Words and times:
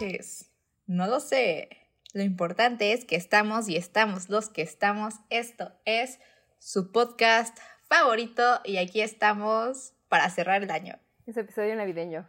manches. 0.00 0.50
No 0.86 1.06
lo 1.06 1.20
sé. 1.20 1.68
Lo 2.12 2.22
importante 2.22 2.92
es 2.92 3.04
que 3.04 3.16
estamos 3.16 3.68
y 3.68 3.76
estamos 3.76 4.28
los 4.28 4.48
que 4.48 4.62
estamos. 4.62 5.14
Esto 5.30 5.72
es 5.84 6.20
su 6.58 6.92
podcast 6.92 7.56
favorito 7.88 8.60
y 8.64 8.76
aquí 8.78 9.00
estamos 9.00 9.94
para 10.08 10.28
cerrar 10.30 10.62
el 10.62 10.70
año. 10.70 10.98
Es 11.26 11.36
episodio 11.36 11.74
navideño. 11.76 12.28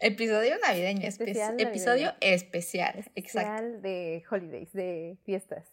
Episodio 0.00 0.56
navideño, 0.64 1.06
Especial 1.08 1.56
espe- 1.56 1.62
episodio 1.68 2.14
especial. 2.20 3.04
Exacto. 3.16 3.50
Especial 3.50 3.82
de 3.82 4.24
holidays, 4.30 4.72
de 4.72 5.18
fiestas. 5.24 5.66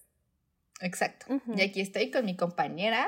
Exacto. 0.82 1.28
Ujú. 1.32 1.54
Y 1.56 1.62
aquí 1.62 1.82
estoy 1.82 2.10
con 2.10 2.26
mi 2.26 2.36
compañera, 2.36 3.08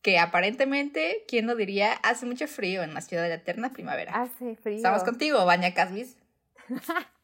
que 0.00 0.18
aparentemente, 0.18 1.24
¿quién 1.28 1.46
lo 1.46 1.54
diría? 1.56 1.92
Hace 1.92 2.24
mucho 2.24 2.48
frío 2.48 2.82
en 2.82 2.94
la 2.94 3.02
ciudad 3.02 3.22
de 3.24 3.28
la 3.28 3.34
eterna 3.34 3.72
primavera. 3.72 4.12
Hace 4.14 4.56
frío. 4.56 4.76
Estamos 4.76 5.04
contigo, 5.04 5.44
Baña 5.44 5.74
Casbis. 5.74 6.16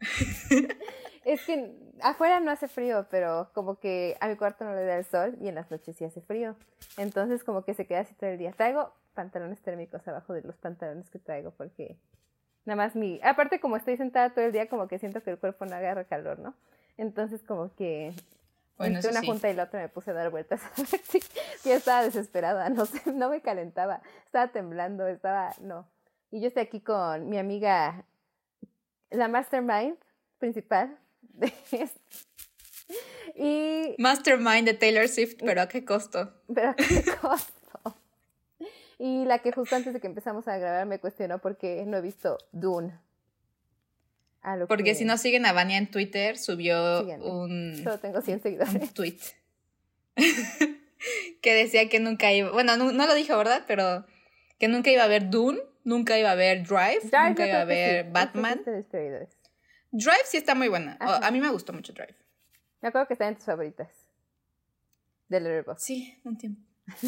Es 1.24 1.42
que 1.46 1.72
afuera 2.02 2.38
no 2.40 2.50
hace 2.50 2.68
frío, 2.68 3.06
pero 3.10 3.50
como 3.54 3.78
que 3.78 4.16
a 4.20 4.28
mi 4.28 4.36
cuarto 4.36 4.64
no 4.64 4.74
le 4.74 4.84
da 4.84 4.98
el 4.98 5.06
sol 5.06 5.36
y 5.40 5.48
en 5.48 5.54
las 5.54 5.70
noches 5.70 5.96
sí 5.96 6.04
hace 6.04 6.20
frío. 6.20 6.54
Entonces 6.98 7.42
como 7.44 7.64
que 7.64 7.72
se 7.72 7.86
queda 7.86 8.00
así 8.00 8.14
todo 8.14 8.28
el 8.28 8.38
día. 8.38 8.52
Traigo 8.52 8.92
pantalones 9.14 9.62
térmicos 9.62 10.06
abajo 10.06 10.34
de 10.34 10.42
los 10.42 10.56
pantalones 10.58 11.08
que 11.08 11.18
traigo 11.18 11.50
porque 11.52 11.96
nada 12.66 12.76
más 12.76 12.94
mi... 12.94 13.20
Aparte 13.22 13.58
como 13.58 13.76
estoy 13.76 13.96
sentada 13.96 14.34
todo 14.34 14.44
el 14.44 14.52
día 14.52 14.68
como 14.68 14.86
que 14.86 14.98
siento 14.98 15.22
que 15.22 15.30
el 15.30 15.38
cuerpo 15.38 15.64
no 15.64 15.74
agarra 15.74 16.04
calor, 16.04 16.38
¿no? 16.40 16.54
Entonces 16.98 17.42
como 17.42 17.74
que 17.74 18.12
Bueno, 18.76 18.96
entre 18.96 19.10
una 19.10 19.20
sí. 19.20 19.26
junta 19.26 19.48
y 19.48 19.54
la 19.54 19.64
otra 19.64 19.80
me 19.80 19.88
puse 19.88 20.10
a 20.10 20.14
dar 20.14 20.30
vueltas 20.30 20.60
si 21.08 21.20
ya 21.64 21.76
estaba 21.76 22.02
desesperada, 22.02 22.68
no 22.70 22.84
sé, 22.84 23.00
no 23.12 23.30
me 23.30 23.40
calentaba, 23.40 24.02
estaba 24.26 24.48
temblando, 24.48 25.06
estaba, 25.08 25.54
no. 25.62 25.86
Y 26.30 26.40
yo 26.40 26.48
estoy 26.48 26.64
aquí 26.64 26.80
con 26.80 27.30
mi 27.30 27.38
amiga, 27.38 28.04
la 29.14 29.28
mastermind 29.28 29.96
principal 30.38 30.98
de 31.20 31.52
esto. 31.72 32.00
Y, 33.36 33.94
Mastermind 33.98 34.66
de 34.66 34.74
Taylor 34.74 35.08
Swift, 35.08 35.36
pero 35.44 35.62
¿a 35.62 35.68
qué 35.68 35.84
costo? 35.84 36.32
pero 36.54 36.70
¿a 36.70 36.74
qué 36.76 37.02
costo? 37.20 37.54
Y 38.98 39.24
la 39.24 39.40
que 39.40 39.50
justo 39.52 39.74
antes 39.74 39.92
de 39.92 40.00
que 40.00 40.06
empezamos 40.06 40.46
a 40.46 40.56
grabar 40.56 40.86
me 40.86 41.00
cuestionó 41.00 41.38
porque 41.38 41.84
no 41.86 41.96
he 41.96 42.00
visto 42.00 42.38
Dune. 42.52 42.98
A 44.42 44.56
lo 44.56 44.68
Porque 44.68 44.84
que 44.84 44.94
si 44.94 45.04
no 45.04 45.16
siguen 45.16 45.46
a 45.46 45.52
Vania 45.52 45.78
en 45.78 45.90
Twitter, 45.90 46.38
subió 46.38 47.00
Síganme. 47.00 47.24
un, 47.24 47.80
Solo 47.82 47.98
tengo 47.98 48.20
100 48.20 48.36
un 48.36 48.42
seguidores. 48.42 48.94
tweet 48.94 49.18
que 51.40 51.54
decía 51.54 51.88
que 51.88 51.98
nunca 51.98 52.32
iba, 52.32 52.50
bueno, 52.52 52.76
no, 52.76 52.92
no 52.92 53.06
lo 53.06 53.14
dijo, 53.14 53.36
¿verdad? 53.36 53.64
Pero 53.66 54.04
que 54.58 54.68
nunca 54.68 54.90
iba 54.90 55.02
a 55.02 55.08
ver 55.08 55.30
Dune, 55.30 55.60
nunca 55.84 56.18
iba 56.18 56.30
a 56.30 56.34
ver 56.34 56.66
Drive, 56.66 57.00
Drive, 57.02 57.28
nunca 57.28 57.46
iba 57.46 57.58
a 57.60 57.62
sí. 57.62 57.68
ver 57.68 57.94
Ese 58.00 58.10
Batman. 58.10 58.64
de. 58.64 59.28
Drive 59.92 60.24
sí 60.26 60.36
está 60.38 60.54
muy 60.54 60.68
buena. 60.68 60.96
Ajá. 60.98 61.26
a 61.26 61.30
mí 61.30 61.40
me 61.40 61.50
gustó 61.50 61.72
mucho 61.72 61.92
Drive. 61.92 62.16
Me 62.80 62.88
acuerdo 62.88 63.06
que 63.06 63.14
está 63.14 63.28
en 63.28 63.36
tus 63.36 63.44
favoritas. 63.44 63.88
De 65.28 65.40
Letterboxd. 65.40 65.82
Sí, 65.84 66.20
un 66.24 66.36
tiempo. 66.36 66.60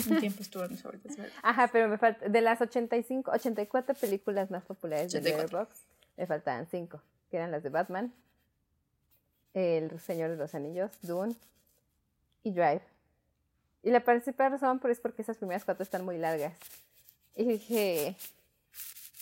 Un 0.09 0.21
tiempo 0.21 0.41
estuvo 0.41 0.65
en 0.65 0.71
mis 0.71 0.83
favoritas. 0.83 1.17
Ajá, 1.43 1.69
pero 1.69 1.89
me 1.89 1.99
falta. 1.99 2.29
De 2.29 2.41
las 2.41 2.61
85, 2.61 3.31
84 3.33 3.95
películas 3.95 4.51
más 4.51 4.65
populares 4.65 5.13
de 5.13 5.19
84. 5.19 5.43
Letterboxd, 5.43 5.83
me 6.17 6.27
faltaban 6.27 6.67
5. 6.71 7.03
Que 7.31 7.37
eran 7.37 7.51
las 7.51 7.63
de 7.63 7.69
Batman, 7.69 8.15
El 9.53 9.99
Señor 10.01 10.31
de 10.31 10.37
los 10.37 10.55
Anillos, 10.55 10.93
Dune 11.03 11.35
y 12.43 12.53
Drive. 12.53 12.83
Y 13.83 13.91
la 13.91 14.01
principal 14.01 14.53
razón 14.53 14.79
por 14.79 14.91
es 14.91 15.01
porque 15.01 15.23
esas 15.23 15.37
primeras 15.37 15.65
cuatro 15.65 15.83
están 15.83 16.05
muy 16.05 16.19
largas. 16.19 16.55
Y 17.35 17.45
dije, 17.45 18.17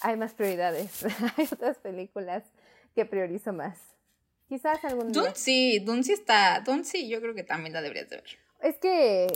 hay 0.00 0.16
más 0.16 0.34
prioridades. 0.34 1.04
hay 1.36 1.48
otras 1.52 1.78
películas 1.78 2.42
que 2.94 3.04
priorizo 3.06 3.52
más. 3.52 3.78
Quizás 4.48 4.84
algún 4.84 5.10
día. 5.12 5.22
Dune 5.22 5.34
sí, 5.34 5.78
Dune 5.80 6.02
sí 6.04 6.12
está. 6.12 6.60
Dune 6.60 6.84
sí, 6.84 7.08
yo 7.08 7.20
creo 7.20 7.34
que 7.34 7.44
también 7.44 7.72
la 7.72 7.80
deberías 7.82 8.08
de 8.10 8.16
ver. 8.16 8.38
Es 8.60 8.76
que 8.78 9.26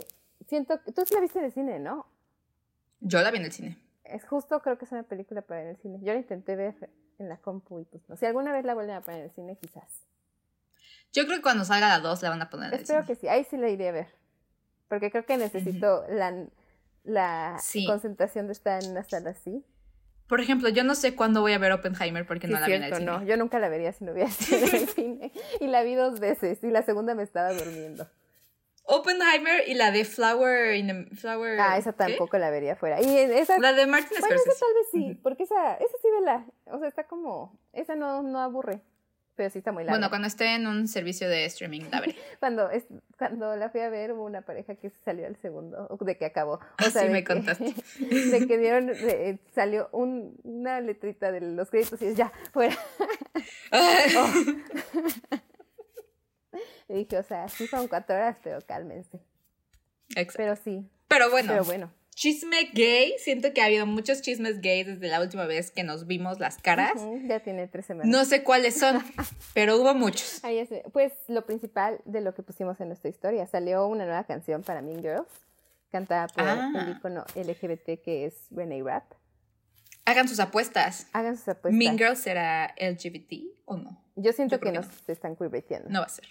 siento 0.47 0.81
que 0.83 0.91
tú 0.91 1.03
sí 1.05 1.13
la 1.15 1.21
viste 1.21 1.39
en 1.39 1.45
el 1.45 1.51
cine, 1.51 1.79
¿no? 1.79 2.07
Yo 2.99 3.21
la 3.21 3.31
vi 3.31 3.37
en 3.39 3.45
el 3.45 3.51
cine. 3.51 3.77
Es 4.03 4.25
justo, 4.25 4.61
creo 4.61 4.77
que 4.77 4.85
es 4.85 4.91
una 4.91 5.03
película 5.03 5.41
para 5.41 5.61
ver 5.61 5.69
en 5.69 5.75
el 5.75 5.81
cine. 5.81 5.99
Yo 6.01 6.13
la 6.13 6.19
intenté 6.19 6.55
ver 6.55 6.89
en 7.17 7.29
la 7.29 7.37
compu 7.37 7.79
y 7.79 7.85
pues 7.85 8.07
no. 8.07 8.15
Si 8.17 8.25
alguna 8.25 8.51
vez 8.51 8.65
la 8.65 8.73
vuelven 8.73 8.95
a 8.95 9.01
poner 9.01 9.19
en 9.21 9.25
el 9.27 9.31
cine, 9.31 9.57
quizás. 9.57 10.05
Yo 11.11 11.25
creo 11.25 11.37
que 11.37 11.41
cuando 11.43 11.65
salga 11.65 11.87
la 11.89 11.99
2 11.99 12.21
la 12.21 12.29
van 12.29 12.41
a 12.41 12.49
poner 12.49 12.67
en 12.69 12.75
el 12.75 12.81
Espero 12.81 13.03
cine. 13.03 13.15
que 13.15 13.19
sí, 13.21 13.27
ahí 13.27 13.43
sí 13.43 13.57
la 13.57 13.69
iré 13.69 13.89
a 13.89 13.91
ver. 13.91 14.07
Porque 14.87 15.11
creo 15.11 15.25
que 15.25 15.37
necesito 15.37 16.05
la, 16.09 16.45
la 17.03 17.57
Sí. 17.61 17.85
concentración 17.85 18.47
de 18.47 18.53
estar 18.53 18.83
en 18.83 18.91
una 18.91 19.03
sala 19.03 19.31
así. 19.31 19.63
Por 20.29 20.39
ejemplo, 20.41 20.69
yo 20.69 20.83
no 20.85 20.93
sé 20.95 21.15
cuándo 21.15 21.41
voy 21.41 21.51
a 21.53 21.57
ver 21.57 21.71
Oppenheimer 21.73 22.25
porque 22.25 22.47
Sí, 22.47 22.53
no 22.53 22.59
la 22.59 22.67
vi 22.67 22.73
en 22.73 22.83
el 22.83 22.93
cine. 22.93 23.05
no. 23.05 23.23
Yo 23.23 23.35
nunca 23.35 23.59
la 23.59 23.67
vería 23.67 23.91
si 23.91 24.05
no 24.05 24.11
hubiera 24.13 24.29
sido 24.31 24.65
en 24.67 24.75
el 24.75 24.87
cine. 24.87 25.31
Y 25.59 25.67
la 25.67 25.83
vi 25.83 25.95
dos 25.95 26.19
veces 26.19 26.63
y 26.63 26.67
la 26.69 26.83
segunda 26.83 27.15
me 27.15 27.23
estaba 27.23 27.51
durmiendo. 27.51 28.07
Oppenheimer 28.85 29.67
y 29.67 29.75
la 29.75 29.91
de 29.91 30.03
Flower 30.05 30.75
in 30.75 30.87
the 31.09 31.15
Flower. 31.15 31.59
Ah, 31.59 31.77
esa 31.77 31.91
¿qué? 31.91 31.97
tampoco 31.97 32.37
la 32.37 32.49
vería 32.49 32.75
fuera. 32.75 33.01
Y 33.01 33.17
esa, 33.17 33.59
La 33.59 33.73
de 33.73 33.85
Martin 33.85 34.17
bueno, 34.19 34.35
esa 34.35 34.43
Scorsese. 34.45 34.59
tal 34.65 34.73
vez 34.73 34.87
sí, 34.91 35.19
porque 35.21 35.43
esa, 35.43 35.75
esa 35.75 35.97
sí 36.01 36.07
vela. 36.19 36.45
O 36.65 36.79
sea, 36.79 36.87
está 36.87 37.03
como, 37.03 37.59
esa 37.73 37.95
no, 37.95 38.23
no 38.23 38.39
aburre. 38.39 38.81
Pero 39.39 39.49
sí 39.51 39.59
está 39.59 39.71
muy 39.71 39.85
larga. 39.85 39.93
Bueno, 39.97 40.09
cuando 40.09 40.27
esté 40.27 40.53
en 40.55 40.67
un 40.67 40.89
servicio 40.89 41.29
de 41.29 41.45
streaming, 41.45 41.83
la 41.89 42.01
veré. 42.01 42.13
Cuando, 42.41 42.69
es, 42.71 42.83
cuando 43.17 43.55
la 43.55 43.69
fui 43.69 43.79
a 43.79 43.87
ver, 43.87 44.11
hubo 44.11 44.25
una 44.25 44.41
pareja 44.41 44.75
que 44.75 44.89
salió 45.05 45.25
al 45.27 45.37
segundo, 45.37 45.87
de 46.01 46.17
que 46.17 46.25
acabó. 46.25 46.55
O 46.55 46.59
Ah, 46.77 46.89
sea, 46.91 47.03
sí, 47.03 47.07
me 47.09 47.23
que- 47.23 47.33
contaste. 47.35 47.73
De 47.99 48.45
que 48.45 48.57
dieron, 48.57 48.87
de- 48.87 49.39
salió 49.55 49.87
un- 49.93 50.35
una 50.43 50.81
letrita 50.81 51.31
de 51.31 51.39
los 51.39 51.69
créditos 51.69 52.01
y 52.01 52.07
es 52.07 52.17
ya, 52.17 52.33
fuera. 52.51 52.75
Oh. 53.71 54.27
Y 56.89 56.93
dije, 56.93 57.17
o 57.19 57.23
sea, 57.23 57.47
sí 57.47 57.65
son 57.67 57.87
cuatro 57.87 58.15
horas, 58.15 58.35
pero 58.43 58.59
cálmense. 58.65 59.19
Exacto. 60.15 60.33
Pero 60.37 60.55
sí, 60.57 60.89
Pero 61.07 61.29
bueno, 61.29 61.49
pero 61.53 61.63
bueno. 61.63 61.93
Chisme 62.19 62.69
gay. 62.73 63.15
Siento 63.17 63.53
que 63.53 63.61
ha 63.61 63.65
habido 63.65 63.85
muchos 63.85 64.21
chismes 64.21 64.59
gays 64.59 64.85
desde 64.87 65.07
la 65.07 65.21
última 65.21 65.45
vez 65.45 65.71
que 65.71 65.83
nos 65.83 66.05
vimos 66.05 66.37
las 66.39 66.57
caras. 66.57 66.91
Ya 67.25 67.39
tiene 67.39 67.67
tres 67.67 67.85
semanas. 67.85 68.11
No 68.11 68.25
sé 68.25 68.43
cuáles 68.43 68.77
son, 68.77 69.01
pero 69.53 69.77
hubo 69.77 69.93
muchos. 69.93 70.43
Ahí 70.43 70.57
es, 70.57 70.67
pues 70.91 71.13
lo 71.29 71.45
principal 71.45 72.01
de 72.03 72.19
lo 72.19 72.33
que 72.35 72.43
pusimos 72.43 72.79
en 72.81 72.87
nuestra 72.89 73.09
historia, 73.09 73.47
salió 73.47 73.87
una 73.87 74.03
nueva 74.05 74.25
canción 74.25 74.63
para 74.63 74.81
Mean 74.81 75.01
Girls, 75.01 75.29
cantada 75.91 76.27
por 76.27 76.43
Ah. 76.43 76.71
el 76.75 76.97
icono 76.97 77.23
LGBT 77.35 78.01
que 78.03 78.25
es 78.25 78.33
Renee 78.51 78.83
Rapp. 78.83 79.13
Hagan 80.03 80.27
sus 80.27 80.41
apuestas. 80.41 81.07
Hagan 81.13 81.37
sus 81.37 81.47
apuestas. 81.47 81.77
¿Mean 81.77 81.97
Girl 81.97 82.17
será 82.17 82.75
LGBT 82.77 83.43
o 83.65 83.77
no? 83.77 84.03
Yo 84.17 84.33
siento 84.33 84.55
Yo 84.57 84.59
que 84.59 84.71
que 84.73 84.77
nos 84.77 84.87
están 85.07 85.37
queerbaiteando. 85.37 85.89
No 85.89 85.99
va 86.01 86.07
a 86.07 86.09
ser. 86.09 86.25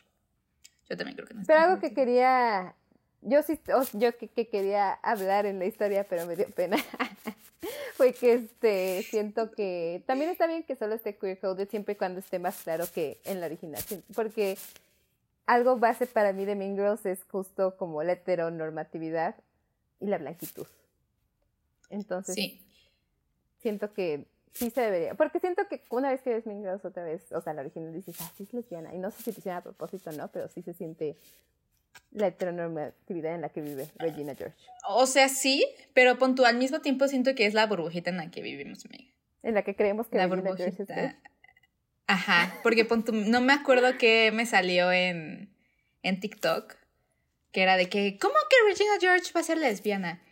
Yo 0.91 0.97
también 0.99 1.17
creo 1.17 1.27
que 1.29 1.35
no. 1.35 1.43
Pero 1.47 1.61
algo 1.61 1.81
que 1.81 1.95
quería, 1.95 2.75
yo 3.23 3.43
sí, 3.43 3.61
yo 3.95 4.17
que, 4.17 4.29
que 4.29 4.49
quería 4.49 4.93
hablar 4.95 5.47
en 5.47 5.59
la 5.59 5.67
historia, 5.67 6.05
pero 6.09 6.27
me 6.27 6.37
dio 6.37 6.49
pena, 6.51 6.77
fue 7.95 8.13
que 8.13 8.35
este, 8.35 9.03
siento 9.03 9.51
que 9.51 10.03
también 10.07 10.31
está 10.31 10.47
bien 10.47 10.63
que 10.63 10.77
solo 10.77 10.95
esté 10.95 11.17
queer 11.17 11.39
coded 11.39 11.69
siempre 11.69 11.95
y 11.95 11.97
cuando 11.97 12.21
esté 12.21 12.39
más 12.39 12.63
claro 12.63 12.85
que 12.93 13.21
en 13.25 13.41
la 13.41 13.47
original, 13.47 13.83
porque 14.15 14.57
algo 15.47 15.77
base 15.79 16.07
para 16.07 16.33
mí 16.33 16.45
de 16.45 16.55
Mean 16.55 16.77
Girls 16.77 17.07
es 17.07 17.25
justo 17.25 17.77
como 17.77 18.03
la 18.03 18.13
heteronormatividad 18.13 19.35
y 20.01 20.07
la 20.07 20.19
blanquitud. 20.19 20.67
Entonces, 21.91 22.35
Sí. 22.35 22.61
siento 23.63 23.93
que 23.95 24.27
sí 24.53 24.71
se 24.71 24.83
debería. 24.83 25.15
Porque 25.15 25.41
siento 25.41 25.67
que 25.69 25.83
una 25.91 26.11
vez 26.11 26.21
que 26.21 26.31
ves 26.35 26.47
Mean 26.47 26.61
Girls 26.63 26.85
otra 26.85 27.03
vez, 27.03 27.33
o 27.33 27.41
sea, 27.41 27.55
la 27.55 27.63
original 27.63 27.93
dices, 27.95 28.17
ah, 28.21 28.31
sí 28.37 28.43
es 28.43 28.53
lesbiana. 28.53 28.95
Y 28.95 28.99
no 28.99 29.11
sé 29.11 29.23
si 29.23 29.33
lo 29.33 29.39
hicieron 29.39 29.59
a 29.59 29.63
propósito 29.63 30.11
o 30.11 30.13
no, 30.13 30.29
pero 30.29 30.49
sí 30.49 30.61
se 30.63 30.75
siente 30.75 31.17
la 32.11 32.29
heteronormatividad 32.29 33.35
en 33.35 33.43
la 33.43 33.49
que 33.51 33.61
vive 33.61 33.89
Regina 33.99 34.35
George. 34.35 34.57
O 34.89 35.07
sea, 35.07 35.29
sí, 35.29 35.67
pero 35.95 36.19
pon 36.19 36.35
tú, 36.35 36.45
al 36.45 36.57
mismo 36.57 36.81
tiempo 36.81 37.09
siento 37.09 37.35
que 37.35 37.47
es 37.47 37.55
la 37.55 37.67
burbujita 37.67 38.11
en 38.11 38.17
la 38.17 38.31
que 38.31 38.43
vivimos, 38.43 38.85
amiga. 38.87 39.13
En 39.43 39.55
la 39.55 39.63
que 39.63 39.75
creemos 39.75 40.09
que 40.09 40.17
La 40.17 40.27
Regina 40.27 40.57
George 40.57 40.65
es 40.69 40.77
burbujita. 40.79 40.95
gay. 40.95 41.17
Ajá, 42.07 42.55
porque 42.63 42.85
pon 42.85 43.05
tú, 43.05 43.13
no 43.13 43.41
me 43.41 43.53
acuerdo 43.53 43.99
que 43.99 44.33
me 44.33 44.47
salió 44.47 44.91
en, 44.91 45.55
en 46.03 46.21
TikTok, 46.21 46.75
que 47.53 47.63
era 47.63 47.77
de 47.77 47.89
que, 47.89 48.19
¿cómo 48.19 48.35
que 48.49 48.71
Regina 48.71 48.93
George 49.01 49.33
va 49.35 49.41
a 49.41 49.45
ser 49.45 49.59
lesbiana? 49.59 50.23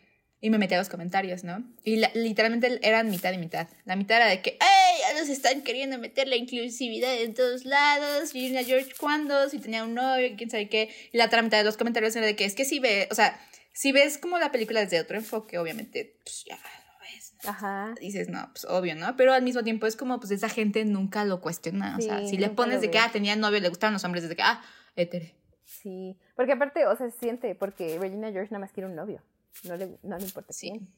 Y 0.40 0.50
me 0.50 0.58
metí 0.58 0.74
a 0.74 0.78
los 0.78 0.88
comentarios, 0.90 1.44
¿no? 1.44 1.64
Y 1.82 1.96
la- 1.96 2.10
literalmente 2.14 2.78
eran 2.82 3.08
mitad 3.10 3.32
y 3.32 3.38
mitad. 3.38 3.68
La 3.84 3.96
mitad 3.96 4.18
era 4.18 4.26
de 4.26 4.42
que, 4.42 4.58
¡ay! 4.60 4.96
Ya 5.00 5.18
nos 5.20 5.28
están 5.30 5.62
queriendo 5.62 5.98
meter 5.98 6.28
la 6.28 6.36
inclusividad 6.36 7.14
en 7.22 7.32
todos 7.34 7.64
lados. 7.64 8.32
Regina 8.34 8.62
George, 8.62 8.92
¿cuándo? 9.00 9.48
Si 9.48 9.58
tenía 9.58 9.84
un 9.84 9.94
novio, 9.94 10.28
quién 10.36 10.50
sabe 10.50 10.68
qué. 10.68 10.90
Y 11.12 11.16
la 11.18 11.26
otra 11.26 11.40
mitad 11.42 11.58
de 11.58 11.64
los 11.64 11.76
comentarios 11.76 12.14
era 12.16 12.26
de 12.26 12.36
que, 12.36 12.44
es 12.44 12.54
que 12.54 12.64
si 12.66 12.78
ve, 12.80 13.08
o 13.10 13.14
sea, 13.14 13.40
si 13.72 13.92
ves 13.92 14.18
como 14.18 14.38
la 14.38 14.52
película 14.52 14.80
desde 14.80 15.00
otro 15.00 15.16
enfoque, 15.16 15.58
obviamente, 15.58 16.18
pues 16.22 16.44
ya 16.44 16.56
lo 16.56 16.98
ves, 17.00 17.34
¿no? 17.42 17.50
Ajá. 17.50 17.94
dices, 18.00 18.28
no, 18.28 18.48
pues 18.52 18.66
obvio, 18.66 18.94
¿no? 18.94 19.16
Pero 19.16 19.32
al 19.32 19.42
mismo 19.42 19.64
tiempo 19.64 19.86
es 19.86 19.96
como, 19.96 20.18
pues 20.20 20.30
esa 20.32 20.48
gente 20.50 20.84
nunca 20.84 21.24
lo 21.24 21.40
cuestiona. 21.40 21.96
o 21.96 22.00
sea, 22.02 22.20
Sí, 22.20 22.28
si 22.30 22.36
le 22.36 22.50
pones 22.50 22.80
de 22.82 22.90
que, 22.90 22.98
ah, 22.98 23.10
tenía 23.10 23.36
novio, 23.36 23.60
le 23.60 23.68
gustaban 23.70 23.94
los 23.94 24.04
hombres, 24.04 24.22
desde 24.22 24.36
que, 24.36 24.42
ah, 24.42 24.62
hétere. 24.96 25.34
Sí. 25.64 26.16
Porque 26.36 26.52
aparte, 26.52 26.86
o 26.86 26.94
sea, 26.96 27.10
se 27.10 27.18
siente, 27.18 27.54
porque 27.54 27.98
Regina 27.98 28.30
George 28.32 28.50
nada 28.50 28.60
más 28.60 28.72
quiere 28.72 28.88
un 28.88 28.94
novio. 28.96 29.22
No 29.64 29.76
le, 29.76 29.98
no 30.02 30.18
le 30.18 30.24
importa 30.24 30.52
Sí. 30.52 30.70
quién. 30.70 30.88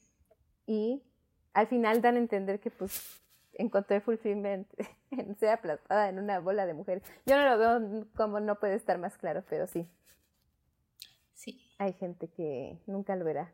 Y 0.67 1.03
al 1.53 1.67
final 1.67 2.01
dan 2.01 2.15
a 2.15 2.19
entender 2.19 2.59
que, 2.59 2.69
pues, 2.71 3.21
encontré 3.53 4.01
fulfillment 4.01 4.67
en 5.11 5.35
ser 5.37 5.49
aplastada 5.49 6.09
en 6.09 6.19
una 6.19 6.39
bola 6.39 6.65
de 6.65 6.73
mujeres. 6.73 7.03
Yo 7.25 7.35
no 7.37 7.45
lo 7.49 7.57
veo 7.57 8.05
como 8.15 8.39
no 8.39 8.59
puede 8.59 8.75
estar 8.75 8.97
más 8.97 9.17
claro, 9.17 9.43
pero 9.49 9.67
sí. 9.67 9.87
Sí. 11.33 11.61
Hay 11.77 11.93
gente 11.93 12.27
que 12.29 12.77
nunca 12.85 13.15
lo 13.15 13.25
verá. 13.25 13.51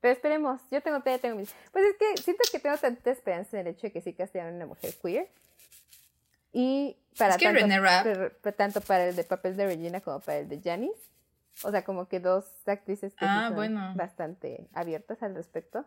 Pero 0.00 0.12
esperemos, 0.12 0.60
yo 0.70 0.80
tengo, 0.82 0.98
todavía 1.00 1.20
tengo 1.20 1.36
mis... 1.36 1.52
Pues 1.72 1.84
es 1.84 1.96
que 1.98 2.22
siento 2.22 2.42
que 2.52 2.60
tengo 2.60 2.76
tanta 2.76 3.10
esperanza 3.10 3.58
en 3.58 3.66
el 3.66 3.72
hecho 3.74 3.88
de 3.88 3.92
que 3.92 4.00
sí 4.00 4.12
castearon 4.12 4.54
una 4.54 4.66
mujer 4.66 4.94
queer. 5.02 5.28
Y 6.52 6.96
para 7.18 7.32
Es 7.32 7.38
que 7.38 7.46
tanto, 7.46 7.60
René 7.60 7.80
Rapp- 7.80 8.02
per- 8.04 8.36
per- 8.38 8.52
tanto 8.54 8.80
para 8.80 9.08
el 9.08 9.16
de 9.16 9.24
papel 9.24 9.56
de 9.56 9.66
Regina 9.66 10.00
como 10.00 10.20
para 10.20 10.38
el 10.38 10.48
de 10.48 10.60
Janice. 10.60 11.00
O 11.62 11.70
sea, 11.70 11.84
como 11.84 12.08
que 12.08 12.20
dos 12.20 12.44
actrices 12.66 13.14
que 13.14 13.24
sí 13.24 13.30
Ah, 13.34 13.46
son 13.48 13.56
bueno. 13.56 13.92
bastante 13.96 14.68
abiertas 14.74 15.22
al 15.22 15.34
respecto. 15.34 15.86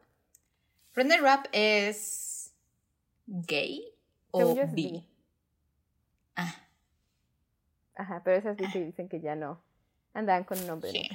René 0.95 1.17
Rapp 1.17 1.45
es 1.51 2.53
gay 3.27 3.93
o 4.31 4.39
Según 4.39 4.73
bi. 4.75 4.91
bi. 4.91 5.07
Ah, 6.35 6.55
Ajá, 7.95 8.21
pero 8.23 8.37
esas 8.37 8.57
sí 8.57 8.63
que 8.71 8.83
dicen 8.83 9.09
que 9.09 9.19
ya 9.21 9.35
no 9.35 9.61
andaban 10.13 10.43
con 10.45 10.59
un 10.59 10.69
hombre. 10.69 10.91
sí. 10.91 11.07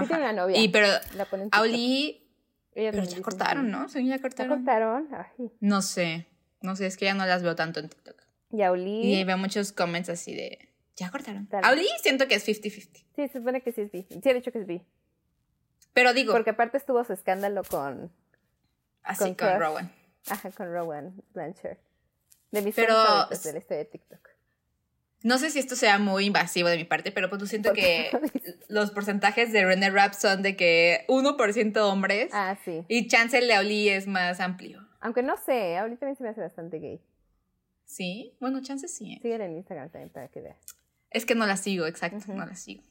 Sí 0.00 0.06
tiene 0.08 0.22
una 0.24 0.32
novia. 0.32 0.58
Y 0.60 0.68
pero 0.68 0.88
La 1.14 1.26
ponen 1.26 1.46
en 1.46 1.48
a 1.52 1.62
TikTok. 1.62 1.62
Oli, 1.62 2.28
Ella 2.74 2.90
pero 2.90 3.04
ya 3.04 3.22
cortaron, 3.22 3.70
¿no? 3.70 3.88
Sí, 3.88 4.04
ya 4.06 4.16
¿Ya 4.16 4.22
cortaron. 4.22 4.56
cortaron? 4.56 5.08
Ay. 5.14 5.50
No 5.60 5.80
sé, 5.82 6.26
no 6.60 6.74
sé, 6.74 6.86
es 6.86 6.96
que 6.96 7.04
ya 7.04 7.14
no 7.14 7.24
las 7.24 7.42
veo 7.44 7.54
tanto 7.54 7.78
en 7.78 7.88
TikTok. 7.88 8.20
Y 8.50 8.62
a 8.62 8.72
Oli... 8.72 9.14
Y 9.14 9.24
veo 9.24 9.38
muchos 9.38 9.70
comments 9.72 10.08
así 10.08 10.34
de, 10.34 10.68
ya 10.96 11.10
cortaron. 11.10 11.46
Tal 11.46 11.64
A 11.64 11.70
vez. 11.70 11.80
Oli 11.80 11.88
siento 12.02 12.26
que 12.26 12.34
es 12.36 12.46
50-50. 12.48 12.88
Sí, 12.90 13.06
se 13.16 13.28
supone 13.38 13.60
que 13.62 13.72
sí 13.72 13.82
es 13.82 13.92
bi. 13.92 14.06
Sí 14.08 14.28
ha 14.28 14.34
dicho 14.34 14.50
que 14.52 14.58
es 14.60 14.66
bi. 14.66 14.82
Pero 15.92 16.12
digo, 16.12 16.32
Porque 16.32 16.50
aparte 16.50 16.76
estuvo 16.76 17.02
su 17.04 17.12
escándalo 17.12 17.62
con... 17.64 18.12
así 19.02 19.34
con. 19.34 19.58
Rowan. 19.58 19.92
Ajá, 20.28 20.50
con 20.50 20.72
Rowan 20.72 21.14
Blanchard. 21.32 21.78
De 22.50 22.62
mis 22.62 22.74
Pero- 22.74 22.94
favoritos 22.94 23.42
de 23.44 23.52
la 23.52 23.58
historia 23.58 23.78
de 23.78 23.84
TikTok. 23.86 24.28
No 25.22 25.38
sé 25.38 25.50
si 25.50 25.58
esto 25.58 25.74
sea 25.74 25.98
muy 25.98 26.26
invasivo 26.26 26.68
de 26.68 26.76
mi 26.76 26.84
parte, 26.84 27.10
pero 27.10 27.28
pues 27.28 27.40
yo 27.40 27.46
siento 27.46 27.72
que 27.72 28.10
los 28.68 28.90
porcentajes 28.92 29.50
de 29.52 29.64
René 29.64 29.90
Rapp 29.90 30.12
son 30.12 30.42
de 30.42 30.56
que 30.56 31.04
1% 31.08 31.76
hombres 31.78 32.28
ah, 32.32 32.56
sí. 32.64 32.84
y 32.88 33.08
chance 33.08 33.40
de 33.40 33.88
es 33.96 34.06
más 34.06 34.38
amplio. 34.40 34.86
Aunque 35.00 35.22
no 35.22 35.36
sé, 35.36 35.78
ahorita 35.78 36.00
también 36.00 36.16
se 36.16 36.22
me 36.22 36.28
hace 36.28 36.40
bastante 36.42 36.78
gay. 36.78 37.00
¿Sí? 37.86 38.36
Bueno, 38.40 38.60
chance 38.62 38.86
sí. 38.88 39.14
¿eh? 39.14 39.18
Síguela 39.22 39.46
en 39.46 39.56
Instagram 39.56 39.90
también 39.90 40.10
para 40.10 40.28
que 40.28 40.42
veas. 40.42 40.58
Es 41.10 41.24
que 41.26 41.34
no 41.34 41.46
la 41.46 41.56
sigo, 41.56 41.86
exacto, 41.86 42.32
no 42.32 42.44
la 42.46 42.54
sigo. 42.54 42.82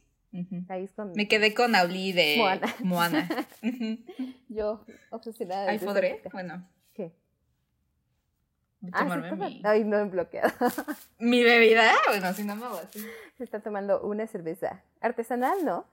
Ahí 0.68 0.84
es 0.84 0.92
con 0.92 1.14
Me 1.14 1.28
quedé 1.28 1.54
con 1.54 1.76
Auli 1.76 2.12
de 2.12 2.60
Moana. 2.84 3.28
Yo 4.50 4.86
obsesionada. 5.10 5.70
Ahí 5.72 5.80
podré. 5.80 6.22
Bueno, 6.34 6.68
¿Qué? 6.94 7.14
Ah, 8.92 9.00
tomarme 9.00 9.30
toma- 9.30 9.48
mi, 9.50 9.62
Ay, 9.64 9.84
no, 9.86 10.06
bloqueado. 10.10 10.52
mi 11.20 11.44
bebida. 11.44 11.92
Bueno, 12.08 12.34
si 12.34 12.44
no 12.44 12.56
me 12.56 12.68
voy 12.68 12.80
así. 12.80 13.06
Se 13.38 13.44
está 13.44 13.62
tomando 13.62 14.02
una 14.02 14.28
cerveza. 14.28 14.84
Artesanal, 15.02 15.64
¿no? 15.64 15.86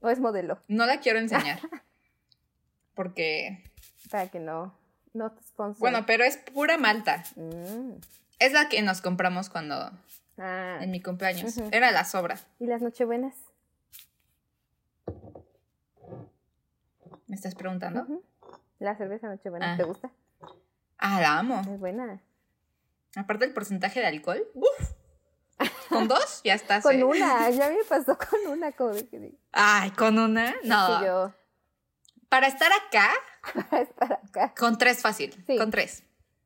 ¿O 0.00 0.08
es 0.08 0.20
modelo? 0.20 0.60
No 0.68 0.86
la 0.86 1.00
quiero 1.00 1.18
enseñar. 1.18 1.58
Porque. 2.94 3.62
Para 4.10 4.28
que 4.28 4.38
no, 4.38 4.78
no 5.12 5.32
te 5.32 5.42
sponsor. 5.42 5.80
Bueno, 5.80 6.06
pero 6.06 6.24
es 6.24 6.36
pura 6.36 6.78
malta. 6.78 7.24
Mm. 7.36 7.94
Es 8.38 8.52
la 8.52 8.68
que 8.68 8.80
nos 8.82 9.00
compramos 9.00 9.48
cuando. 9.50 9.90
Ah, 10.38 10.78
En 10.80 10.90
mi 10.90 11.00
cumpleaños. 11.02 11.56
Era 11.70 11.90
la 11.92 12.04
sobra. 12.04 12.38
¿y 12.58 12.66
las 12.66 12.82
nochebuenas? 12.82 13.34
¿Me 17.26 17.36
estás 17.36 17.54
preguntando? 17.54 18.06
La 18.78 18.96
cerveza 18.96 19.28
nochebuena, 19.28 19.74
Ah. 19.74 19.76
¿te 19.76 19.84
gusta? 19.84 20.10
Ah, 20.98 21.20
la 21.20 21.38
amo. 21.38 21.60
Es 21.62 21.78
buena. 21.78 22.20
Aparte 23.16 23.44
el 23.44 23.52
porcentaje 23.52 24.00
de 24.00 24.06
alcohol. 24.06 24.42
Uf. 24.54 24.92
Con 25.88 26.08
dos, 26.08 26.40
ya 26.44 26.54
estás. 26.54 26.82
Con 26.82 26.96
¿eh? 26.98 27.04
una, 27.04 27.50
ya 27.50 27.68
me 27.68 27.84
pasó 27.88 28.16
con 28.16 28.50
una, 28.50 28.70
digo, 28.70 29.36
Ay, 29.52 29.90
con 29.90 30.18
una. 30.18 30.54
No. 30.64 31.04
yo 31.04 31.34
Para 32.28 32.46
estar 32.46 32.70
acá, 32.72 33.10
para 33.70 33.82
estar 33.82 34.12
acá. 34.24 34.54
con 34.58 34.78
tres 34.78 35.02
fácil. 35.02 35.32
Sí. 35.46 35.56
Con 35.58 35.70
tres. 35.70 36.02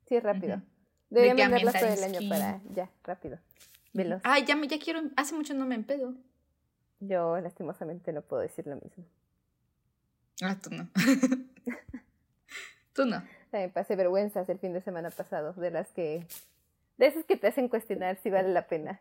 Sí, 0.08 0.18
rápido. 0.20 0.56
Ujú. 0.56 0.64
Debería 1.10 1.34
De 1.34 1.36
que 1.36 1.48
venderlas 1.48 1.80
todo 1.80 1.92
el 1.92 2.04
año 2.16 2.28
para, 2.28 2.60
ya, 2.74 2.90
rápido. 3.04 3.38
Veloz. 3.96 4.20
Ay, 4.24 4.44
ya, 4.44 4.56
me- 4.56 4.68
ya 4.68 4.78
quiero. 4.78 5.00
Hace 5.16 5.34
mucho 5.34 5.54
no 5.54 5.66
me 5.66 5.74
empedo. 5.74 6.14
Yo 7.00 7.38
lastimosamente 7.40 8.12
no 8.12 8.22
puedo 8.22 8.42
decir 8.42 8.66
lo 8.66 8.76
mismo. 8.76 9.04
Ah, 10.42 10.56
tú 10.62 10.70
no. 10.70 10.88
tú 12.92 13.04
no. 13.06 13.22
También 13.50 13.72
pasé 13.72 13.96
vergüenzas 13.96 14.48
el 14.48 14.58
fin 14.58 14.72
de 14.72 14.80
semana 14.80 15.10
pasado, 15.10 15.52
de 15.54 15.70
las 15.70 15.88
que, 15.92 16.26
de 16.98 17.06
esas 17.06 17.24
que 17.24 17.36
te 17.36 17.46
hacen 17.46 17.68
cuestionar 17.68 18.18
si 18.22 18.30
vale 18.30 18.48
la 18.52 18.66
pena 18.66 19.00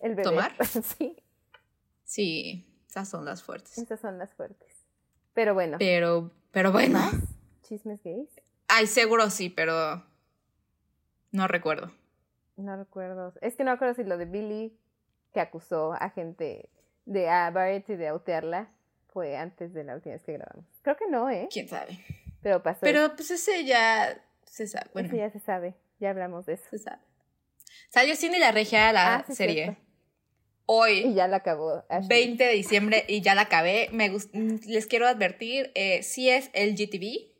el 0.00 0.14
beber. 0.14 0.24
¿Tomar? 0.32 0.52
sí, 0.98 1.16
Sí, 2.04 2.66
esas 2.88 3.08
son 3.08 3.24
las 3.24 3.42
fuertes. 3.42 3.78
esas 3.78 4.00
son 4.00 4.18
las 4.18 4.32
fuertes. 4.34 4.68
Pero 5.34 5.54
bueno, 5.54 5.78
Pero, 5.78 6.30
pero 6.50 6.72
bueno. 6.72 6.98
¿más? 6.98 7.14
¿Chismes 7.62 8.02
gays? 8.02 8.28
Ay, 8.68 8.86
seguro 8.86 9.30
sí, 9.30 9.48
pero 9.48 10.04
no 11.30 11.48
recuerdo. 11.48 11.90
No 12.56 12.76
recuerdo. 12.76 13.32
Es 13.40 13.56
que 13.56 13.64
no 13.64 13.72
recuerdo 13.72 13.94
si 13.94 14.04
lo 14.04 14.18
de 14.18 14.26
Billy, 14.26 14.76
que 15.32 15.40
acusó 15.40 15.92
a 15.94 16.10
gente 16.10 16.68
de 17.06 17.28
a 17.28 17.50
Variety 17.50 17.96
de 17.96 18.08
autearla, 18.08 18.70
fue 19.08 19.36
antes 19.36 19.72
de 19.74 19.84
la 19.84 19.94
última 19.94 20.14
vez 20.14 20.22
que 20.22 20.32
grabamos. 20.34 20.64
Creo 20.82 20.96
que 20.96 21.06
no, 21.08 21.28
¿eh? 21.30 21.48
¿Quién 21.50 21.68
sabe? 21.68 21.98
Pero 22.42 22.62
pasó. 22.62 22.80
Pero 22.82 23.14
pues 23.16 23.30
ese 23.30 23.64
ya 23.64 24.20
se 24.46 24.66
sabe. 24.66 24.90
Bueno, 24.92 25.14
ya 25.16 25.30
se 25.30 25.38
sabe. 25.40 25.74
Ya 26.00 26.10
hablamos 26.10 26.46
de 26.46 26.54
eso. 26.54 26.64
se 26.70 26.78
sabe. 26.78 26.98
Salió 27.88 28.16
Cindy 28.16 28.38
la 28.38 28.52
Regia, 28.52 28.92
la 28.92 29.16
Ah, 29.16 29.24
sí, 29.26 29.34
serie. 29.34 29.64
cierto. 29.64 29.80
Y 29.82 29.92
Hoy, 30.66 31.14
ya 31.14 31.26
la 31.28 31.38
acabó. 31.38 31.84
Ashley. 31.88 32.08
20 32.26 32.44
de 32.44 32.52
diciembre, 32.52 33.04
y 33.08 33.20
ya 33.20 33.34
la 33.34 33.42
acabé. 33.42 33.88
Me 33.92 34.10
gust- 34.10 34.30
mm, 34.32 34.60
Les 34.70 34.86
quiero 34.86 35.06
advertir, 35.06 35.70
eh, 35.74 36.02
sí 36.02 36.30
es 36.30 36.50
el 36.54 36.74
GTV. 36.76 37.34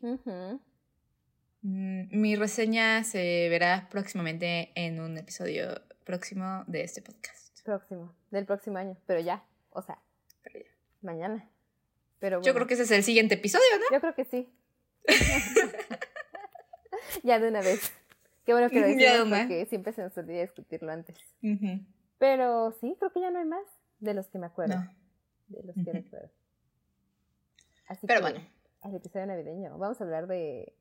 Mi 1.63 2.35
reseña 2.35 3.03
se 3.05 3.47
verá 3.49 3.87
próximamente 3.89 4.71
en 4.75 4.99
un 4.99 5.17
episodio 5.17 5.81
próximo 6.03 6.63
de 6.67 6.83
este 6.83 7.01
podcast. 7.01 7.57
Próximo. 7.63 8.13
Del 8.31 8.45
próximo 8.45 8.77
año. 8.77 8.97
Pero 9.07 9.21
ya. 9.21 9.43
O 9.71 9.81
sea, 9.81 9.97
Pero 10.43 10.59
ya. 10.59 10.65
mañana. 11.01 11.49
Pero 12.19 12.41
Yo 12.41 12.53
creo 12.53 12.67
que 12.67 12.73
ese 12.73 12.83
es 12.83 12.91
el 12.91 13.03
siguiente 13.03 13.35
episodio, 13.35 13.63
¿no? 13.79 13.95
Yo 13.95 14.01
creo 14.01 14.15
que 14.15 14.25
sí. 14.25 14.49
ya 17.23 17.39
de 17.39 17.47
una 17.47 17.61
vez. 17.61 17.93
Qué 18.45 18.51
bueno 18.53 18.69
que 18.69 18.81
lo 18.81 18.87
una. 19.25 19.37
porque 19.39 19.65
siempre 19.67 19.93
se 19.93 20.01
nos 20.03 20.17
olvida 20.17 20.41
discutirlo 20.41 20.91
antes. 20.91 21.15
Pero 22.17 22.71
sí, 22.81 22.95
creo 22.99 23.11
que 23.13 23.21
ya 23.21 23.31
no 23.31 23.39
hay 23.39 23.45
más 23.45 23.63
de 23.99 24.13
los 24.13 24.27
que 24.27 24.37
me 24.37 24.47
acuerdo. 24.47 24.75
No. 24.75 24.93
De 25.47 25.63
los 25.63 25.75
que 25.75 25.81
Ujú. 25.81 25.91
recuerdo. 25.93 26.29
Así 27.87 28.05
Pero 28.07 28.19
que, 28.25 28.31
bueno. 28.31 28.45
al 28.81 28.95
episodio 28.95 29.25
navideño. 29.25 29.77
Vamos 29.77 29.99
a 30.01 30.03
hablar 30.03 30.27
de. 30.27 30.73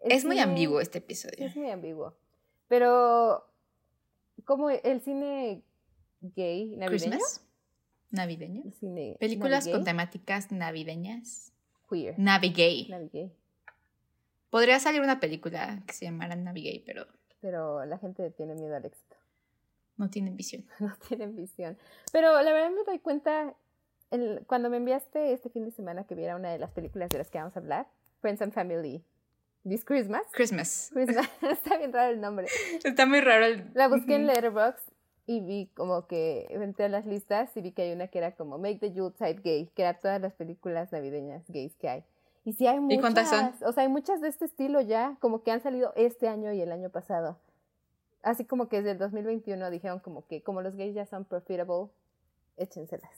Es 0.00 0.24
muy 0.24 0.38
ambiguo 0.38 0.80
este 0.80 0.98
episodio. 0.98 1.46
es 1.46 1.56
muy 1.56 1.70
ambiguo. 1.70 2.14
Pero. 2.68 3.46
Como 4.44 4.70
el 4.70 5.00
cine 5.02 5.62
gay 6.20 6.74
navideño. 6.76 6.88
Christmas. 6.88 7.44
Navideño. 8.10 8.62
Cine 8.80 9.16
Películas 9.20 9.64
navigay, 9.64 9.72
con 9.72 9.84
temáticas 9.84 10.50
navideñas. 10.50 11.52
Queer. 11.88 12.18
Navigay. 12.18 12.88
Navigay. 12.88 13.30
Podría 14.48 14.80
salir 14.80 15.00
una 15.00 15.20
película 15.20 15.82
que 15.86 15.92
se 15.92 16.06
llamara 16.06 16.34
Navigay, 16.34 16.80
pero 16.84 17.06
Pero 17.40 17.84
la 17.84 17.98
gente 17.98 18.30
tiene 18.30 18.54
miedo 18.54 18.74
al 18.76 18.84
éxito. 18.84 19.16
no 19.96 20.08
tienen 20.10 20.36
visión. 20.36 20.64
no 20.80 20.96
tienen 21.08 21.36
visión. 21.36 21.76
Pero 22.12 22.40
la 22.42 22.52
verdad 22.52 22.70
me 22.70 22.82
doy 22.84 22.98
cuenta, 22.98 23.54
el- 24.10 24.42
cuando 24.46 24.70
me 24.70 24.78
enviaste 24.78 25.32
este 25.32 25.50
fin 25.50 25.64
de 25.66 25.70
semana 25.70 26.04
que 26.04 26.14
viera 26.14 26.34
una 26.36 26.50
de 26.50 26.58
las 26.58 26.70
películas 26.70 27.10
de 27.10 27.18
las 27.18 27.30
que 27.30 27.38
vamos 27.38 27.54
a 27.54 27.60
hablar, 27.60 27.86
Friends 28.20 28.42
and 28.42 28.52
Family, 28.52 29.04
This 29.68 29.84
Christmas. 29.84 30.22
Christmas. 30.32 30.90
Christmas. 30.92 31.28
Está 31.42 31.76
bien 31.76 31.92
raro 31.92 32.12
el 32.12 32.20
nombre. 32.20 32.46
Está 32.82 33.06
muy 33.06 33.20
raro 33.20 33.44
el... 33.44 33.70
La 33.74 33.88
busqué 33.88 34.14
en. 34.14 34.26
Letterboxd 34.26 34.90
y 35.26 35.40
vi 35.40 35.70
como 35.74 36.06
que 36.06 36.46
entré 36.50 36.86
a 36.86 36.88
las 36.88 37.06
listas 37.06 37.56
y 37.56 37.60
vi 37.60 37.72
que 37.72 37.82
hay 37.82 37.92
una 37.92 38.08
que 38.08 38.18
era 38.18 38.34
como 38.34 38.58
Make 38.58 38.78
the 38.80 38.92
Yuletide 38.92 39.40
Gay, 39.44 39.70
que 39.76 39.82
era 39.82 39.94
todas 39.94 40.20
las 40.20 40.32
películas 40.32 40.90
navideñas 40.92 41.44
gays 41.48 41.76
que 41.76 41.88
hay. 41.88 42.04
Y 42.44 42.54
sí 42.54 42.66
hay 42.66 42.80
muchas. 42.80 42.98
¿Y 42.98 43.00
cuántas 43.00 43.28
son? 43.28 43.54
O 43.64 43.72
sea, 43.72 43.84
hay 43.84 43.88
muchas 43.88 44.20
de 44.20 44.28
este 44.28 44.46
estilo 44.46 44.80
ya, 44.80 45.16
como 45.20 45.42
que 45.42 45.52
han 45.52 45.60
salido 45.60 45.92
este 45.94 46.26
año 46.26 46.52
y 46.52 46.60
el 46.60 46.72
año 46.72 46.90
pasado. 46.90 47.38
Así 48.22 48.44
como 48.44 48.68
que 48.68 48.78
desde 48.78 48.92
el 48.92 48.98
2021 48.98 49.70
dijeron 49.70 50.00
como 50.00 50.26
que 50.26 50.42
como 50.42 50.62
los 50.62 50.74
gays 50.74 50.94
ya 50.94 51.06
son 51.06 51.24
profitable, 51.24 51.90
échenselas. 52.56 53.10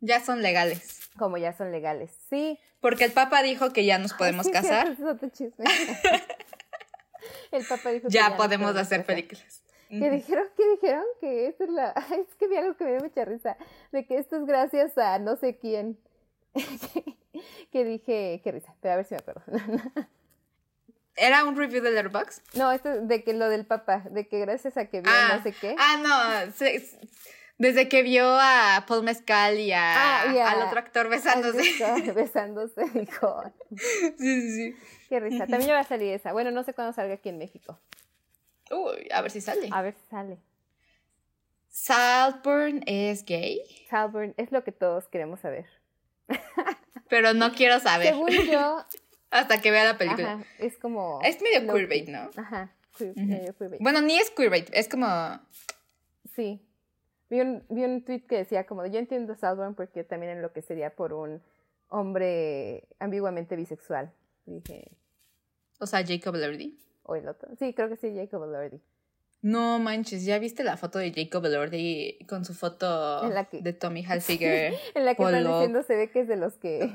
Ya 0.00 0.20
son 0.24 0.42
legales. 0.42 1.08
Como 1.18 1.36
ya 1.38 1.52
son 1.52 1.70
legales. 1.72 2.10
Sí. 2.30 2.58
Porque 2.80 3.04
el 3.04 3.12
Papa 3.12 3.42
dijo 3.42 3.72
que 3.72 3.84
ya 3.84 3.98
nos 3.98 4.14
podemos 4.14 4.46
Ay, 4.46 4.52
sí, 4.52 4.58
casar. 4.60 4.88
es 4.88 5.00
otro 5.00 5.28
chisme. 5.28 5.64
el 7.52 7.64
Papa 7.66 7.90
dijo 7.90 8.08
que 8.08 8.12
Ya 8.14 8.28
nos 8.30 8.36
podemos 8.38 8.70
hacer 8.76 9.00
casar. 9.00 9.06
películas. 9.06 9.62
¿Qué 9.88 10.08
dijeron? 10.08 10.46
¿Qué 10.56 10.62
dijeron? 10.70 11.04
Que 11.20 11.46
esta 11.48 11.64
es 11.64 11.70
la... 11.70 11.90
Es 12.10 12.34
que 12.36 12.46
vi 12.48 12.56
algo 12.56 12.76
que 12.76 12.84
me 12.84 12.90
dio 12.92 13.00
mucha 13.00 13.24
risa. 13.24 13.56
De 13.92 14.06
que 14.06 14.18
esto 14.18 14.36
es 14.36 14.46
gracias 14.46 14.96
a 14.96 15.18
no 15.18 15.36
sé 15.36 15.58
quién. 15.58 15.98
que 17.72 17.84
dije... 17.84 18.40
Qué 18.44 18.52
risa. 18.52 18.74
Pero 18.80 18.94
a 18.94 18.96
ver 18.96 19.04
si 19.04 19.14
me 19.14 19.18
acuerdo. 19.20 19.42
¿Era 21.16 21.44
un 21.44 21.56
review 21.56 21.82
de 21.82 21.90
Letterboxd? 21.90 22.40
No, 22.56 22.70
esto 22.72 22.90
es 22.92 23.08
de 23.08 23.24
que 23.24 23.34
lo 23.34 23.48
del 23.50 23.66
papá, 23.66 24.04
de 24.10 24.26
que 24.28 24.38
gracias 24.38 24.76
a 24.76 24.86
que 24.86 25.00
vio 25.02 25.10
Ah, 25.12 25.34
no 25.36 25.42
sé 25.42 25.52
qué. 25.52 25.74
ah, 25.78 25.96
no. 26.46 26.52
se- 26.52 26.80
se- 26.80 26.98
desde 27.60 27.88
que 27.88 28.02
vio 28.02 28.24
a 28.26 28.84
Paul 28.88 29.02
Mezcal 29.04 29.58
y, 29.58 29.70
a, 29.72 30.22
Ah, 30.22 30.34
y 30.34 30.38
a- 30.38 30.50
al 30.50 30.62
otro 30.66 30.78
actor 30.78 31.08
besándose. 31.08 31.62
besándose, 32.14 32.82
dijo. 32.94 33.42
sí, 33.76 34.16
sí, 34.18 34.50
sí. 34.54 34.76
Qué 35.08 35.20
risa. 35.20 35.46
También 35.46 35.68
ya 35.68 35.74
va 35.74 35.80
a 35.80 35.84
salir 35.84 36.12
esa. 36.14 36.32
Bueno, 36.32 36.50
no 36.50 36.62
sé 36.64 36.72
cuándo 36.72 36.92
salga 36.92 37.14
aquí 37.14 37.28
en 37.28 37.38
México. 37.38 37.78
Uy, 38.70 39.08
a 39.12 39.20
ver 39.22 39.30
si 39.30 39.40
sale. 39.40 39.68
A 39.72 39.82
ver 39.82 39.94
si 39.94 40.06
sale. 40.08 40.38
Saltburn 41.68 42.82
es 42.86 43.24
gay, 43.24 43.60
Salburn 43.88 44.34
es 44.36 44.50
lo 44.52 44.64
que 44.64 44.72
todos 44.72 45.06
queremos 45.08 45.40
saber. 45.40 45.66
pero 47.08 47.32
no 47.34 47.52
quiero 47.52 47.78
saber 47.80 48.08
Según 48.08 48.30
yo, 48.30 48.84
hasta 49.30 49.60
que 49.60 49.70
vea 49.70 49.84
la 49.84 49.98
película. 49.98 50.32
ajá, 50.32 50.44
es 50.58 50.76
como. 50.78 51.20
Es 51.22 51.40
medio 51.42 51.72
queerbait, 51.72 52.08
¿no? 52.08 52.30
Ajá, 52.36 52.70
queer- 52.98 53.14
medio 53.16 53.56
queerbait. 53.56 53.80
Bueno, 53.82 54.00
ni 54.00 54.18
es 54.18 54.30
queerbait, 54.30 54.68
es 54.72 54.88
como... 54.88 55.06
Sí. 56.34 56.60
Vi 57.30 57.40
un, 57.40 57.64
vi 57.68 57.84
un 57.84 58.04
tweet 58.04 58.26
que 58.26 58.36
decía 58.38 58.66
como, 58.66 58.84
yo 58.86 58.98
entiendo 58.98 59.34
Salburn 59.36 59.74
porque 59.74 60.02
también 60.04 60.32
enloquecería 60.32 60.90
por 60.96 61.12
un 61.12 61.40
hombre 61.88 62.88
ambiguamente 62.98 63.56
bisexual. 63.56 64.12
Y 64.46 64.54
dije, 64.54 64.90
O 65.78 65.86
sea, 65.86 66.04
Jacob 66.04 66.34
Elordi. 66.34 66.78
o 67.04 67.14
el 67.16 67.28
otro. 67.28 67.48
Sí, 67.58 67.72
creo 67.74 67.88
que 67.88 67.96
sí, 67.96 68.12
Jacob 68.14 68.44
Elordi. 68.44 68.80
No 69.42 69.78
manches, 69.78 70.24
¿ya 70.26 70.38
viste 70.38 70.64
la 70.64 70.76
foto 70.76 70.98
de 70.98 71.12
Jacob 71.14 71.46
Elordi 71.46 72.18
con 72.28 72.44
su 72.44 72.52
foto 72.52 73.24
En 73.24 73.32
la 73.34 73.44
que- 73.44 73.62
de 73.62 73.72
Tommy 73.72 74.00
Hilfiger? 74.08 74.74
En 74.94 75.04
la 75.04 75.14
que 75.14 75.22
están 75.22 75.42
Polo. 75.44 75.54
diciendo 75.58 75.82
se 75.82 75.96
ve 75.96 76.10
que 76.10 76.20
es 76.20 76.28
de 76.28 76.36
los 76.36 76.54
que... 76.58 76.92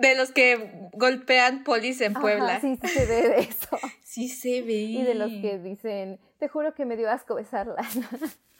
De 0.00 0.14
los 0.14 0.30
que 0.30 0.90
golpean 0.92 1.64
polis 1.64 2.00
en 2.02 2.12
Puebla. 2.12 2.56
Ajá, 2.56 2.60
sí, 2.60 2.78
sí 2.82 2.86
se 2.88 3.06
ve 3.06 3.28
de 3.30 3.38
eso. 3.40 3.78
Sí 4.02 4.28
se 4.28 4.60
ve. 4.62 4.72
Y 4.74 5.02
de 5.02 5.14
los 5.14 5.30
que 5.30 5.58
dicen, 5.58 6.20
te 6.38 6.46
juro 6.48 6.74
que 6.74 6.84
me 6.84 6.96
dio 6.96 7.10
asco 7.10 7.34
besarla. 7.34 7.82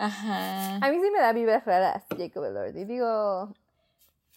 Ajá. 0.00 0.76
A 0.76 0.90
mí 0.92 1.00
sí 1.02 1.10
me 1.10 1.18
da 1.20 1.32
vibras 1.32 1.64
raras 1.64 2.04
Jacob 2.16 2.44
Elordi. 2.44 2.84
Digo, 2.84 3.52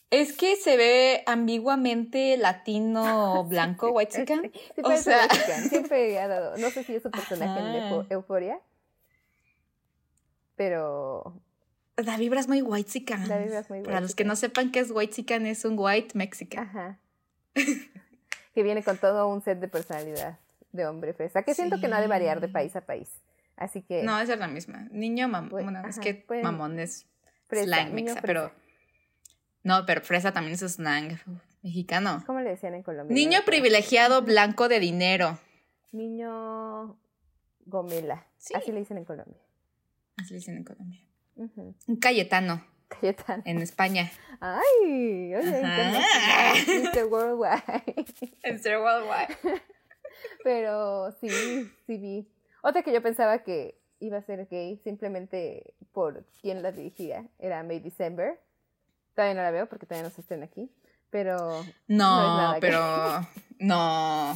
Es 0.10 0.34
que 0.36 0.56
se 0.56 0.76
ve 0.76 1.24
ambiguamente 1.28 2.36
latino, 2.38 3.44
blanco, 3.50 3.92
white 3.92 4.12
sí, 4.12 4.20
chicken. 4.22 4.52
sí 4.54 4.82
O 4.82 4.84
parece 4.84 5.04
sea- 5.04 5.28
mexicano. 5.28 5.68
Siempre 5.70 6.20
ha 6.20 6.28
dado, 6.28 6.58
no 6.58 6.70
sé 6.72 6.84
si 6.84 6.96
es 6.96 7.04
su 7.04 7.12
personaje. 7.12 7.62
Eufo- 7.62 8.08
Euforia, 8.10 8.60
pero 10.56 11.34
Da 11.96 12.18
vibras 12.18 12.48
muy 12.48 12.62
white 12.62 12.90
chicken. 12.90 13.28
Da 13.28 13.38
vibras 13.38 13.70
muy 13.70 13.82
Para 13.82 14.02
los 14.02 14.16
que 14.16 14.24
no 14.24 14.36
sepan 14.36 14.72
qué 14.72 14.80
es 14.80 14.92
white 14.92 15.14
chicken, 15.14 15.46
es 15.46 15.66
un 15.66 15.76
white 15.78 16.18
mexican. 16.18 16.64
Ajá. 16.68 16.98
que 18.54 18.64
viene 18.64 18.84
con 18.84 18.98
todo 18.98 19.28
un 19.28 19.42
set 19.42 19.60
de 19.60 19.68
personalidad 19.68 20.38
de 20.72 20.86
hombre 20.88 21.14
fresa, 21.14 21.44
que 21.44 21.54
siento 21.54 21.80
que 21.80 21.88
no 21.88 21.96
ha 21.98 22.02
de 22.02 22.08
variar 22.08 22.40
de 22.42 22.48
Sí. 22.48 22.54
país 22.54 22.76
a 22.76 22.82
país. 22.82 23.10
Así 23.62 23.84
que 23.84 24.02
No, 24.04 24.20
esa 24.20 24.34
es 24.34 24.40
la 24.40 24.48
misma. 24.48 24.88
Niño 24.92 25.28
mamón. 25.28 25.50
Pues, 25.50 25.64
Bueno, 25.64 25.88
es 25.88 26.00
que 26.00 26.16
pueden- 26.16 26.44
mamón 26.44 26.80
es 26.80 27.06
fresa, 27.48 27.66
slang 27.66 27.94
mexa, 27.94 28.22
pero. 28.22 28.52
No, 29.64 29.86
pero 29.86 30.02
fresa 30.02 30.32
también 30.34 30.56
es 30.56 30.62
slang 30.62 31.20
mexicano. 31.62 32.24
¿Cómo 32.26 32.40
le 32.40 32.50
decían 32.50 32.74
en 32.74 32.82
Colombia? 32.82 33.14
Niño 33.14 33.40
No 33.40 33.46
privilegiado 33.46 34.24
blanco 34.24 34.68
de 34.68 34.80
dinero. 34.80 35.38
Niño 35.92 36.98
gomela. 37.66 38.26
Sí. 38.38 38.54
Así 38.56 38.72
le 38.72 38.80
dicen 38.80 38.98
en 38.98 39.06
Colombia. 39.06 39.38
Así 40.18 40.34
le 40.34 40.40
dicen 40.40 40.58
en 40.58 40.64
Colombia. 40.64 41.00
Un 41.36 41.96
Cayetano 41.98 42.66
Cayetano. 42.88 43.44
en 43.46 43.62
España. 43.62 44.12
Ay, 44.40 45.36
oye, 45.36 45.62
Mr. 46.94 47.06
Worldwide. 47.06 48.06
Sir 48.64 48.78
Worldwide. 48.78 49.38
Pero 50.44 51.12
sí, 51.22 51.30
sí 51.86 51.98
vi. 51.98 52.28
Otra 52.62 52.84
que 52.84 52.94
yo 52.94 53.02
pensaba 53.02 53.40
que 53.44 53.80
iba 54.00 54.18
a 54.18 54.22
ser 54.24 54.48
gay 54.50 54.80
simplemente 54.84 55.74
por 55.92 56.26
quién 56.42 56.62
la 56.64 56.72
dirigía 56.72 57.26
era 57.40 57.64
May 57.64 57.80
December. 57.80 58.40
Todavía 59.16 59.36
no 59.36 59.42
la 59.44 59.52
veo 59.52 59.68
porque 59.68 59.86
todavía 59.86 60.08
no 60.10 60.14
se 60.16 60.22
estrena 60.22 60.46
aquí. 60.46 60.70
Pero, 61.10 61.66
No 61.88 62.54
No, 62.54 62.60
pero. 62.60 63.28
No. 63.60 64.32
o 64.32 64.36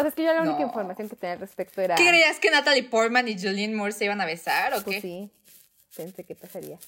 sea, 0.00 0.08
es 0.08 0.14
que 0.14 0.22
yo 0.24 0.32
la 0.32 0.40
única 0.42 0.60
No. 0.60 0.66
información 0.66 1.08
que 1.10 1.16
tenía 1.16 1.34
al 1.34 1.40
respecto 1.40 1.82
era... 1.82 1.94
¿Qué 1.96 2.06
creías 2.08 2.38
que 2.38 2.50
Natalie 2.50 2.84
Portman 2.84 3.28
y 3.28 3.34
Julianne 3.38 3.74
Moore 3.74 3.92
se 3.92 4.06
iban 4.06 4.20
a 4.20 4.24
besar 4.24 4.72
o 4.72 4.82
Pues 4.82 4.96
qué? 4.96 5.00
sí, 5.02 5.30
pensé 5.96 6.24
que 6.24 6.34
pasaría. 6.34 6.78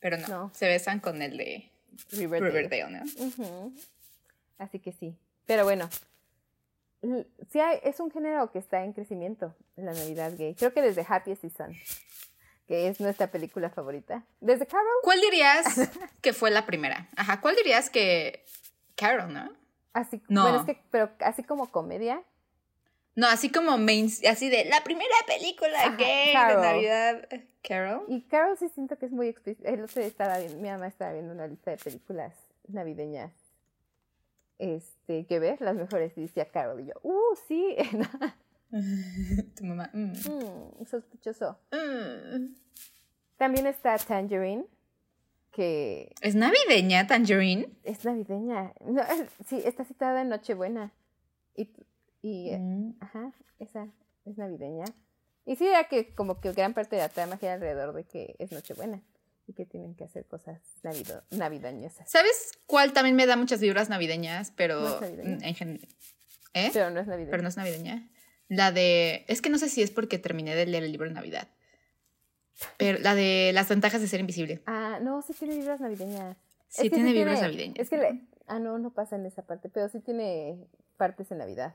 Pero 0.00 0.16
no, 0.16 0.26
No. 0.28 0.50
se 0.54 0.66
besan 0.66 0.98
con 1.00 1.22
el 1.22 1.36
de 1.36 1.70
Riverdale. 2.12 2.50
Riverdale, 2.50 2.90
¿no? 2.90 3.72
Así 4.58 4.78
que 4.80 4.92
sí. 4.92 5.16
Pero 5.46 5.64
bueno, 5.64 5.88
sí 7.50 7.60
hay- 7.60 7.80
es 7.82 8.00
un 8.00 8.10
género 8.10 8.50
que 8.50 8.58
está 8.58 8.84
en 8.84 8.92
crecimiento, 8.92 9.54
la 9.76 9.92
Navidad 9.92 10.32
gay. 10.36 10.54
Creo 10.54 10.72
que 10.72 10.82
desde 10.82 11.04
Happiest 11.08 11.42
Season, 11.42 11.74
que 12.66 12.88
es 12.88 13.00
nuestra 13.00 13.28
película 13.30 13.70
favorita. 13.70 14.24
Desde 14.40 14.66
Carol, 14.66 14.86
¿Cuál 15.02 15.20
dirías 15.20 15.64
que 16.20 16.32
fue 16.32 16.50
la 16.50 16.66
primera? 16.66 17.08
Ajá, 17.16 17.40
¿cuál 17.40 17.56
dirías 17.56 17.88
que 17.90 18.44
Carol, 18.96 19.32
no? 19.32 19.50
así, 19.92 20.22
No. 20.28 20.42
bueno, 20.42 20.58
es 20.60 20.66
que, 20.66 20.82
pero 20.90 21.10
así 21.20 21.42
como 21.42 21.70
comedia, 21.70 22.22
No, 23.14 23.26
así 23.26 23.50
como 23.50 23.78
main, 23.78 24.08
así 24.30 24.48
de 24.48 24.64
la 24.66 24.82
primera 24.84 25.14
película 25.26 25.80
Ajá, 25.80 25.96
gay 25.96 26.32
Carol. 26.32 26.62
de 26.62 26.68
Navidad. 26.68 27.28
Carol. 27.66 28.04
y 28.08 28.22
Carol 28.22 28.56
sí 28.58 28.68
siento 28.70 28.96
que 28.96 29.06
es 29.06 29.12
muy 29.12 29.26
explícita. 29.28 29.68
El 29.70 29.82
otro 29.82 30.00
día 30.00 30.06
estaba 30.08 30.38
viendo, 30.38 30.56
mi 30.58 30.68
mamá 30.68 30.86
estaba 30.86 31.12
viendo 31.12 31.32
una 31.32 31.46
lista 31.48 31.70
de 31.72 31.76
películas 31.78 32.32
navideñas 32.68 33.32
este, 34.58 35.26
que 35.26 35.38
ver, 35.38 35.60
las 35.60 35.76
mejores, 35.76 36.16
y 36.16 36.22
decía 36.22 36.46
Carol, 36.50 36.80
y 36.80 36.86
yo, 36.86 36.94
uh, 37.02 37.36
sí, 37.46 37.76
tu 39.56 39.64
mamá. 39.64 39.90
mm. 39.92 40.12
Mm, 40.12 40.84
sospechoso. 40.86 41.58
Mm. 41.72 42.54
También 43.36 43.66
está 43.66 43.96
Tangerine, 43.98 44.64
que 45.52 46.12
¿Es 46.20 46.34
navideña 46.34 47.06
Tangerine? 47.06 47.68
es 47.84 48.04
navideña. 48.04 48.72
No, 48.84 49.00
es- 49.02 49.30
sí, 49.46 49.60
está 49.64 49.84
citada 49.84 50.22
en 50.22 50.28
Nochebuena. 50.28 50.92
Y, 51.56 51.70
y 52.22 52.50
eh, 52.50 52.58
Mm. 52.58 52.94
ajá, 53.00 53.32
esa 53.58 53.88
es 54.24 54.36
navideña. 54.38 54.84
Y 55.46 55.56
sí, 55.56 55.66
era 55.66 55.84
que 55.84 56.14
como 56.14 56.40
que 56.40 56.52
gran 56.52 56.74
parte 56.74 56.96
de 56.96 57.02
la 57.02 57.08
trama 57.08 57.36
gira 57.38 57.54
alrededor 57.54 57.94
de 57.94 58.04
que 58.04 58.36
es 58.38 58.52
Nochebuena 58.52 59.02
y 59.48 59.54
que 59.54 59.64
tienen 59.66 59.94
que 59.94 60.04
hacer 60.04 60.26
cosas 60.26 60.60
navido 60.82 61.22
navideñosas. 61.30 62.08
¿Sabes 62.10 62.52
cuál 62.66 62.92
también 62.92 63.16
me 63.16 63.26
da 63.26 63.36
muchas 63.36 63.60
vibras 63.60 63.88
navideñas? 63.88 64.52
Pero 64.54 64.80
No 64.80 64.94
es 64.94 65.00
navideña. 65.00 65.48
en 65.48 65.54
gen- 65.54 65.80
¿Eh? 66.54 66.70
Pero 66.72 66.90
no 66.90 67.00
es 67.00 67.06
navideña. 67.06 67.30
Pero 67.30 67.42
no 67.42 67.48
es 67.48 67.56
navideña. 67.56 68.08
La 68.48 68.72
de. 68.72 69.24
Es 69.28 69.42
que 69.42 69.50
no 69.50 69.58
sé 69.58 69.68
si 69.68 69.82
es 69.82 69.90
porque 69.90 70.18
terminé 70.18 70.54
de 70.54 70.66
leer 70.66 70.84
el 70.84 70.92
libro 70.92 71.08
de 71.08 71.14
Navidad. 71.14 71.48
Pero 72.76 72.98
la 72.98 73.14
de 73.14 73.52
las 73.54 73.68
ventajas 73.68 74.00
de 74.00 74.08
ser 74.08 74.20
invisible. 74.20 74.62
Ah, 74.66 74.98
no, 75.02 75.22
sí 75.22 75.32
tiene 75.32 75.56
vibras 75.56 75.80
navideñas. 75.80 76.36
Sí, 76.68 76.82
Es 76.86 76.90
que 76.90 76.90
tiene 76.90 77.12
vibras 77.12 77.38
tiene- 77.40 77.48
navideñas. 77.52 77.78
Es 77.78 77.88
que 77.90 77.96
le... 77.98 78.20
Ah, 78.46 78.58
no, 78.58 78.78
no 78.78 78.90
pasa 78.92 79.16
en 79.16 79.26
esa 79.26 79.42
parte, 79.42 79.68
pero 79.68 79.88
sí 79.88 80.00
tiene 80.00 80.58
partes 80.96 81.30
en 81.30 81.38
Navidad. 81.38 81.74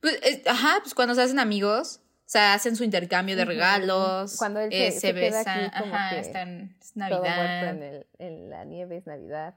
Pues, 0.00 0.18
es- 0.22 0.46
ajá, 0.46 0.78
pues 0.82 0.94
cuando 0.94 1.14
se 1.14 1.22
hacen 1.22 1.38
amigos, 1.38 2.00
o 2.28 2.30
sea, 2.30 2.52
hacen 2.52 2.76
su 2.76 2.84
intercambio 2.84 3.36
de 3.36 3.46
regalos. 3.46 4.36
Cuando 4.36 4.60
él 4.60 4.68
eh, 4.70 4.92
se- 4.92 5.00
se, 5.00 5.14
queda 5.14 5.38
besan. 5.38 5.64
aquí 5.64 5.78
como 5.80 5.94
Ajá, 5.94 6.10
que 6.14 6.20
están. 6.20 6.76
Es 6.78 6.92
Todo 6.92 7.00
Navidad. 7.24 7.68
en, 7.70 7.82
el, 7.82 8.06
en 8.18 8.50
la 8.50 8.64
nieve 8.66 8.98
es 8.98 9.06
Navidad. 9.06 9.54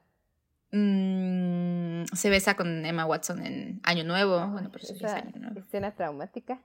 Mm, 0.71 2.05
se 2.15 2.29
besa 2.29 2.55
con 2.55 2.85
Emma 2.85 3.05
Watson 3.05 3.45
en 3.45 3.81
Año 3.83 4.05
Nuevo. 4.05 4.47
bueno, 4.47 4.69
pero 4.71 4.85
eso 4.85 4.93
es 4.95 5.03
Año 5.03 5.33
Nuevo. 5.35 5.59
escena 5.59 5.91
traumática. 5.95 6.61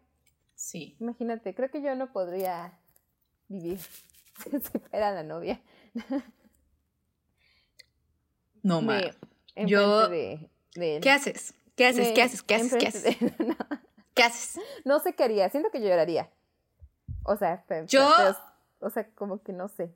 Sí. 0.54 0.96
Imagínate, 1.00 1.54
creo 1.56 1.70
que 1.72 1.82
yo 1.82 1.94
no 1.96 2.12
podría 2.12 2.72
vivir 3.48 3.78
si 4.44 4.78
fuera 4.78 5.10
la 5.12 5.24
novia. 5.24 5.60
No, 8.62 8.80
ma. 8.80 9.00
Yo- 9.56 10.08
de. 10.08 10.48
¿Qué 11.02 11.10
haces? 11.10 11.54
¿Qué 11.74 11.86
haces? 11.86 12.12
¿Qué 12.12 12.22
haces? 12.22 12.42
¿Qué 12.42 12.54
haces? 12.54 12.74
¿Qué 12.78 12.86
haces? 12.86 13.02
de 13.02 13.10
él. 13.10 13.34
no, 13.48 13.56
¿Qué 14.16 14.22
haces? 14.24 14.60
no 14.84 14.98
sé 14.98 15.14
qué 15.14 15.22
haría, 15.24 15.48
siento 15.50 15.70
que 15.70 15.80
lloraría. 15.80 16.28
O 17.24 17.36
sea, 17.36 17.64
pero, 17.68 17.86
Yo- 17.86 18.12
pero- 18.16 18.36
o 18.80 18.90
sea, 18.90 19.06
como 19.14 19.42
que 19.42 19.52
no 19.52 19.68
sé 19.68 19.90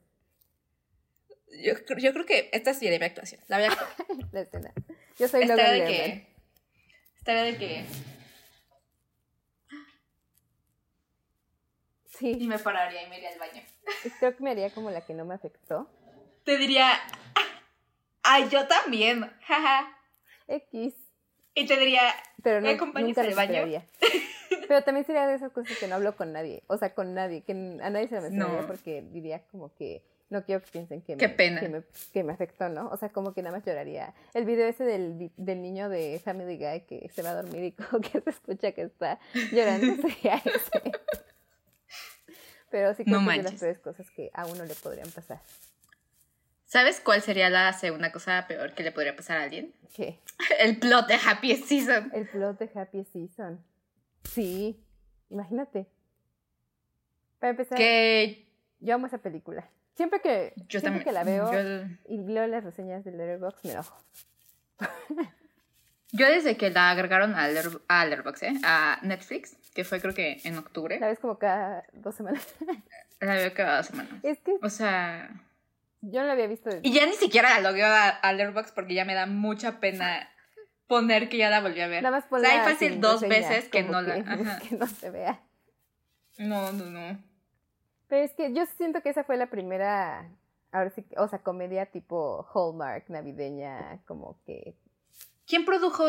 Yo, 1.62 1.74
yo 1.98 2.12
creo 2.12 2.24
que 2.26 2.48
esta 2.52 2.72
sería 2.74 2.98
mi 2.98 3.04
actuación. 3.04 3.40
La 3.48 3.58
voy 3.58 3.66
a 3.66 3.70
la 4.32 4.40
escena. 4.40 4.72
Yo 5.18 5.26
soy 5.28 5.42
Estaría 5.42 5.46
Logan 5.56 5.72
de 5.72 5.78
Lerman. 5.78 5.92
que. 5.92 6.26
Estaría 7.16 7.42
de 7.42 7.56
que. 7.58 7.84
Y 12.20 12.34
Sí, 12.34 12.46
me 12.46 12.58
pararía 12.58 13.02
y 13.04 13.08
me 13.08 13.16
iría 13.16 13.30
al 13.30 13.38
baño. 13.38 13.62
creo 14.18 14.36
que 14.36 14.42
me 14.42 14.50
haría 14.50 14.70
como 14.74 14.90
la 14.90 15.00
que 15.00 15.14
no 15.14 15.24
me 15.24 15.34
afectó. 15.34 15.88
Te 16.44 16.56
diría. 16.58 16.92
Ay, 18.22 18.48
yo 18.50 18.66
también. 18.68 19.30
Jaja. 19.46 19.96
X. 20.46 20.94
Y 21.60 21.66
te 21.66 21.76
diría. 21.76 22.02
Pero 22.42 22.60
no, 22.60 22.66
¿Me 22.68 22.74
acompañas 22.74 23.08
nunca 23.16 23.22
al 23.22 23.34
baño? 23.34 23.82
Pero 24.68 24.82
también 24.82 25.04
sería 25.04 25.26
de 25.26 25.34
esas 25.34 25.52
cosas 25.52 25.76
que 25.78 25.86
no 25.88 25.96
hablo 25.96 26.16
con 26.16 26.32
nadie. 26.32 26.62
O 26.66 26.76
sea, 26.76 26.94
con 26.94 27.14
nadie. 27.14 27.42
Que 27.42 27.52
a 27.52 27.90
nadie 27.90 28.08
se 28.08 28.14
lo 28.16 28.22
mencionaría 28.22 28.60
No. 28.62 28.66
porque 28.66 29.02
diría 29.12 29.42
como 29.50 29.74
que 29.74 30.02
no 30.30 30.44
quiero 30.44 30.62
que 30.62 30.70
piensen 30.70 31.02
que 31.02 31.16
Qué 31.16 31.28
me, 31.28 31.34
pena. 31.34 31.60
Que, 31.60 31.68
me, 31.68 31.82
que 32.12 32.22
me 32.24 32.32
afectó, 32.32 32.68
¿no? 32.68 32.88
O 32.88 32.96
sea, 32.96 33.08
como 33.08 33.34
que 33.34 33.42
nada 33.42 33.56
más 33.56 33.66
lloraría. 33.66 34.14
El 34.32 34.44
video 34.44 34.66
ese 34.68 34.84
del, 34.84 35.30
del 35.36 35.60
niño 35.60 35.88
de 35.88 36.20
Family 36.24 36.56
Guy 36.56 36.82
que 36.82 37.08
se 37.12 37.22
va 37.22 37.30
a 37.30 37.42
dormir 37.42 37.64
y 37.64 37.72
como 37.72 38.00
que 38.00 38.20
se 38.20 38.30
escucha 38.30 38.72
que 38.72 38.82
está 38.82 39.18
llorando 39.52 39.94
sería 40.08 40.36
ese. 40.36 40.92
Pero 42.70 42.94
sí 42.94 43.04
creo 43.04 43.20
No 43.20 43.28
que 43.28 43.36
es 43.38 43.44
de 43.44 43.50
las 43.50 43.60
peores 43.60 43.78
cosas 43.80 44.10
que 44.12 44.30
a 44.32 44.46
uno 44.46 44.64
le 44.64 44.74
podrían 44.76 45.10
pasar. 45.10 45.40
¿Sabes 46.72 47.00
cuál 47.00 47.20
sería 47.20 47.50
la 47.50 47.72
segunda 47.72 48.12
cosa 48.12 48.46
peor 48.46 48.74
que 48.74 48.84
le 48.84 48.92
podría 48.92 49.16
pasar 49.16 49.38
a 49.38 49.42
alguien? 49.42 49.74
¿Qué? 49.92 50.20
El 50.60 50.78
plot 50.78 51.08
de 51.08 51.14
Happy 51.26 51.56
Season. 51.56 52.12
El 52.14 52.28
plot 52.28 52.60
de 52.60 52.70
Happy 52.78 53.04
Season. 53.12 53.60
Sí, 54.22 54.80
imagínate. 55.30 55.88
Para 57.40 57.50
empezar, 57.50 57.76
Que 57.76 58.46
yo 58.78 58.94
amo 58.94 59.08
esa 59.08 59.18
película. 59.18 59.68
Siempre 59.96 60.20
que, 60.20 60.52
yo 60.68 60.78
siempre 60.78 61.02
también. 61.02 61.04
que 61.04 61.12
la 61.12 61.24
veo 61.24 61.52
Yo, 61.52 61.88
y 62.08 62.18
leo 62.18 62.46
las 62.46 62.62
reseñas 62.62 63.04
de 63.04 63.10
Letterboxd 63.10 63.64
me 63.64 63.72
enojo. 63.72 64.00
yo 66.12 66.26
desde 66.28 66.56
que 66.56 66.70
la 66.70 66.90
agregaron 66.90 67.34
a, 67.34 67.48
Letter- 67.48 67.80
a 67.88 68.04
Letterboxd, 68.06 68.42
¿eh? 68.44 68.52
a 68.62 69.00
Netflix, 69.02 69.56
que 69.74 69.82
fue 69.82 70.00
creo 70.00 70.14
que 70.14 70.40
en 70.44 70.56
octubre, 70.56 71.00
La 71.00 71.08
ves 71.08 71.18
como 71.18 71.36
cada 71.36 71.84
dos 71.94 72.14
semanas. 72.14 72.46
la 73.20 73.34
veo 73.34 73.52
cada 73.54 73.82
semana. 73.82 74.20
es 74.22 74.38
que 74.38 74.54
O 74.62 74.68
sea, 74.70 75.30
yo 76.02 76.20
no 76.20 76.26
la 76.26 76.32
había 76.32 76.46
visto 76.46 76.70
desde 76.70 76.86
y 76.88 76.92
ya 76.92 77.06
ni 77.06 77.12
siquiera 77.14 77.50
la 77.60 77.70
logueo 77.70 77.86
a, 77.86 78.08
a 78.08 78.32
Letterboxd 78.32 78.74
porque 78.74 78.94
ya 78.94 79.04
me 79.04 79.14
da 79.14 79.26
mucha 79.26 79.80
pena 79.80 80.28
poner 80.86 81.28
que 81.28 81.36
ya 81.36 81.50
la 81.50 81.60
volví 81.60 81.80
a 81.80 81.86
ver. 81.88 82.02
Nada 82.02 82.16
más 82.18 82.26
O 82.30 82.38
sea, 82.38 82.64
hay 82.64 82.72
fácil 82.72 83.00
dos 83.00 83.20
reseña, 83.20 83.48
veces 83.48 83.68
que 83.70 83.82
no 83.82 84.02
la... 84.02 84.14
ajá. 84.26 84.58
que 84.68 84.76
no 84.76 84.86
se 84.86 85.10
vea. 85.10 85.40
No, 86.38 86.72
no, 86.72 86.86
no. 86.86 87.22
Pero 88.08 88.24
es 88.24 88.32
que 88.34 88.52
yo 88.52 88.64
siento 88.76 89.02
que 89.02 89.10
esa 89.10 89.22
fue 89.24 89.36
la 89.36 89.50
primera, 89.50 90.28
ahora 90.72 90.90
sí, 90.90 91.02
que- 91.02 91.16
o 91.18 91.28
sea, 91.28 91.38
comedia 91.40 91.86
tipo 91.86 92.44
Hallmark, 92.54 93.08
navideña, 93.08 94.00
como 94.06 94.36
que... 94.46 94.74
¿Quién 95.46 95.64
produjo 95.64 96.04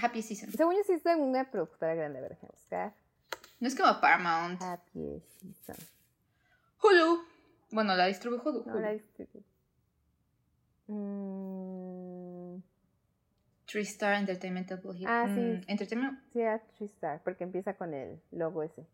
Happy 0.00 0.22
Season? 0.22 0.50
Según 0.52 0.76
yo 0.76 0.82
sí 0.86 0.92
es 0.94 1.02
de 1.04 1.14
una 1.16 1.50
productora 1.50 1.94
grande, 1.94 2.18
a 2.18 2.22
ver, 2.22 2.38
buscar. 2.52 2.94
No 3.58 3.68
es 3.68 3.74
como 3.74 4.00
Paramount. 4.00 4.62
Happy 4.62 5.22
Season. 5.40 5.76
Hulu. 6.82 7.22
Bueno, 7.70 7.94
la 7.96 8.06
distribuye 8.06 8.40
Hulu. 8.44 8.64
No, 8.66 8.74
la 8.80 8.90
Hulu. 8.90 8.98
distribu- 8.98 9.42
Mm, 10.88 12.60
Tristar 13.66 14.14
Entertainment 14.14 14.68
Double 14.70 14.96
Hit. 14.96 15.08
Ah, 15.08 15.24
sí. 15.26 15.40
Mm, 15.40 15.60
Entertainment. 15.66 16.18
sí, 16.32 16.42
a 16.42 16.58
Tristar, 16.78 17.20
porque 17.24 17.42
empieza 17.44 17.74
con 17.74 17.92
el 17.94 18.20
logo 18.30 18.62
ese. 18.62 18.86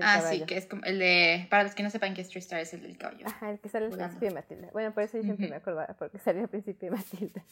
Ah, 0.00 0.20
sí, 0.20 0.44
que 0.46 0.56
es 0.56 0.66
como 0.66 0.84
el 0.84 1.00
de. 1.00 1.48
Para 1.50 1.64
los 1.64 1.74
que 1.74 1.82
no 1.82 1.90
sepan 1.90 2.14
que 2.14 2.20
es 2.20 2.28
Tristar, 2.28 2.60
es 2.60 2.72
el 2.74 2.82
del 2.82 2.96
caballo. 2.96 3.26
Ajá, 3.26 3.50
el 3.50 3.58
que 3.58 3.68
sale 3.68 3.86
al 3.86 3.92
principio 3.92 4.28
de 4.28 4.34
Matilda. 4.34 4.68
Bueno, 4.72 4.94
por 4.94 5.02
eso 5.02 5.16
yo 5.16 5.24
siempre 5.24 5.46
Ujú. 5.46 5.50
me 5.50 5.56
acordaba, 5.56 5.94
porque 5.98 6.18
salió 6.20 6.42
al 6.42 6.48
principio 6.48 6.90
de 6.92 6.96
Matilda. 6.96 7.44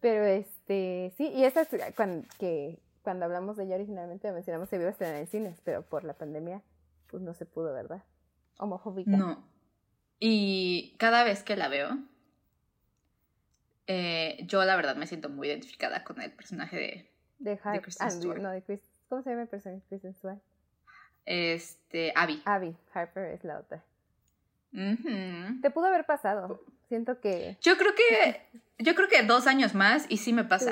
Pero 0.00 0.24
este, 0.26 1.12
sí, 1.16 1.26
y 1.34 1.42
esa 1.44 1.62
es 1.62 1.68
cuando, 1.96 2.24
que 2.38 2.78
cuando 3.02 3.24
hablamos 3.24 3.56
de 3.56 3.64
ella 3.64 3.74
originalmente 3.74 4.30
mencionamos 4.30 4.68
que 4.68 4.76
iba 4.76 4.86
a 4.86 4.90
estrenar 4.90 5.16
en 5.16 5.26
cines, 5.26 5.60
pero 5.64 5.82
por 5.82 6.04
la 6.04 6.12
pandemia, 6.14 6.62
pues 7.08 7.20
no 7.24 7.34
se 7.34 7.46
pudo, 7.46 7.72
¿verdad? 7.74 8.04
Homofóbica. 8.58 9.10
No. 9.10 9.44
Y 10.18 10.94
cada 10.98 11.24
vez 11.24 11.42
que 11.42 11.56
la 11.56 11.68
veo, 11.68 11.98
eh, 13.86 14.38
yo 14.46 14.64
la 14.64 14.76
verdad 14.76 14.96
me 14.96 15.06
siento 15.06 15.28
muy 15.28 15.48
identificada 15.48 16.04
con 16.04 16.20
el 16.20 16.32
personaje 16.32 16.76
de 16.76 17.10
De, 17.38 17.58
Har- 17.62 17.80
Kristen 17.82 18.10
Stewart. 18.10 18.40
no, 18.40 18.50
de 18.50 18.62
Chris, 18.62 18.80
¿cómo 19.08 19.22
se 19.22 19.30
llama 19.30 19.42
el 19.42 19.48
personaje 19.48 19.80
de 19.82 19.86
Kristen 19.88 20.14
Stewart? 20.14 20.38
este 21.26 22.12
Abby. 22.14 22.40
Abby, 22.44 22.76
Harper 22.94 23.32
es 23.32 23.42
la 23.44 23.58
otra. 23.58 23.82
Te 24.72 25.70
pudo 25.70 25.86
haber 25.86 26.04
pasado. 26.06 26.62
Siento 26.88 27.20
que 27.20 27.56
Yo 27.62 27.76
creo 27.76 27.94
que. 27.94 28.46
Yo 28.78 28.94
creo 28.94 29.08
que 29.08 29.22
dos 29.22 29.46
años 29.46 29.74
más 29.74 30.04
y 30.10 30.18
sí 30.18 30.32
me 30.34 30.44
pasa. 30.44 30.70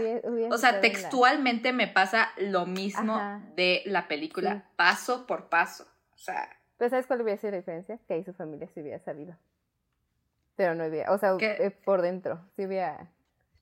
O 0.50 0.58
sea, 0.58 0.72
la- 0.72 0.80
textualmente 0.82 1.72
me 1.72 1.88
pasa 1.88 2.28
lo 2.36 2.66
mismo 2.66 3.16
Ajá. 3.16 3.42
de 3.56 3.82
la 3.86 4.06
película, 4.08 4.56
Sí. 4.56 4.62
paso 4.76 5.26
por 5.26 5.48
paso. 5.48 5.84
O 6.14 6.18
sea, 6.18 6.48
Pero 6.84 6.90
¿sabes 6.90 7.06
cuál 7.06 7.22
hubiera 7.22 7.40
sido 7.40 7.52
la 7.52 7.56
diferencia? 7.56 7.98
Que 8.06 8.12
ahí 8.12 8.24
su 8.24 8.34
familia 8.34 8.68
se 8.68 8.82
hubiera 8.82 8.98
sabido. 8.98 9.34
Pero 10.54 10.74
no 10.74 10.84
hubiera, 10.84 11.10
o 11.12 11.16
sea, 11.16 11.34
¿Qué? 11.38 11.56
eh, 11.58 11.70
por 11.70 12.02
dentro, 12.02 12.44
sí 12.56 12.66
hubiera... 12.66 13.10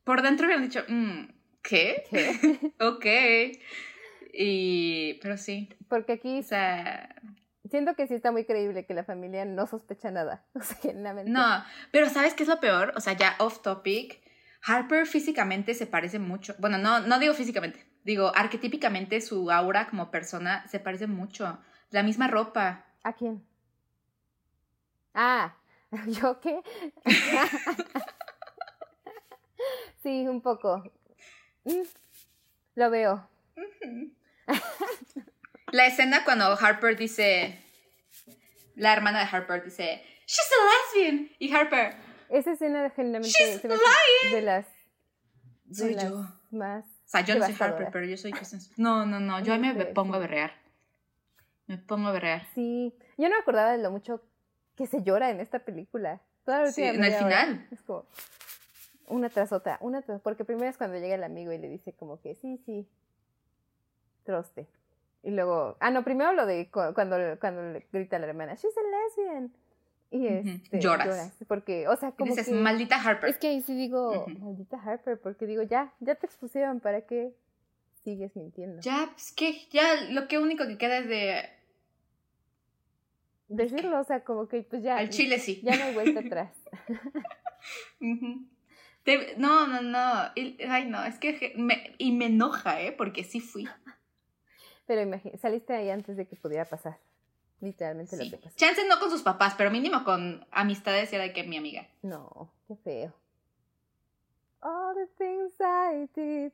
por 0.02 0.22
dentro 0.22 0.46
hubieran 0.46 0.64
dicho, 0.64 0.82
mm, 0.88 1.28
¿qué? 1.62 2.02
¿Qué? 2.11 2.72
ok. 2.80 3.06
Y. 4.32 5.20
Pero 5.22 5.37
sí. 5.37 5.68
Porque 5.88 6.14
aquí 6.14 6.40
O 6.40 6.42
sea. 6.42 7.14
siento 7.70 7.94
que 7.94 8.08
sí 8.08 8.14
está 8.14 8.32
muy 8.32 8.44
creíble 8.44 8.87
que 8.87 8.92
la 8.94 9.04
familia 9.04 9.44
no 9.44 9.68
sospecha 9.68 10.11
nada. 10.11 10.44
O 10.54 10.61
sea, 10.61 10.76
genuinamente. 10.78 11.30
No, 11.30 11.62
pero 11.92 12.08
¿sabes 12.08 12.35
qué 12.35 12.42
es 12.42 12.48
lo 12.48 12.58
peor? 12.58 12.92
O 12.96 13.00
sea, 13.00 13.12
ya 13.12 13.37
off 13.38 13.62
topic. 13.62 14.20
Harper 14.66 15.06
físicamente 15.06 15.74
se 15.74 15.87
parece 15.87 16.18
mucho. 16.18 16.56
Bueno, 16.58 16.76
no, 16.76 16.98
no 16.98 17.20
digo 17.20 17.35
físicamente. 17.35 17.87
Digo, 18.02 18.32
arquetípicamente 18.35 19.20
su 19.20 19.48
aura 19.52 19.87
como 19.87 20.11
persona 20.11 20.66
se 20.66 20.80
parece 20.80 21.06
mucho. 21.06 21.61
La 21.90 22.02
misma 22.02 22.26
ropa. 22.26 22.87
¿A 23.05 23.12
quién? 23.15 23.45
Ah, 25.15 25.55
¿yo 26.07 26.41
qué? 26.41 26.61
sí, 30.03 30.27
un 30.27 30.41
poco. 30.41 30.83
Mm, 31.65 31.83
Lo 32.77 32.91
veo. 32.91 33.29
La 35.73 35.87
escena 35.87 36.25
cuando 36.25 36.45
Harper 36.59 36.97
dice. 36.97 37.59
La 38.75 38.93
hermana 38.93 39.21
de 39.21 39.27
Harper 39.27 39.65
dice. 39.65 40.03
She's 40.27 40.51
a 40.53 41.01
lesbian. 41.01 41.31
Y 41.38 41.53
Harper. 41.53 41.95
Esa 42.31 42.53
escena 42.53 42.88
genuinamente 42.91 43.29
She's 43.29 43.61
se 43.61 43.69
de 43.69 43.77
las, 44.43 44.67
de 45.65 45.75
Soy 45.75 45.95
las 45.95 46.05
yo. 46.05 46.27
más 46.51 46.87
O 46.87 47.09
sea, 47.09 47.21
yo 47.21 47.35
no 47.35 47.45
soy. 47.45 47.55
Harper, 47.59 47.88
pero 47.93 48.07
yo 48.07 48.17
soy 48.17 48.33
Kristen. 48.33 48.61
No, 48.79 49.05
no, 49.05 49.21
no. 49.21 49.41
Yo 49.41 49.53
ahí 49.53 49.59
me 49.59 49.75
pongo 49.87 50.15
a 50.15 50.19
berrear. 50.19 50.62
Me 51.72 51.78
pongo 51.78 52.08
a 52.08 52.12
berrear. 52.12 52.46
Sí, 52.54 52.94
yo 53.16 53.30
no 53.30 53.35
me 53.37 53.40
acordaba 53.40 53.72
de 53.72 53.78
lo 53.82 53.90
mucho 53.90 54.20
que 54.76 54.87
se 54.87 55.02
llora 55.02 55.30
en 55.30 55.40
esta 55.40 55.61
película. 55.61 56.20
Toda 56.44 56.61
la 56.64 56.70
Sí, 56.70 56.82
en 56.82 57.02
el 57.02 57.12
final. 57.14 57.66
Es 57.70 57.80
como 57.80 58.04
una 59.08 59.30
tras 59.30 59.52
otra, 59.52 59.78
una 59.80 60.02
tras 60.02 60.20
porque 60.20 60.44
primero 60.44 60.68
es 60.68 60.76
cuando 60.76 60.98
llega 60.98 61.14
el 61.14 61.24
amigo 61.24 61.50
y 61.50 61.56
le 61.58 61.68
dice 61.70 61.94
como 61.94 62.20
que 62.20 62.35
sí, 62.35 62.58
sí, 62.66 62.87
troste. 64.24 64.66
Y 65.22 65.30
luego, 65.30 65.78
ah, 65.80 65.90
no, 65.90 66.04
primero 66.04 66.32
lo 66.35 66.44
de 66.44 66.68
cu- 66.70 66.92
cuando, 66.94 67.16
cuando 67.40 67.62
le 67.62 67.87
grita 67.90 68.16
a 68.16 68.18
la 68.18 68.26
hermana, 68.26 68.54
she's 68.54 68.74
a 68.76 68.80
lesbian. 69.26 69.52
Y 70.11 70.26
este, 70.26 70.78
Lloras. 70.78 71.32
Porque, 71.48 71.88
o 71.88 71.96
sea, 71.96 72.11
Y 72.11 72.12
como 72.12 72.30
dices, 72.35 72.48
que... 72.48 72.54
maldita 72.54 72.96
Harper. 72.96 73.30
Es 73.30 73.38
que 73.38 73.48
ahí 73.48 73.62
sí 73.62 73.74
digo, 73.74 74.26
maldita 74.40 74.76
Harper, 74.76 75.18
porque 75.18 75.46
digo, 75.46 75.62
ya, 75.62 75.94
ya 76.00 76.16
te 76.16 76.26
expusieron, 76.26 76.80
¿para 76.80 77.00
qué 77.06 77.32
sigues 78.04 78.37
mintiendo? 78.37 78.82
Ya, 78.82 79.08
pues 79.12 79.32
que 79.32 79.66
ya 79.70 79.85
lo 80.11 80.28
que 80.28 80.38
único 80.38 80.66
que 80.66 80.76
queda 80.76 80.98
es 80.98 81.08
de. 81.08 81.62
Decirlo, 83.55 84.01
o 84.01 84.05
sea, 84.05 84.25
como 84.25 84.49
que 84.49 84.62
pues 84.62 84.83
ya, 84.83 84.97
Al 84.97 85.11
chile 85.11 85.38
sí. 85.38 85.61
ya 85.62 85.77
no 85.77 85.85
hay 85.85 85.95
vuelta 85.95 86.21
atrás. 86.21 86.57
Te- 89.05 89.35
no, 89.37 89.67
no, 89.67 89.83
no. 89.83 90.31
Ay, 90.69 90.87
no, 90.87 91.03
es 91.05 91.19
que 91.19 91.53
me, 91.57 91.95
y 91.99 92.12
me 92.12 92.27
enoja, 92.27 92.81
¿eh? 92.81 92.93
Porque 92.93 93.25
sí 93.25 93.41
fui. 93.41 93.69
Pero 94.87 95.01
imagínate, 95.01 95.38
saliste 95.38 95.75
ahí 95.75 95.91
antes 95.91 96.17
de 96.17 96.27
que 96.27 96.37
pudiera 96.37 96.65
pasar. 96.65 96.99
Literalmente 97.61 98.17
Sí. 98.17 98.25
lo 98.25 98.31
que 98.37 98.43
pasó. 98.45 98.57
Chance 98.57 98.87
no 98.88 98.99
con 98.99 99.11
sus 99.11 99.23
papás, 99.23 99.55
pero 99.57 99.71
mínimo 99.71 100.05
con 100.05 100.47
amistades 100.51 101.12
era 101.12 101.25
de 101.25 101.33
que 101.33 101.45
mi 101.45 101.57
amiga. 101.57 101.88
No, 102.03 102.53
qué 102.69 102.77
feo. 102.77 103.12
All 104.61 104.95
the 104.95 105.07
things 105.19 105.53
I 105.61 106.09
did. 106.15 106.53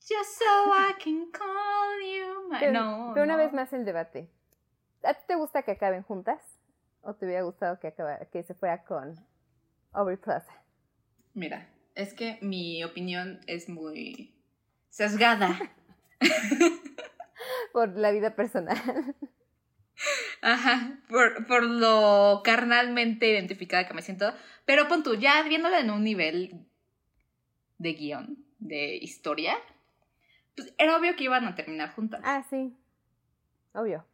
Just 0.00 0.38
so 0.38 0.44
I 0.74 0.92
can 1.02 1.30
call 1.32 2.00
you 2.02 2.48
my... 2.50 2.58
Pero, 2.60 2.72
no, 2.72 3.10
pero 3.14 3.24
una 3.24 3.36
vez 3.36 3.52
más 3.52 3.72
el 3.72 3.84
debate. 3.84 4.28
¿A 5.04 5.14
ti 5.14 5.20
te 5.26 5.34
gusta 5.36 5.62
que 5.62 5.72
acaben 5.72 6.02
juntas? 6.02 6.40
¿O 7.02 7.14
te 7.14 7.26
hubiera 7.26 7.42
gustado 7.42 7.78
que, 7.78 7.88
acaba- 7.88 8.18
que 8.32 8.42
se 8.42 8.54
fuera 8.54 8.84
con 8.84 9.14
Aubrey 9.92 10.16
Plaza? 10.16 10.52
Mira, 11.34 11.68
es 11.94 12.14
que 12.14 12.38
mi 12.40 12.82
opinión 12.84 13.40
es 13.46 13.68
muy 13.68 14.34
sesgada. 14.88 15.58
Por 17.72 17.96
la 17.96 18.10
vida 18.12 18.34
personal. 18.36 18.76
Ajá, 20.42 20.98
por, 21.08 21.46
por 21.46 21.62
lo 21.64 22.42
carnalmente 22.44 23.28
identificada 23.28 23.86
que 23.86 23.94
me 23.94 24.02
siento. 24.02 24.32
Pero 24.64 24.86
pon 24.88 25.02
tú, 25.02 25.14
ya 25.14 25.42
viéndolo 25.42 25.76
en 25.76 25.90
un 25.90 26.04
nivel 26.04 26.66
de 27.78 27.92
guion, 27.94 28.44
de 28.58 28.96
historia, 28.96 29.56
pues 30.56 30.72
era 30.78 30.96
obvio 30.96 31.16
que 31.16 31.24
iban 31.24 31.46
a 31.46 31.54
terminar 31.54 31.92
juntas. 31.94 32.20
ah, 32.24 32.44
sí. 32.48 32.76
Obvio. 33.72 34.04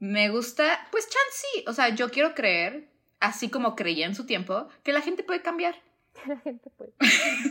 Me 0.00 0.28
gusta, 0.30 0.78
pues 0.90 1.04
chance 1.08 1.46
sí. 1.54 1.64
O 1.66 1.72
sea, 1.72 1.88
yo 1.90 2.10
quiero 2.10 2.34
creer, 2.34 2.88
así 3.20 3.50
como 3.50 3.74
creía 3.74 4.06
en 4.06 4.14
su 4.14 4.26
tiempo, 4.26 4.68
que 4.82 4.92
la 4.92 5.00
gente 5.00 5.22
puede 5.24 5.42
cambiar. 5.42 5.74
La 6.26 6.36
gente 6.38 6.70
puede. 6.70 6.92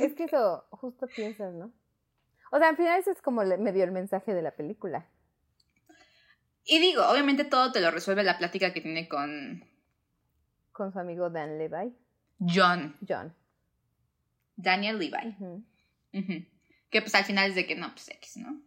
es 0.02 0.14
que 0.14 0.26
eso 0.26 0.66
justo 0.72 1.08
piensas, 1.08 1.54
¿no? 1.54 1.72
O 2.52 2.58
sea, 2.60 2.70
al 2.70 2.78
final 2.78 3.00
eso 3.00 3.12
es 3.12 3.22
como 3.22 3.44
le- 3.44 3.58
medio 3.58 3.84
el 3.84 3.92
mensaje 3.92 4.34
de 4.34 4.42
la 4.42 4.52
película. 4.52 5.08
Y 6.66 6.80
digo, 6.80 7.06
obviamente 7.08 7.46
todo 7.46 7.72
te 7.72 7.80
lo 7.82 7.92
resuelve 7.92 8.24
la 8.24 8.38
plática 8.38 8.74
que 8.74 8.82
tiene 8.82 9.08
con, 9.08 9.64
con 10.74 10.92
su 10.92 11.00
amigo 11.00 11.30
Dan 11.30 11.58
Levi. 11.58 11.96
John. 12.40 12.98
John. 13.08 13.34
Daniel 14.58 15.00
Levi. 15.00 15.36
Que 16.90 17.02
pues 17.02 17.16
al 17.16 17.24
final 17.26 17.50
es 17.50 17.56
de 17.56 17.66
que 17.66 17.76
no, 17.76 17.90
pues 17.92 18.10
X, 18.10 18.38
¿no? 18.38 18.62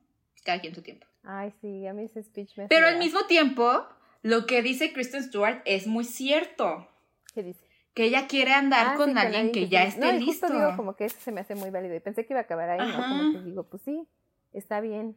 Cada 0.45 0.61
quien 0.61 0.75
su 0.75 0.83
tiempo. 0.83 1.07
Ay, 1.23 1.53
sí, 1.61 1.87
a 1.87 1.93
mí 1.93 2.05
ese 2.05 2.23
speech 2.23 2.57
me 2.57 2.69
Pero 2.69 2.87
al 2.87 2.99
mismo 2.99 3.25
tiempo, 3.27 3.87
lo 4.23 4.47
que 4.47 4.63
dice 4.63 4.93
Kristen 4.93 5.23
Stewart 5.23 5.61
es 5.65 5.87
muy 5.87 6.05
cierto. 6.05 6.89
¿Qué 7.35 7.43
dice? 7.43 7.65
Que 7.95 8.05
ella 8.05 8.27
quiere 8.29 8.53
andar 8.53 8.93
Ah, 8.93 8.97
con 8.97 9.11
sí, 9.13 9.19
alguien 9.19 9.53
que 9.53 9.69
ya 9.69 9.83
sí. 9.83 9.89
esté 9.89 10.01
no, 10.01 10.19
y 10.19 10.25
listo. 10.25 10.47
Justo 10.47 10.59
digo 10.67 10.77
como 10.77 10.97
que 10.97 11.05
eso 11.07 11.19
se 11.21 11.33
me 11.33 11.41
hace 11.41 11.55
muy 11.55 11.71
válido. 11.71 11.95
Y 11.95 12.01
pensé 12.01 12.25
que 12.25 12.33
iba 12.33 12.41
a 12.41 12.45
acabar 12.45 12.71
ahí, 12.71 12.79
¿no? 12.79 12.85
Ajá. 12.99 13.09
Como 13.09 13.33
que 13.33 13.39
digo, 13.41 13.65
pues 13.65 13.83
sí, 13.83 14.07
está 14.53 14.81
bien 14.81 15.17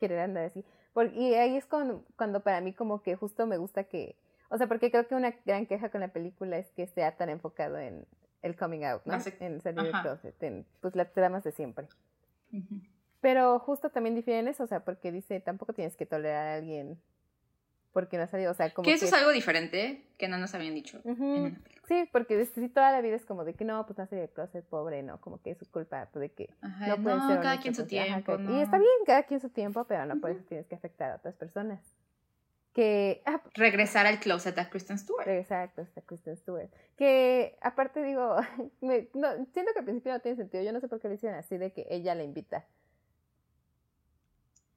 querer 0.00 0.20
andar 0.20 0.44
así. 0.44 0.64
Por- 0.92 1.12
y 1.14 1.34
ahí 1.34 1.56
es 1.56 1.66
cuando, 1.66 2.04
cuando 2.16 2.40
para 2.40 2.60
mí 2.60 2.72
como 2.72 3.02
que 3.02 3.16
justo 3.16 3.46
me 3.46 3.56
gusta 3.58 3.84
que, 3.84 4.16
o 4.48 4.56
sea, 4.58 4.68
porque 4.68 4.90
creo 4.90 5.06
que 5.08 5.14
una 5.16 5.34
gran 5.44 5.66
queja 5.66 5.90
con 5.90 6.00
la 6.00 6.08
película 6.08 6.56
es 6.56 6.70
que 6.70 6.86
sea 6.86 7.16
tan 7.16 7.28
enfocado 7.30 7.78
en 7.78 8.06
el 8.42 8.56
coming 8.56 8.84
out, 8.84 9.02
¿no? 9.04 9.14
Sec- 9.14 9.36
En 9.40 9.60
salir 9.60 9.82
del 9.82 9.92
closet, 10.02 10.40
en 10.42 10.64
pues 10.80 10.94
las 10.94 11.12
tramas 11.12 11.42
de 11.44 11.50
siempre. 11.52 11.86
Ujú. 12.52 12.80
Pero 13.24 13.58
justo 13.58 13.88
también 13.88 14.14
difieren 14.14 14.48
eso, 14.48 14.64
o 14.64 14.66
sea, 14.66 14.80
porque 14.84 15.10
dice, 15.10 15.40
tampoco 15.40 15.72
tienes 15.72 15.96
que 15.96 16.04
tolerar 16.04 16.46
a 16.46 16.54
alguien 16.56 17.00
porque 17.94 18.18
no 18.18 18.24
ha 18.24 18.26
salido, 18.26 18.50
o 18.50 18.54
sea, 18.54 18.68
como 18.74 18.84
Que 18.84 18.92
eso 18.92 19.00
que... 19.04 19.06
es 19.06 19.12
algo 19.14 19.30
diferente 19.30 20.04
que 20.18 20.28
no 20.28 20.36
nos 20.36 20.54
habían 20.54 20.74
dicho. 20.74 21.00
Una 21.04 21.14
película. 21.62 21.86
Sí, 21.88 22.06
porque 22.12 22.36
de- 22.36 22.44
sí, 22.44 22.68
toda 22.68 22.92
la 22.92 23.00
vida 23.00 23.16
es 23.16 23.24
como 23.24 23.44
de 23.44 23.54
que 23.54 23.64
no, 23.64 23.86
pues 23.86 23.98
no 23.98 24.04
del 24.06 24.28
closet, 24.28 24.62
pobre, 24.66 25.02
¿no? 25.02 25.22
Como 25.22 25.40
que 25.40 25.52
es 25.52 25.58
su 25.58 25.64
culpa, 25.70 26.06
pues, 26.12 26.20
de 26.20 26.32
que 26.32 26.50
Ajá, 26.60 26.86
no 26.88 26.96
no, 26.98 27.02
pueden 27.02 27.20
ser 27.28 27.40
cada 27.40 27.60
quien 27.60 27.74
su 27.74 27.80
ajá, 27.82 27.88
tiempo. 27.88 28.36
no. 28.36 28.58
Y 28.58 28.60
está 28.60 28.76
bien, 28.76 28.90
cada 29.06 29.22
quien 29.22 29.40
su 29.40 29.48
tiempo, 29.48 29.84
pero 29.84 30.04
no 30.04 30.20
por 30.20 30.28
Ujú. 30.30 30.40
eso 30.40 30.48
tienes 30.48 30.66
que 30.66 30.74
afectar 30.74 31.12
a 31.12 31.16
otras 31.16 31.34
personas. 31.34 31.80
Que, 32.74 33.22
ah, 33.24 33.40
Regresar 33.54 34.06
al 34.06 34.18
closet 34.18 34.58
a 34.58 34.68
Kristen 34.68 34.98
Stewart. 34.98 35.26
exacto, 35.28 35.80
está 35.80 36.02
Kristen 36.02 36.36
Stewart. 36.36 36.68
Que 36.98 37.56
aparte 37.62 38.02
digo, 38.02 38.36
me- 38.82 39.08
no, 39.14 39.28
siento 39.54 39.72
que 39.72 39.78
al 39.78 39.84
principio 39.86 40.12
no 40.12 40.20
tiene 40.20 40.36
sentido, 40.36 40.62
yo 40.62 40.72
no 40.72 40.80
sé 40.80 40.88
por 40.88 41.00
qué 41.00 41.08
lo 41.08 41.14
hicieron 41.14 41.38
así, 41.38 41.56
de 41.56 41.72
que 41.72 41.86
ella 41.88 42.14
la 42.14 42.22
invita. 42.24 42.66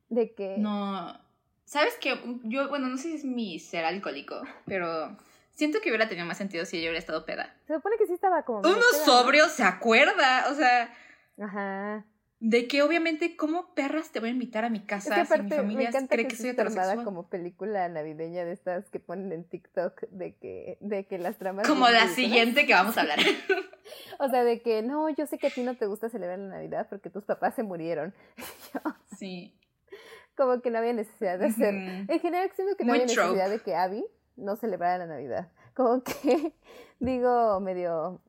De 0.10 0.34
que... 0.34 0.56
No. 0.58 1.18
¿Sabes 1.66 1.96
qué? 2.00 2.18
Yo, 2.44 2.70
bueno, 2.70 2.88
no 2.88 2.98
sé 2.98 3.10
si 3.10 3.16
es 3.16 3.26
mi 3.26 3.60
ser 3.60 3.86
alcohólico, 3.86 4.42
pero 4.66 5.18
siento 5.52 5.80
que 5.82 5.90
hubiera 5.90 6.08
tenido 6.08 6.26
más 6.26 6.38
sentido 6.38 6.66
si 6.66 6.78
ella 6.78 6.88
hubiera 6.88 7.00
estado 7.00 7.26
peda. 7.26 7.56
Se 7.68 7.76
supone 7.76 7.98
que 7.98 8.08
sí 8.08 8.14
estaba 8.14 8.44
como... 8.44 8.60
Uno 8.60 8.70
peda, 8.70 9.00
¿no? 9.00 9.06
sobrio 9.06 9.50
se 9.50 9.64
acuerda, 9.64 10.50
o 10.50 10.56
sea, 10.56 10.94
Ajá. 11.40 12.06
de 12.40 12.68
que 12.68 12.84
obviamente, 12.84 13.36
¿cómo 13.36 13.74
perras 13.74 14.12
te 14.12 14.20
voy 14.22 14.30
a 14.30 14.32
invitar 14.32 14.64
a 14.64 14.70
mi 14.70 14.80
Es 14.80 14.86
casa 14.86 15.16
que 15.16 15.26
si 15.26 15.42
mi 15.44 15.50
familia 15.52 15.92
me 15.92 16.08
cree 16.08 16.26
que, 16.26 16.30
que 16.30 16.36
soy 16.38 16.50
heterosexual? 16.50 17.04
como 17.04 17.28
película 17.28 17.90
navideña 17.90 18.46
de 18.46 18.54
estas 18.54 18.90
que 18.90 19.00
ponen 19.00 19.34
en 19.34 19.44
TikTok 19.44 20.04
de 20.10 20.36
que, 20.36 20.78
de 20.80 21.06
que 21.06 21.18
las 21.18 21.38
tramas... 21.38 21.68
Como 21.68 21.90
la 21.90 22.08
siguiente 22.08 22.66
que 22.66 22.74
vamos 22.74 22.98
a 22.98 23.02
hablar. 23.02 23.20
O 24.20 24.30
sea, 24.30 24.44
de 24.44 24.62
que 24.62 24.82
no, 24.82 25.10
yo 25.10 25.26
sé 25.28 25.38
que 25.38 25.48
a 25.48 25.50
ti 25.50 25.62
no 25.64 25.76
te 25.76 25.86
gusta 25.86 26.10
celebrar 26.10 26.40
la 26.40 26.48
Navidad 26.48 26.88
porque 26.90 27.10
tus 27.10 27.24
papás 27.24 27.56
se 27.56 27.64
murieron. 27.64 28.14
sí. 29.18 29.54
Como 30.38 30.62
que 30.62 30.70
no 30.70 30.78
había 30.78 30.94
necesidad 30.94 31.40
de 31.40 31.48
hacer. 31.48 31.74
En 31.74 32.20
general, 32.20 32.50
siento 32.56 32.78
que 32.78 32.86
no 32.86 32.94
Muy 32.94 33.02
había 33.02 33.14
trope. 33.14 33.30
necesidad 33.32 33.50
de 33.50 33.60
que 33.60 33.76
Abby 33.76 34.06
no 34.36 34.56
celebrara 34.56 35.00
la 35.00 35.08
Navidad. 35.08 35.50
Como 35.74 36.04
que, 36.04 36.54
digo, 37.00 37.60
medio. 37.60 38.22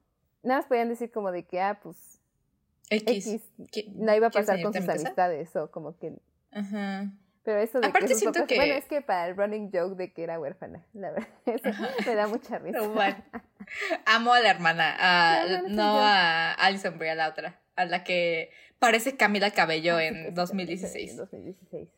Nada 0.43 0.61
más 0.61 0.67
podían 0.67 0.89
decir 0.89 1.11
como 1.11 1.31
de 1.33 1.45
que, 1.47 1.61
ah, 1.61 1.79
pues, 1.83 2.21
X. 2.91 3.27
X 3.27 3.43
¿Qui- 3.71 3.93
no 3.95 4.15
iba 4.15 4.29
a 4.29 4.31
¿quieres 4.31 4.47
pasar 4.49 4.63
con 4.63 4.73
sus 4.73 4.89
amistades 4.89 5.55
o 5.57 5.71
como 5.71 5.99
que. 5.99 6.15
Ajá. 6.53 7.11
Pero 7.43 7.61
eso 7.61 7.81
de 7.81 7.87
Aparte 7.89 8.09
que 8.09 8.15
siento 8.15 8.41
papás- 8.41 8.49
que- 8.49 8.57
Bueno, 8.57 8.75
es 8.75 8.85
que 8.87 9.01
para 9.03 9.27
el 9.29 9.37
running 9.37 9.71
joke 9.73 9.97
de 9.97 10.13
que 10.13 10.23
era 10.23 10.39
huérfana, 10.41 10.85
la 10.95 11.11
verdad, 11.13 11.29
eso 11.47 11.71
me 12.07 12.15
da 12.15 12.27
mucha 12.27 12.59
risa. 12.59 12.79
Bueno. 12.89 13.17
Amo 14.07 14.33
a 14.33 14.41
la 14.41 14.51
hermana, 14.51 14.97
a- 14.99 15.63
no 15.69 15.99
a 16.01 16.53
Alison 16.55 16.99
Brie, 16.99 17.11
a 17.11 17.15
la 17.15 17.29
otra, 17.29 17.61
a 17.77 17.85
la 17.85 18.03
que 18.05 18.51
parece 18.79 19.17
Camila 19.17 19.51
Cabello 19.51 19.97
Ah, 19.97 20.05
en 20.05 20.23
pues, 20.25 20.35
2016. 20.35 21.11
En 21.13 21.17
2016. 21.17 21.89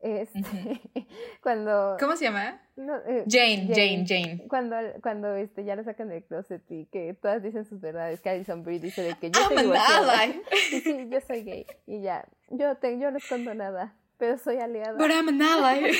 Este, 0.00 0.40
cuando... 1.42 1.96
¿Cómo 2.00 2.16
se 2.16 2.24
llama? 2.24 2.60
no, 2.74 2.96
eh, 3.06 3.24
Jane, 3.28 3.68
Jane, 3.68 4.04
Jane. 4.06 4.46
Cuando, 4.48 4.76
cuando 5.00 5.36
este, 5.36 5.64
ya 5.64 5.76
lo 5.76 5.84
sacan 5.84 6.08
del 6.08 6.24
closet 6.24 6.62
y 6.70 6.86
que 6.86 7.14
todas 7.14 7.40
dicen 7.42 7.64
sus 7.64 7.80
verdades, 7.80 8.20
que 8.20 8.30
Alison 8.30 8.64
Brie 8.64 8.80
dice 8.80 9.02
de 9.02 9.14
que 9.14 9.30
yo 9.30 9.40
I'm 9.40 9.58
soy 9.58 9.72
ally, 9.76 10.42
Y 10.72 10.80
sí, 10.80 11.08
yo 11.08 11.20
soy 11.20 11.44
gay. 11.44 11.66
Y 11.86 12.00
ya, 12.02 12.26
yo, 12.50 12.74
te, 12.78 12.98
yo 12.98 13.12
no 13.12 13.18
escondo 13.18 13.54
nada, 13.54 13.94
pero 14.18 14.38
soy 14.38 14.56
aliada. 14.58 14.98
but 14.98 15.10
I'm 15.12 15.28
an 15.28 15.40
ally. 15.40 15.92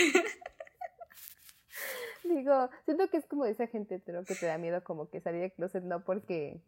Digo, 2.24 2.70
siento 2.84 3.08
que 3.08 3.18
es 3.18 3.26
como 3.26 3.44
esa 3.44 3.66
gente 3.66 3.96
hetero 3.96 4.24
que 4.24 4.34
te 4.34 4.46
da 4.46 4.56
miedo 4.58 4.82
como 4.84 5.10
que 5.10 5.20
salir 5.20 5.40
del 5.42 5.52
closet 5.52 5.82
no 5.84 6.04
porque 6.04 6.60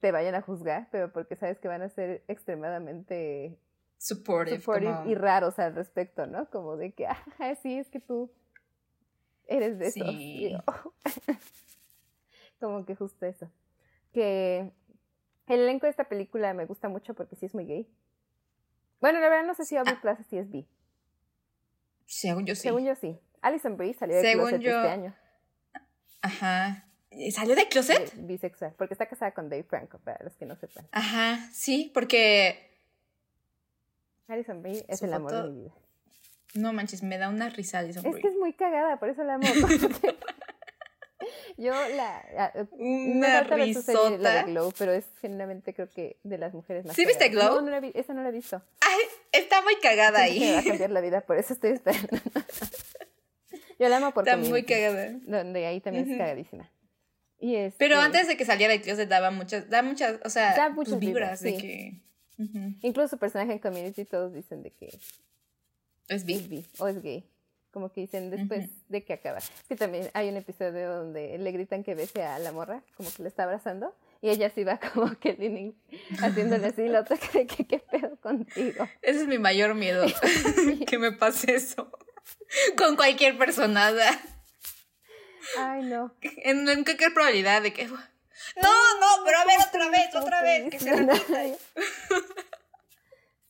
te 0.00 0.12
vayan 0.12 0.34
a 0.34 0.42
juzgar, 0.42 0.88
pero 0.90 1.12
porque 1.12 1.36
sabes 1.36 1.58
que 1.58 1.68
van 1.68 1.82
a 1.82 1.88
ser 1.88 2.22
extremadamente 2.28 3.58
Supportive. 3.98 4.58
supportive 4.60 4.92
como- 4.94 5.10
y 5.10 5.14
raros 5.14 5.58
al 5.58 5.74
respecto, 5.74 6.26
¿no? 6.26 6.48
Como 6.50 6.76
de 6.76 6.92
que, 6.92 7.06
ah, 7.38 7.54
sí, 7.62 7.78
es 7.78 7.88
que 7.88 8.00
tú 8.00 8.30
eres 9.46 9.78
de 9.78 9.86
esos. 9.88 10.08
Sí. 10.08 10.56
Como 12.60 12.84
que 12.86 12.94
justo 12.94 13.26
eso. 13.26 13.50
Que 14.12 14.70
el 15.48 15.60
elenco 15.60 15.86
de 15.86 15.90
esta 15.90 16.04
película 16.04 16.54
me 16.54 16.64
gusta 16.66 16.88
mucho 16.88 17.14
porque 17.14 17.34
sí 17.36 17.46
es 17.46 17.54
muy 17.54 17.66
gay. 17.66 17.88
Bueno, 19.00 19.18
la 19.18 19.28
verdad 19.28 19.44
no 19.46 19.54
sé 19.54 19.64
si 19.64 19.76
Aubrey 19.76 19.96
Ah. 19.98 20.00
Plaza 20.00 20.22
sí 20.24 20.38
es 20.38 20.48
bi. 20.50 20.66
Según 22.06 22.46
yo 22.46 22.54
sí. 22.54 22.60
Según 22.62 22.84
yo 22.84 22.94
sí. 22.94 23.18
Alison 23.40 23.76
Brie 23.76 23.94
salió 23.94 24.14
de 24.16 24.22
Según 24.22 24.48
closet 24.50 24.60
yo- 24.60 24.76
este 24.76 24.88
año. 24.90 25.14
Ajá. 26.20 26.86
¿Salió 27.32 27.54
de 27.54 27.68
closet? 27.68 28.12
bisexual. 28.16 28.74
Porque 28.78 28.94
está 28.94 29.06
casada 29.06 29.32
con 29.32 29.48
Dave 29.48 29.64
Franco, 29.64 29.98
para 29.98 30.22
los 30.24 30.34
que 30.36 30.46
no 30.46 30.56
sepan. 30.56 30.86
Ajá, 30.92 31.48
sí, 31.52 31.90
porque 31.94 32.70
Alison 34.28 34.62
Brie 34.62 34.84
es 34.88 34.98
Su 35.00 35.04
el 35.06 35.14
amor 35.14 35.32
de 35.32 35.42
mi 35.50 35.60
vida. 35.64 35.72
no 36.54 36.72
manches, 36.72 37.02
me 37.02 37.18
da 37.18 37.28
una 37.28 37.48
risa 37.50 37.80
Alison 37.80 38.04
Es 38.06 38.12
Brie. 38.12 38.22
que 38.22 38.28
es 38.28 38.36
muy 38.36 38.52
cagada, 38.54 38.98
por 38.98 39.08
eso 39.10 39.22
la 39.24 39.34
amo. 39.34 39.46
porque 39.60 40.16
yo 41.56 41.72
la... 41.72 42.52
Me 42.78 43.12
Una 43.12 43.44
serie, 43.46 43.48
la 43.48 43.56
de 43.56 43.64
risota. 43.64 44.42
Glow, 44.44 44.72
pero 44.78 44.92
es 44.92 45.04
generalmente 45.20 45.72
creo 45.74 45.88
que 45.90 46.16
de 46.24 46.38
las 46.38 46.52
mujeres 46.54 46.84
más 46.84 46.96
¿Sí 46.96 47.04
viste. 47.06 47.28
Glow? 47.28 47.56
No, 47.56 47.60
no 47.62 47.70
la 47.70 47.80
vi, 47.80 47.92
esa 47.94 48.14
no 48.14 48.22
la 48.22 48.30
he 48.30 48.32
visto. 48.32 48.60
Ay, 48.80 49.00
está 49.32 49.62
muy 49.62 49.76
cagada 49.76 50.26
que 50.26 50.40
me 50.40 50.50
va 50.50 50.56
a 50.56 50.60
ahí. 50.60 50.68
cambiar 50.68 50.90
la 50.90 51.00
vida, 51.00 51.20
por 51.20 51.36
eso 51.36 51.52
estoy 51.52 51.72
esperando. 51.72 52.08
Yo 53.78 53.88
la 53.88 53.96
amo 53.98 54.12
por 54.12 54.26
Está 54.26 54.36
muy 54.36 54.64
cagada. 54.64 55.10
Donde 55.26 55.66
ahí 55.66 55.80
también 55.80 56.10
es 56.10 56.16
cagadísima. 56.18 56.70
Y 57.44 57.56
este, 57.56 57.76
Pero 57.76 57.98
antes 57.98 58.28
de 58.28 58.36
que 58.36 58.44
saliera 58.44 58.72
de 58.72 58.80
closet 58.80 59.08
daba 59.08 59.32
muchas, 59.32 59.68
da 59.68 59.82
muchas, 59.82 60.20
o 60.24 60.30
sea, 60.30 60.54
Da 60.54 60.68
muchas 60.70 61.00
vibras, 61.00 61.40
vibras, 61.40 61.42
de 61.42 61.50
sí. 61.50 61.58
que 61.58 62.02
ujú, 62.38 62.74
Incluso 62.82 63.08
su 63.08 63.18
personaje 63.18 63.52
en 63.52 63.58
Community 63.58 64.04
todos 64.04 64.32
dicen 64.32 64.62
de 64.62 64.70
que 64.70 64.86
es 64.86 65.02
es 66.08 66.24
bi. 66.24 66.38
bi 66.48 66.64
o 66.78 66.86
es 66.86 67.02
gay. 67.02 67.28
Como 67.72 67.90
que 67.90 68.02
dicen 68.02 68.30
después 68.30 68.66
Ujú. 68.66 68.74
de 68.90 69.02
que 69.04 69.12
acaba. 69.14 69.38
Es 69.38 69.50
que 69.68 69.74
también 69.74 70.08
hay 70.14 70.28
un 70.28 70.36
episodio 70.36 70.88
donde 70.94 71.36
le 71.36 71.50
gritan 71.50 71.82
que 71.82 71.96
bese 71.96 72.22
a 72.22 72.38
la 72.38 72.52
morra, 72.52 72.84
como 72.96 73.10
que 73.12 73.22
le 73.24 73.28
está 73.28 73.42
abrazando, 73.42 73.92
y 74.20 74.28
ella 74.30 74.48
sí 74.54 74.62
va 74.62 74.78
como 74.94 75.12
que 75.18 75.32
leaning, 75.32 75.74
haciéndole 76.20 76.66
así, 76.68 76.86
la 76.86 77.00
otra 77.00 77.16
cree 77.32 77.48
que 77.48 77.66
qué 77.66 77.80
pedo 77.80 78.14
contigo. 78.18 78.88
Ese 79.02 79.22
es 79.22 79.26
mi 79.26 79.38
mayor 79.38 79.74
miedo, 79.74 80.06
que 80.86 80.98
me 80.98 81.10
pase 81.10 81.54
eso 81.56 81.90
con 82.76 82.94
cualquier 82.94 83.36
personada. 83.36 84.06
Ay, 85.58 85.82
no. 85.82 86.14
En, 86.22 86.68
en 86.68 86.84
cualquier 86.84 87.12
probabilidad 87.12 87.62
de 87.62 87.72
que 87.72 87.88
no, 88.56 89.00
no, 89.00 89.24
pero 89.24 89.38
a 89.38 89.44
ver 89.44 89.58
otra 89.66 89.88
vez, 89.90 90.14
otra 90.14 90.42
vez, 90.42 90.70
que 90.70 90.78
se 90.78 90.96
repita. 90.96 91.58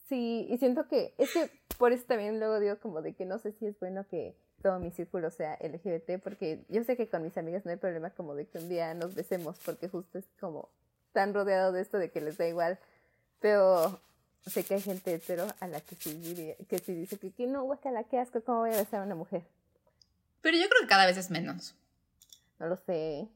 Sí, 0.08 0.46
y 0.50 0.58
siento 0.58 0.86
que, 0.88 1.14
es 1.16 1.32
que 1.32 1.50
por 1.78 1.92
eso 1.92 2.04
también 2.06 2.38
luego 2.38 2.60
digo 2.60 2.78
como 2.80 3.00
de 3.00 3.14
que 3.14 3.24
no 3.24 3.38
sé 3.38 3.52
si 3.52 3.66
es 3.66 3.78
bueno 3.80 4.06
que 4.08 4.36
todo 4.62 4.78
mi 4.78 4.90
círculo 4.90 5.30
sea 5.30 5.58
LGBT, 5.60 6.22
porque 6.22 6.64
yo 6.68 6.84
sé 6.84 6.96
que 6.96 7.08
con 7.08 7.22
mis 7.22 7.36
amigas 7.38 7.64
no 7.64 7.70
hay 7.70 7.78
problema 7.78 8.10
como 8.10 8.34
de 8.34 8.46
que 8.46 8.58
un 8.58 8.68
día 8.68 8.92
nos 8.94 9.14
besemos, 9.14 9.58
porque 9.64 9.88
justo 9.88 10.18
es 10.18 10.26
como 10.38 10.68
tan 11.12 11.32
rodeado 11.32 11.72
de 11.72 11.80
esto 11.80 11.98
de 11.98 12.10
que 12.10 12.20
les 12.20 12.36
da 12.36 12.46
igual, 12.46 12.78
pero 13.40 14.00
sé 14.46 14.64
que 14.64 14.74
hay 14.74 14.82
gente 14.82 15.14
hetero 15.14 15.46
a 15.60 15.66
la 15.66 15.80
que 15.80 15.96
sí, 15.96 16.12
diría, 16.14 16.56
que 16.68 16.78
sí 16.78 16.94
dice 16.94 17.18
que, 17.18 17.32
que 17.32 17.46
no, 17.46 17.64
guacala, 17.64 18.04
qué 18.04 18.18
asco, 18.18 18.42
¿cómo 18.42 18.60
voy 18.60 18.74
a 18.74 18.76
besar 18.76 19.00
a 19.00 19.04
una 19.04 19.14
mujer? 19.14 19.42
Pero 20.42 20.58
yo 20.58 20.68
creo 20.68 20.82
que 20.82 20.88
cada 20.88 21.06
vez 21.06 21.16
es 21.16 21.30
menos. 21.30 21.74
No 22.62 22.68
lo 22.68 22.76
sé. 22.76 23.28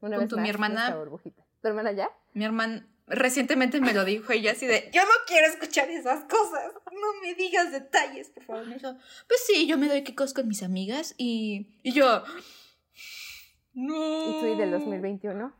Una 0.00 0.16
vez 0.16 0.28
tu- 0.30 0.36
mi 0.36 0.40
más, 0.42 0.48
hermana- 0.50 0.96
burbujita. 0.96 1.44
¿Tu 1.60 1.68
hermana 1.68 1.92
ya? 1.92 2.08
Mi 2.32 2.44
hermana 2.46 2.88
recientemente 3.06 3.82
me 3.82 3.92
lo 3.92 4.02
dijo 4.06 4.32
ella 4.32 4.52
así 4.52 4.66
de, 4.66 4.90
yo 4.94 5.02
no 5.04 5.10
quiero 5.26 5.46
escuchar 5.46 5.90
esas 5.90 6.24
cosas, 6.24 6.72
no 6.90 7.20
me 7.22 7.34
digas 7.34 7.70
detalles, 7.70 8.30
por 8.30 8.44
favor. 8.44 8.66
Me 8.66 8.76
dijo, 8.76 8.94
pues 9.28 9.40
sí, 9.46 9.66
yo 9.66 9.76
me 9.76 9.88
doy 9.88 10.04
quicos 10.04 10.32
con 10.32 10.48
mis 10.48 10.62
amigas 10.62 11.14
y, 11.18 11.68
y 11.82 11.92
yo, 11.92 12.24
no. 13.74 14.30
¿Y 14.30 14.40
tú 14.40 14.46
y 14.54 14.56
del 14.58 14.70
2021? 14.70 15.52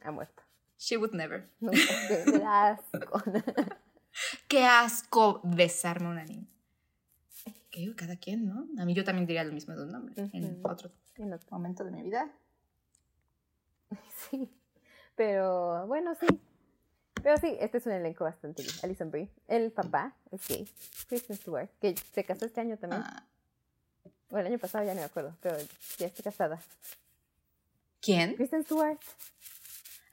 Ha 0.00 0.10
muerto. 0.10 0.42
She 0.78 0.96
would 0.96 1.12
never. 1.12 1.50
Nunca. 1.60 1.76
Qué 2.08 2.24
qué 2.32 2.42
asco. 2.44 3.22
Qué 4.48 4.64
asco 4.64 5.40
besarme 5.44 6.06
a 6.06 6.10
una 6.10 6.24
niña. 6.24 6.46
Que 7.70 7.94
cada 7.94 8.16
quien, 8.16 8.46
¿no? 8.46 8.66
A 8.80 8.84
mí 8.86 8.94
yo 8.94 9.04
también 9.04 9.26
diría 9.26 9.44
lo 9.44 9.52
mismo 9.52 9.74
de 9.76 9.82
un 9.84 9.94
hombre 9.94 10.14
en 10.32 10.60
otro 10.64 10.90
En 11.18 11.32
otro. 11.32 11.48
momento 11.50 11.84
de 11.84 11.90
mi 11.90 12.02
vida. 12.02 12.28
Sí, 14.30 14.50
pero 15.16 15.86
bueno, 15.86 16.14
sí. 16.20 16.26
Pero 17.22 17.36
sí, 17.38 17.56
este 17.60 17.78
es 17.78 17.86
un 17.86 17.92
elenco 17.92 18.24
bastante 18.24 18.62
bien. 18.62 18.74
Alison 18.82 19.10
Brie, 19.10 19.28
el 19.48 19.72
papá 19.72 20.14
es 20.30 20.46
gay, 20.48 20.68
Kristen 21.08 21.36
Stewart, 21.36 21.68
que 21.80 21.94
se 22.14 22.24
casó 22.24 22.44
este 22.46 22.60
año 22.60 22.76
también. 22.76 23.02
Ah, 23.04 23.24
Bueno, 24.30 24.46
el 24.46 24.52
año 24.52 24.60
pasado 24.60 24.84
ya 24.84 24.94
no 24.94 25.00
me 25.00 25.06
acuerdo, 25.06 25.34
pero 25.40 25.56
ya 25.98 26.06
está 26.06 26.22
casada. 26.22 26.60
¿Quién? 28.00 28.34
Kristen 28.36 28.64
Stewart, 28.64 28.98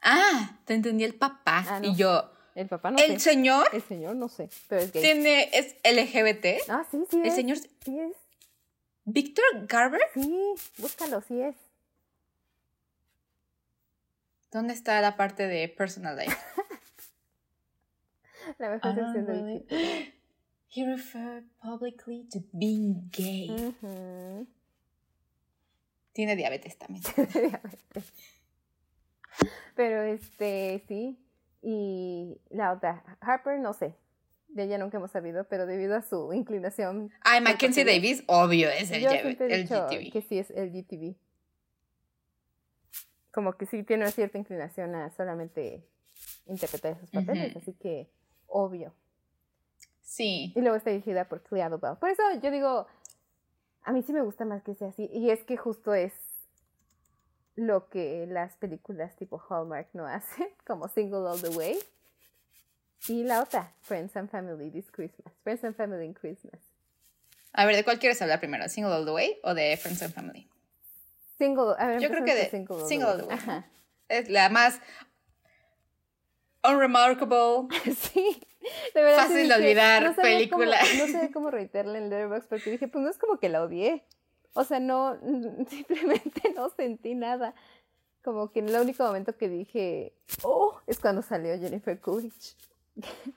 Ah, 0.01 0.57
te 0.65 0.75
entendí 0.75 1.03
el 1.03 1.15
papá. 1.15 1.63
Ah, 1.67 1.79
no. 1.79 1.87
Y 1.87 1.95
yo, 1.95 2.31
el 2.55 2.67
papá 2.67 2.91
no 2.91 2.97
el 2.99 3.13
sé. 3.19 3.31
señor 3.31 3.67
El 3.73 3.81
señor 3.81 4.15
no 4.15 4.29
sé, 4.29 4.49
pero 4.67 4.81
es 4.81 4.91
gay. 4.93 5.01
tiene, 5.01 5.49
es 5.51 5.75
LGBT. 5.83 6.69
Ah, 6.69 6.85
sí, 6.89 7.03
sí 7.09 7.21
El 7.23 7.31
señor 7.31 7.57
Sí 7.57 7.99
es. 7.99 8.15
Víctor 9.05 9.45
Garber. 9.67 10.01
Sí, 10.13 10.53
búscalo, 10.77 11.21
sí 11.21 11.41
es. 11.41 11.55
¿Dónde 14.51 14.73
está 14.73 14.99
la 15.01 15.15
parte 15.15 15.47
de 15.47 15.67
personal 15.69 16.17
life? 16.17 16.35
La 18.57 18.69
mejor 18.69 18.95
sección 18.95 19.27
really-. 19.27 19.65
He 20.69 20.85
referred 20.85 21.45
publicly 21.61 22.27
to 22.31 22.39
being 22.51 23.09
gay. 23.09 23.49
Tiene 26.11 26.35
diabetes 26.35 26.77
también. 26.77 27.01
Diabetes. 27.33 28.13
Pero 29.75 30.03
este, 30.03 30.83
sí. 30.87 31.17
Y 31.61 32.41
la 32.49 32.73
otra, 32.73 33.03
Harper, 33.21 33.59
no 33.59 33.73
sé. 33.73 33.95
De 34.55 34.63
ella 34.63 34.77
nunca 34.77 34.97
hemos 34.97 35.11
sabido, 35.11 35.43
pero 35.43 35.65
debido 35.65 35.95
a 35.97 36.01
su 36.01 36.31
inclinación. 36.31 37.11
Ay, 37.21 37.41
Mackenzie 37.41 37.83
Davis, 37.83 38.23
obvio, 38.27 38.69
es 38.69 38.89
el, 38.89 39.01
Yo 39.01 39.09
G- 39.09 39.21
siempre 39.21 39.47
he 39.47 39.53
el 39.55 39.61
dicho 39.63 39.85
GTV. 39.87 40.11
que 40.13 40.21
sí 40.21 40.39
es 40.39 40.49
el 40.51 40.71
GTV. 40.71 41.15
Como 43.33 43.53
que 43.53 43.65
sí 43.65 43.83
tiene 43.83 44.03
una 44.03 44.11
cierta 44.11 44.37
inclinación 44.37 44.95
a 44.95 45.11
solamente 45.11 45.85
interpretar 46.45 46.93
esos 46.93 47.09
papeles, 47.11 47.53
así 47.57 47.73
que 47.73 48.09
obvio. 48.47 48.93
Sí. 50.01 50.53
Y 50.55 50.61
luego 50.61 50.77
está 50.77 50.89
dirigida 50.91 51.25
por 51.27 51.43
Clea 51.43 51.69
Duvall. 51.69 51.97
Por 51.97 52.09
eso 52.09 52.23
yo 52.41 52.49
digo, 52.49 52.87
a 53.83 53.91
mí 53.91 54.03
sí 54.03 54.13
me 54.13 54.21
gusta 54.21 54.45
más 54.45 54.63
que 54.63 54.73
sea 54.75 54.87
así. 54.87 55.09
Y 55.11 55.31
es 55.31 55.43
que 55.43 55.57
justo 55.57 55.93
es 55.93 56.13
lo 57.55 57.89
que 57.89 58.25
las 58.27 58.55
películas 58.55 59.15
tipo 59.17 59.37
Hallmark 59.49 59.89
no 59.93 60.07
hacen, 60.07 60.47
como 60.65 60.87
Single 60.87 61.27
All 61.27 61.41
the 61.41 61.49
Way. 61.49 61.77
Y 63.07 63.23
la 63.23 63.41
otra, 63.41 63.71
Friends 63.81 64.15
and 64.15 64.29
Family 64.29 64.69
This 64.71 64.89
Christmas. 64.91 65.33
Friends 65.43 65.63
and 65.63 65.75
Family 65.75 66.05
in 66.05 66.13
Christmas. 66.13 66.59
A 67.53 67.65
ver, 67.65 67.75
¿de 67.75 67.83
cuál 67.83 67.99
quieres 67.99 68.21
hablar 68.21 68.39
primero? 68.39 68.67
¿Single 68.67 68.93
All 68.93 69.05
the 69.05 69.11
Way 69.11 69.39
o 69.43 69.53
de 69.53 69.77
Friends 69.77 70.01
and 70.01 70.13
Family? 70.13 70.49
Single, 71.37 71.75
a 71.77 71.87
ver, 71.87 71.99
Yo 72.01 72.09
creo 72.09 72.25
que 72.25 72.33
de 72.35 72.49
Single 72.49 72.75
All 72.77 72.87
Single 72.87 73.05
the 73.07 73.11
All 73.11 73.17
the 73.19 73.25
Way. 73.27 73.37
Ajá. 73.37 73.65
Es 74.09 74.29
la 74.29 74.49
más 74.49 74.79
unremarkable. 76.63 77.67
Sí, 77.95 78.41
de 78.95 79.01
verdad. 79.03 79.17
Fácil 79.17 79.35
de 79.35 79.43
dije, 79.43 79.55
olvidar 79.55 80.03
no 80.03 80.15
película. 80.15 80.77
cómo- 80.79 81.05
no 81.05 81.11
sé 81.19 81.31
cómo 81.31 81.51
reiterarla 81.51 81.99
en 81.99 82.09
Letterboxd 82.09 82.47
porque 82.49 82.71
dije, 82.71 82.87
pues 82.87 83.03
no 83.03 83.09
es 83.11 83.17
como 83.19 83.37
que 83.37 83.47
la 83.49 83.61
odié. 83.61 84.03
O 84.53 84.63
sea, 84.63 84.79
no, 84.79 85.19
simplemente 85.69 86.51
no 86.55 86.69
sentí 86.71 87.13
nada. 87.13 87.53
Como 88.23 88.51
que 88.51 88.59
en 88.59 88.69
el 88.69 88.81
único 88.81 89.03
momento 89.03 89.37
que 89.37 89.49
dije, 89.49 90.13
oh, 90.41 90.79
es 90.87 90.99
cuando 90.99 91.21
salió 91.21 91.55
Jennifer 91.59 91.99
Coolidge. 91.99 92.55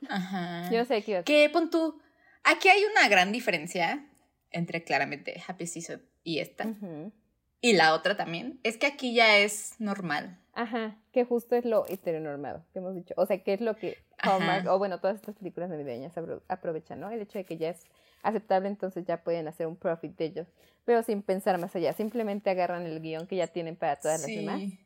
Ajá. 0.08 0.70
Yo 0.70 0.84
sé 0.84 1.02
qué 1.02 1.10
iba 1.12 1.20
a 1.20 1.24
¿Qué 1.24 1.48
pon 1.52 1.70
tú? 1.70 2.00
Aquí 2.44 2.68
hay 2.68 2.82
una 2.84 3.08
gran 3.08 3.32
diferencia 3.32 4.04
entre 4.50 4.84
claramente 4.84 5.42
Happy 5.46 5.66
Season 5.66 6.02
y 6.24 6.38
esta. 6.38 6.66
Ujú. 6.66 7.12
Y 7.60 7.72
la 7.72 7.92
otra 7.94 8.16
también. 8.16 8.60
Es 8.62 8.76
que 8.76 8.86
aquí 8.86 9.14
ya 9.14 9.36
es 9.38 9.74
normal. 9.80 10.38
Ajá, 10.54 10.96
que 11.12 11.24
justo 11.24 11.54
es 11.56 11.64
lo 11.64 11.86
heteronormado 11.88 12.64
que 12.72 12.78
hemos 12.78 12.94
dicho. 12.94 13.14
O 13.16 13.26
sea, 13.26 13.42
que 13.42 13.52
es 13.52 13.60
lo 13.60 13.76
que 13.76 13.96
Hallmark, 14.18 14.66
o 14.68 14.78
bueno, 14.78 15.00
todas 15.00 15.16
estas 15.16 15.36
películas 15.36 15.68
navideñas 15.70 16.16
apro- 16.16 16.42
aprovechan, 16.48 16.98
¿no? 17.00 17.10
El 17.10 17.20
hecho 17.20 17.38
de 17.38 17.44
que 17.44 17.56
ya 17.56 17.70
es 17.70 17.84
aceptable, 18.22 18.68
entonces 18.68 19.04
ya 19.06 19.22
pueden 19.22 19.46
hacer 19.46 19.66
un 19.68 19.76
profit 19.76 20.16
de 20.16 20.24
ellos, 20.24 20.48
pero 20.84 21.02
sin 21.04 21.22
pensar 21.22 21.58
más 21.58 21.74
allá. 21.76 21.92
Simplemente 21.92 22.50
agarran 22.50 22.86
el 22.86 23.00
guion 23.00 23.26
que 23.28 23.36
ya 23.36 23.46
tienen 23.48 23.76
para 23.76 23.96
todas 23.96 24.20
las 24.20 24.26
demás 24.28 24.58
Sí. 24.60 24.78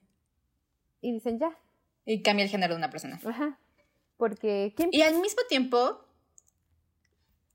y 1.00 1.12
dicen 1.12 1.38
ya, 1.38 1.56
Y 2.04 2.22
cambia 2.22 2.44
el 2.44 2.50
género 2.50 2.74
de 2.74 2.78
una 2.78 2.90
persona. 2.90 3.18
ajá. 3.24 3.58
Porque, 4.22 4.72
¿quién? 4.76 4.90
Y 4.92 5.02
al 5.02 5.18
mismo 5.18 5.42
tiempo, 5.48 5.98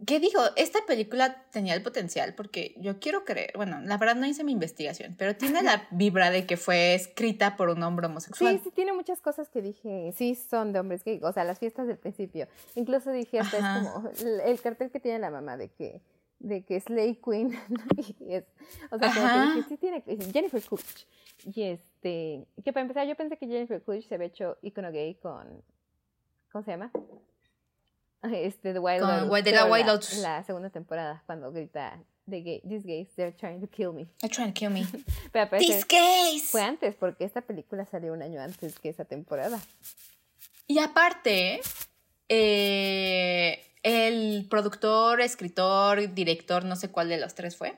¿qué 0.06 0.20
digo? 0.20 0.42
Esta 0.58 0.80
película 0.86 1.46
tenía 1.50 1.74
el 1.74 1.82
potencial 1.82 2.36
porque 2.36 2.76
yo 2.76 3.00
quiero 3.00 3.24
creer, 3.24 3.54
bueno, 3.56 3.80
la 3.80 3.98
verdad 3.98 4.18
no 4.18 4.26
hice 4.26 4.44
mi 4.44 4.52
investigación, 4.52 5.16
pero 5.18 5.34
tiene 5.38 5.64
la 5.64 5.88
vibra 5.92 6.30
de 6.30 6.46
que 6.46 6.58
fue 6.58 6.94
escrita 6.94 7.56
por 7.56 7.70
un 7.70 7.82
hombre 7.84 8.08
homosexual. 8.08 8.58
Sí, 8.58 8.66
sí, 8.66 8.72
tiene 8.72 8.92
muchas 8.92 9.22
cosas 9.22 9.48
que 9.48 9.62
dije, 9.62 10.14
sí, 10.18 10.36
son 10.36 10.74
de 10.74 10.82
hombres 10.82 11.06
gay, 11.06 11.22
o 11.24 11.32
sea, 11.32 11.46
las 11.46 11.58
fiestas 11.58 11.88
del 11.88 11.98
principio. 11.98 12.50
Incluso 12.76 13.14
dije, 13.14 13.40
hasta 13.40 13.60
Ajá. 13.60 13.80
es 13.80 13.88
como 13.88 14.10
el, 14.10 14.42
el 14.42 14.60
cartel 14.60 14.92
que 14.92 15.00
tiene 15.00 15.20
la 15.20 15.30
mamá 15.30 15.56
de 15.56 15.70
que 15.70 16.02
de 16.40 16.66
que 16.66 16.82
Slay 16.82 17.16
Queen 17.16 17.58
y 18.20 18.34
es, 18.34 18.44
o 18.92 19.00
sea, 19.00 19.14
como 19.14 19.26
que 19.26 19.56
dije, 19.56 19.70
sí 19.70 19.78
tiene 19.78 20.04
es 20.06 20.34
Jennifer 20.34 20.62
Coolidge. 20.62 21.08
Y 21.46 21.64
este, 21.64 22.46
que 22.62 22.74
para 22.74 22.82
empezar 22.82 23.08
yo 23.08 23.16
pensé 23.16 23.38
que 23.38 23.48
Jennifer 23.48 23.82
Coolidge 23.82 24.10
se 24.10 24.16
había 24.16 24.28
hecho 24.28 24.58
icono 24.62 24.92
gay 24.92 25.16
con 25.16 25.64
¿cómo 26.52 26.64
se 26.64 26.72
llama? 26.72 26.92
Este 28.24 28.74
The 28.74 28.80
Wild 28.80 29.02
Con 29.02 29.28
Lotus, 29.30 29.44
de 29.44 29.52
la 29.52 29.66
Wild 29.66 29.86
Lotus. 29.88 30.18
la 30.18 30.44
segunda 30.44 30.70
temporada 30.70 31.24
cuando 31.26 31.52
grita 31.52 31.98
the 32.30 32.42
gay, 32.42 32.62
these 32.68 32.86
gays 32.86 33.08
they're 33.16 33.32
trying 33.32 33.62
to 33.62 33.68
kill 33.68 33.94
me. 33.94 34.08
They're 34.20 34.34
trying 34.34 34.54
to 34.54 34.60
kill 34.60 34.70
me. 34.72 34.86
Pero 35.32 35.48
These 35.58 35.86
gays. 35.88 36.50
fue 36.50 36.62
antes 36.62 36.96
porque 36.96 37.24
esta 37.24 37.42
película 37.42 37.86
salió 37.86 38.14
un 38.14 38.22
año 38.22 38.42
antes 38.42 38.80
que 38.80 38.90
esa 38.90 39.06
temporada. 39.06 39.60
Y 40.68 40.80
aparte, 40.80 41.62
eh, 42.28 43.64
el 43.84 44.48
productor, 44.50 45.22
escritor, 45.22 46.14
director, 46.14 46.66
no 46.66 46.76
sé 46.76 46.90
cuál 46.90 47.08
de 47.08 47.18
los 47.18 47.36
tres 47.36 47.56
fue, 47.56 47.78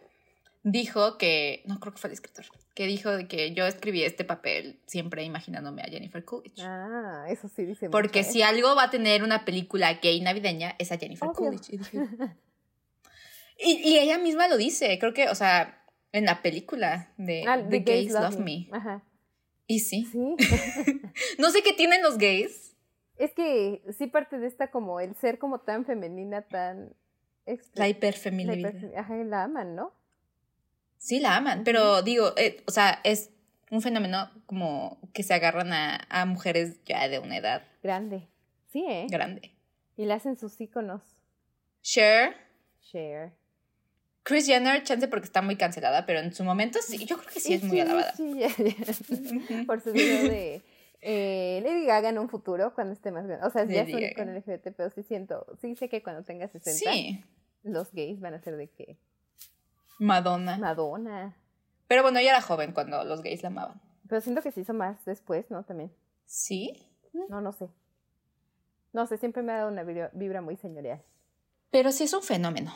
dijo 0.63 1.17
que, 1.17 1.63
no 1.65 1.79
creo 1.79 1.93
que 1.93 1.99
fue 1.99 2.09
el 2.09 2.13
escritor, 2.13 2.45
que 2.75 2.85
dijo 2.85 3.09
de 3.15 3.27
que 3.27 3.53
yo 3.53 3.65
escribí 3.65 4.03
este 4.03 4.23
papel 4.25 4.79
siempre 4.85 5.23
imaginándome 5.23 5.81
a 5.81 5.85
Jennifer 5.85 6.23
Coolidge. 6.25 6.61
Ah, 6.63 7.25
eso 7.29 7.47
sí 7.49 7.65
dice 7.65 7.89
Porque 7.89 8.19
mucho, 8.19 8.29
¿eh? 8.29 8.33
si 8.33 8.41
algo 8.41 8.75
va 8.75 8.83
a 8.83 8.89
tener 8.89 9.23
una 9.23 9.45
película 9.45 9.93
gay 10.01 10.19
navideña, 10.21 10.75
es 10.79 10.91
a 10.91 10.97
Jennifer 10.97 11.27
Obvio. 11.29 11.35
Coolidge. 11.37 11.69
Y, 11.73 11.77
dije- 11.77 12.07
y- 13.57 13.89
y 13.89 13.97
ella 13.99 14.17
misma 14.17 14.47
lo 14.47 14.57
dice, 14.57 14.97
creo 14.99 15.13
que, 15.13 15.29
o 15.29 15.35
sea, 15.35 15.83
en 16.11 16.25
la 16.25 16.41
película 16.41 17.11
de 17.17 17.43
Ah, 17.47 17.61
The, 17.69 17.79
Gays, 17.79 18.11
Love, 18.13 18.37
me. 18.39 18.67
Ajá. 18.71 19.03
Y 19.67 19.79
sí. 19.81 20.05
Sí. 20.11 20.35
No 21.37 21.51
sé 21.51 21.61
qué 21.63 21.73
tienen 21.73 22.01
los 22.01 22.17
gays. 22.17 22.75
es 23.17 23.33
que 23.33 23.81
sí 23.97 24.07
parte 24.07 24.39
de 24.39 24.47
esta 24.47 24.71
como 24.71 24.99
el 24.99 25.15
ser 25.15 25.37
como 25.39 25.59
tan 25.59 25.85
femenina, 25.85 26.41
tan 26.43 26.93
La 27.45 27.55
la 27.75 27.87
hiperfeminidad. 27.89 28.71
hiper- 28.73 28.97
Ajá, 28.97 29.15
la 29.15 29.43
aman, 29.43 29.75
¿no? 29.75 29.93
Sí, 30.99 31.19
la 31.19 31.35
aman, 31.37 31.63
pero 31.63 32.01
digo, 32.03 32.33
eh, 32.37 32.61
o 32.67 32.71
sea, 32.71 32.99
es 33.03 33.31
un 33.71 33.81
fenómeno 33.81 34.29
como 34.45 34.99
que 35.13 35.23
se 35.23 35.33
agarran 35.33 35.73
a, 35.73 36.05
a 36.09 36.25
mujeres 36.25 36.83
ya 36.85 37.07
de 37.09 37.19
una 37.19 37.37
edad 37.37 37.63
Grande. 37.81 38.27
Sí, 38.71 38.85
¿eh? 38.87 39.07
grande. 39.09 39.55
Y 39.97 40.05
le 40.05 40.13
hacen 40.13 40.37
sus 40.37 40.59
íconos. 40.61 41.01
Cher, 41.81 42.35
Share. 42.81 43.31
Chris 44.23 44.45
Jenner, 44.45 44.83
chance 44.83 45.07
porque 45.07 45.25
está 45.25 45.41
muy 45.41 45.55
cancelada, 45.55 46.05
pero 46.05 46.19
en 46.19 46.33
su 46.33 46.43
momento 46.43 46.79
sí, 46.81 47.05
yo 47.05 47.17
creo 47.17 47.29
que 47.33 47.39
sí 47.39 47.53
es 47.53 47.63
muy 47.63 47.79
alabada. 47.79 48.13
Sí, 48.15 48.35
ya, 48.37 48.49
ya. 48.49 48.73
Ujú. 49.09 49.65
Por 49.65 49.81
su 49.81 49.91
video 49.91 50.23
de 50.29 50.61
eh, 51.01 51.61
Lady 51.63 51.85
Gaga 51.85 52.09
en 52.09 52.19
un 52.19 52.29
futuro, 52.29 52.73
cuando 52.75 52.93
esté 52.93 53.11
más 53.11 53.25
grande. 53.25 53.47
O 53.47 53.49
sea, 53.49 53.63
ya 53.65 53.81
Lady 53.83 53.91
soy 53.93 54.01
Gaga. 54.03 54.15
con 54.15 54.35
LGBT, 54.35 54.75
pero 54.75 54.89
sí 54.91 55.01
siento, 55.03 55.45
sí 55.61 55.75
sé 55.75 55.89
que 55.89 56.03
cuando 56.03 56.23
tenga 56.23 56.47
60, 56.47 56.91
Sí, 56.91 57.23
los 57.63 57.91
gays 57.93 58.19
van 58.19 58.33
a 58.35 58.41
ser 58.41 58.57
de 58.57 58.67
que 58.69 58.97
Madonna. 59.99 60.57
Madonna. 60.57 61.35
Pero 61.87 62.01
bueno, 62.03 62.19
ella 62.19 62.31
era 62.31 62.41
joven 62.41 62.71
cuando 62.73 63.03
los 63.03 63.21
gays 63.21 63.43
la 63.43 63.49
amaban. 63.49 63.79
Pero 64.07 64.21
siento 64.21 64.41
que 64.41 64.51
se 64.51 64.61
hizo 64.61 64.73
más 64.73 65.03
después, 65.05 65.49
¿no? 65.51 65.63
También. 65.63 65.91
Sí, 66.25 66.85
No, 67.13 67.41
no 67.41 67.51
sé. 67.53 67.67
No 68.93 69.05
sé, 69.07 69.17
siempre 69.17 69.43
me 69.43 69.51
ha 69.51 69.57
dado 69.57 69.71
una 69.71 69.83
vibra, 69.83 70.41
muy 70.41 70.55
señorial. 70.57 71.01
pero 71.69 71.91
sí 71.91 72.05
es 72.05 72.13
un 72.13 72.23
fenómeno. 72.23 72.71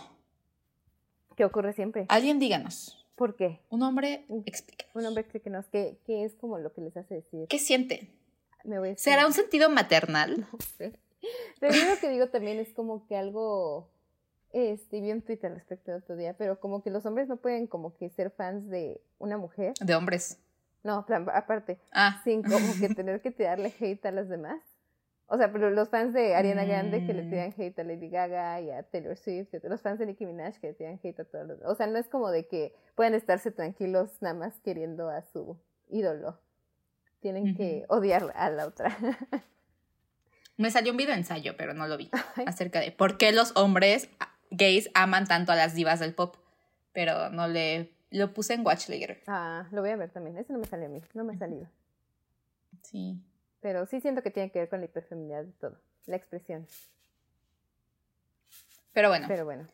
¿Qué 1.36 1.46
ocurre 1.46 1.74
siempre? 1.74 2.06
Alguien 2.10 2.38
díganos. 2.40 3.00
¿Por 3.16 3.36
qué? 3.36 3.62
Un 3.70 3.82
hombre, 3.84 4.26
explique. 4.46 4.86
Un 4.94 5.06
hombre 5.06 5.26
cree 5.26 5.42
que 5.42 5.50
nos, 5.50 5.66
que, 5.68 5.98
que 6.06 6.24
es 6.26 6.36
como 6.36 6.58
lo 6.60 6.72
que 6.74 6.82
les 6.82 6.96
hace 6.98 7.16
decir. 7.16 7.48
¿Qué 7.48 7.58
siente? 7.60 8.12
Me 8.64 8.78
voy 8.80 8.90
a 8.90 8.98
¿Será 8.98 9.26
un 9.26 9.34
sentido 9.34 9.70
maternal? 9.70 10.48
No 10.52 10.60
sé. 10.78 10.94
Pero 11.60 11.74
yo 11.74 11.90
lo 11.90 12.00
que 12.00 12.10
digo 12.10 12.28
también 12.30 12.60
es 12.60 12.74
como 12.74 13.08
que 13.08 13.16
algo, 13.16 13.90
este, 14.54 15.02
vi 15.02 15.12
un 15.12 15.22
tweet 15.22 15.40
al 15.44 15.56
respecto 15.56 15.92
el 15.92 15.98
otro 15.98 16.16
día, 16.16 16.36
pero 16.38 16.60
como 16.60 16.82
que 16.82 16.90
los 16.92 17.06
hombres 17.06 17.28
no 17.28 17.38
pueden 17.38 17.68
como 17.68 17.96
que 17.98 18.10
ser 18.10 18.32
fans 18.32 18.70
de 18.70 19.02
una 19.20 19.38
mujer, 19.38 19.74
De 19.82 19.96
hombres. 19.96 20.40
no, 20.84 21.06
plan- 21.06 21.28
aparte, 21.34 21.80
Ah, 21.92 22.22
sin 22.24 22.42
como 22.44 22.58
que 22.80 22.88
tener 22.94 23.20
que 23.22 23.32
tirarle 23.32 23.74
hate 23.80 24.06
a 24.06 24.12
las 24.12 24.30
demás. 24.30 24.62
O 25.28 25.38
sea, 25.38 25.52
pero 25.52 25.72
los 25.72 25.90
fans 25.90 26.14
de 26.14 26.36
Ariana 26.36 26.66
Grande 26.66 27.06
que 27.08 27.14
le 27.14 27.24
Mm. 27.24 27.30
tiran 27.30 27.54
hate 27.58 27.80
a 27.80 27.84
Lady 27.84 28.10
Gaga 28.10 28.62
y 28.62 28.70
a 28.70 28.84
Taylor 28.84 29.18
Swift, 29.18 29.54
los 29.64 29.82
fans 29.82 29.98
de 29.98 30.06
Nicki 30.06 30.26
Minaj 30.26 30.60
que 30.60 30.68
le 30.68 30.74
tiran 30.74 31.00
hate 31.02 31.20
a 31.22 31.24
todos 31.26 31.48
los... 31.48 31.62
O 31.64 31.74
sea, 31.76 31.88
no 31.88 31.98
es 31.98 32.08
como 32.08 32.30
de 32.30 32.46
que 32.48 32.76
puedan 32.94 33.16
estarse 33.16 33.50
tranquilos 33.50 34.22
nada 34.22 34.36
más 34.36 34.60
queriendo 34.60 35.10
a 35.10 35.24
su 35.24 35.58
ídolo. 35.90 36.40
tienen 37.22 37.56
que 37.56 37.86
odiar 37.88 38.32
a 38.36 38.50
la 38.52 38.68
otra. 38.68 38.90
Me 40.58 40.70
salió 40.70 40.92
un 40.92 40.98
video 40.98 41.16
ensayo, 41.16 41.56
pero 41.58 41.74
no 41.74 41.88
lo 41.88 41.98
vi. 41.98 42.12
Acerca 42.46 42.80
de 42.82 42.92
por 42.92 43.18
qué 43.18 43.32
los 43.32 43.56
hombres 43.56 44.10
gays 44.54 44.90
aman 44.94 45.28
tanto 45.28 45.52
a 45.52 45.56
las 45.56 45.74
divas 45.74 46.00
del 46.00 46.14
pop. 46.14 46.38
Pero 46.94 47.30
no 47.30 47.48
le. 47.48 47.92
Lo 48.12 48.34
puse 48.34 48.54
en 48.54 48.66
Watch 48.66 48.90
Later. 48.90 49.22
Ah, 49.28 49.68
lo 49.72 49.82
voy 49.82 49.90
a 49.90 49.96
ver 49.96 50.12
también. 50.12 50.38
Ese 50.38 50.54
no 50.54 50.60
me 50.60 50.66
salió 50.66 50.86
a 50.86 50.90
mí. 50.90 51.02
No 51.14 51.24
me 51.24 51.34
ha 51.34 51.38
salido. 51.38 51.68
Sí. 52.84 53.20
Pero 53.60 53.86
sí 53.88 54.02
siento 54.02 54.22
que 54.22 54.30
tiene 54.30 54.52
que 54.52 54.60
ver 54.60 54.70
con 54.70 54.80
la 54.80 54.86
hiperfeminidad 54.86 55.44
de 55.44 55.52
todo. 55.54 55.80
La 56.06 56.16
expresión. 56.16 56.68
Pero 58.94 59.10
bueno. 59.10 59.26
Pero 59.28 59.46
bueno. 59.46 59.68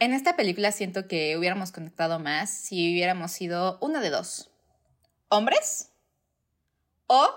En 0.00 0.14
esta 0.14 0.34
película 0.34 0.72
siento 0.72 1.06
que 1.06 1.36
hubiéramos 1.36 1.70
conectado 1.70 2.18
más 2.18 2.50
si 2.50 2.92
hubiéramos 2.92 3.30
sido 3.30 3.78
una 3.80 4.00
de 4.00 4.10
dos. 4.10 4.50
¿Hombres? 5.28 5.92
O 7.06 7.28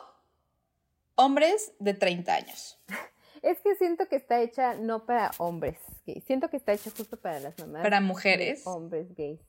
hombres 1.15 1.73
de 1.79 1.93
30 1.93 2.33
años. 2.33 2.79
Es 3.43 3.59
que 3.59 3.75
siento 3.75 4.07
que 4.07 4.15
está 4.15 4.39
hecha 4.41 4.73
no 4.75 5.05
para 5.05 5.29
hombres 5.37 5.77
gays. 6.07 6.23
Siento 6.23 6.49
que 6.49 6.57
está 6.57 6.73
hecha 6.73 6.89
justo 6.89 7.17
para 7.17 7.39
las 7.39 7.59
mamás. 7.59 7.83
Para 7.83 8.01
mujeres. 8.01 8.65
Hombres 8.65 9.13
gays. 9.15 9.39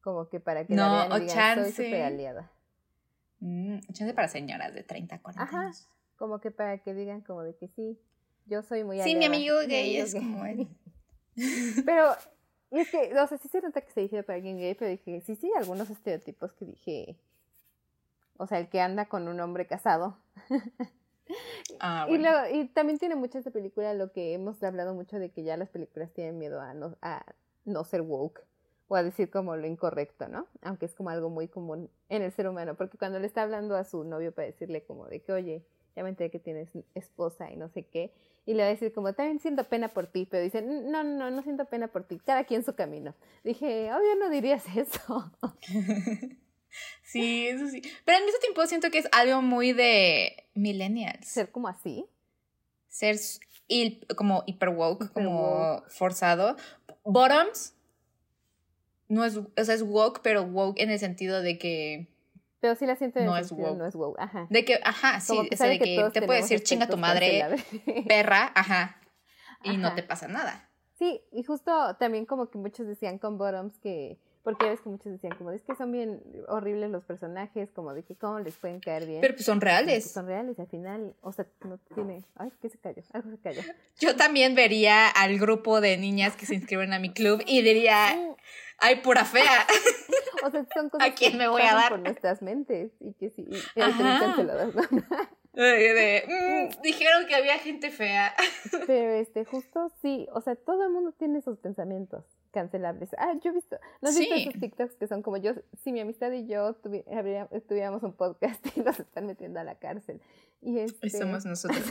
Como 0.00 0.28
que 0.28 0.40
para 0.40 0.64
que 0.66 0.74
no, 0.74 0.82
la 0.86 0.92
vean 1.08 1.12
o 1.12 1.20
digan, 1.20 1.34
chance. 1.36 1.72
soy 1.72 1.86
súper 1.86 2.02
aliada. 2.02 2.50
Mm, 3.40 3.80
chance 3.92 4.14
para 4.14 4.28
señoras 4.28 4.72
de 4.72 4.82
30, 4.84 5.20
40 5.20 5.42
Ajá. 5.42 5.60
años. 5.62 5.88
Como 6.16 6.40
que 6.40 6.50
para 6.52 6.78
que 6.78 6.94
digan 6.94 7.20
como 7.22 7.42
de 7.42 7.56
que 7.56 7.68
sí, 7.68 7.98
yo 8.46 8.62
soy 8.62 8.84
muy 8.84 8.98
Sí, 9.02 9.16
mi 9.16 9.24
aliada. 9.26 9.34
amigo 9.36 9.56
Mi 9.62 9.66
gay 9.66 9.96
es 9.96 10.14
gay. 10.14 10.22
como 10.22 10.44
él. 10.46 10.68
Pero, 11.84 12.14
y 12.70 12.78
es 12.78 12.88
que, 12.90 13.12
o 13.18 13.26
sea, 13.26 13.36
sí 13.38 13.48
se 13.48 13.60
nota 13.60 13.80
que 13.80 13.90
se 13.90 14.00
dice 14.02 14.22
para 14.22 14.36
alguien 14.36 14.58
gay, 14.58 14.74
pero 14.74 14.90
dije, 14.90 15.20
sí, 15.22 15.34
sí, 15.36 15.50
algunos 15.56 15.90
estereotipos 15.90 16.52
que 16.52 16.64
dije, 16.66 17.18
o 18.36 18.46
sea, 18.46 18.58
el 18.58 18.68
que 18.68 18.80
anda 18.80 19.06
con 19.06 19.26
un 19.28 19.40
hombre 19.40 19.66
casado. 19.66 20.18
Ah, 21.84 22.06
Y, 22.08 22.10
bueno. 22.10 22.30
luego, 22.30 22.54
y 22.54 22.68
también 22.68 22.98
tiene 22.98 23.16
mucho 23.16 23.38
esta 23.38 23.50
película 23.50 23.92
lo 23.94 24.12
que 24.12 24.34
hemos 24.34 24.62
hablado 24.62 24.94
mucho 24.94 25.18
de 25.18 25.30
que 25.30 25.42
ya 25.42 25.56
las 25.56 25.68
películas 25.68 26.12
tienen 26.12 26.38
miedo 26.38 26.60
a 26.60 26.74
no, 26.74 26.96
a 27.02 27.24
no 27.64 27.84
ser 27.84 28.02
woke 28.02 28.44
o 28.88 28.94
a 28.96 29.02
decir 29.02 29.30
como 29.30 29.56
lo 29.56 29.66
incorrecto, 29.66 30.28
¿no? 30.28 30.46
Aunque 30.62 30.86
es 30.86 30.94
como 30.94 31.10
algo 31.10 31.28
muy 31.28 31.48
común 31.48 31.90
en 32.08 32.22
el 32.22 32.30
ser 32.32 32.46
humano, 32.48 32.76
porque 32.76 32.98
cuando 32.98 33.18
le 33.18 33.26
está 33.26 33.42
hablando 33.42 33.74
a 33.76 33.84
su 33.84 34.04
novio 34.04 34.32
para 34.32 34.46
decirle 34.46 34.84
como 34.84 35.06
de 35.06 35.22
que, 35.22 35.32
oye, 35.32 35.64
ya 35.96 36.02
me 36.04 36.10
enteré 36.10 36.30
que 36.30 36.38
tienes 36.38 36.70
esposa 36.94 37.50
y 37.50 37.56
no 37.56 37.68
sé 37.68 37.84
qué, 37.84 38.12
y 38.46 38.54
le 38.54 38.62
va 38.62 38.68
a 38.68 38.70
decir 38.70 38.92
como, 38.92 39.12
también 39.14 39.40
siento 39.40 39.64
pena 39.64 39.88
por 39.88 40.06
ti, 40.06 40.26
pero 40.30 40.42
dice, 40.42 40.62
no, 40.62 41.02
no, 41.02 41.04
no, 41.04 41.30
no 41.30 41.42
siento 41.42 41.64
pena 41.66 41.88
por 41.88 42.04
ti, 42.04 42.18
cada 42.20 42.44
quien 42.44 42.62
su 42.64 42.74
camino. 42.74 43.14
Dije, 43.44 43.92
obvio 43.92 44.16
no 44.20 44.30
dirías 44.30 44.64
eso. 44.76 45.32
Sí, 47.02 47.46
eso 47.48 47.68
sí. 47.68 47.82
Pero 48.04 48.18
al 48.18 48.24
mismo 48.24 48.38
tiempo 48.40 48.66
siento 48.66 48.90
que 48.90 48.98
es 48.98 49.08
algo 49.12 49.42
muy 49.42 49.72
de 49.72 50.46
millennials. 50.54 51.26
Ser 51.26 51.50
como 51.50 51.68
así. 51.68 52.06
Ser 52.88 53.16
hil- 53.68 54.06
como 54.16 54.42
hiper 54.46 54.70
woke, 54.70 55.04
Hiper 55.04 55.12
como 55.12 55.40
woke. 55.76 55.90
forzado. 55.90 56.56
Bottoms 57.04 57.74
no 59.08 59.24
es, 59.24 59.36
o 59.36 59.64
sea, 59.64 59.74
es 59.74 59.82
woke, 59.82 60.20
pero 60.22 60.42
woke 60.44 60.80
en 60.80 60.90
el 60.90 60.98
sentido 60.98 61.42
de 61.42 61.58
que, 61.58 62.08
Pero 62.60 62.74
sí 62.76 62.86
la 62.86 62.96
siento 62.96 63.18
en 63.18 63.26
No 63.26 63.36
es 63.36 63.52
woke. 63.52 63.76
no 63.76 63.86
es 63.86 63.94
woke. 63.94 64.18
Ajá. 64.18 64.46
de 64.48 64.64
que, 64.64 64.80
ajá, 64.82 65.20
sí, 65.20 65.36
o 65.52 65.56
sea, 65.56 65.66
de 65.66 65.78
que, 65.78 66.08
te 66.12 66.22
puede 66.22 66.40
decir 66.40 66.62
chinga 66.62 66.86
tu 66.88 66.96
madre, 66.96 67.44
perra, 68.08 68.52
ajá, 68.54 69.00
y 69.64 69.76
no 69.76 69.94
te 69.94 70.02
pasa 70.02 70.28
nada. 70.28 70.68
Sí, 70.98 71.20
y 71.32 71.42
justo 71.42 71.96
también 71.98 72.24
como 72.26 72.48
que 72.48 72.58
muchos 72.58 72.86
decían 72.86 73.18
con 73.18 73.36
Bottoms 73.36 73.78
que, 73.80 74.18
porque 74.42 74.64
ya 74.66 74.70
ves 74.72 74.80
que 74.80 74.88
muchos 74.88 75.12
decían 75.12 75.36
como, 75.38 75.50
es 75.52 75.62
que 75.62 75.74
son 75.76 75.92
bien 75.92 76.20
horribles 76.48 76.90
los 76.90 77.04
personajes, 77.04 77.70
como 77.72 77.94
de 77.94 78.02
que 78.02 78.16
cómo 78.16 78.40
les 78.40 78.56
pueden 78.56 78.80
caer 78.80 79.06
bien. 79.06 79.20
Pero 79.20 79.34
pues 79.34 79.46
son 79.46 79.60
que 79.60 79.66
reales. 79.66 80.10
Son 80.10 80.26
reales, 80.26 80.58
al 80.58 80.66
final, 80.68 81.14
o 81.20 81.32
sea, 81.32 81.46
no 81.64 81.78
tiene, 81.94 82.24
ay, 82.36 82.50
¿qué 82.60 82.68
se 82.68 82.78
cayó? 82.78 83.02
Algo 83.12 83.30
se 83.30 83.38
cayó. 83.38 83.62
Yo 83.98 84.16
también 84.16 84.54
vería 84.54 85.08
al 85.08 85.38
grupo 85.38 85.80
de 85.80 85.96
niñas 85.96 86.36
que 86.36 86.46
se 86.46 86.54
inscriben 86.54 86.92
a 86.92 86.98
mi 86.98 87.12
club 87.12 87.42
y 87.46 87.62
diría, 87.62 88.08
ay, 88.78 88.96
pura 89.02 89.24
fea. 89.24 89.66
O 90.44 90.50
sea, 90.50 90.66
son 90.74 90.90
cosas 90.90 91.06
¿A 91.08 91.14
quién 91.14 91.32
que 91.32 91.38
me 91.38 91.46
voy 91.46 91.62
a 91.62 91.66
pasan 91.66 91.80
dar? 91.80 91.90
por 91.90 92.00
nuestras 92.00 92.42
mentes 92.42 92.90
y 92.98 93.12
que 93.14 93.30
sí, 93.30 93.46
y 93.48 93.80
canceladas, 94.18 94.74
¿no? 94.74 94.82
De- 95.52 95.62
de, 95.94 96.24
"Mm, 96.26 96.82
dijeron 96.82 97.26
que 97.28 97.36
había 97.36 97.58
gente 97.60 97.92
fea. 97.92 98.34
Pero 98.88 99.12
este, 99.12 99.44
justo 99.44 99.92
sí, 100.02 100.26
o 100.32 100.40
sea, 100.40 100.56
todo 100.56 100.82
el 100.84 100.90
mundo 100.90 101.12
tiene 101.12 101.42
sus 101.42 101.58
pensamientos 101.58 102.24
cancelables. 102.52 103.10
Ah, 103.18 103.32
yo 103.42 103.50
he 103.50 103.54
visto, 103.54 103.78
¿no 104.00 104.08
has 104.10 104.18
visto 104.18 104.34
Sí. 104.34 104.42
esos 104.48 104.60
TikToks 104.60 104.94
que 104.96 105.06
son 105.08 105.22
como 105.22 105.38
yo, 105.38 105.52
si 105.82 105.90
mi 105.92 106.00
amistad 106.00 106.30
y 106.32 106.46
yo 106.46 106.74
tuvi- 106.82 107.04
habría- 107.16 107.48
tuviéramos 107.68 108.02
un 108.04 108.12
podcast 108.12 108.64
y 108.76 108.80
nos 108.80 109.00
están 109.00 109.26
metiendo 109.26 109.58
a 109.58 109.64
la 109.64 109.74
cárcel? 109.78 110.20
Y 110.60 110.78
este, 110.78 111.06
Y 111.06 111.10
somos 111.10 111.44
nosotras. 111.46 111.84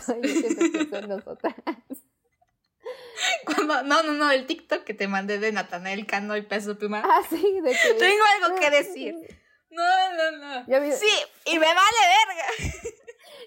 Cuando, 3.46 3.84
no, 3.84 4.04
no, 4.04 4.14
no, 4.14 4.32
el 4.32 4.46
TikTok 4.46 4.84
que 4.84 4.94
te 4.94 5.08
mandé 5.08 5.38
de 5.40 5.52
Natanael 5.52 6.06
Cano 6.08 6.36
y 6.38 6.42
Peso 6.42 6.78
Pluma. 6.78 7.02
Ah, 7.06 7.22
sí, 7.30 7.60
de 7.62 7.72
que... 7.72 7.94
Tengo 8.00 8.24
algo 8.44 8.56
que 8.60 8.70
decir. 8.70 9.16
No, 9.70 9.84
no, 10.16 10.38
no. 10.66 10.80
Vi- 10.82 10.92
Sí, 10.94 11.10
y 11.46 11.54
me 11.60 11.66
vale 11.66 12.02
verga. 12.28 12.46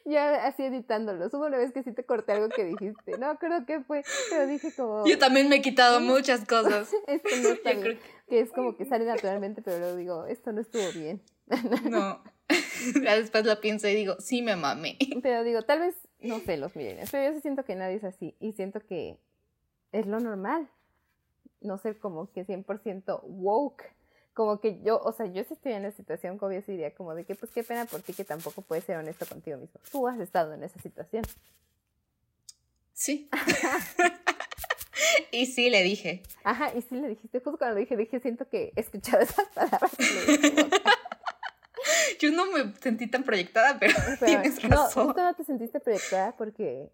Ya 0.05 0.47
así 0.47 0.63
editándolo. 0.65 1.27
Hubo 1.33 1.47
una 1.47 1.57
vez 1.57 1.73
que 1.73 1.83
sí 1.83 1.93
te 1.93 2.05
corté 2.05 2.33
algo 2.33 2.51
que 2.51 2.65
dijiste. 2.65 3.17
No 3.19 3.39
creo 3.39 3.65
que 3.65 3.81
fue, 3.81 4.03
pero 4.31 4.47
dije 4.47 4.71
como... 4.77 5.07
Yo 5.07 5.19
también 5.19 5.49
me 5.49 5.57
he 5.57 5.63
quitado 5.63 6.01
muchas 6.01 6.45
cosas. 6.45 6.93
Esto 7.07 7.29
no 7.43 7.49
está 7.49 7.73
Yo 7.73 7.81
bien. 7.81 7.99
creo 7.99 8.25
Que 8.29 8.41
es 8.41 8.53
como 8.53 8.77
que 8.77 8.85
sale 8.85 9.07
naturalmente, 9.07 9.63
pero 9.63 9.79
luego 9.79 9.97
digo, 9.97 10.27
esto 10.27 10.53
no 10.53 10.61
estuvo 10.61 10.91
bien. 10.93 11.23
no. 11.91 12.23
Ya 13.03 13.17
después 13.17 13.47
lo 13.47 13.59
pienso 13.61 13.89
y 13.89 13.95
digo, 13.95 14.17
sí 14.19 14.43
me 14.43 14.57
mamé. 14.57 14.99
Pero 15.23 15.43
digo, 15.45 15.63
tal 15.63 15.81
vez, 15.81 15.95
no 16.21 16.41
sé, 16.41 16.59
los 16.59 16.77
millennials, 16.77 17.11
pero 17.11 17.31
yo 17.31 17.35
sí 17.35 17.41
siento 17.41 17.65
que 17.65 17.75
nadie 17.75 17.97
es 17.97 18.05
así 18.05 18.37
y 18.41 18.53
siento 18.53 18.81
que 18.81 19.19
es 19.93 20.07
lo 20.07 20.21
normal. 20.21 20.69
No 21.63 21.79
ser 21.79 21.99
como 21.99 22.31
que 22.31 22.45
100% 22.47 23.21
woke. 23.23 23.94
Como 24.35 24.61
que 24.61 24.81
yo, 24.83 24.99
o 24.99 25.13
sea, 25.13 25.27
yo 25.27 25.45
si 25.45 25.55
estoy 25.55 25.73
en 25.73 25.85
la 25.85 25.93
situación, 25.93 26.39
como 26.39 26.53
yo 26.53 26.61
diría 26.61 26.93
como 26.93 27.15
de 27.15 27.25
que, 27.25 27.35
pues 27.37 27.53
qué 27.53 27.63
pena 27.63 27.85
por 27.87 28.03
ti 28.03 28.13
que 28.13 28.25
tampoco 28.25 28.63
puedes 28.63 28.85
ser 28.85 28.97
honesto 28.97 29.27
contigo 29.27 29.57
mismo. 29.59 29.81
Tú 29.91 30.07
has 30.09 30.19
estado 30.19 30.53
en 30.55 30.65
esa 30.65 30.81
situación. 30.81 31.25
Sí. 32.93 33.31
y 35.31 35.47
sí 35.47 35.71
le 35.71 35.83
dije. 35.83 36.23
Ajá, 36.43 36.73
y 36.75 36.83
sí 36.83 36.97
le 36.97 37.09
dijiste, 37.09 37.41
justo 37.41 37.59
cuando 37.59 37.75
lo 37.75 37.81
dije, 37.81 37.97
dije, 37.97 38.21
siento 38.21 38.49
que 38.49 38.73
he 38.75 38.81
escuchado 38.81 39.23
esas 39.23 39.49
palabras. 39.49 39.93
le 39.99 40.71
Yo 42.19 42.33
no 42.33 42.47
me 42.47 42.75
sentí 42.81 43.07
tan 43.07 43.25
proyectada, 43.25 43.79
pero, 43.79 43.95
pero, 44.21 44.27
tienes 44.27 44.63
no, 44.65 44.71
razón. 44.71 45.07
justo 45.07 45.23
no 45.23 45.35
te 45.35 45.45
sentiste 45.45 45.81
proyectada 45.81 46.37
porque 46.37 46.91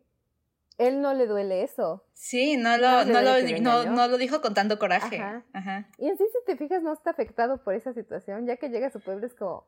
él 0.80 1.02
no 1.02 1.12
le 1.12 1.26
duele 1.26 1.62
eso. 1.62 2.02
Sí, 2.14 2.56
no 2.56 2.78
lo, 2.78 3.04
no, 3.04 3.20
lo, 3.20 3.84
no, 3.84 4.08
lo 4.08 4.16
dijo 4.16 4.40
con 4.40 4.54
tanto 4.54 4.78
coraje. 4.78 5.18
Ajá. 5.18 5.44
Ajá. 5.52 5.88
Y 5.98 6.08
en 6.08 6.16
sí, 6.16 6.24
si 6.32 6.44
te 6.46 6.56
fijas, 6.56 6.82
no 6.82 6.94
está 6.94 7.10
afectado 7.10 7.62
por 7.62 7.74
esa 7.74 7.92
situación, 7.92 8.46
ya 8.46 8.56
que 8.56 8.70
llega 8.70 8.86
a 8.86 8.90
su 8.90 8.98
pueblo 8.98 9.26
es 9.26 9.34
como, 9.34 9.66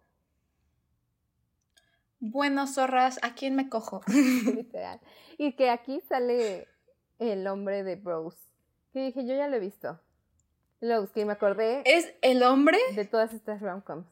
Bueno, 2.18 2.66
zorras, 2.66 3.18
¿a 3.22 3.34
quién 3.34 3.54
me 3.54 3.68
cojo? 3.68 4.00
literal. 4.54 5.00
Y 5.36 5.52
que 5.54 5.68
aquí 5.68 6.00
sale 6.08 6.66
el 7.18 7.46
hombre 7.46 7.84
de 7.84 7.96
Bros. 7.96 8.36
Que 8.94 9.04
dije, 9.04 9.26
yo 9.26 9.34
ya 9.34 9.48
lo 9.48 9.56
he 9.56 9.60
visto. 9.60 10.00
Lo 10.80 11.02
busqué 11.02 11.20
y 11.20 11.24
me 11.26 11.34
acordé 11.34 11.82
¿Es 11.84 12.12
el 12.22 12.42
hombre? 12.42 12.78
de 12.94 13.04
todas 13.04 13.34
estas 13.34 13.60
romcoms. 13.60 14.08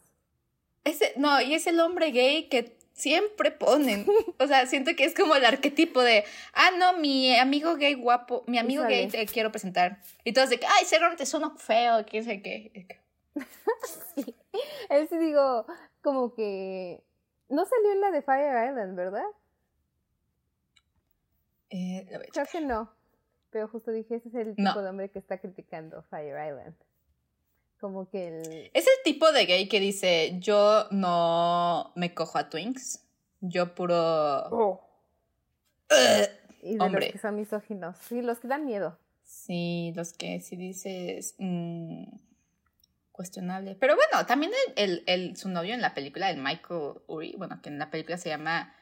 Ese, 0.84 1.14
no, 1.16 1.40
y 1.40 1.54
es 1.54 1.66
el 1.66 1.80
hombre 1.80 2.10
gay 2.10 2.48
que 2.48 2.78
siempre 3.00 3.50
ponen. 3.50 4.06
O 4.38 4.46
sea, 4.46 4.66
siento 4.66 4.92
que 4.96 5.04
es 5.04 5.14
como 5.14 5.34
el 5.36 5.44
arquetipo 5.44 6.00
de, 6.02 6.24
ah, 6.54 6.70
no, 6.78 6.98
mi 6.98 7.36
amigo 7.36 7.76
gay 7.76 7.94
guapo, 7.94 8.42
mi 8.46 8.58
amigo 8.58 8.82
sale. 8.82 8.94
gay 8.96 9.08
te 9.08 9.26
quiero 9.26 9.50
presentar. 9.50 9.98
Y 10.24 10.32
todos 10.32 10.48
de 10.50 10.58
que, 10.58 10.66
ay, 10.66 10.84
seguramente 10.86 11.26
suena 11.26 11.50
feo, 11.56 12.04
quién 12.06 12.24
sé 12.24 12.40
qué. 12.42 12.86
Él 14.88 15.08
sí 15.10 15.18
digo, 15.18 15.66
como 16.02 16.34
que 16.34 17.02
no 17.48 17.64
salió 17.66 17.92
en 17.92 18.00
la 18.00 18.10
de 18.10 18.22
Fire 18.22 18.68
Island, 18.70 18.96
¿verdad? 18.96 19.24
Eh, 21.70 22.06
Creo 22.32 22.46
que 22.50 22.60
no. 22.60 22.92
Pero 23.50 23.68
justo 23.68 23.90
dije, 23.90 24.16
ese 24.16 24.28
es 24.28 24.34
el 24.34 24.54
tipo 24.56 24.62
No. 24.74 24.82
de 24.82 24.88
hombre 24.90 25.10
que 25.10 25.18
está 25.18 25.38
criticando 25.38 26.02
Fire 26.04 26.36
Island. 26.48 26.74
Como 27.80 28.08
que 28.10 28.28
el... 28.28 28.70
es 28.74 28.84
el 28.86 29.02
tipo 29.04 29.32
de 29.32 29.46
gay 29.46 29.68
que 29.68 29.80
dice, 29.80 30.36
yo 30.38 30.86
no 30.90 31.92
me 31.96 32.12
cojo 32.14 32.38
a 32.38 32.50
twinks, 32.50 33.04
yo 33.40 33.74
puro... 33.74 33.96
Oh. 34.50 34.86
Y 36.62 36.76
de 36.76 36.80
Hombre. 36.84 37.06
los 37.06 37.12
que 37.12 37.18
son 37.18 37.36
misóginos. 37.36 37.96
Sí, 38.06 38.20
los 38.22 38.38
que 38.38 38.48
dan 38.48 38.66
miedo. 38.66 38.98
Sí, 39.24 39.92
los 39.96 40.12
que 40.12 40.40
si 40.40 40.56
dices 40.56 41.34
mm, 41.38 42.04
cuestionable. 43.12 43.76
Pero 43.80 43.96
bueno, 43.96 44.26
también 44.26 44.52
el, 44.76 44.90
el, 44.90 45.04
el- 45.06 45.36
su 45.36 45.48
novio 45.48 45.72
en 45.74 45.80
la 45.80 45.94
película, 45.94 46.30
el 46.30 46.36
Michael 46.40 47.00
Uri, 47.06 47.34
bueno, 47.38 47.60
que 47.62 47.70
en 47.70 47.78
la 47.78 47.90
película 47.90 48.18
se 48.18 48.28
llama 48.28 48.74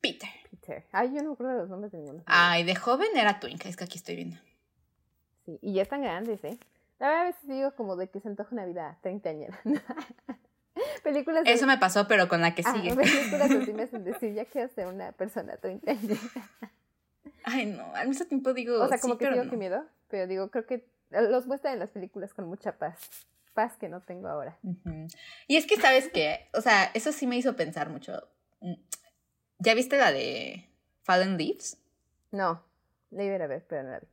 Peter. 0.00 0.28
Peter. 0.50 0.86
Ay, 0.92 1.08
yo 1.14 1.22
no 1.22 1.28
me 1.30 1.32
acuerdo 1.34 1.52
de 1.54 1.58
los 1.60 1.68
nombres 1.68 1.92
de 1.92 1.98
ninguno. 1.98 2.22
Ay, 2.26 2.62
de 2.64 2.74
joven 2.74 3.08
era 3.16 3.40
Twink, 3.40 3.64
es 3.66 3.76
que 3.76 3.84
aquí 3.84 3.98
estoy 3.98 4.16
viendo. 4.16 4.36
Sí, 5.50 5.58
y 5.62 5.74
ya 5.74 5.82
están 5.82 6.02
grandes, 6.02 6.42
¿eh? 6.44 6.58
La 6.98 7.08
verdad, 7.08 7.22
a 7.22 7.24
veces 7.26 7.48
digo 7.48 7.74
como 7.74 7.96
de 7.96 8.08
que 8.08 8.20
se 8.20 8.28
antoja 8.28 8.50
una 8.52 8.64
vida 8.66 8.98
treintañera. 9.02 9.58
películas 11.02 11.42
Eso 11.46 11.66
me 11.66 11.78
pasó, 11.78 12.06
pero 12.06 12.28
con 12.28 12.40
la 12.40 12.54
que 12.54 12.62
Ah, 12.64 12.72
sigue. 12.74 12.94
películas 12.94 13.50
así 13.50 13.72
me 13.72 13.82
hacen 13.82 14.04
decir, 14.04 14.34
ya 14.34 14.44
quiero 14.44 14.68
ser 14.72 14.86
una 14.86 15.12
persona 15.12 15.56
treintañera. 15.56 16.20
Ay, 17.44 17.66
no, 17.66 17.94
al 17.94 18.08
mismo 18.08 18.26
tiempo 18.26 18.52
digo. 18.52 18.80
O 18.82 18.88
sea, 18.88 18.98
como 18.98 19.14
sí, 19.14 19.18
que 19.18 19.24
pero 19.24 19.32
digo 19.34 19.44
no. 19.46 19.50
que 19.50 19.56
miedo, 19.56 19.84
pero 20.08 20.26
digo, 20.26 20.50
creo 20.50 20.66
que 20.66 20.86
los 21.10 21.46
muestran 21.46 21.74
en 21.74 21.80
las 21.80 21.90
películas 21.90 22.34
con 22.34 22.46
mucha 22.46 22.72
paz. 22.78 22.98
Paz 23.54 23.76
que 23.76 23.88
no 23.88 24.00
tengo 24.02 24.28
ahora. 24.28 24.56
Y 25.48 25.56
es 25.56 25.66
que, 25.66 25.76
¿sabes 25.76 26.08
qué? 26.12 26.48
O 26.54 26.60
sea, 26.60 26.84
eso 26.94 27.10
sí 27.12 27.26
me 27.26 27.36
hizo 27.36 27.56
pensar 27.56 27.88
mucho. 27.88 28.28
Mm, 28.60 28.74
¿Ya 29.58 29.74
viste 29.74 29.96
la 29.98 30.12
de 30.12 30.68
Fallen 31.02 31.36
Leaves? 31.36 31.76
No, 32.30 32.62
la 33.10 33.24
iba 33.24 33.34
a 33.42 33.46
ver, 33.48 33.64
pero 33.68 33.82
no 33.82 33.90
la 33.90 33.98
vi. 34.00 34.06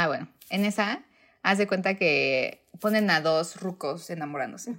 Ah, 0.00 0.06
bueno, 0.06 0.28
en 0.50 0.64
esa, 0.64 1.04
haz 1.42 1.58
de 1.58 1.66
cuenta 1.66 1.94
que 1.96 2.64
ponen 2.80 3.10
a 3.10 3.20
dos 3.20 3.60
rucos 3.60 4.10
enamorándose. 4.10 4.74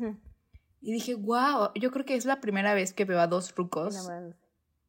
Y 0.82 0.93
dije, 0.93 1.15
wow, 1.15 1.72
yo 1.76 1.91
creo 1.91 2.05
que 2.05 2.15
es 2.15 2.26
la 2.26 2.39
primera 2.39 2.74
vez 2.74 2.93
que 2.93 3.03
veo 3.05 3.20
a 3.20 3.28
dos 3.28 3.53
rucos 3.55 3.95
enamorándose. 3.95 4.39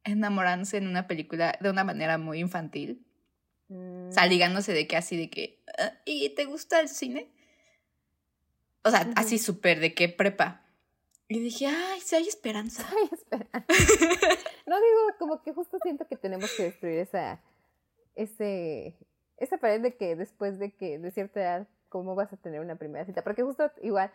enamorándose 0.05 0.77
en 0.77 0.87
una 0.87 1.07
película 1.07 1.57
de 1.59 1.69
una 1.69 1.83
manera 1.83 2.17
muy 2.17 2.39
infantil. 2.39 3.05
Mm, 3.67 4.07
O 4.09 4.11
sea, 4.13 4.25
ligándose 4.25 4.71
de 4.73 4.87
que 4.87 4.95
así 4.95 5.17
de 5.17 5.29
que, 5.29 5.61
"Ah, 5.77 5.93
¿y 6.05 6.29
te 6.29 6.45
gusta 6.45 6.79
el 6.79 6.87
cine? 6.87 7.29
O 8.83 8.89
sea, 8.89 9.11
así 9.15 9.37
súper 9.37 9.79
de 9.79 9.93
que 9.93 10.07
prepa. 10.09 10.65
Y 11.27 11.39
dije, 11.39 11.67
ay, 11.67 11.99
sí 12.01 12.15
hay 12.15 12.27
esperanza. 12.27 12.85
Ay, 12.89 13.09
espera. 13.11 13.47
No 14.65 14.75
digo, 14.77 14.99
como 15.19 15.41
que 15.43 15.51
justo 15.53 15.77
siento 15.83 16.07
que 16.07 16.15
tenemos 16.15 16.49
que 16.55 16.63
destruir 16.63 16.99
esa, 16.99 17.41
ese, 18.15 18.95
esa 19.41 19.57
pared 19.57 19.81
de 19.81 19.95
que 19.95 20.15
después 20.15 20.59
de 20.59 20.71
que 20.71 20.99
de 20.99 21.11
cierta 21.11 21.41
edad, 21.41 21.67
¿cómo 21.89 22.15
vas 22.15 22.31
a 22.31 22.37
tener 22.37 22.61
una 22.61 22.75
primera 22.75 23.05
cita? 23.05 23.23
Porque 23.23 23.43
justo 23.43 23.69
igual 23.81 24.11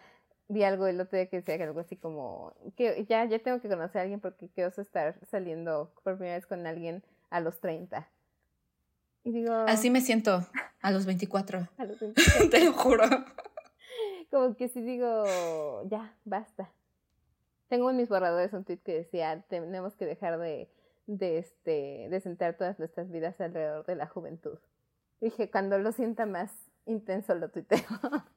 vi 0.48 0.62
algo 0.62 0.86
el 0.86 1.00
otro 1.00 1.18
día 1.18 1.26
que 1.26 1.38
decía 1.38 1.56
que 1.58 1.64
algo 1.64 1.80
así 1.80 1.96
como, 1.96 2.54
que 2.76 3.04
ya, 3.06 3.24
ya 3.24 3.38
tengo 3.40 3.60
que 3.60 3.68
conocer 3.68 3.98
a 3.98 4.02
alguien 4.02 4.20
porque 4.20 4.48
qué 4.48 4.64
oso 4.64 4.80
estar 4.80 5.18
saliendo 5.26 5.92
por 6.04 6.16
primera 6.16 6.36
vez 6.36 6.46
con 6.46 6.66
alguien 6.66 7.02
a 7.30 7.40
los 7.40 7.60
30. 7.60 8.08
Y 9.24 9.32
digo, 9.32 9.52
Así 9.52 9.90
me 9.90 10.00
siento 10.00 10.46
a 10.80 10.90
los 10.92 11.04
24. 11.04 11.68
a 11.78 11.84
los 11.84 11.98
25, 12.00 12.48
Te 12.48 12.64
lo 12.64 12.72
juro. 12.72 13.04
como 14.30 14.54
que 14.54 14.68
sí 14.68 14.80
digo, 14.82 15.24
ya, 15.88 16.14
basta. 16.24 16.70
Tengo 17.68 17.90
en 17.90 17.96
mis 17.96 18.08
borradores 18.08 18.52
un 18.52 18.62
tweet 18.64 18.78
que 18.78 18.94
decía, 18.94 19.44
tenemos 19.48 19.96
que 19.96 20.06
dejar 20.06 20.38
de, 20.38 20.70
de, 21.08 21.38
este, 21.38 22.06
de 22.08 22.20
sentar 22.20 22.56
todas 22.56 22.78
nuestras 22.78 23.10
vidas 23.10 23.40
alrededor 23.40 23.84
de 23.86 23.96
la 23.96 24.06
juventud. 24.06 24.58
Dije, 25.20 25.50
cuando 25.50 25.78
lo 25.78 25.92
sienta 25.92 26.26
más 26.26 26.50
intenso 26.86 27.34
lo 27.34 27.48
tuiteo. 27.50 27.80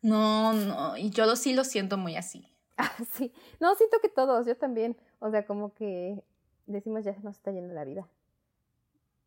No, 0.00 0.52
no, 0.52 0.96
y 0.96 1.10
yo 1.10 1.26
lo, 1.26 1.34
sí 1.34 1.54
lo 1.54 1.64
siento 1.64 1.98
muy 1.98 2.14
así. 2.16 2.48
ah, 2.76 2.92
sí. 3.14 3.32
No, 3.58 3.74
siento 3.74 3.98
que 4.00 4.08
todos, 4.08 4.46
yo 4.46 4.56
también. 4.56 4.96
O 5.18 5.28
sea, 5.30 5.44
como 5.44 5.74
que 5.74 6.22
decimos, 6.66 7.04
ya 7.04 7.14
se 7.14 7.20
nos 7.20 7.36
está 7.36 7.50
yendo 7.50 7.74
la 7.74 7.84
vida. 7.84 8.06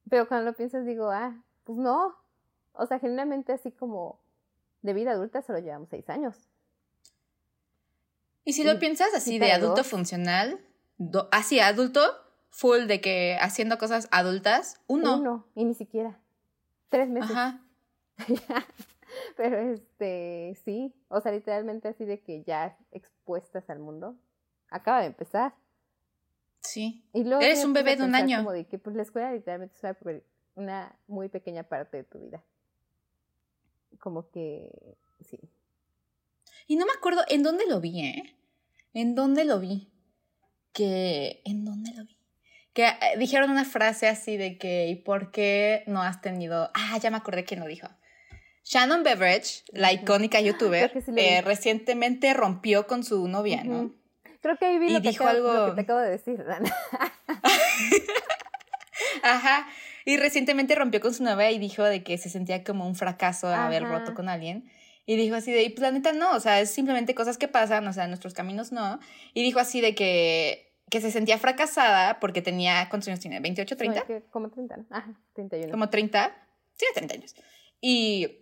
Pero 0.10 0.28
cuando 0.30 0.50
lo 0.50 0.56
piensas 0.56 0.86
digo, 0.86 1.10
ah, 1.12 1.36
pues 1.66 1.78
no. 1.78 2.16
O 2.74 2.86
sea, 2.86 3.00
generalmente 3.00 3.52
así 3.52 3.72
como 3.72 4.20
de 4.82 4.94
vida 4.94 5.12
adulta 5.12 5.42
solo 5.42 5.60
llevamos 5.60 5.90
seis 5.90 6.10
años. 6.10 6.38
Y 8.46 8.54
si 8.54 8.62
Y 8.62 8.66
lo 8.66 8.80
piensas 8.80 9.14
así 9.14 9.40
de 9.40 9.52
adulto 9.52 9.84
funcional, 9.84 10.60
do- 10.98 11.28
así 11.34 11.60
adulto, 11.60 12.02
full 12.52 12.86
de 12.86 13.02
que 13.02 13.38
haciendo 13.42 13.78
cosas 13.78 14.08
adultas, 14.12 14.80
uno. 14.88 15.18
Uno, 15.18 15.48
y 15.56 15.66
ni 15.66 15.74
siquiera. 15.74 16.20
Tres 16.90 17.10
meses. 17.10 17.32
Ajá. 17.32 17.62
Pero 19.38 19.58
este, 19.58 20.58
sí, 20.64 20.94
o 21.10 21.20
sea, 21.22 21.32
literalmente 21.32 21.88
así 21.88 22.06
de 22.06 22.22
que 22.22 22.44
ya 22.44 22.78
expuestas 22.92 23.70
al 23.70 23.80
mundo. 23.80 24.16
Acaba 24.70 25.02
de 25.02 25.08
empezar. 25.08 25.54
Sí. 26.62 27.04
Y 27.14 27.24
luego 27.24 27.42
Eres 27.42 27.66
un 27.66 27.74
bebé 27.74 27.96
de 27.96 28.04
un 28.04 28.16
año. 28.16 28.38
Como 28.38 28.52
de 28.52 28.66
que 28.66 28.78
pues 28.78 28.96
la 28.96 29.02
escuela 29.02 29.34
literalmente 29.34 29.76
es 29.76 30.24
una 30.56 30.96
muy 31.08 31.28
pequeña 31.28 31.64
parte 31.64 31.98
de 31.98 32.04
tu 32.04 32.20
vida. 32.20 32.44
Como 34.00 34.30
que, 34.30 34.98
sí. 35.28 35.40
Y 36.68 36.78
no 36.78 36.86
me 36.86 36.94
acuerdo 36.94 37.24
en 37.28 37.44
dónde 37.44 37.66
lo 37.68 37.82
vi, 37.82 38.02
¿eh? 38.02 38.36
¿En 38.94 39.16
dónde 39.16 39.44
lo 39.44 39.60
vi? 39.60 39.92
Que. 40.72 41.42
¿En 41.44 41.66
dónde 41.66 41.94
lo 41.94 42.06
vi? 42.06 42.21
Que 42.74 42.88
eh, 42.88 42.96
dijeron 43.18 43.50
una 43.52 43.66
frase 43.66 44.08
así 44.08 44.38
de 44.38 44.58
que, 44.58 44.88
¿y 44.88 44.96
por 44.96 45.32
qué 45.32 45.84
no 45.88 46.02
has 46.02 46.22
tenido.? 46.22 46.72
Ah, 46.74 46.98
ya 47.00 47.12
me 47.12 47.18
acordé 47.18 47.44
quién 47.44 47.60
lo 47.60 47.68
dijo. 47.68 47.88
Shannon 48.64 49.04
Beveridge, 49.04 49.64
la 49.74 49.92
icónica 49.92 50.40
youtuber, 50.40 50.90
Creo 50.92 51.04
que 51.04 51.12
sí 51.12 51.18
eh, 51.18 51.42
recientemente 51.42 52.34
rompió 52.34 52.88
con 52.88 53.04
su 53.04 53.28
novia, 53.28 53.64
¿no? 53.64 53.80
Ujú. 53.82 53.96
Creo 54.42 54.58
que 54.58 54.66
ahí 54.66 54.80
vi 54.80 54.88
Y 54.88 54.94
lo 54.94 55.02
que, 55.02 55.10
dijo 55.10 55.24
acabo, 55.24 55.40
lo 55.40 55.52
algo- 55.52 55.66
que 55.72 55.76
te 55.76 55.82
acabo 55.82 56.00
de 56.00 56.10
decir, 56.12 56.44
Dana. 56.46 56.74
Ajá. 59.24 59.68
Y 60.06 60.18
recientemente 60.18 60.76
rompió 60.76 61.00
con 61.00 61.14
su 61.14 61.24
novia 61.24 61.52
y 61.52 61.60
dijo 61.60 61.84
de 61.84 62.04
que 62.04 62.18
se 62.18 62.30
sentía 62.30 62.64
como 62.64 62.88
un 62.88 62.96
fracaso 62.96 63.48
haber 63.48 63.84
Ajá. 63.84 64.00
roto 64.00 64.14
con 64.14 64.30
alguien. 64.30 64.70
Y 65.06 65.16
dijo 65.16 65.36
así 65.36 65.52
de, 65.52 65.64
y 65.64 65.70
pues 65.70 65.82
la 65.82 65.92
neta 65.92 66.14
no, 66.14 66.32
o 66.36 66.40
sea, 66.40 66.60
es 66.62 66.70
simplemente 66.72 67.16
cosas 67.16 67.38
que 67.38 67.48
pasan, 67.48 67.88
o 67.88 67.94
sea, 67.94 68.08
nuestros 68.08 68.34
caminos 68.34 68.72
no. 68.72 69.00
Y 69.34 69.44
dijo 69.44 69.60
así 69.60 69.82
de 69.82 69.96
que, 69.96 70.71
que 70.92 71.02
se 71.02 71.10
sentía 71.10 71.40
fracasada 71.40 72.20
porque 72.20 72.42
tenía, 72.44 72.88
¿cuántos 72.90 73.08
años 73.08 73.20
tiene? 73.22 73.42
¿28, 73.42 73.76
30? 73.78 74.02
Como 74.02 74.08
que- 74.08 74.26
Como 74.30 74.50
30, 74.50 74.78
¿no? 74.78 74.86
Ajá, 74.92 75.14
31. 75.34 75.72
Como 75.72 75.90
30. 75.90 76.36
Tiene 76.78 76.94
30 76.94 77.14
años. 77.16 77.36
Y 77.80 78.38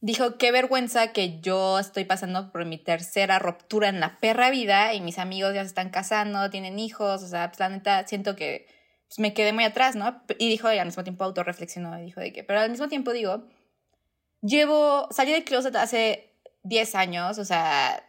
dijo, 0.00 0.36
qué 0.38 0.52
vergüenza 0.52 1.12
que 1.12 1.40
yo 1.40 1.78
estoy 1.78 2.04
pasando 2.04 2.52
por 2.52 2.64
mi 2.66 2.78
tercera 2.78 3.38
ruptura 3.38 3.88
en 3.88 3.98
la 3.98 4.18
perra 4.18 4.50
vida 4.50 4.92
y 4.94 5.00
mis 5.00 5.18
amigos 5.18 5.54
ya 5.54 5.62
se 5.62 5.68
están 5.68 5.90
casando, 5.90 6.50
tienen 6.50 6.78
hijos, 6.78 7.22
o 7.22 7.26
sea, 7.26 7.48
pues 7.48 7.58
la 7.58 7.70
neta 7.70 8.06
siento 8.06 8.36
que 8.36 8.68
pues, 9.08 9.18
me 9.18 9.32
quedé 9.32 9.52
muy 9.52 9.64
atrás, 9.64 9.96
¿no? 9.96 10.22
Y 10.38 10.48
dijo, 10.48 10.70
y 10.72 10.78
al 10.78 10.86
mismo 10.86 11.02
tiempo 11.04 11.24
autorreflexionó 11.24 11.98
y 11.98 12.04
dijo 12.04 12.20
de 12.20 12.32
que, 12.32 12.44
pero 12.44 12.60
al 12.60 12.70
mismo 12.70 12.88
tiempo 12.88 13.12
digo, 13.12 13.46
llevo, 14.42 15.08
salí 15.10 15.32
del 15.32 15.44
closet 15.44 15.74
hace 15.76 16.34
10 16.62 16.94
años, 16.94 17.38
o 17.38 17.44
sea, 17.44 18.02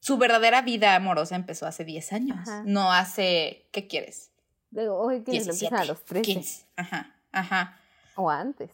su 0.00 0.18
verdadera 0.18 0.62
vida 0.62 0.94
amorosa 0.94 1.36
empezó 1.36 1.66
hace 1.66 1.84
10 1.84 2.12
años, 2.12 2.38
Ajá. 2.40 2.62
no 2.66 2.92
hace, 2.92 3.66
¿qué 3.72 3.86
quieres? 3.88 4.30
Digo, 4.70 4.96
hoy 4.98 5.22
que 5.22 5.32
lo 5.32 5.38
17, 5.38 5.64
empiezan 5.66 5.78
a 5.78 5.84
los 5.84 6.04
13. 6.04 6.22
15. 6.22 6.66
Ajá, 6.76 7.16
ajá. 7.32 7.80
O 8.16 8.30
antes. 8.30 8.70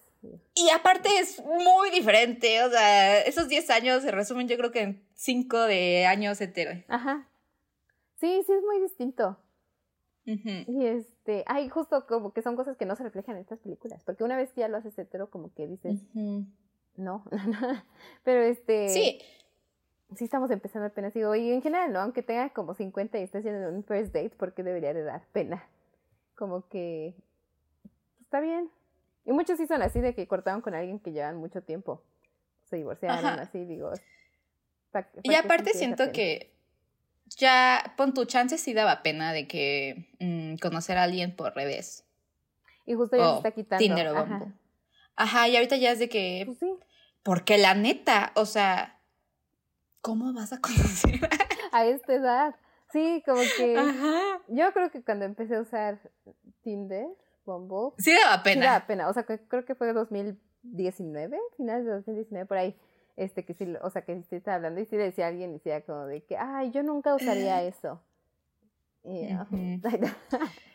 Y 0.54 0.70
aparte 0.70 1.08
es 1.18 1.42
muy 1.44 1.90
diferente, 1.90 2.62
o 2.62 2.70
sea, 2.70 3.20
esos 3.20 3.48
10 3.48 3.68
años 3.70 4.02
se 4.02 4.10
resumen 4.10 4.48
yo 4.48 4.56
creo 4.56 4.72
que 4.72 4.80
en 4.80 5.06
5 5.14 5.58
de 5.60 6.06
años 6.06 6.40
hetero. 6.40 6.82
Ajá. 6.88 7.28
Sí, 8.20 8.42
sí 8.46 8.52
es 8.52 8.62
muy 8.62 8.80
distinto. 8.80 9.38
Ujú. 10.26 10.48
Y 10.66 10.86
este, 10.86 11.44
ay, 11.46 11.68
justo 11.68 12.06
como 12.06 12.32
que 12.32 12.40
son 12.40 12.56
cosas 12.56 12.76
que 12.78 12.86
no 12.86 12.96
se 12.96 13.02
reflejan 13.02 13.36
en 13.36 13.42
estas 13.42 13.58
películas, 13.58 14.02
porque 14.04 14.24
una 14.24 14.36
vez 14.36 14.50
que 14.52 14.62
ya 14.62 14.68
lo 14.68 14.78
haces 14.78 14.98
hetero, 14.98 15.28
como 15.28 15.52
que 15.52 15.66
dices, 15.66 16.00
Ujú. 16.14 16.46
no, 16.96 17.24
pero 18.24 18.42
este, 18.44 18.88
Sí, 18.88 19.20
sí 20.16 20.24
estamos 20.24 20.50
empezando 20.50 20.86
apenas, 20.86 21.14
digo, 21.14 21.34
y 21.34 21.50
en 21.50 21.62
general, 21.62 21.92
¿no? 21.92 22.00
Aunque 22.00 22.22
tenga 22.22 22.50
como 22.50 22.74
50 22.74 23.18
y 23.18 23.22
estés 23.22 23.40
haciendo 23.40 23.68
un 23.68 23.84
first 23.84 24.12
date, 24.14 24.30
porque 24.36 24.62
debería 24.62 24.92
de 24.94 25.02
dar 25.02 25.24
pena? 25.32 25.66
Como 26.36 26.68
que 26.68 27.14
está 28.20 28.40
bien. 28.40 28.70
Y 29.24 29.32
muchos 29.32 29.56
sí 29.58 29.66
son 29.66 29.82
así 29.82 30.00
de 30.00 30.14
que 30.14 30.26
cortaron 30.28 30.60
con 30.60 30.74
alguien 30.74 30.98
que 31.00 31.12
llevan 31.12 31.36
mucho 31.36 31.62
tiempo, 31.62 32.02
se 32.64 32.76
divorciaron, 32.76 33.24
Ajá. 33.24 33.42
así, 33.42 33.64
digo. 33.64 33.90
pa- 34.90 35.02
pa 35.02 35.08
y 35.22 35.34
aparte 35.34 35.72
siento 35.72 36.12
que 36.12 36.52
ya, 37.26 37.94
pon 37.96 38.12
tu 38.14 38.26
chance 38.26 38.58
sí 38.58 38.74
daba 38.74 39.02
pena 39.02 39.32
de 39.32 39.48
que 39.48 40.08
mm, 40.20 40.56
conocer 40.56 40.98
a 40.98 41.04
alguien 41.04 41.34
por 41.34 41.54
redes. 41.54 42.04
Y 42.86 42.94
justo 42.94 43.16
ya 43.16 43.30
se 43.30 43.36
está 43.36 43.50
quitando. 43.52 43.82
Tinder 43.82 44.08
o 44.08 44.18
ajá. 44.18 44.52
Ajá, 45.16 45.48
y 45.48 45.56
ahorita 45.56 45.76
ya 45.76 45.92
es 45.92 45.98
de 46.00 46.08
que, 46.08 46.42
Pues 46.44 46.58
sí. 46.58 46.70
porque 47.22 47.56
la 47.56 47.74
neta, 47.74 48.32
o 48.34 48.44
sea, 48.44 48.93
¿cómo 50.04 50.32
vas 50.34 50.52
a 50.52 50.60
conocer? 50.60 51.18
a 51.72 51.86
esta 51.86 52.12
edad. 52.14 52.54
Sí, 52.92 53.22
como 53.26 53.40
que 53.56 53.76
Ajá. 53.78 54.40
yo 54.48 54.72
creo 54.72 54.90
que 54.90 55.02
cuando 55.02 55.24
empecé 55.24 55.56
a 55.56 55.62
usar 55.62 55.98
Tinder, 56.62 57.06
Bumble, 57.46 57.92
Sí 57.98 58.12
daba 58.14 58.36
sí 58.36 58.42
pena. 58.44 58.66
daba 58.66 58.86
pena. 58.86 59.08
O 59.08 59.12
sea, 59.14 59.24
que 59.24 59.38
creo 59.48 59.64
que 59.64 59.74
fue 59.74 59.92
2019, 59.92 61.38
finales 61.56 61.84
de 61.86 61.92
2019, 61.92 62.46
por 62.46 62.58
ahí. 62.58 62.76
Este, 63.16 63.44
que 63.44 63.54
sí, 63.54 63.72
o 63.82 63.90
sea, 63.90 64.02
que 64.02 64.22
sí 64.28 64.36
estaba 64.36 64.56
hablando 64.56 64.80
y 64.80 64.86
sí 64.86 64.96
le 64.96 65.04
decía 65.04 65.26
a 65.26 65.28
alguien, 65.28 65.52
decía 65.52 65.80
como 65.84 66.04
de 66.06 66.22
que, 66.24 66.36
ay, 66.36 66.70
yo 66.72 66.82
nunca 66.82 67.14
usaría 67.14 67.62
eso. 67.62 68.00
Y, 69.04 69.30
ah, 69.32 69.46
Ujú. 69.50 69.56
ay, 69.84 69.98
no, 70.00 70.08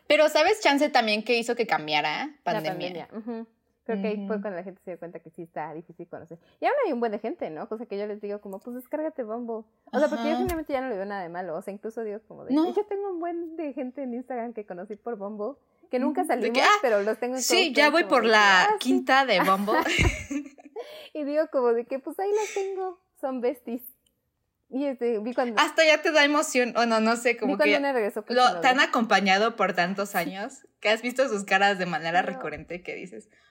Pero 0.08 0.28
¿sabes 0.30 0.60
chance 0.62 0.90
también 0.90 1.24
que 1.24 1.38
hizo 1.38 1.56
que 1.56 1.68
cambiara? 1.68 2.28
la 2.28 2.42
Pandemia. 2.44 3.08
pandemia. 3.08 3.10
ujú. 3.14 3.48
Creo 3.90 4.02
que 4.04 4.08
ahí 4.08 4.28
fue 4.28 4.40
cuando 4.40 4.58
la 4.58 4.64
gente 4.64 4.82
se 4.86 4.92
dio 4.92 5.00
cuenta 5.00 5.20
que 5.20 5.30
sí 5.32 5.42
está 5.42 5.74
difícil 5.74 6.08
conocer. 6.08 6.38
Y 6.60 6.66
ahora 6.66 6.78
hay 6.86 6.94
un 6.94 7.00
buen 7.00 7.12
de 7.12 7.20
gente, 7.20 7.50
¿no? 7.50 7.68
Cosa 7.68 7.86
que 7.88 7.98
yo 7.98 8.06
les 8.06 8.22
digo 8.22 8.40
como, 8.40 8.60
pues 8.60 8.76
descárgate 8.76 9.24
Bumble. 9.24 9.66
O 9.92 10.00
sea, 10.00 10.08
porque 10.10 10.30
yo 10.30 10.38
finalmente 10.38 10.74
ya 10.74 10.82
no 10.82 10.90
le 10.90 10.96
veo 10.96 11.06
nada 11.06 11.24
de 11.24 11.30
malo. 11.30 11.56
O 11.56 11.62
sea, 11.62 11.74
incluso 11.74 12.04
digo 12.04 12.20
como 12.28 12.46
de, 12.46 12.54
No. 12.54 12.74
yo 12.74 12.86
tengo 12.86 13.10
un 13.10 13.20
buen 13.20 13.56
de 13.56 13.74
gente 13.74 14.04
en 14.04 14.14
Instagram 14.14 14.54
que 14.54 14.66
conocí 14.66 14.96
por 14.96 15.16
Bumble, 15.18 15.58
que 15.90 15.98
nunca 15.98 16.24
salimos, 16.26 16.52
que, 16.58 16.62
ah, 16.62 16.68
pero 16.84 17.02
los 17.02 17.18
tengo 17.18 17.36
en 17.36 17.42
Sí, 17.42 17.74
ya 17.74 17.90
voy 17.90 18.04
por 18.04 18.22
de 18.24 18.30
la 18.30 18.62
"Ah, 18.66 18.68
sí". 18.74 18.78
quinta 18.80 19.26
de 19.26 19.40
Bumble. 19.42 19.80
Y 21.14 21.24
digo 21.24 21.48
como 21.52 21.74
de 21.74 21.86
que, 21.86 22.00
pues 22.00 22.18
ahí 22.20 22.32
las 22.32 22.54
tengo, 22.54 23.00
son 23.20 23.42
besties. 23.42 23.82
Y 24.70 24.86
este, 24.86 25.18
vi 25.20 25.34
cuando... 25.34 25.60
Hasta 25.60 25.84
ya 25.84 26.02
te 26.02 26.12
da 26.12 26.24
emoción, 26.24 26.78
o 26.78 26.86
no, 26.86 27.00
no 27.00 27.16
sé, 27.16 27.36
como 27.38 27.58
vi 27.58 27.64
que 27.64 27.80
regresó 27.80 28.24
su 28.26 28.34
lo, 28.34 28.44
han 28.44 28.80
acompañado 28.80 29.56
por 29.56 29.74
tantos 29.74 30.16
años 30.16 30.68
que 30.80 30.90
has 30.90 31.02
visto 31.02 31.28
sus 31.28 31.44
caras 31.44 31.80
de 31.80 31.88
manera 31.88 32.22
recurrente 32.22 32.84
que 32.84 32.94
dices, 32.96 33.28
"Mm, 33.28 33.49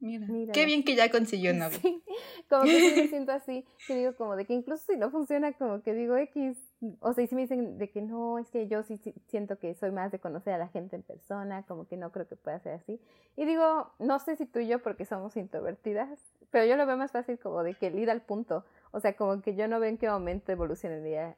mira, 0.00 0.26
Mira. 0.26 0.52
qué 0.52 0.64
bien 0.64 0.84
que 0.84 0.94
ya 0.94 1.10
consiguió 1.10 1.52
novio. 1.54 1.78
Sí, 1.80 2.02
como 2.48 2.64
que 2.64 2.94
me 2.96 3.08
siento 3.08 3.32
así, 3.32 3.64
que 3.86 3.94
digo 3.94 4.14
como 4.16 4.36
de 4.36 4.44
que 4.44 4.54
incluso 4.54 4.84
si 4.92 4.98
no 4.98 5.10
funciona, 5.10 5.52
como 5.52 5.82
que 5.82 5.94
digo 5.94 6.16
X, 6.16 6.56
o 7.00 7.12
sea, 7.12 7.24
y 7.24 7.26
si 7.26 7.34
me 7.34 7.42
dicen 7.42 7.78
de 7.78 7.90
que 7.90 8.02
no, 8.02 8.38
es 8.38 8.48
que 8.50 8.68
yo 8.68 8.82
sí, 8.82 8.98
sí 8.98 9.14
siento 9.28 9.58
que 9.58 9.74
soy 9.74 9.90
más 9.90 10.12
de 10.12 10.18
conocer 10.18 10.54
a 10.54 10.58
la 10.58 10.68
gente 10.68 10.96
en 10.96 11.02
persona, 11.02 11.64
como 11.64 11.86
que 11.86 11.96
no 11.96 12.12
creo 12.12 12.28
que 12.28 12.36
pueda 12.36 12.58
ser 12.60 12.74
así. 12.74 13.00
Y 13.36 13.44
digo, 13.44 13.92
no 13.98 14.18
sé 14.18 14.36
si 14.36 14.46
tú 14.46 14.58
y 14.60 14.68
yo 14.68 14.82
porque 14.82 15.04
somos 15.04 15.36
introvertidas, 15.36 16.18
pero 16.50 16.64
yo 16.64 16.76
lo 16.76 16.86
veo 16.86 16.96
más 16.96 17.12
fácil 17.12 17.38
como 17.38 17.62
de 17.62 17.74
que 17.74 17.88
el 17.88 17.98
ir 17.98 18.10
al 18.10 18.22
punto, 18.22 18.64
o 18.92 19.00
sea, 19.00 19.16
como 19.16 19.42
que 19.42 19.54
yo 19.54 19.68
no 19.68 19.80
veo 19.80 19.90
en 19.90 19.98
qué 19.98 20.08
momento 20.08 20.52
evolucionaría 20.52 21.36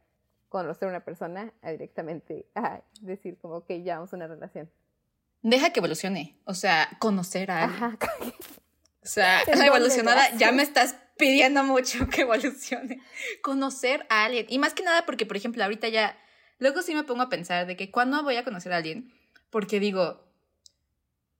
conocer 0.51 0.89
a 0.89 0.91
una 0.91 1.05
persona 1.05 1.55
a 1.63 1.71
directamente 1.71 2.47
a 2.55 2.83
decir 3.01 3.39
como 3.39 3.65
que 3.65 3.83
ya 3.83 3.95
vamos 3.97 4.13
a 4.13 4.17
una 4.17 4.27
relación. 4.27 4.69
Deja 5.43 5.71
que 5.71 5.81
evolucione, 5.81 6.39
o 6.45 6.55
sea, 6.55 6.89
conocer 6.99 7.51
a 7.51 7.65
alguien. 7.65 7.85
Ajá, 7.85 7.99
O 9.03 9.07
sea, 9.07 9.43
¿En 9.47 9.59
la 9.59 9.67
evolucionada 9.67 10.31
ya 10.37 10.53
me 10.53 10.63
estás 10.63 10.97
pidiendo 11.21 11.63
mucho 11.63 12.09
que 12.11 12.23
evolucione. 12.23 13.01
Conocer 13.43 14.07
a 14.09 14.25
alguien. 14.25 14.47
Y 14.49 14.59
más 14.59 14.75
que 14.75 14.83
nada 14.83 15.07
porque, 15.07 15.27
por 15.27 15.37
ejemplo, 15.37 15.63
ahorita 15.63 15.89
ya, 15.89 16.19
luego 16.59 16.83
sí 16.83 16.95
me 16.95 17.05
pongo 17.05 17.23
a 17.23 17.29
pensar 17.29 17.67
de 17.67 17.77
que 17.77 17.91
cuándo 17.91 18.23
voy 18.23 18.37
a 18.37 18.45
conocer 18.45 18.73
a 18.73 18.79
alguien. 18.79 19.13
Porque 19.51 19.81
digo, 19.81 20.25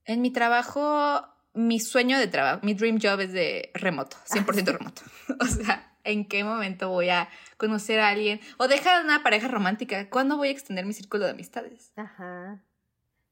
en 0.05 0.21
mi 0.21 0.31
trabajo, 0.31 1.25
mi 1.53 1.79
sueño 1.79 2.17
de 2.17 2.27
trabajo, 2.27 2.59
mi 2.63 2.73
dream 2.73 2.99
job 3.01 3.19
es 3.21 3.33
de 3.33 3.71
remoto, 3.73 4.17
100% 4.29 4.77
remoto. 4.77 5.01
O 5.39 5.45
sea, 5.45 5.95
¿en 6.03 6.27
qué 6.27 6.43
momento 6.43 6.89
voy 6.89 7.09
a 7.09 7.29
conocer 7.57 7.99
a 7.99 8.09
alguien? 8.09 8.41
O 8.57 8.67
dejar 8.67 9.03
una 9.03 9.23
pareja 9.23 9.47
romántica. 9.47 10.09
¿Cuándo 10.09 10.37
voy 10.37 10.49
a 10.49 10.51
extender 10.51 10.85
mi 10.85 10.93
círculo 10.93 11.25
de 11.25 11.31
amistades? 11.31 11.91
ajá. 11.95 12.63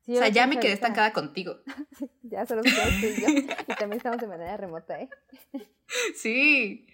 Sí, 0.09 0.15
O 0.15 0.19
sea, 0.19 0.29
ya 0.29 0.47
me 0.47 0.55
quedé 0.59 0.71
ahorita- 0.71 0.73
estancada 0.87 1.13
contigo. 1.13 1.57
Ya 2.23 2.45
solo 2.45 2.63
somos 2.63 2.99
tú 2.99 3.05
y 3.07 3.21
yo. 3.21 3.27
Y 3.67 3.75
también 3.75 3.97
estamos 3.97 4.19
de 4.19 4.27
manera 4.27 4.57
remota, 4.57 4.99
¿eh? 4.99 5.09
Sí. 6.15 6.87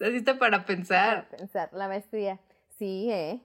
Así 0.00 0.16
está 0.16 0.38
para 0.38 0.64
pensar. 0.64 1.28
Para 1.28 1.36
pensar, 1.38 1.68
la 1.72 1.88
maestría. 1.88 2.40
Sí, 2.78 3.08
¿eh? 3.10 3.40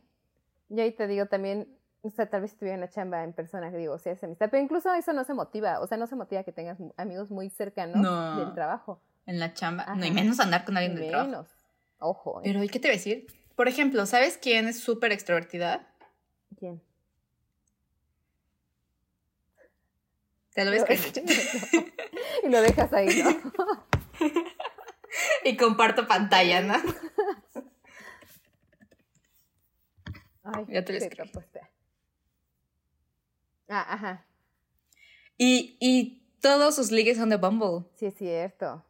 Yo 0.70 0.84
ahí 0.84 0.92
te 0.92 1.08
digo 1.08 1.28
también, 1.28 1.68
o 2.02 2.10
sea, 2.10 2.30
tal 2.30 2.42
vez 2.42 2.52
si 2.52 2.58
tuviera 2.58 2.78
una 2.78 2.90
chamba 2.90 3.24
en 3.24 3.34
persona, 3.34 3.70
que 3.72 3.78
digo, 3.78 3.94
o 3.94 3.98
sea, 4.00 4.14
es 4.14 4.24
amistad. 4.24 4.50
Pero 4.50 4.64
incluso 4.64 4.92
eso 4.94 5.14
no 5.14 5.24
se 5.24 5.34
motiva. 5.34 5.80
O 5.82 5.88
sea, 5.88 5.98
no 5.98 6.08
se 6.08 6.16
motiva 6.16 6.44
que 6.44 6.52
tengas 6.52 6.78
amigos 6.98 7.30
muy 7.32 7.50
cercanos 7.52 7.98
No. 7.98 8.38
del 8.40 8.54
trabajo. 8.56 9.02
En 9.28 9.40
la 9.40 9.54
chamba. 9.54 9.86
No, 9.96 10.04
y 10.04 10.10
Ajá. 10.10 10.14
menos 10.16 10.40
andar 10.40 10.66
con 10.66 10.78
alguien 10.78 10.96
del 10.96 11.10
trabajo. 11.10 11.30
Menos. 11.30 11.48
Ojo, 12.00 12.40
¿eh? 12.40 12.44
Pero, 12.46 12.64
¿y 12.64 12.70
qué 12.70 12.80
te 12.80 12.88
voy 12.88 12.96
a 12.96 12.98
decir? 12.98 13.28
Por 13.56 13.68
ejemplo, 13.68 14.06
¿sabes 14.08 14.38
quién 14.38 14.68
es 14.68 14.80
súper 14.80 15.12
extrovertida? 15.12 15.88
¿Quién? 16.58 16.82
Te 20.54 20.66
lo 20.66 20.72
ves 20.72 20.84
que 20.84 21.22
no. 21.22 21.84
y 22.44 22.50
lo 22.50 22.62
dejas 22.62 22.92
ahí, 22.94 23.08
¿no? 23.24 23.86
Y 25.44 25.58
comparto 25.58 26.08
pantalla, 26.08 26.62
¿no? 26.62 26.76
Ay, 30.44 30.66
Ya 30.70 30.84
te 30.86 30.94
lo 30.94 30.98
escribí. 31.00 31.32
Ah, 33.68 33.86
ajá. 33.94 34.26
Y, 35.38 35.78
y 35.80 36.24
todos 36.42 36.76
sus 36.76 36.92
ligues 36.92 37.18
son 37.18 37.30
de 37.30 37.38
Bumble. 37.38 37.86
Sí, 37.96 38.06
es 38.08 38.16
cierto. 38.16 38.84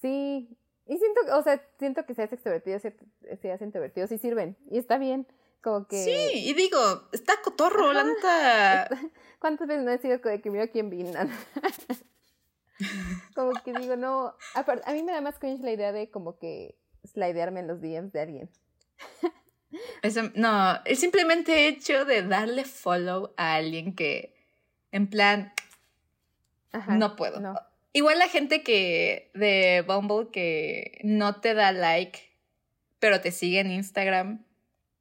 Sí. 0.00 0.56
Y 0.86 0.98
siento, 0.98 1.20
o 1.36 1.42
sea, 1.42 1.60
siento 1.78 2.04
que 2.06 2.14
seas 2.14 2.32
extrovertido, 2.32 2.78
se- 2.78 2.96
seas 3.40 3.60
introvertido, 3.62 4.06
sí 4.06 4.18
sirven. 4.18 4.56
Y 4.70 4.78
está 4.78 4.98
bien. 4.98 5.26
Como 5.62 5.86
que. 5.88 6.04
Sí, 6.04 6.48
y 6.48 6.54
digo, 6.54 6.78
está 7.12 7.34
cotorro, 7.42 7.92
la 7.92 8.04
neta. 8.04 8.88
¿Cuántas 9.38 9.68
veces 9.68 9.84
no 9.84 9.90
he 9.90 9.98
sido 9.98 10.18
de 10.18 10.40
que 10.40 10.50
mira 10.50 10.68
quién 10.68 10.90
vino? 10.90 11.12
como 13.34 13.52
que 13.64 13.72
digo, 13.72 13.96
no. 13.96 14.34
a 14.54 14.92
mí 14.92 15.02
me 15.02 15.12
da 15.12 15.20
más 15.20 15.38
cringe 15.38 15.62
la 15.62 15.72
idea 15.72 15.92
de 15.92 16.10
como 16.10 16.38
que 16.38 16.76
slidearme 17.04 17.60
en 17.60 17.68
los 17.68 17.80
DMs 17.80 18.12
de 18.12 18.20
alguien. 18.20 18.50
Eso- 20.02 20.30
no, 20.34 20.78
el 20.84 20.96
simplemente 20.96 21.68
hecho 21.68 22.04
de 22.04 22.22
darle 22.22 22.64
follow 22.64 23.34
a 23.36 23.54
alguien 23.54 23.94
que, 23.94 24.34
en 24.92 25.08
plan, 25.08 25.52
Ajá. 26.72 26.96
no 26.96 27.16
puedo. 27.16 27.40
No. 27.40 27.54
Igual 27.92 28.18
la 28.18 28.28
gente 28.28 28.62
que 28.62 29.30
de 29.34 29.82
Bumble 29.86 30.30
que 30.30 31.00
no 31.02 31.40
te 31.40 31.54
da 31.54 31.72
like, 31.72 32.20
pero 32.98 33.20
te 33.20 33.32
sigue 33.32 33.60
en 33.60 33.70
Instagram. 33.70 34.45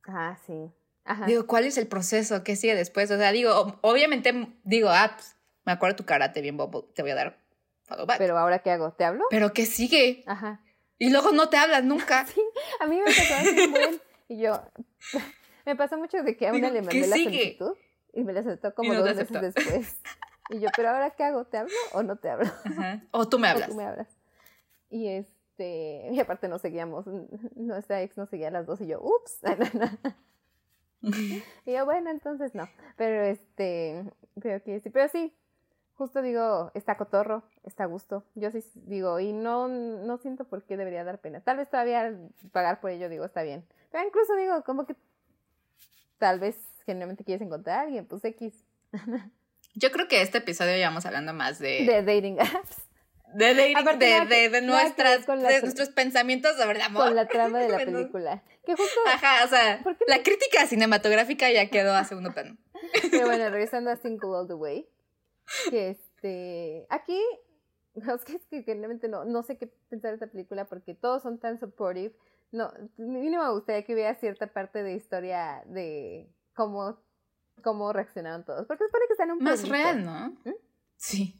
Ah, 0.08 0.38
sí. 0.46 0.72
Ajá. 1.04 1.26
Digo, 1.26 1.46
¿cuál 1.46 1.66
es 1.66 1.78
el 1.78 1.88
proceso? 1.88 2.44
¿Qué 2.44 2.56
sigue 2.56 2.76
después? 2.76 3.12
O 3.12 3.18
sea, 3.18 3.32
digo, 3.32 3.78
obviamente 3.82 4.34
digo, 4.64 4.90
ah, 4.90 5.12
pues, 5.16 5.36
me 5.66 5.72
acuerdo 5.72 5.96
tu 5.98 6.06
karate 6.06 6.42
bien 6.42 6.58
Bumble, 6.58 6.84
te 6.94 7.02
voy 7.02 7.12
a 7.12 7.16
dar 7.16 7.38
follow 7.84 8.06
back. 8.06 8.18
Pero, 8.18 8.34
Pero 8.34 8.40
ahora, 8.40 8.60
¿qué 8.60 8.72
hago? 8.72 8.92
¿Te 8.94 9.04
hablo? 9.06 9.26
¿qué 9.54 9.66
sigue? 9.66 10.24
Ajá. 10.26 10.62
Y 10.98 11.10
luego 11.10 11.32
no 11.32 11.50
te 11.50 11.58
hablas 11.58 11.84
nunca. 11.84 12.26
A 12.80 12.88
mí 12.88 12.98
me 12.98 13.06
pasó 13.06 13.36
así 13.36 13.68
buen. 13.68 14.02
Y 14.28 14.40
yo. 14.40 14.60
Me 15.68 15.76
pasó 15.76 15.98
mucho 15.98 16.22
de 16.24 16.36
que 16.38 16.48
a 16.48 16.52
una 16.52 16.70
Digo, 16.70 16.74
le 16.74 16.82
mandé 16.82 17.02
¿qué 17.02 17.08
la 17.08 17.16
solicitud 17.16 17.76
y 18.14 18.24
me 18.24 18.34
la 18.34 18.42
aceptó 18.42 18.74
como 18.76 18.94
no 18.94 19.02
dos 19.04 19.16
meses 19.16 19.42
después. 19.42 19.98
Y 20.52 20.60
yo, 20.60 20.70
¿pero 20.76 20.90
ahora 20.90 21.10
qué 21.12 21.24
hago? 21.24 21.46
¿Te 21.46 21.58
hablo 21.58 21.74
o 21.94 22.04
no 22.04 22.18
te 22.18 22.30
hablo? 22.30 22.52
Ajá. 22.66 23.02
O 23.10 23.28
tú 23.28 23.40
me 23.40 23.48
O 23.48 23.52
hablas. 23.52 23.70
tú 23.70 23.76
me 23.76 23.84
hablas. 23.84 24.08
Y 24.92 25.08
este. 25.56 26.10
Y 26.12 26.20
aparte 26.20 26.48
nos 26.48 26.62
seguíamos. 26.62 27.06
Nuestra 27.56 28.02
ex 28.02 28.18
nos 28.18 28.30
seguía 28.30 28.50
a 28.50 28.52
las 28.52 28.66
dos 28.66 28.82
y 28.82 28.88
yo, 28.88 29.02
ups. 29.02 29.40
Y 31.02 31.72
yo, 31.72 31.86
bueno, 31.86 32.10
entonces 32.10 32.56
no. 32.56 32.68
Pero 32.98 33.24
este. 33.24 34.06
Pero, 34.42 34.60
sí, 34.66 34.90
pero 34.90 35.08
sí. 35.08 35.32
Justo 35.94 36.22
digo, 36.24 36.72
está 36.74 36.98
cotorro, 36.98 37.44
está 37.64 37.84
a 37.84 37.88
gusto. 37.88 38.26
Yo 38.34 38.50
sí 38.50 38.64
digo, 38.74 39.20
y 39.20 39.32
no, 39.32 39.68
no 39.68 40.18
siento 40.18 40.46
por 40.46 40.64
qué 40.64 40.78
debería 40.78 41.04
dar 41.04 41.20
pena. 41.20 41.42
Tal 41.42 41.58
vez 41.58 41.70
todavía 41.70 42.18
pagar 42.52 42.82
por 42.82 42.90
ello, 42.90 43.08
digo, 43.08 43.24
está 43.24 43.44
bien. 43.44 43.66
Pero 43.92 44.06
incluso 44.06 44.36
digo, 44.36 44.64
como 44.64 44.86
que 44.86 44.96
tal 46.18 46.40
vez 46.40 46.58
genuinamente 46.86 47.24
quieres 47.24 47.46
encontrar 47.46 47.80
a 47.80 47.82
alguien, 47.84 48.06
pues 48.08 48.26
X. 48.26 48.66
Yo 49.76 49.92
creo 49.92 50.08
que 50.08 50.22
este 50.22 50.40
episodio 50.40 50.76
ya 50.76 50.90
vamos 50.90 51.06
hablando 51.06 51.34
más 51.34 51.60
de, 51.60 51.86
De 51.86 52.02
dating 52.02 52.40
apps. 52.40 52.85
De, 53.36 53.54
de, 53.54 54.26
de, 54.28 54.50
de 54.50 54.62
nuestras, 54.62 55.26
con 55.26 55.42
de 55.42 55.62
nuestros 55.62 55.90
pensamientos 55.90 56.56
sobre 56.58 56.80
el 56.80 56.82
amor. 56.82 57.06
Con 57.08 57.16
la 57.16 57.28
trama 57.28 57.60
de 57.60 57.70
la 57.70 57.78
película. 57.86 58.44
Que 58.66 58.76
justo. 58.76 59.00
Ajá, 59.08 59.46
o 59.46 59.48
sea, 59.48 59.82
¿Por 59.84 59.98
qué 59.98 60.06
la 60.08 60.24
crítica 60.24 60.66
cinematográfica 60.68 61.52
ya 61.52 61.70
quedó 61.70 61.94
a 61.94 62.04
segundo 62.04 62.32
plano. 62.34 62.58
Pero 63.12 63.26
bueno, 63.26 63.50
regresando 63.50 63.92
a 63.92 63.98
Single 63.98 64.30
All 64.30 64.48
the 64.48 64.54
Way. 64.54 64.88
Que 65.70 65.90
este. 65.90 66.86
Aquí. 66.90 67.22
Es 67.96 68.46
que, 68.50 68.62
realmente 68.66 69.08
no, 69.08 69.24
no 69.24 69.42
sé 69.44 69.58
qué 69.58 69.68
pensar 69.90 70.12
de 70.12 70.16
esta 70.16 70.28
película 70.28 70.66
porque 70.66 70.96
todos 70.96 71.24
son 71.24 71.40
tan 71.40 71.60
supportive. 71.60 72.14
No, 72.52 72.74
mínimo 72.98 73.44
me 73.44 73.52
gustaría 73.52 73.84
que 73.84 73.94
hubiera 73.94 74.16
cierta 74.16 74.48
parte 74.48 74.84
de 74.84 74.96
historia 74.96 75.64
de 75.66 76.30
cómo, 76.54 77.00
cómo 77.64 77.94
reaccionaron 77.94 78.44
todos. 78.44 78.66
Porque 78.68 78.84
supone 78.86 79.06
que 79.08 79.14
están 79.14 79.32
un 79.32 79.40
Más 79.40 79.62
pueblito. 79.62 79.76
real, 79.76 80.06
¿no? 80.06 80.30
¿Mm? 80.44 80.56
Sí. 80.98 81.40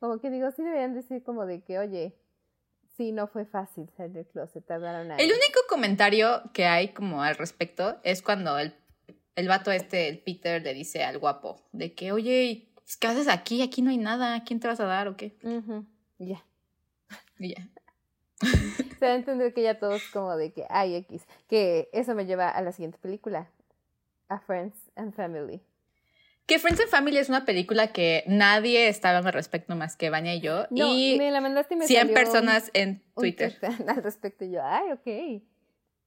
Como 0.00 0.18
que 0.20 0.30
digo, 0.30 0.50
sí 0.50 0.62
deberían 0.62 0.94
decir 0.94 1.22
como 1.22 1.46
de 1.46 1.62
que, 1.62 1.78
oye, 1.78 2.14
sí, 2.96 3.12
no 3.12 3.26
fue 3.26 3.44
fácil 3.44 3.88
salir 3.96 4.12
del 4.12 4.26
closet, 4.26 4.64
tardaron 4.64 5.10
años. 5.10 5.22
El 5.22 5.30
único 5.30 5.60
comentario 5.68 6.42
que 6.52 6.66
hay 6.66 6.88
como 6.88 7.22
al 7.22 7.36
respecto 7.36 7.98
es 8.02 8.22
cuando 8.22 8.58
el, 8.58 8.74
el 9.36 9.48
vato 9.48 9.70
este, 9.70 10.08
el 10.08 10.18
Peter, 10.18 10.62
le 10.62 10.74
dice 10.74 11.04
al 11.04 11.18
guapo 11.18 11.62
de 11.72 11.94
que, 11.94 12.12
oye, 12.12 12.44
¿y 12.44 12.74
¿qué 13.00 13.06
haces 13.06 13.28
aquí? 13.28 13.62
Aquí 13.62 13.82
no 13.82 13.90
hay 13.90 13.98
nada. 13.98 14.34
¿A 14.34 14.44
quién 14.44 14.60
te 14.60 14.68
vas 14.68 14.80
a 14.80 14.86
dar 14.86 15.08
o 15.08 15.16
qué? 15.16 15.36
Ya. 16.18 16.44
Y 17.38 17.54
ya. 17.54 17.68
Se 18.98 19.06
va 19.06 19.12
a 19.12 19.16
entender 19.16 19.52
que 19.52 19.62
ya 19.62 19.78
todos 19.78 20.02
como 20.12 20.36
de 20.36 20.52
que 20.52 20.66
hay 20.70 20.94
X. 20.94 21.26
Que 21.48 21.88
eso 21.92 22.14
me 22.14 22.26
lleva 22.26 22.48
a 22.48 22.62
la 22.62 22.72
siguiente 22.72 22.98
película. 22.98 23.50
A 24.28 24.38
Friends 24.40 24.76
and 24.96 25.14
Family. 25.14 25.60
Que 26.46 26.60
Friends 26.60 26.80
and 26.80 26.88
Family 26.88 27.18
es 27.18 27.28
una 27.28 27.44
película 27.44 27.88
que 27.88 28.22
nadie 28.28 28.86
está 28.88 29.08
hablando 29.08 29.28
al 29.28 29.34
respecto 29.34 29.74
más 29.74 29.96
que 29.96 30.10
Vania 30.10 30.34
y 30.34 30.40
yo. 30.40 30.66
No, 30.70 30.86
y 30.86 31.16
me 31.18 31.32
la 31.32 31.40
mandaste 31.40 31.74
y 31.74 31.76
me 31.76 31.86
100 31.86 32.00
salió 32.00 32.14
personas 32.14 32.70
en 32.72 33.02
Twitter. 33.16 33.58
al 33.88 34.02
respecto. 34.02 34.44
Y 34.44 34.52
yo, 34.52 34.60
ay, 34.62 34.92
ok. 34.92 35.42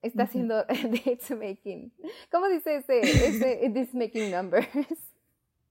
Está 0.01 0.23
haciendo 0.23 0.55
dates 0.65 1.31
making. 1.31 1.91
¿Cómo 2.31 2.47
dice 2.47 2.77
ese, 2.77 3.01
ese 3.01 3.69
this 3.73 3.93
making 3.93 4.31
numbers? 4.31 4.67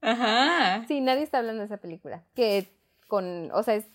Ajá. 0.01 0.85
Sí, 0.87 1.01
nadie 1.01 1.23
está 1.23 1.39
hablando 1.39 1.61
de 1.61 1.65
esa 1.65 1.77
película. 1.77 2.23
Que 2.35 2.71
con, 3.07 3.51
o 3.51 3.63
sea, 3.63 3.73
es 3.73 3.85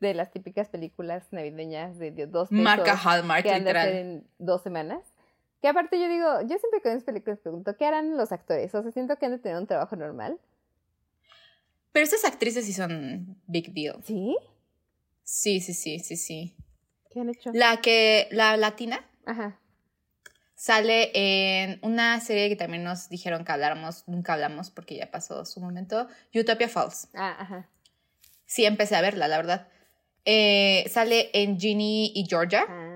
de 0.00 0.12
las 0.12 0.30
típicas 0.30 0.68
películas 0.68 1.26
navideñas 1.30 1.98
de 1.98 2.10
dos 2.26 2.50
pesos 2.50 2.62
Marca 2.62 3.00
Hallmark, 3.02 3.44
que 3.44 3.58
literal. 3.58 3.88
en 3.88 4.26
dos 4.38 4.62
semanas. 4.62 5.00
Que 5.62 5.68
aparte 5.68 5.98
yo 5.98 6.08
digo, 6.08 6.40
yo 6.42 6.58
siempre 6.58 6.82
que 6.82 6.88
veo 6.88 6.94
mis 6.96 7.04
películas 7.04 7.38
pregunto, 7.38 7.76
¿qué 7.76 7.86
harán 7.86 8.16
los 8.16 8.32
actores? 8.32 8.74
O 8.74 8.82
sea, 8.82 8.90
siento 8.92 9.16
que 9.16 9.26
han 9.26 9.32
de 9.32 9.38
tener 9.38 9.56
un 9.56 9.66
trabajo 9.66 9.96
normal. 9.96 10.38
Pero 11.92 12.04
esas 12.04 12.24
actrices 12.24 12.66
sí 12.66 12.72
son 12.72 13.40
big 13.46 13.72
deal. 13.72 14.02
¿Sí? 14.02 14.36
Sí, 15.22 15.60
sí, 15.60 15.72
sí, 15.72 16.00
sí, 16.00 16.16
sí. 16.16 16.56
¿Qué 17.10 17.20
han 17.20 17.30
hecho? 17.30 17.50
La 17.54 17.80
que, 17.80 18.28
la 18.32 18.56
latina, 18.56 19.08
Ajá. 19.24 19.58
Sale 20.54 21.10
en 21.14 21.80
una 21.82 22.20
serie 22.20 22.48
que 22.48 22.54
también 22.56 22.84
nos 22.84 23.08
dijeron 23.08 23.44
que 23.44 23.50
habláramos, 23.50 24.06
nunca 24.06 24.34
hablamos 24.34 24.70
porque 24.70 24.94
ya 24.94 25.10
pasó 25.10 25.44
su 25.44 25.60
momento, 25.60 26.06
Utopia 26.32 26.68
Falls. 26.68 27.08
Ah, 27.14 27.36
ajá. 27.38 27.68
Sí, 28.46 28.64
empecé 28.64 28.94
a 28.94 29.00
verla, 29.00 29.26
la 29.26 29.38
verdad. 29.38 29.68
Eh, 30.24 30.84
sale 30.88 31.30
en 31.32 31.58
Ginny 31.58 32.12
y 32.14 32.26
Georgia. 32.28 32.64
Ah. 32.68 32.91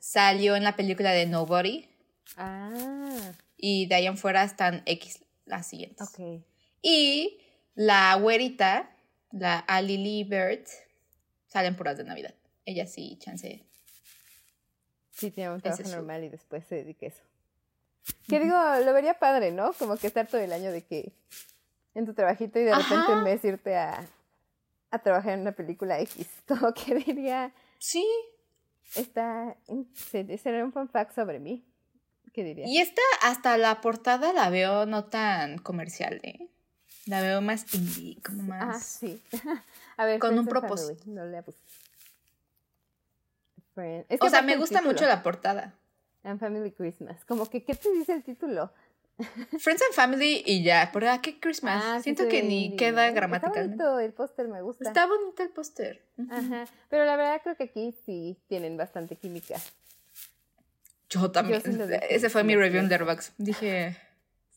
Salió 0.00 0.56
en 0.56 0.64
la 0.64 0.74
película 0.74 1.12
de 1.12 1.26
Nobody. 1.26 1.88
Ah. 2.36 3.32
Y 3.56 3.86
de 3.86 3.94
ahí 3.94 4.06
en 4.06 4.16
fuera 4.16 4.42
están 4.42 4.82
X 4.86 5.22
las 5.44 5.66
siguientes. 5.66 6.08
Ok. 6.08 6.42
Y 6.82 7.38
la 7.74 8.14
güerita, 8.16 8.90
la 9.30 9.58
Ali 9.58 9.98
Lee 9.98 10.24
Bird, 10.24 10.66
salen 11.46 11.76
puras 11.76 11.98
de 11.98 12.04
Navidad. 12.04 12.34
Ella 12.64 12.86
sí, 12.86 13.18
chance. 13.20 13.62
Sí, 15.10 15.30
tiene 15.30 15.50
un 15.50 15.60
trabajo 15.60 15.82
es 15.82 15.90
normal 15.90 16.24
y 16.24 16.28
después 16.30 16.64
se 16.66 16.76
dedica 16.76 17.06
a 17.06 17.08
eso. 17.10 17.22
Que 18.26 18.40
digo, 18.40 18.56
lo 18.84 18.92
vería 18.94 19.18
padre, 19.18 19.52
¿no? 19.52 19.72
Como 19.74 19.96
que 19.96 20.06
estar 20.06 20.26
todo 20.26 20.40
el 20.40 20.52
año 20.52 20.72
de 20.72 20.82
que 20.82 21.12
en 21.94 22.06
tu 22.06 22.14
trabajito 22.14 22.58
y 22.58 22.64
de 22.64 22.74
repente 22.74 23.12
un 23.12 23.22
mes 23.24 23.44
irte 23.44 23.76
a, 23.76 24.08
a 24.90 24.98
trabajar 25.00 25.34
en 25.34 25.40
una 25.40 25.52
película 25.52 26.00
X. 26.00 26.26
Como 26.48 26.72
que 26.72 26.94
diría, 26.94 27.52
Sí. 27.80 28.06
Está, 28.94 29.56
se- 29.94 30.38
será 30.38 30.64
un 30.64 30.72
fun 30.72 30.88
fact 30.88 31.14
sobre 31.14 31.38
mí. 31.40 31.64
¿Qué 32.32 32.44
diría? 32.44 32.66
Y 32.66 32.78
esta, 32.78 33.02
hasta 33.22 33.58
la 33.58 33.80
portada 33.80 34.32
la 34.32 34.50
veo 34.50 34.86
no 34.86 35.04
tan 35.06 35.58
comercial, 35.58 36.20
¿eh? 36.22 36.48
La 37.06 37.20
veo 37.22 37.40
más 37.40 37.72
indie, 37.74 38.18
como 38.22 38.42
Ah, 38.54 38.66
más. 38.66 38.84
sí. 38.84 39.20
A 39.96 40.04
ver, 40.04 40.20
Con 40.20 40.38
un 40.38 40.44
Friends 40.46 40.60
propósito. 40.60 41.02
No 41.06 41.24
le 41.24 41.38
es 44.08 44.20
que 44.20 44.26
O 44.26 44.30
sea, 44.30 44.42
me 44.42 44.56
gusta 44.56 44.78
título, 44.78 44.92
mucho 44.92 45.06
la 45.06 45.22
portada. 45.22 45.74
And 46.22 46.38
Family 46.38 46.70
Christmas. 46.72 47.24
Como 47.24 47.46
que, 47.48 47.64
¿qué 47.64 47.74
te 47.74 47.90
dice 47.92 48.12
el 48.12 48.22
título? 48.22 48.70
Friends 49.58 49.82
and 49.82 49.94
Family 49.94 50.42
y 50.46 50.62
ya. 50.62 50.90
¿Por 50.92 51.04
qué 51.20 51.38
Christmas? 51.40 51.82
Ah, 51.84 51.96
sí 51.98 52.04
Siento 52.04 52.22
se 52.24 52.28
que 52.28 52.42
ni 52.42 52.76
queda 52.76 53.10
gramaticalmente. 53.10 53.72
Está 53.74 53.90
bonito, 53.90 54.00
el 54.00 54.12
póster 54.12 54.48
me 54.48 54.62
gusta. 54.62 54.84
Está 54.88 55.06
bonito 55.06 55.42
el 55.42 55.50
póster. 55.50 56.02
Ajá. 56.30 56.64
Pero 56.88 57.04
la 57.04 57.16
verdad 57.16 57.40
creo 57.42 57.56
que 57.56 57.64
aquí 57.64 57.94
sí 58.06 58.36
tienen 58.48 58.76
bastante 58.76 59.16
química. 59.16 59.56
Yo 61.08 61.30
también. 61.30 61.60
sí 61.62 61.72
lo 61.72 61.86
dije, 61.86 62.14
Ese 62.14 62.30
fue 62.30 62.42
sí 62.42 62.46
mi 62.46 62.56
review 62.56 62.80
en. 62.82 62.88
Letterboxd. 62.88 63.32
Dije, 63.38 63.96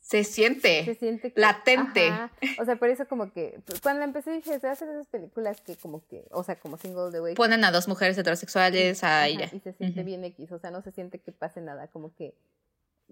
se 0.01 0.23
siente. 0.23 0.85
Se 0.85 0.95
siente 0.95 1.33
que- 1.33 1.41
Latente. 1.41 2.09
Ajá. 2.09 2.31
O 2.59 2.65
sea, 2.65 2.75
por 2.75 2.89
eso 2.89 3.07
como 3.07 3.31
que 3.33 3.59
cuando 3.81 4.03
empecé 4.03 4.31
dije, 4.31 4.59
se 4.59 4.67
hacen 4.67 4.89
esas 4.89 5.07
películas 5.07 5.61
que 5.61 5.75
como 5.75 6.05
que, 6.07 6.25
o 6.31 6.43
sea, 6.43 6.55
como 6.59 6.77
Single 6.77 7.09
the 7.11 7.21
Way. 7.21 7.35
Ponen 7.35 7.63
a 7.63 7.71
dos 7.71 7.87
mujeres 7.87 8.17
heterosexuales 8.17 9.03
a 9.03 9.19
Ajá, 9.19 9.27
ella. 9.27 9.49
Y 9.51 9.59
se 9.61 9.73
siente 9.73 10.01
Ujú. 10.01 10.05
bien 10.05 10.23
X, 10.25 10.51
o 10.51 10.59
sea, 10.59 10.69
no 10.69 10.81
se 10.83 10.91
siente 10.91 11.17
que 11.19 11.31
pase 11.31 11.61
nada, 11.61 11.87
como 11.87 12.13
que 12.13 12.35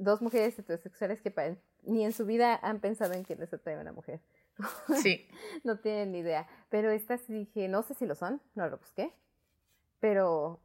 dos 0.04 0.22
mujeres 0.22 0.58
heterosexuales 0.58 1.22
que 1.22 1.58
ni 1.84 2.04
en 2.06 2.12
su 2.14 2.26
vida 2.26 2.60
han 2.62 2.80
pensado 2.80 3.14
en 3.14 3.24
que 3.24 3.36
les 3.36 3.54
atrae 3.54 3.78
una 3.78 3.92
mujer. 3.94 4.20
Sí. 5.02 5.28
No 5.64 5.80
tienen 5.80 6.12
ni 6.12 6.20
idea. 6.20 6.48
Pero 6.70 6.92
estas 6.92 7.28
dije, 7.28 7.68
no 7.68 7.84
sé 7.84 7.94
si 7.94 8.06
lo 8.06 8.16
son, 8.16 8.42
no 8.56 8.68
lo 8.70 8.78
busqué. 8.78 9.14
Pero 10.00 10.60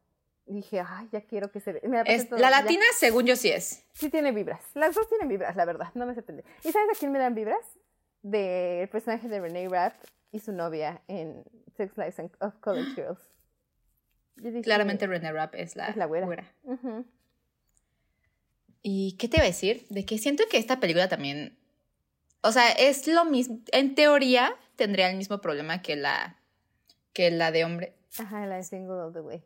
dije, 0.46 0.80
ay, 0.86 1.08
ya 1.12 1.20
quiero 1.22 1.50
que 1.50 1.60
se 1.60 1.72
ve. 1.72 1.80
Me 1.84 1.96
la 1.98 2.02
Es, 2.02 2.28
ya. 2.28 2.50
latina, 2.50 2.84
según 2.98 3.26
yo, 3.26 3.36
sí 3.36 3.50
es. 3.50 3.84
Sí 3.92 4.10
tiene 4.10 4.32
vibras. 4.32 4.62
Las 4.74 4.94
dos 4.94 5.08
tienen 5.08 5.28
vibras, 5.28 5.56
la 5.56 5.64
verdad. 5.64 5.88
No 5.94 6.06
me 6.06 6.14
sorprende. 6.14 6.44
¿Y 6.64 6.72
sabes 6.72 6.88
a 6.96 6.98
quién 6.98 7.12
me 7.12 7.18
dan 7.18 7.34
vibras? 7.34 7.64
Del 8.22 8.88
personaje 8.88 9.28
de 9.28 9.40
Renee 9.40 9.68
Rapp 9.68 9.94
y 10.32 10.40
su 10.40 10.52
novia 10.52 11.02
en 11.06 11.44
Sex 11.76 11.96
Lives 11.96 12.18
of 12.40 12.54
College 12.60 12.90
Girls. 12.94 13.20
Dije, 14.36 14.60
Claramente 14.62 15.06
René 15.06 15.32
Rapp 15.32 15.54
es 15.54 15.76
la, 15.76 15.88
Es 15.88 15.96
la 15.96 16.06
güera. 16.06 16.26
Ujú. 16.64 17.06
¿Y 18.88 19.16
qué 19.18 19.26
te 19.26 19.38
iba 19.38 19.42
a 19.42 19.48
decir? 19.48 19.84
De 19.88 20.04
que 20.04 20.16
siento 20.16 20.44
que 20.48 20.58
esta 20.58 20.78
película 20.78 21.08
también. 21.08 21.58
O 22.42 22.52
sea, 22.52 22.70
es 22.70 23.08
lo 23.08 23.24
mismo. 23.24 23.58
En 23.72 23.96
teoría, 23.96 24.54
tendría 24.76 25.10
el 25.10 25.16
mismo 25.16 25.40
problema 25.40 25.82
que 25.82 25.96
la. 25.96 26.36
que 27.12 27.32
la 27.32 27.50
de 27.50 27.64
hombre. 27.64 27.94
Ajá, 28.16 28.46
la 28.46 28.58
de 28.58 28.62
Single 28.62 28.94
All 28.94 29.12
the 29.12 29.22
Way. 29.22 29.42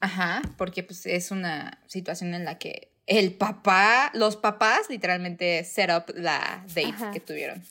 Ajá, 0.00 0.40
porque 0.56 0.82
pues 0.82 1.04
es 1.04 1.30
una 1.30 1.82
situación 1.88 2.32
en 2.32 2.46
la 2.46 2.56
que 2.56 2.90
el 3.06 3.34
papá, 3.34 4.10
los 4.14 4.36
papás 4.36 4.88
literalmente 4.88 5.62
set 5.64 5.90
up 5.90 6.14
la 6.16 6.64
date 6.68 6.86
Ajá. 6.86 7.10
que 7.10 7.20
tuvieron. 7.20 7.62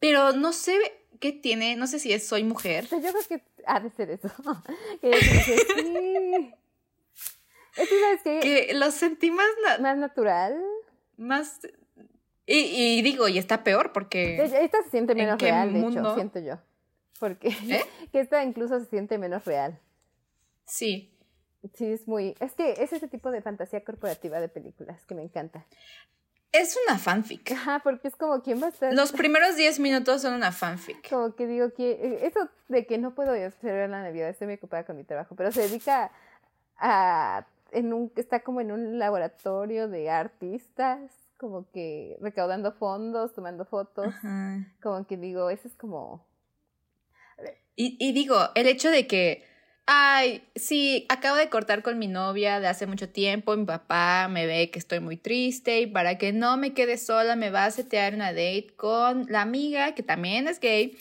Pero 0.00 0.32
no 0.32 0.52
sé 0.52 0.76
qué 1.20 1.30
tiene, 1.30 1.76
no 1.76 1.86
sé 1.86 2.00
si 2.00 2.12
es 2.12 2.26
soy 2.26 2.42
mujer. 2.42 2.88
Sea, 2.88 2.98
yo 2.98 3.12
creo 3.12 3.38
que 3.38 3.44
ha 3.64 3.78
de 3.78 3.90
ser 3.90 4.10
eso. 4.10 4.32
que 5.00 5.10
yo 5.12 5.16
sí. 5.76 6.54
Es 7.76 7.88
que, 7.88 8.00
¿sabes 8.00 8.20
qué? 8.22 8.40
Que 8.40 8.74
lo 8.74 8.90
sentí 8.90 9.30
más, 9.30 9.46
na- 9.64 9.78
Más 9.78 9.96
natural. 9.98 10.62
más 11.16 11.60
y, 12.48 12.98
y 12.98 13.02
digo, 13.02 13.26
y 13.28 13.38
está 13.38 13.64
peor 13.64 13.92
porque 13.92 14.36
Esta 14.42 14.82
se 14.84 14.90
siente 14.90 15.12
¿En 15.12 15.18
menos 15.18 15.40
real, 15.40 15.72
de 15.72 15.78
mundo? 15.80 16.00
hecho, 16.00 16.14
siento 16.14 16.38
yo. 16.38 16.58
Porque 17.18 17.48
¿Eh? 17.48 17.84
que 18.12 18.20
esta 18.20 18.42
incluso 18.44 18.78
se 18.78 18.86
siente 18.86 19.18
menos 19.18 19.44
real. 19.44 19.78
sí. 20.64 21.12
Sí, 21.74 21.84
es 21.86 22.06
muy... 22.06 22.36
Es 22.38 22.52
que 22.52 22.74
es 22.80 22.92
ese 22.92 23.08
tipo 23.08 23.32
de 23.32 23.42
fantasía 23.42 23.82
corporativa 23.82 24.38
de 24.38 24.48
películas 24.48 25.04
que 25.04 25.16
me 25.16 25.22
encanta. 25.22 25.66
Es 26.52 26.78
una 26.86 26.96
fanfic. 26.96 27.50
Ajá, 27.50 27.80
porque 27.82 28.06
es 28.06 28.14
como, 28.14 28.40
¿quién 28.40 28.62
va 28.62 28.66
a 28.66 28.68
estar? 28.68 28.94
Los 28.94 29.10
primeros 29.20 29.56
10 29.56 29.80
minutos 29.80 30.22
son 30.22 30.34
una 30.34 30.52
fanfic. 30.52 31.08
Como 31.10 31.34
que 31.34 31.48
digo 31.48 31.72
que 31.74 31.90
eh, 31.90 32.18
eso 32.22 32.48
de 32.68 32.86
que 32.86 32.98
no 32.98 33.16
puedo 33.16 33.32
celebrar 33.60 33.90
la 33.90 34.02
Navidad, 34.02 34.28
estoy 34.28 34.46
muy 34.46 34.54
ocupada 34.54 34.84
con 34.84 34.96
mi 34.96 35.02
trabajo, 35.02 35.34
pero 35.34 35.50
se 35.50 35.62
dedica 35.62 36.12
a... 36.76 37.44
En 37.76 37.92
un, 37.92 38.10
está 38.16 38.40
como 38.40 38.62
en 38.62 38.72
un 38.72 38.98
laboratorio 38.98 39.86
de 39.86 40.08
artistas, 40.08 41.12
como 41.36 41.70
que 41.70 42.16
recaudando 42.22 42.72
fondos, 42.72 43.34
tomando 43.34 43.66
fotos, 43.66 44.06
Ajá. 44.06 44.66
como 44.82 45.06
que 45.06 45.18
digo, 45.18 45.50
eso 45.50 45.68
es 45.68 45.74
como... 45.74 46.26
Y, 47.76 47.98
y 48.00 48.12
digo, 48.12 48.38
el 48.54 48.66
hecho 48.66 48.90
de 48.90 49.06
que, 49.06 49.44
ay, 49.84 50.42
sí, 50.54 51.04
acabo 51.10 51.36
de 51.36 51.50
cortar 51.50 51.82
con 51.82 51.98
mi 51.98 52.08
novia 52.08 52.60
de 52.60 52.68
hace 52.68 52.86
mucho 52.86 53.10
tiempo, 53.10 53.54
mi 53.54 53.66
papá 53.66 54.28
me 54.30 54.46
ve 54.46 54.70
que 54.70 54.78
estoy 54.78 55.00
muy 55.00 55.18
triste 55.18 55.82
y 55.82 55.86
para 55.86 56.16
que 56.16 56.32
no 56.32 56.56
me 56.56 56.72
quede 56.72 56.96
sola 56.96 57.36
me 57.36 57.50
va 57.50 57.66
a 57.66 57.70
setear 57.70 58.14
una 58.14 58.32
date 58.32 58.68
con 58.76 59.26
la 59.28 59.42
amiga 59.42 59.94
que 59.94 60.02
también 60.02 60.48
es 60.48 60.60
gay, 60.60 60.96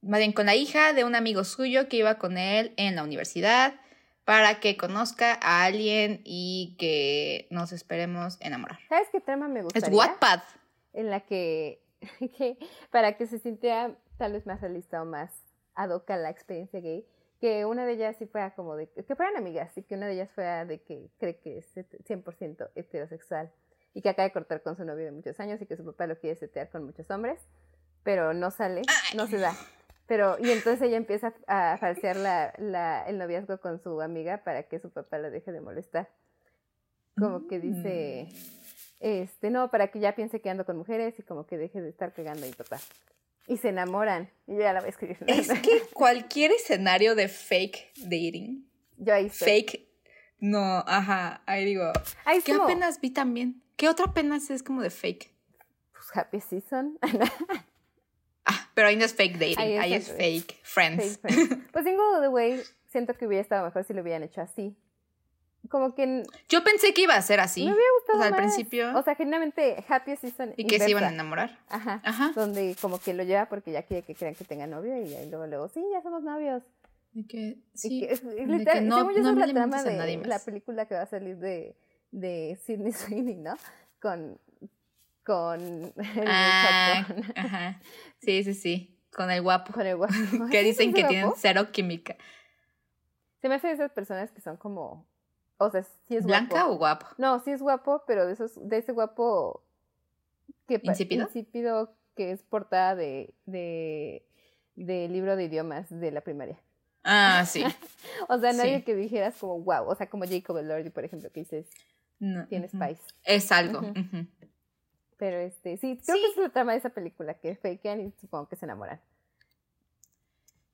más 0.00 0.18
bien 0.18 0.32
con 0.32 0.46
la 0.46 0.56
hija 0.56 0.92
de 0.92 1.04
un 1.04 1.14
amigo 1.14 1.44
suyo 1.44 1.88
que 1.88 1.98
iba 1.98 2.18
con 2.18 2.36
él 2.36 2.72
en 2.76 2.96
la 2.96 3.04
universidad 3.04 3.74
para 4.24 4.60
que 4.60 4.76
conozca 4.76 5.38
a 5.42 5.64
alguien 5.64 6.20
y 6.24 6.76
que 6.78 7.48
nos 7.50 7.72
esperemos 7.72 8.38
enamorar. 8.40 8.78
¿Sabes 8.88 9.08
qué 9.10 9.20
trama 9.20 9.48
me 9.48 9.60
Es 9.60 9.64
gustaría? 9.64 9.98
Wattpad. 9.98 10.40
en 10.92 11.10
la 11.10 11.20
que, 11.20 11.82
que 12.36 12.56
para 12.90 13.16
que 13.16 13.26
se 13.26 13.38
sintiera 13.38 13.96
tal 14.18 14.32
vez 14.32 14.46
más 14.46 14.60
realista 14.60 15.02
o 15.02 15.04
más 15.04 15.32
ad 15.74 15.90
hoc 15.90 16.08
a 16.10 16.16
la 16.16 16.30
experiencia 16.30 16.80
gay, 16.80 17.04
que 17.40 17.64
una 17.64 17.84
de 17.84 17.94
ellas 17.94 18.16
sí 18.18 18.26
fuera 18.26 18.54
como 18.54 18.76
de, 18.76 18.88
que 18.88 19.16
fueran 19.16 19.36
amigas 19.36 19.76
y 19.76 19.82
que 19.82 19.96
una 19.96 20.06
de 20.06 20.14
ellas 20.14 20.30
fuera 20.32 20.64
de 20.64 20.80
que 20.82 21.10
cree 21.18 21.38
que 21.40 21.58
es 21.58 21.74
100% 21.74 22.70
heterosexual 22.76 23.50
y 23.94 24.02
que 24.02 24.08
acaba 24.10 24.28
de 24.28 24.32
cortar 24.32 24.62
con 24.62 24.76
su 24.76 24.84
novio 24.84 25.04
de 25.06 25.10
muchos 25.12 25.40
años 25.40 25.60
y 25.60 25.66
que 25.66 25.76
su 25.76 25.84
papá 25.84 26.06
lo 26.06 26.18
quiere 26.20 26.36
setear 26.38 26.70
con 26.70 26.84
muchos 26.84 27.10
hombres, 27.10 27.40
pero 28.04 28.32
no 28.32 28.50
sale, 28.52 28.82
no 29.16 29.26
se 29.26 29.38
da. 29.38 29.54
Pero, 30.06 30.36
y 30.38 30.50
entonces 30.50 30.82
ella 30.82 30.96
empieza 30.96 31.32
a 31.46 31.76
falsear 31.78 32.16
la, 32.16 32.52
la, 32.58 33.04
el 33.08 33.18
noviazgo 33.18 33.58
con 33.60 33.80
su 33.82 34.00
amiga 34.00 34.42
para 34.44 34.64
que 34.64 34.78
su 34.80 34.90
papá 34.90 35.18
la 35.18 35.30
deje 35.30 35.52
de 35.52 35.60
molestar. 35.60 36.10
Como 37.18 37.46
que 37.46 37.60
dice, 37.60 38.28
este, 39.00 39.50
no, 39.50 39.70
para 39.70 39.88
que 39.88 40.00
ya 40.00 40.14
piense 40.14 40.40
que 40.40 40.50
ando 40.50 40.64
con 40.64 40.76
mujeres 40.76 41.18
y 41.18 41.22
como 41.22 41.46
que 41.46 41.56
deje 41.56 41.80
de 41.80 41.88
estar 41.90 42.12
pegando 42.14 42.42
a 42.44 42.46
mi 42.46 42.52
papá. 42.52 42.78
Y 43.46 43.56
se 43.58 43.68
enamoran. 43.70 44.30
Y 44.46 44.54
yo 44.54 44.60
ya 44.60 44.72
la 44.72 44.80
voy 44.80 44.88
a 44.88 44.90
escribir. 44.90 45.18
Es 45.26 45.48
que 45.60 45.82
cualquier 45.92 46.52
escenario 46.52 47.14
de 47.14 47.28
fake 47.28 47.92
dating, 48.04 48.66
yo 48.98 49.14
ahí 49.14 49.26
estoy. 49.26 49.46
fake, 49.48 49.88
no, 50.40 50.78
ajá, 50.86 51.42
ahí 51.46 51.64
digo, 51.64 51.92
Ahí 52.24 52.40
¿qué 52.42 52.52
como, 52.52 52.64
apenas 52.64 53.00
vi 53.00 53.10
también? 53.10 53.62
¿Qué 53.76 53.88
otra 53.88 54.06
apenas 54.06 54.50
es 54.50 54.62
como 54.62 54.82
de 54.82 54.90
fake? 54.90 55.32
pues, 55.92 56.16
Happy 56.16 56.40
Season. 56.40 56.98
Pero 58.74 58.88
ahí 58.88 58.96
no 58.96 59.04
es 59.04 59.14
fake 59.14 59.34
dating, 59.38 59.58
Ahí 59.58 59.76
ahí, 59.76 59.94
es 59.94 60.10
al 60.10 60.16
fake 60.16 60.60
friends. 60.62 61.18
Fake 61.18 61.34
Friends. 61.34 61.58
Pues 61.72 61.84
Single 61.84 62.20
the 62.20 62.28
Way, 62.28 62.60
siento 62.88 63.14
que 63.14 63.26
hubiera 63.26 63.42
estado 63.42 63.64
mejor 63.64 63.84
si 63.84 63.92
lo 63.94 64.02
hubieran 64.02 64.22
hecho 64.22 64.40
así. 64.40 64.76
Como 65.68 65.94
que 65.94 66.24
Yo 66.48 66.64
pensé 66.64 66.92
que 66.92 67.02
iba 67.02 67.14
a 67.14 67.22
ser 67.22 67.38
así. 67.40 67.64
me 67.64 67.72
hubiera 67.72 67.88
gustado 67.98 68.18
O 68.18 68.20
sea, 68.22 68.26
al 68.26 68.32
más. 68.32 68.40
principio- 68.54 68.98
O 68.98 69.02
sea, 69.02 69.14
genuinamente 69.14 69.84
Happy 69.88 70.16
Season 70.16 70.54
Y 70.56 70.66
que 70.66 70.78
se 70.80 70.90
iban 70.90 71.04
a 71.04 71.06
inversa. 71.08 71.14
enamorar. 71.14 71.58
Ajá. 71.68 72.00
Ajá. 72.04 72.32
Donde 72.34 72.76
como 72.80 72.98
que 72.98 73.14
lo 73.14 73.22
lleva 73.22 73.46
porque 73.46 73.70
ya 73.70 73.82
quiere 73.84 74.02
que 74.02 74.14
crean 74.14 74.34
que 74.34 74.44
tenga 74.44 74.66
novio 74.66 74.96
y 74.96 75.14
ahí 75.14 75.28
luego, 75.30 75.46
luego, 75.46 75.68
sí, 75.68 75.82
ya 75.92 76.02
somos 76.02 76.22
novios. 76.24 76.62
De 77.12 77.26
que, 77.26 77.38
Y 77.38 77.62
sí, 77.74 78.00
que- 78.00 78.12
es- 78.12 78.24
de 78.24 78.44
literal, 78.46 78.80
que 78.80 78.80
no, 78.86 78.96
según 78.98 79.12
yo, 79.14 79.20
esa 79.20 79.32
no 79.32 79.40
es 79.40 79.46
la 79.46 79.52
trama 79.54 79.82
de 79.84 80.16
la 80.26 80.38
película 80.40 80.86
que 80.86 80.94
va 80.94 81.02
a 81.02 81.06
salir 81.06 81.36
de, 81.36 81.76
de 82.10 82.58
Sidney 82.64 82.92
Sweeney, 83.24 83.36
¿no? 83.36 83.54
Con, 84.00 84.38
con, 85.24 85.60
el 85.96 86.24
Ah, 86.26 87.04
muchacho, 87.08 87.32
ajá. 87.36 87.80
Sí, 88.18 88.42
sí, 88.44 88.54
sí. 88.54 88.98
Con 89.14 89.30
el 89.30 89.42
guapo. 89.42 89.72
con 89.72 89.86
el 89.86 89.96
guapo. 89.96 90.14
Que 90.50 90.60
¿Sí 90.60 90.66
dicen 90.66 90.92
que 90.92 91.00
guapo? 91.02 91.08
tienen 91.12 91.32
cero 91.36 91.68
química. 91.72 92.16
Se 93.40 93.48
me 93.48 93.56
hace 93.56 93.68
de 93.68 93.74
esas 93.74 93.90
personas 93.92 94.30
que 94.30 94.40
son 94.40 94.56
como, 94.56 95.06
O 95.58 95.70
sea, 95.70 95.82
sí 95.82 96.16
es 96.16 96.24
¿Blanca 96.24 96.60
guapo. 96.62 96.74
o 96.74 96.78
guapo? 96.78 97.06
No, 97.18 97.40
sí 97.40 97.50
es 97.50 97.60
guapo, 97.60 98.04
pero 98.06 98.26
de 98.26 98.32
esos, 98.34 98.52
de 98.56 98.78
ese 98.78 98.92
guapo 98.92 99.62
que 100.66 100.80
¿Insípido? 100.82 101.24
insípido 101.26 101.94
que 102.16 102.30
es 102.32 102.42
portada 102.42 102.94
de, 102.94 103.34
de, 103.46 104.24
de 104.76 105.08
libro 105.08 105.34
de 105.36 105.44
idiomas 105.44 105.88
de 105.90 106.10
la 106.10 106.20
primaria. 106.20 106.58
Ah, 107.04 107.44
sí. 107.46 107.64
O 108.28 108.38
sea, 108.38 108.52
nadie 108.52 108.78
Sí. 108.78 108.84
que 108.84 108.94
dijeras 108.94 109.34
como 109.38 109.58
wow, 109.60 109.88
o 109.88 109.94
sea, 109.94 110.08
como 110.08 110.24
Jacob 110.26 110.56
Elordi, 110.58 110.90
por 110.90 111.04
ejemplo, 111.04 111.30
que 111.32 111.40
dices, 111.40 111.66
No, 112.18 112.46
tiene 112.46 112.66
ujú. 112.66 112.76
spice. 112.76 113.02
Es 113.24 113.50
algo. 113.52 113.80
Ujú. 113.80 114.26
Pero 115.22 115.38
este, 115.38 115.76
sí, 115.76 116.00
creo 116.04 116.16
Sí. 116.16 116.20
que 116.24 116.30
es 116.32 116.36
la 116.36 116.48
trama 116.48 116.72
de 116.72 116.78
esa 116.78 116.90
película, 116.90 117.34
que 117.34 117.54
fakean 117.54 118.00
y 118.00 118.12
supongo 118.20 118.48
que 118.48 118.56
se 118.56 118.64
enamoran. 118.64 119.00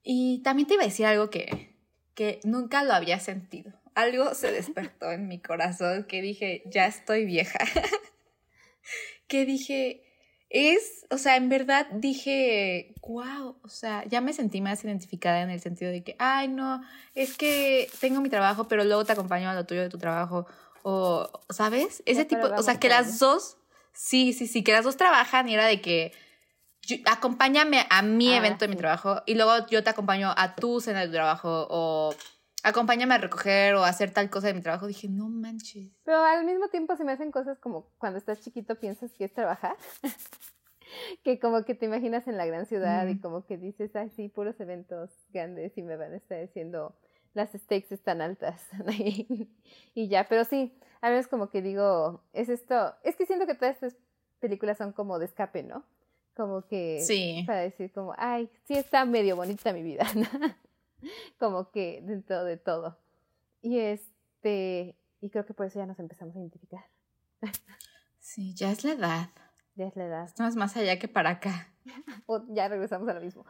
Y 0.03 0.41
también 0.43 0.67
te 0.67 0.73
iba 0.73 0.85
a 0.85 0.87
decir 0.87 1.05
algo 1.05 1.29
que, 1.29 1.77
que 2.15 2.41
nunca 2.45 2.83
lo 2.83 2.95
había 2.95 3.21
sentido. 3.21 3.75
Algo 3.95 4.33
se 4.33 4.51
despertó 4.51 5.13
en 5.13 5.29
mi 5.29 5.39
corazón 5.39 6.05
que 6.05 6.23
dije, 6.23 6.63
ya 6.65 6.87
estoy 6.87 7.27
vieja. 7.27 7.59
que 9.29 9.45
dije, 9.45 10.03
es, 10.49 11.05
o 11.11 11.19
sea, 11.19 11.37
en 11.37 11.51
verdad 11.51 11.87
dije, 11.93 12.95
wow, 13.03 13.59
o 13.63 13.69
sea, 13.69 14.03
ya 14.07 14.23
me 14.23 14.33
sentí 14.33 14.63
más 14.63 14.83
identificada 14.83 15.43
en 15.43 15.51
el 15.51 15.61
sentido 15.61 15.91
de 15.91 16.03
que, 16.03 16.17
ay, 16.19 16.49
no, 16.49 16.81
es 17.15 17.37
que 17.37 17.91
tengo 18.01 18.23
mi 18.23 18.31
trabajo, 18.31 18.67
pero 18.67 18.83
luego 18.85 19.05
te 19.05 19.13
acompaño 19.13 19.51
a 19.51 19.55
lo 19.55 19.67
tuyo 19.67 19.83
de 19.83 19.91
tu 19.91 19.99
trabajo. 19.99 20.47
O, 20.85 21.29
¿sabes? 21.51 22.03
Ese 22.07 22.25
tipo, 22.25 22.47
o 22.47 22.63
sea, 22.63 22.81
que 22.81 22.89
las 22.89 23.19
dos, 23.19 23.59
sí, 23.99 24.33
sí, 24.33 24.47
sí, 24.47 24.63
que 24.63 24.71
las 24.73 24.85
dos 24.85 24.97
trabajan 24.97 25.49
y 25.49 25.55
era 25.55 25.67
de 25.67 25.81
que 25.81 26.13
yo- 26.83 26.97
acompáñame 27.11 27.85
a 27.91 28.01
mi 28.03 28.33
Ah, 28.33 28.37
evento 28.37 28.65
de 28.65 28.69
mi 28.69 28.77
trabajo 28.77 29.23
y 29.27 29.35
luego 29.35 29.67
yo 29.69 29.83
te 29.83 29.91
acompaño 29.91 30.33
a 30.37 30.55
tu 30.55 30.81
cena 30.81 31.01
de 31.01 31.07
tu 31.07 31.13
trabajo 31.15 31.67
o 31.69 32.15
acompáñame 32.63 33.15
a 33.15 33.19
recoger 33.19 33.75
o 33.75 33.83
a 33.85 33.89
hacer 33.89 34.13
tal 34.13 34.31
cosa 34.31 34.47
de 34.47 34.55
mi 34.55 34.63
trabajo. 34.63 34.87
Dije, 34.87 35.09
no 35.09 35.29
manches. 35.29 35.91
Pero 36.05 36.25
al 36.25 36.45
mismo 36.45 36.69
tiempo 36.69 36.97
se 36.97 37.03
me 37.05 37.13
hacen 37.13 37.33
cosas 37.33 37.59
como 37.59 37.91
cuando 37.99 38.19
estás 38.19 38.41
chiquito 38.41 38.77
piensas 38.77 39.13
que 39.15 39.25
es 39.25 39.35
trabajar. 39.35 39.77
que 41.25 41.39
como 41.41 41.65
que 41.65 41.75
te 41.75 41.87
imaginas 41.87 42.27
en 42.29 42.37
la 42.37 42.47
gran 42.47 42.67
ciudad 42.67 43.07
y 43.09 43.19
como 43.19 43.45
que 43.47 43.57
dices, 43.59 43.95
ay, 43.97 44.11
sí, 44.17 44.29
puros 44.29 44.59
eventos 44.61 45.11
grandes 45.31 45.77
y 45.77 45.83
me 45.83 45.97
van 45.97 46.13
a 46.13 46.17
estar 46.17 46.41
diciendo 46.41 46.97
las 47.35 47.51
stakes 47.53 47.93
están 47.95 48.21
altas. 48.23 48.63
y 49.95 50.09
ya, 50.09 50.27
pero 50.29 50.45
sí, 50.45 50.73
a 51.01 51.11
veces 51.11 51.29
como 51.29 51.51
que 51.51 51.63
digo, 51.63 52.23
es 52.33 52.49
esto, 52.49 52.95
es 53.05 53.17
que 53.17 53.27
siento 53.27 53.47
que 53.47 53.55
todas 53.55 53.75
estas 53.75 53.97
películas 54.41 54.79
son 54.79 54.93
como 54.93 55.19
de 55.19 55.27
escape, 55.27 55.63
¿no? 55.63 55.85
Como 56.35 56.67
que 56.67 57.01
Sí. 57.07 57.43
para 57.47 57.61
decir 57.61 57.93
como, 57.93 58.15
ay, 58.17 58.49
sí 58.65 58.75
está 58.75 59.05
medio 59.05 59.37
bonita 59.37 59.73
mi 59.73 59.83
vida, 59.83 60.05
¿no? 60.15 60.29
como 61.39 61.71
que 61.71 62.01
dentro 62.03 62.45
de 62.45 62.57
todo. 62.57 62.99
Y 63.63 63.79
este, 63.81 64.97
y 65.21 65.31
creo 65.31 65.45
que 65.47 65.55
por 65.55 65.67
eso 65.67 65.79
ya 65.79 65.87
nos 65.87 65.99
empezamos 65.99 66.35
a 66.37 66.39
identificar. 66.39 66.85
Sí, 68.21 68.55
ya 68.55 68.71
es 68.71 68.85
la 68.85 68.93
edad. 68.93 69.29
Ya 69.75 69.87
es 69.87 69.97
la 69.97 70.05
edad. 70.07 70.25
Estamos 70.27 70.57
más 70.57 70.77
allá 70.77 70.99
que 70.99 71.09
para 71.09 71.31
acá. 71.31 71.69
O 72.27 72.45
ya 72.51 72.69
regresamos 72.69 73.09
a 73.09 73.15
lo 73.15 73.21
mismo. 73.23 73.47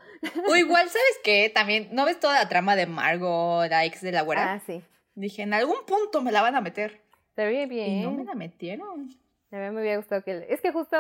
O 0.49 0.55
igual, 0.55 0.87
¿sabes 0.89 1.19
qué? 1.25 1.51
También, 1.53 1.89
¿no 1.93 2.05
ves 2.05 2.21
toda 2.21 2.35
la 2.39 2.49
trama 2.49 2.77
de 2.77 2.87
Margot, 2.87 3.69
la 3.69 3.85
ex 3.85 4.01
de 4.01 4.13
la 4.13 4.23
güera? 4.23 4.53
Ah, 4.53 4.61
sí. 4.65 4.81
Dije, 5.17 5.43
en 5.43 5.53
algún 5.55 5.79
punto 5.87 6.23
me 6.23 6.31
la 6.31 6.43
van 6.43 6.55
a 6.55 6.61
meter. 6.61 7.03
Se 7.39 7.47
ve 7.47 7.63
Y 7.63 7.67
bien. 7.67 8.03
no 8.03 8.11
me 8.11 8.25
la 8.25 8.35
metieron. 8.35 9.09
A 9.53 9.57
mí 9.57 9.71
me 9.71 9.81
hubiera 9.81 9.97
gustado 9.97 10.23
que... 10.25 10.45
Es 10.51 10.61
que 10.61 10.73
justo 10.73 10.97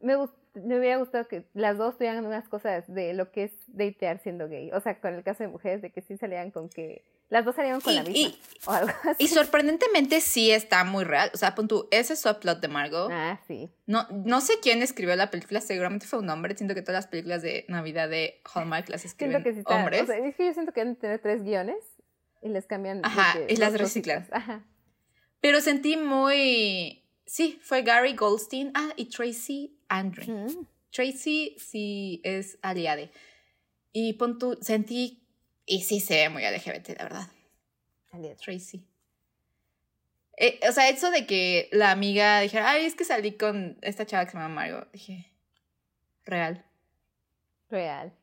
me, 0.00 0.16
gust- 0.16 0.32
me 0.54 0.78
hubiera 0.78 0.96
gustado 0.96 1.28
que 1.28 1.44
las 1.52 1.76
dos 1.76 1.98
tuvieran 1.98 2.24
unas 2.24 2.48
cosas 2.48 2.84
de 2.92 3.12
lo 3.12 3.30
que 3.30 3.44
es 3.44 3.52
datear 3.68 4.18
siendo 4.18 4.48
gay. 4.48 4.70
O 4.72 4.80
sea, 4.80 4.98
con 4.98 5.12
el 5.14 5.22
caso 5.22 5.42
de 5.42 5.48
mujeres, 5.50 5.82
de 5.82 5.90
que 5.90 6.00
sí 6.00 6.16
salían 6.16 6.50
con 6.50 6.70
que... 6.70 7.04
Las 7.28 7.44
dos 7.44 7.54
salieron 7.56 7.80
con 7.82 7.92
Y- 7.92 7.96
la 7.96 8.02
misma. 8.02 8.18
y- 8.18 8.38
o 8.66 8.70
algo 8.72 8.92
así. 9.10 9.24
Y 9.24 9.28
sorprendentemente 9.28 10.20
sí 10.22 10.50
está 10.50 10.84
muy 10.84 11.04
real. 11.04 11.30
O 11.34 11.36
sea, 11.36 11.54
pon 11.54 11.68
tú, 11.68 11.86
ese 11.90 12.16
subplot 12.16 12.60
de 12.60 12.68
Margot. 12.68 13.10
Ah, 13.12 13.38
sí. 13.46 13.70
No, 13.86 14.06
no 14.10 14.40
sé 14.40 14.54
quién 14.62 14.82
escribió 14.82 15.14
la 15.16 15.30
película, 15.30 15.60
seguramente 15.60 16.06
fue 16.06 16.18
un 16.18 16.30
hombre. 16.30 16.56
Siento 16.56 16.74
que 16.74 16.80
todas 16.80 16.96
las 16.96 17.06
películas 17.08 17.42
de 17.42 17.66
Navidad 17.68 18.08
de 18.08 18.40
Hallmark 18.54 18.88
las 18.88 19.04
escriben 19.04 19.32
Siento 19.32 19.48
que 19.48 19.52
sí 19.54 19.58
está... 19.60 19.76
hombres. 19.76 20.02
O 20.02 20.06
sea, 20.06 20.16
es 20.16 20.34
que 20.34 20.46
yo 20.46 20.52
siento 20.54 20.72
que 20.72 20.80
deben 20.80 20.96
tener 20.96 21.20
tres 21.20 21.42
guiones 21.42 21.76
y 22.42 22.48
les 22.48 22.66
cambian... 22.66 23.02
de 23.02 23.08
Ajá, 23.08 23.38
y 23.48 23.56
las 23.56 23.72
reciclan. 23.78 24.22
cositas. 24.22 24.42
Ajá. 24.42 24.64
Pero 25.44 25.60
sentí 25.60 25.98
muy... 25.98 27.04
Sí, 27.26 27.60
fue 27.62 27.82
Gary 27.82 28.14
Goldstein. 28.14 28.72
Ah, 28.74 28.94
y 28.96 29.10
Tracy 29.10 29.76
Andre. 29.90 30.26
Mm. 30.26 30.66
Tracy 30.90 31.54
sí 31.58 32.22
es 32.24 32.56
aliade. 32.62 33.10
Y 33.92 34.14
pon 34.14 34.38
tú, 34.38 34.56
sentí... 34.62 35.22
Y 35.66 35.82
sí 35.82 36.00
se 36.00 36.14
ve 36.14 36.28
muy 36.30 36.44
LGBT, 36.44 36.96
la 36.96 37.04
verdad. 37.04 37.28
Aliado. 38.12 38.36
Tracy. 38.42 38.86
Eh, 40.38 40.60
o 40.66 40.72
sea, 40.72 40.88
eso 40.88 41.10
de 41.10 41.26
que 41.26 41.68
la 41.72 41.90
amiga 41.90 42.40
dijera, 42.40 42.70
ay, 42.70 42.86
es 42.86 42.94
que 42.94 43.04
salí 43.04 43.32
con 43.32 43.76
esta 43.82 44.06
chava 44.06 44.24
que 44.24 44.30
se 44.30 44.38
llama 44.38 44.48
Mario. 44.48 44.88
Dije, 44.94 45.30
real. 46.24 46.64
Real. 47.68 48.14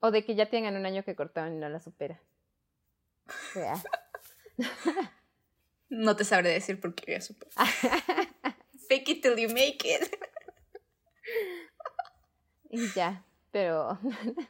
O 0.00 0.10
de 0.10 0.24
que 0.24 0.34
ya 0.34 0.46
tengan 0.46 0.74
un 0.74 0.86
año 0.86 1.04
que 1.04 1.14
cortaron 1.14 1.54
y 1.54 1.58
no 1.60 1.68
la 1.68 1.78
supera. 1.78 2.20
Real. 3.54 3.80
No 5.90 6.16
te 6.16 6.24
sabré 6.24 6.50
decir 6.50 6.80
por 6.80 6.94
qué 6.94 7.12
ya 7.12 7.20
supe. 7.20 7.46
Fake 8.88 9.08
it 9.08 9.22
till 9.22 9.36
you 9.36 9.48
make 9.48 9.84
it. 9.84 10.14
Y 12.70 12.92
ya, 12.94 13.24
pero 13.50 13.98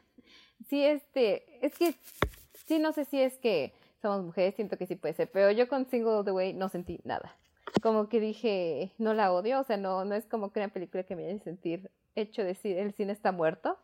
sí, 0.69 0.83
este, 0.83 1.65
es 1.65 1.73
que 1.77 1.95
sí, 2.67 2.79
no 2.79 2.91
sé 2.91 3.05
si 3.05 3.21
es 3.21 3.37
que 3.37 3.73
somos 4.01 4.23
mujeres, 4.23 4.55
siento 4.55 4.77
que 4.77 4.87
sí 4.87 4.95
puede 4.95 5.13
ser, 5.13 5.29
pero 5.31 5.51
yo 5.51 5.67
con 5.67 5.89
Single 5.89 6.23
the 6.25 6.31
Way 6.31 6.53
no 6.53 6.69
sentí 6.69 6.99
nada. 7.03 7.35
Como 7.81 8.09
que 8.09 8.19
dije, 8.19 8.91
no 8.97 9.13
la 9.13 9.31
odio, 9.31 9.59
o 9.59 9.63
sea, 9.63 9.77
no, 9.77 10.03
no 10.05 10.15
es 10.15 10.25
como 10.25 10.51
que 10.51 10.59
una 10.59 10.69
película 10.69 11.03
que 11.03 11.15
me 11.15 11.25
hace 11.25 11.43
sentir 11.43 11.91
hecho 12.15 12.43
decir 12.43 12.77
el 12.77 12.93
cine 12.93 13.13
está 13.13 13.31
muerto, 13.31 13.77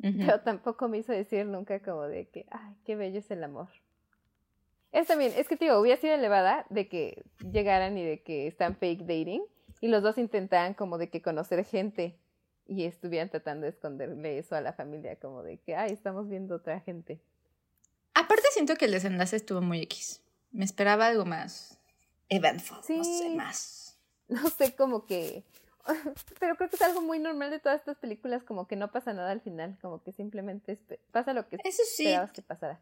pero 0.00 0.40
tampoco 0.40 0.88
me 0.88 0.98
hizo 0.98 1.12
decir 1.12 1.46
nunca 1.46 1.80
como 1.80 2.02
de 2.02 2.26
que, 2.26 2.46
ay, 2.50 2.74
qué 2.84 2.96
bello 2.96 3.20
es 3.20 3.30
el 3.30 3.42
amor. 3.44 3.68
Es 4.92 5.06
también, 5.06 5.32
es 5.36 5.48
que 5.48 5.56
te 5.56 5.64
digo, 5.64 5.78
hubiera 5.80 6.00
sido 6.00 6.14
elevada 6.14 6.66
de 6.68 6.88
que 6.88 7.24
llegaran 7.50 7.96
y 7.96 8.04
de 8.04 8.22
que 8.22 8.46
están 8.46 8.76
fake 8.76 9.00
dating 9.00 9.42
y 9.80 9.88
los 9.88 10.02
dos 10.02 10.18
intentaran 10.18 10.74
como 10.74 10.98
de 10.98 11.08
que 11.08 11.22
conocer 11.22 11.64
gente 11.64 12.18
y 12.66 12.84
estuvieran 12.84 13.30
tratando 13.30 13.64
de 13.64 13.70
esconderle 13.70 14.38
eso 14.38 14.54
a 14.54 14.60
la 14.60 14.72
familia, 14.72 15.16
como 15.16 15.42
de 15.42 15.58
que, 15.58 15.74
ay, 15.74 15.92
estamos 15.92 16.28
viendo 16.28 16.56
otra 16.56 16.80
gente. 16.80 17.20
Aparte 18.14 18.44
siento 18.52 18.76
que 18.76 18.84
el 18.84 18.92
desenlace 18.92 19.36
estuvo 19.36 19.60
muy 19.62 19.80
X. 19.82 20.20
Me 20.52 20.64
esperaba 20.64 21.06
algo 21.06 21.24
más 21.24 21.78
eventful, 22.28 22.78
no 22.96 23.04
sé, 23.04 23.18
Sí. 23.18 23.34
más. 23.34 23.78
No 24.28 24.48
sé, 24.48 24.74
como 24.74 25.04
que... 25.04 25.44
Pero 26.38 26.56
creo 26.56 26.70
que 26.70 26.76
es 26.76 26.82
algo 26.82 27.02
muy 27.02 27.18
normal 27.18 27.50
de 27.50 27.58
todas 27.58 27.80
estas 27.80 27.98
películas, 27.98 28.44
como 28.44 28.68
que 28.68 28.76
no 28.76 28.90
pasa 28.92 29.12
nada 29.12 29.30
al 29.30 29.40
final, 29.40 29.76
como 29.82 30.02
que 30.02 30.12
simplemente 30.12 30.78
pasa 31.10 31.34
lo 31.34 31.48
que 31.48 31.56
Eso 31.64 31.82
sí, 31.84 32.04
esperabas 32.04 32.30
que 32.30 32.40
pasara. 32.40 32.80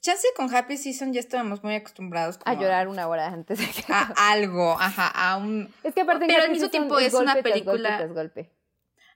Chance 0.00 0.26
con 0.36 0.54
Happy 0.54 0.76
Season 0.76 1.12
ya 1.12 1.20
estábamos 1.20 1.62
muy 1.62 1.74
acostumbrados 1.74 2.38
A 2.44 2.54
llorar 2.54 2.88
una 2.88 3.06
hora 3.08 3.28
antes 3.28 3.58
de 3.58 3.66
que... 3.66 3.92
a 3.92 4.12
algo, 4.32 4.72
ajá, 4.80 5.08
a 5.08 5.36
un... 5.36 5.72
Es 5.84 5.94
que 5.94 6.00
aparte 6.02 6.26
Pero 6.26 6.42
al 6.42 6.50
mismo 6.50 6.70
tiempo 6.70 6.98
es 6.98 7.12
golpe 7.12 7.24
una 7.24 7.34
golpe 7.34 7.50
película- 7.50 8.06
golpe. 8.06 8.50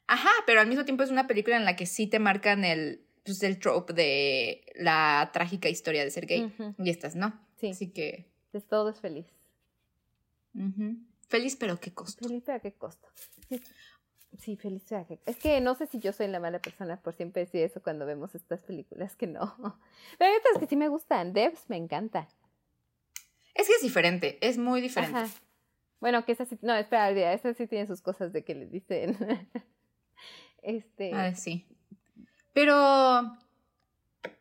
Ajá, 0.06 0.30
pero 0.46 0.60
al 0.60 0.66
mismo 0.66 0.84
tiempo 0.84 1.02
es 1.02 1.10
una 1.10 1.26
película 1.26 1.56
en 1.56 1.64
la 1.64 1.76
que 1.76 1.86
sí 1.86 2.06
te 2.06 2.18
marcan 2.18 2.64
el, 2.64 3.04
pues, 3.24 3.42
el 3.42 3.58
trope 3.58 3.94
de 3.94 4.66
la 4.74 5.30
trágica 5.32 5.68
historia 5.70 6.04
de 6.04 6.10
ser 6.10 6.26
gay. 6.26 6.54
Y 6.78 6.90
estas 6.90 7.14
no. 7.16 7.40
Sí, 7.56 7.70
Así 7.70 7.90
que... 7.90 8.30
es 8.52 8.66
todo 8.66 8.90
es 8.90 9.00
feliz. 9.00 9.26
Feliz, 11.28 11.56
pero 11.56 11.80
qué 11.80 11.92
costo. 11.92 12.26
Feliz, 12.28 12.42
pero 12.44 12.58
a 12.58 12.60
qué 12.60 12.72
costo. 12.72 13.08
Sí, 13.48 13.60
sí, 14.38 14.56
feliz, 14.56 14.84
qué 14.86 15.18
Es 15.26 15.36
que 15.36 15.60
no 15.60 15.74
sé 15.74 15.86
si 15.86 15.98
yo 15.98 16.12
soy 16.12 16.28
la 16.28 16.40
mala 16.40 16.58
persona 16.58 16.96
por 16.96 17.14
siempre 17.14 17.44
decir 17.44 17.62
eso 17.62 17.82
cuando 17.82 18.06
vemos 18.06 18.34
estas 18.34 18.60
películas, 18.62 19.16
que 19.16 19.26
no. 19.26 19.54
Pero 20.18 20.30
hay 20.30 20.36
otras 20.38 20.58
que 20.58 20.66
sí 20.66 20.76
me 20.76 20.88
gustan. 20.88 21.32
Devs 21.32 21.68
me 21.68 21.76
encanta. 21.76 22.28
Es 23.54 23.68
que 23.68 23.74
es 23.74 23.82
diferente, 23.82 24.38
es 24.46 24.58
muy 24.58 24.80
diferente. 24.80 25.16
Ajá. 25.18 25.30
Bueno, 26.00 26.24
que 26.24 26.32
esa 26.32 26.44
sí, 26.44 26.58
no, 26.60 26.74
espera, 26.74 27.08
olvida, 27.08 27.32
esa 27.32 27.54
sí 27.54 27.66
tiene 27.66 27.86
sus 27.86 28.02
cosas 28.02 28.32
de 28.32 28.44
que 28.44 28.54
le 28.54 28.66
dicen. 28.66 29.16
este, 30.62 31.12
Ah, 31.14 31.34
sí. 31.34 31.66
Pero... 32.52 33.36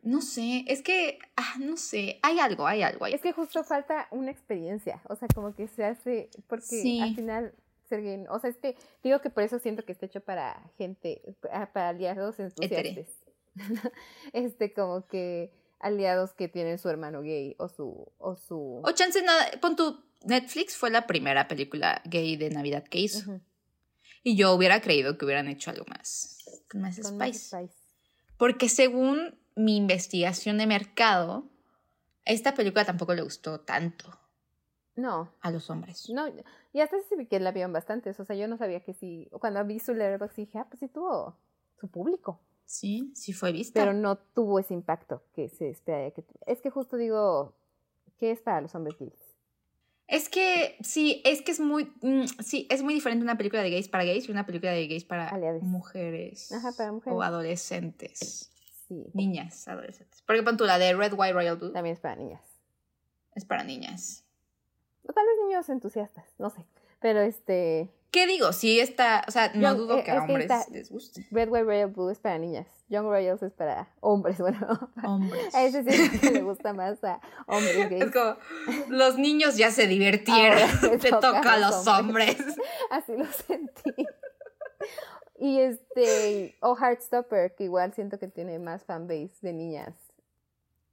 No 0.02 0.22
sé, 0.22 0.64
es 0.68 0.82
que... 0.82 1.20
Ah, 1.36 1.56
no 1.60 1.78
sé, 1.78 2.20
hay 2.24 2.40
algo, 2.40 2.66
hay 2.68 2.84
algo. 2.84 3.06
Hay... 3.06 3.14
es 3.14 3.22
que 3.22 3.34
justo 3.34 3.64
falta 3.64 4.08
una 4.12 4.32
experiencia, 4.32 5.02
o 5.08 5.16
sea, 5.16 5.28
como 5.34 5.54
que 5.56 5.68
se 5.68 5.84
hace, 5.84 6.30
porque 6.48 6.66
Sí. 6.66 7.02
al 7.02 7.16
final 7.16 7.54
ser 7.88 8.28
o 8.30 8.40
sea, 8.40 8.50
este, 8.50 8.76
digo 9.04 9.20
que 9.22 9.30
por 9.30 9.44
eso 9.44 9.60
siento 9.60 9.84
que 9.86 9.92
está 9.92 10.06
hecho 10.06 10.22
para 10.22 10.72
gente, 10.78 11.22
pa- 11.42 11.72
para 11.72 11.90
aliados 11.90 12.40
entusiastas. 12.40 13.08
este, 14.34 14.74
como 14.74 15.06
que 15.08 15.52
aliados 15.80 16.34
que 16.34 16.48
tienen 16.48 16.80
su 16.80 16.90
hermano 16.90 17.22
gay 17.22 17.56
o 17.60 17.68
su, 17.68 18.12
o 18.18 18.36
su... 18.36 18.82
O 18.84 18.92
chance 18.94 19.22
nada, 19.22 19.46
pon 19.62 19.76
tu 19.76 20.04
Netflix 20.26 20.76
fue 20.78 20.90
la 20.90 21.06
primera 21.06 21.48
película 21.48 22.02
gay 22.06 22.38
de 22.38 22.50
Navidad 22.50 22.84
que 22.86 23.00
hizo. 23.00 23.42
Y 24.24 24.38
yo 24.38 24.54
hubiera 24.54 24.80
creído 24.82 25.18
que 25.18 25.26
hubieran 25.26 25.50
hecho 25.50 25.70
algo 25.70 25.86
más, 25.88 26.38
con 26.72 26.82
más 26.82 27.00
con 27.02 27.18
más 27.18 27.36
spice. 27.36 27.58
spice. 27.58 27.76
Porque 28.38 28.70
según 28.70 29.38
mi 29.56 29.76
investigación 29.76 30.58
de 30.58 30.66
mercado, 30.66 31.50
esta 32.24 32.54
película 32.54 32.86
tampoco 32.86 33.14
le 33.14 33.22
gustó 33.22 33.60
tanto 33.60 34.18
No, 34.96 35.32
a 35.42 35.50
los 35.52 35.70
hombres. 35.70 36.10
no. 36.10 36.28
Y 36.72 36.80
hasta 36.82 36.98
sí 37.10 37.16
vi 37.16 37.26
que 37.26 37.40
la 37.40 37.52
vieron 37.52 37.74
bastantes. 37.74 38.20
O 38.20 38.26
sea, 38.26 38.36
yo 38.36 38.48
no 38.48 38.58
sabía 38.58 38.80
que 38.82 38.94
sí. 38.94 39.28
Cuando 39.40 39.64
vi 39.66 39.80
su 39.80 39.94
Letterboxd 39.94 40.36
dije, 40.38 40.58
ah, 40.60 40.66
pues 40.70 40.80
sí 40.80 40.88
tuvo 40.88 41.36
su 41.80 41.88
público. 41.88 42.40
Sí, 42.66 43.12
sí 43.16 43.34
fue 43.34 43.52
vista. 43.52 43.80
Pero 43.80 43.94
no 43.94 44.18
tuvo 44.18 44.60
ese 44.60 44.74
impacto 44.74 45.24
que 45.36 45.50
se 45.50 45.70
esperaría 45.70 46.12
que 46.12 46.24
Es 46.46 46.62
que 46.62 46.70
justo 46.70 46.96
digo, 46.98 47.54
¿qué 48.18 48.32
es 48.32 48.42
para 48.42 48.62
los 48.62 48.74
hombres 48.76 48.96
gays? 49.00 49.14
Es 50.08 50.30
que 50.30 50.78
sí, 50.82 51.22
es 51.26 51.42
que 51.42 51.52
es 51.52 51.60
muy, 51.60 51.92
mm, 52.02 52.26
sí, 52.44 52.68
es 52.70 52.84
muy 52.84 52.94
diferente 52.94 53.24
una 53.24 53.38
película 53.38 53.62
de 53.64 53.70
gays 53.72 53.88
para 53.90 54.04
gays 54.04 54.28
y 54.28 54.32
una 54.32 54.46
película 54.46 54.72
de 54.72 54.88
gays 54.88 55.06
para 55.06 55.30
Aliades. 55.30 55.64
mujeres, 55.64 56.52
Ajá, 56.52 56.72
para 56.78 56.92
mujeres. 56.92 57.18
o 57.18 57.22
adolescentes, 57.24 58.52
Sí. 58.88 59.06
niñas, 59.14 59.68
adolescentes. 59.68 60.22
Porque 60.28 60.44
pon 60.44 60.58
tú 60.58 60.66
la 60.66 60.78
de 60.78 60.94
Red, 60.94 61.14
White, 61.18 61.34
Royal 61.34 61.58
Blue 61.58 61.72
También 61.72 61.94
es 61.94 62.00
para 62.02 62.16
niñas. 62.16 62.42
es 63.36 63.46
para 63.46 63.64
niñas. 63.64 64.23
O 65.08 65.14
tal 65.14 65.26
vez 65.26 65.36
niños 65.48 65.70
entusiastas, 65.70 66.26
no 66.38 66.50
sé. 66.50 66.66
Pero 67.00 67.20
este. 67.22 67.90
¿Qué 68.12 68.28
digo? 68.28 68.54
Sí 68.54 68.80
está, 68.80 69.24
o 69.28 69.32
sea, 69.32 69.52
no 69.56 69.74
dudo 69.74 69.98
eh, 69.98 70.04
que 70.04 70.12
a 70.12 70.14
que 70.14 70.20
hombres 70.22 70.42
está- 70.44 70.66
les 70.72 70.92
guste. 70.92 71.26
Red, 71.32 71.50
White, 71.50 71.64
Royal 71.66 71.90
Blue 71.90 72.10
es 72.10 72.20
para 72.20 72.38
niñas. 72.38 72.68
Young 72.88 73.06
Royals 73.08 73.42
es 73.42 73.54
para 73.54 73.90
hombres. 74.02 74.38
Bueno, 74.40 74.92
Hombres. 75.04 75.54
a 75.56 75.64
ese 75.64 75.84
sí 75.84 76.20
que 76.20 76.30
le 76.32 76.42
gusta 76.44 76.74
más 76.74 77.04
a 77.04 77.20
hombres 77.48 77.90
gays. 77.90 78.04
Es 78.04 78.12
como, 78.12 78.38
los 78.90 79.18
niños 79.18 79.58
ya 79.58 79.72
se 79.72 79.88
divirtieron, 79.88 80.60
le 80.84 80.98
te 81.00 81.10
toca 81.10 81.20
toca 81.38 81.54
a 81.54 81.58
los 81.58 81.88
hombres. 81.88 82.38
Así 82.92 83.14
lo 83.18 83.26
sentí. 83.26 83.92
Y 85.40 85.60
este, 85.60 86.56
o 86.62 86.76
Heartstopper, 86.78 87.56
que 87.56 87.64
igual 87.66 87.94
siento 87.94 88.20
que 88.20 88.28
tiene 88.28 88.60
más 88.60 88.84
fanbase 88.84 89.32
de 89.42 89.54
niñas. 89.54 89.96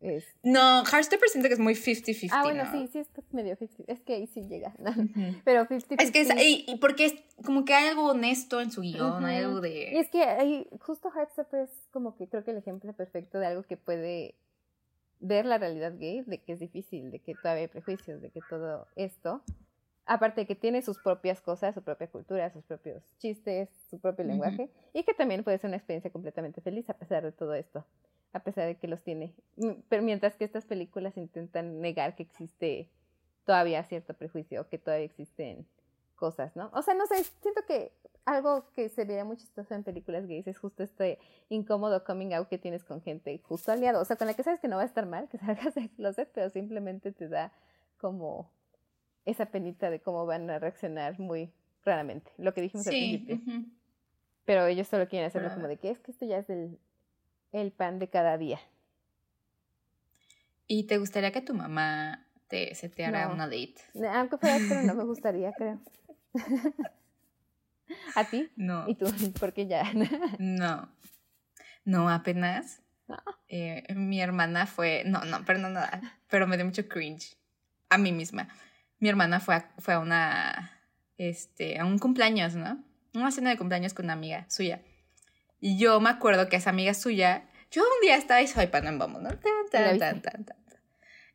Es- 0.01 0.24
No, 0.42 0.82
Heartstopper 0.84 1.28
siento 1.28 1.48
que 1.48 1.55
es 1.55 1.61
muy 1.61 1.74
50-50. 1.74 2.30
Ah, 2.32 2.42
bueno, 2.42 2.64
¿no? 2.64 2.70
sí, 2.70 2.88
sí, 2.92 2.98
es 3.01 3.09
medio 3.32 3.55
50. 3.57 3.92
Es 3.92 4.01
que 4.01 4.14
ahí 4.14 4.26
sí 4.26 4.46
llega. 4.48 4.74
Pero 5.44 5.66
50 5.66 6.03
Es 6.03 6.11
que 6.11 6.20
es, 6.22 6.30
y, 6.42 6.64
y 6.66 6.76
porque 6.78 7.05
es 7.07 7.14
como 7.44 7.64
que 7.64 7.74
hay 7.74 7.88
algo 7.88 8.11
honesto 8.11 8.61
en 8.61 8.70
su 8.70 8.80
guion, 8.80 9.24
hay 9.24 9.38
Ujú. 9.38 9.46
algo 9.46 9.66
Y 9.66 9.70
de... 9.70 9.98
es 9.98 10.09
que 10.09 10.22
ahí, 10.22 10.66
justo 10.80 11.11
Heartstopper 11.14 11.61
es 11.61 11.88
como 11.92 12.16
que 12.16 12.28
creo 12.28 12.44
que 12.44 12.51
el 12.53 12.57
ejemplo 12.59 12.92
perfecto 12.94 13.38
de 13.38 13.46
algo 13.46 13.62
que 13.64 13.76
puede 13.76 14.34
ver 15.20 15.44
la 15.44 15.59
realidad 15.59 15.92
gay, 15.98 16.22
de 16.22 16.38
que 16.38 16.53
es 16.55 16.61
difícil, 16.61 17.11
de 17.11 17.18
que 17.18 17.34
todavía 17.34 17.62
hay 17.64 17.68
prejuicios, 17.68 18.22
de 18.22 18.30
que 18.30 18.40
todo 18.40 18.88
esto, 18.96 19.42
aparte 20.07 20.40
de 20.42 20.46
que 20.46 20.55
tiene 20.55 20.80
sus 20.80 20.98
propias 20.98 21.42
cosas, 21.42 21.74
su 21.74 21.82
propia 21.82 22.07
cultura, 22.09 22.51
sus 22.51 22.64
propios 22.64 23.03
chistes, 23.18 23.68
su 23.90 23.98
propio 24.01 24.24
lenguaje, 24.24 24.70
y 24.94 25.03
que 25.03 25.12
también 25.12 25.44
puede 25.44 25.59
ser 25.59 25.68
una 25.68 25.76
experiencia 25.76 26.11
completamente 26.11 26.62
feliz 26.62 26.88
a 26.88 26.94
pesar 26.94 27.22
de 27.22 27.32
todo 27.32 27.53
esto, 27.53 27.84
a 28.32 28.40
pesar 28.40 28.66
de 28.66 28.76
que 28.76 28.88
los 28.88 29.02
tiene. 29.02 29.34
Mm, 29.56 29.82
Pero 29.88 30.02
mientras 30.02 30.36
que 30.36 30.44
estas 30.44 30.64
películas 30.64 31.16
intentan 31.16 31.80
negar 31.80 32.14
que 32.16 32.22
existe 32.22 32.88
todavía 33.44 33.82
cierto 33.84 34.14
prejuicio, 34.14 34.68
que 34.68 34.78
todavía 34.78 35.06
existen 35.06 35.66
cosas, 36.14 36.54
¿no? 36.54 36.70
O 36.74 36.82
sea, 36.82 36.94
no 36.94 37.06
sé, 37.06 37.24
siento 37.40 37.62
que 37.66 37.92
algo 38.26 38.70
que 38.74 38.88
se 38.90 39.04
vería 39.04 39.24
muy 39.24 39.36
chistoso 39.36 39.74
en 39.74 39.82
películas 39.82 40.26
gays 40.26 40.46
es 40.46 40.58
justo 40.58 40.82
este 40.82 41.18
incómodo 41.48 42.04
coming 42.04 42.32
out 42.34 42.48
que 42.48 42.58
tienes 42.58 42.84
con 42.84 43.00
gente 43.00 43.40
justo 43.42 43.72
aliado, 43.72 44.00
o 44.00 44.04
sea, 44.04 44.16
con 44.16 44.26
la 44.26 44.34
que 44.34 44.42
sabes 44.42 44.60
que 44.60 44.68
no 44.68 44.76
va 44.76 44.82
a 44.82 44.86
estar 44.86 45.06
mal, 45.06 45.28
que 45.28 45.38
salgas 45.38 45.74
del 45.74 45.90
closet, 45.90 46.30
pero 46.32 46.50
simplemente 46.50 47.12
te 47.12 47.28
da 47.28 47.52
como 47.98 48.50
esa 49.24 49.46
penita 49.46 49.90
de 49.90 50.00
cómo 50.00 50.26
van 50.26 50.48
a 50.50 50.58
reaccionar 50.58 51.18
muy 51.18 51.52
raramente, 51.84 52.30
lo 52.36 52.52
que 52.54 52.60
dijimos 52.60 52.86
al 52.86 52.92
principio. 52.92 53.40
Pero 54.44 54.66
ellos 54.66 54.88
solo 54.88 55.08
quieren 55.08 55.28
hacerlo 55.28 55.52
como 55.54 55.68
de 55.68 55.76
que 55.76 55.90
es 55.90 55.98
que 56.00 56.10
esto 56.10 56.26
ya 56.26 56.38
es 56.38 56.50
el, 56.50 56.78
el 57.53 57.72
pan 57.72 57.98
de 57.98 58.09
cada 58.09 58.38
día. 58.38 58.61
¿Y 60.66 60.84
te 60.84 60.98
gustaría 60.98 61.32
que 61.32 61.40
tu 61.40 61.55
mamá 61.55 62.26
te 62.48 62.74
seteara 62.74 63.26
No. 63.26 63.34
una 63.34 63.46
date? 63.46 63.76
Aunque 64.12 64.38
fuera, 64.38 64.59
pero 64.68 64.82
no 64.82 64.94
me 64.94 65.05
gustaría, 65.05 65.53
creo. 65.53 65.80
¿A 68.14 68.24
ti? 68.24 68.48
No. 68.57 68.88
¿Y 68.88 68.94
tú? 68.94 69.07
Porque 69.40 69.66
ya. 69.66 69.84
No. 70.38 70.88
No, 71.84 72.09
apenas. 72.11 72.82
No. 73.09 73.16
eh, 73.48 73.84
mi 73.94 74.20
hermana 74.20 74.66
fue. 74.66 75.03
No, 75.07 75.24
no, 75.24 75.44
pero 75.44 75.59
no 75.59 75.70
nada. 75.70 76.01
Pero 76.28 76.46
me 76.46 76.57
dio 76.57 76.64
mucho 76.64 76.86
cringe. 76.88 77.36
A 77.88 77.98
mí 77.98 78.12
misma. 78.12 78.48
Mi 79.01 79.09
hermana 79.09 79.40
fue 79.40 79.57
a, 79.57 79.70
fue 79.78 79.94
a 79.94 79.98
una. 79.98 80.70
Este. 81.18 81.78
a 81.78 81.84
un 81.84 81.98
cumpleaños, 81.98 82.55
¿no? 82.55 82.82
Una 83.14 83.32
cena 83.32 83.51
de 83.51 83.59
cumpleaños 83.59 83.92
con 83.94 84.07
una 84.07 84.12
amiga 84.12 84.46
suya. 84.48 84.80
Y 85.61 85.78
yo 85.78 86.00
me 86.00 86.11
acuerdo 86.11 86.48
que 86.48 86.56
esa 86.56 86.70
amiga 86.70 86.94
suya. 86.94 87.48
Yo 87.70 87.82
un 87.82 88.00
día 88.02 88.16
estaba 88.16 88.44
swipando 88.46 88.88
en 88.88 88.98
Bumble, 88.98 89.22
¿no? 89.22 89.30
Tan, 89.70 89.94
¿Y 89.94 89.98
la 89.98 89.98
tan, 89.98 90.22
tan, 90.22 90.44
tan, 90.44 90.64
tan. 90.64 90.80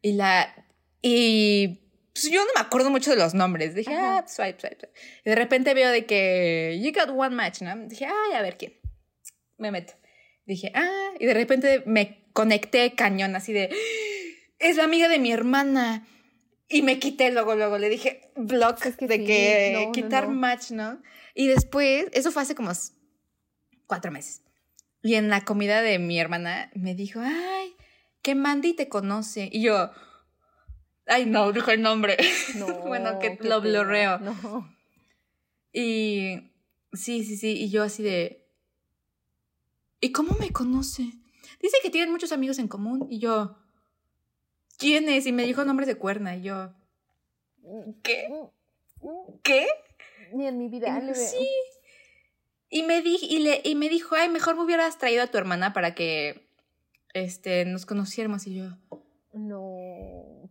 Y 0.02 0.14
la. 0.14 0.54
Y. 1.02 1.82
Pues 2.14 2.30
yo 2.32 2.40
no 2.46 2.52
me 2.56 2.62
acuerdo 2.62 2.90
mucho 2.90 3.12
de 3.12 3.18
los 3.18 3.34
nombres. 3.34 3.76
Dije, 3.76 3.94
Ajá. 3.94 4.20
ah, 4.20 4.28
swipe, 4.28 4.60
swipe, 4.60 4.78
swipe. 4.80 4.94
Y 5.26 5.30
de 5.30 5.36
repente 5.36 5.74
veo 5.74 5.92
de 5.92 6.06
que 6.06 6.80
you 6.82 6.92
got 6.94 7.10
one 7.10 7.36
match, 7.36 7.62
¿no? 7.62 7.76
Dije, 7.88 8.06
ay, 8.06 8.34
a 8.36 8.42
ver 8.42 8.58
quién. 8.58 8.74
Me 9.58 9.70
meto. 9.72 9.94
Dije, 10.46 10.72
ah, 10.76 11.12
y 11.20 11.26
de 11.26 11.34
repente 11.34 11.84
me 11.86 12.26
conecté 12.32 12.94
cañón 12.96 13.36
así 13.36 13.52
de, 13.52 13.70
es 14.60 14.78
la 14.78 14.84
amiga 14.86 15.08
de 15.10 15.20
mi 15.20 15.32
hermana. 15.32 16.08
Y 16.68 16.82
me 16.82 17.00
quité 17.00 17.32
luego, 17.32 17.56
luego 17.56 17.78
le 17.78 17.90
dije, 17.90 18.32
block, 18.36 18.86
Es 18.86 18.96
que 18.96 19.08
de 19.08 19.18
sí, 19.18 19.26
que 19.26 19.86
no, 19.86 19.92
quitar 19.92 20.28
no. 20.28 20.36
match, 20.36 20.72
¿no? 20.72 21.02
Y 21.34 21.48
después, 21.48 22.08
eso 22.14 22.32
fue 22.32 22.42
hace 22.44 22.56
como 22.56 22.72
cuatro 23.88 24.12
meses. 24.12 24.42
Y 25.02 25.16
en 25.16 25.30
la 25.30 25.46
comida 25.46 25.82
de 25.82 26.00
mi 26.00 26.20
hermana 26.20 26.72
me 26.74 26.96
dijo, 26.96 27.20
ay, 27.24 27.76
que 28.22 28.34
Mandy 28.36 28.74
te 28.74 28.90
conoce. 28.90 29.50
Y 29.52 29.62
yo, 29.62 29.92
ay, 31.06 31.26
no, 31.26 31.52
dijo 31.52 31.72
el 31.72 31.82
nombre. 31.82 32.18
No, 32.56 32.66
bueno, 32.82 33.20
que 33.20 33.32
lo 33.32 33.38
pena. 33.38 33.60
blurreo. 33.60 34.20
No. 34.20 34.76
Y 35.74 36.52
sí, 36.94 37.24
sí, 37.24 37.38
sí. 37.38 37.52
Y 37.52 37.70
yo 37.70 37.84
así 37.84 38.02
de. 38.02 38.48
¿Y 40.02 40.12
cómo 40.12 40.36
me 40.40 40.52
conoce? 40.52 41.04
Dice 41.62 41.78
que 41.82 41.90
tienen 41.90 42.12
muchos 42.12 42.32
amigos 42.32 42.60
en 42.60 42.68
común. 42.68 43.08
Y 43.10 43.20
yo. 43.20 43.58
¿Quién 44.78 45.08
es? 45.10 45.26
Y 45.26 45.32
me 45.32 45.44
dijo 45.44 45.64
nombres 45.66 45.88
de 45.88 45.96
cuerna. 45.96 46.36
Y 46.36 46.44
yo. 46.44 46.74
¿Qué? 48.04 48.28
¿Qué? 49.44 49.68
Ni 50.34 50.48
en 50.48 50.58
mi 50.58 50.66
Y 50.66 50.70
vida 50.70 51.00
le 51.00 51.12
veo. 51.14 51.16
sí. 51.16 51.48
Y 52.76 52.84
me, 52.84 53.02
di 53.02 53.18
y, 53.22 53.40
le, 53.40 53.62
y 53.64 53.74
me 53.74 53.88
dijo, 53.88 54.16
ay, 54.16 54.28
mejor 54.28 54.58
me 54.58 54.64
hubieras 54.64 54.98
traído 54.98 55.24
a 55.24 55.28
tu 55.28 55.38
hermana 55.38 55.72
para 55.72 55.96
que 55.96 56.50
este, 57.14 57.64
nos 57.64 57.86
conociéramos. 57.86 58.46
Y 58.48 58.56
yo. 58.56 58.66
No. 59.32 60.50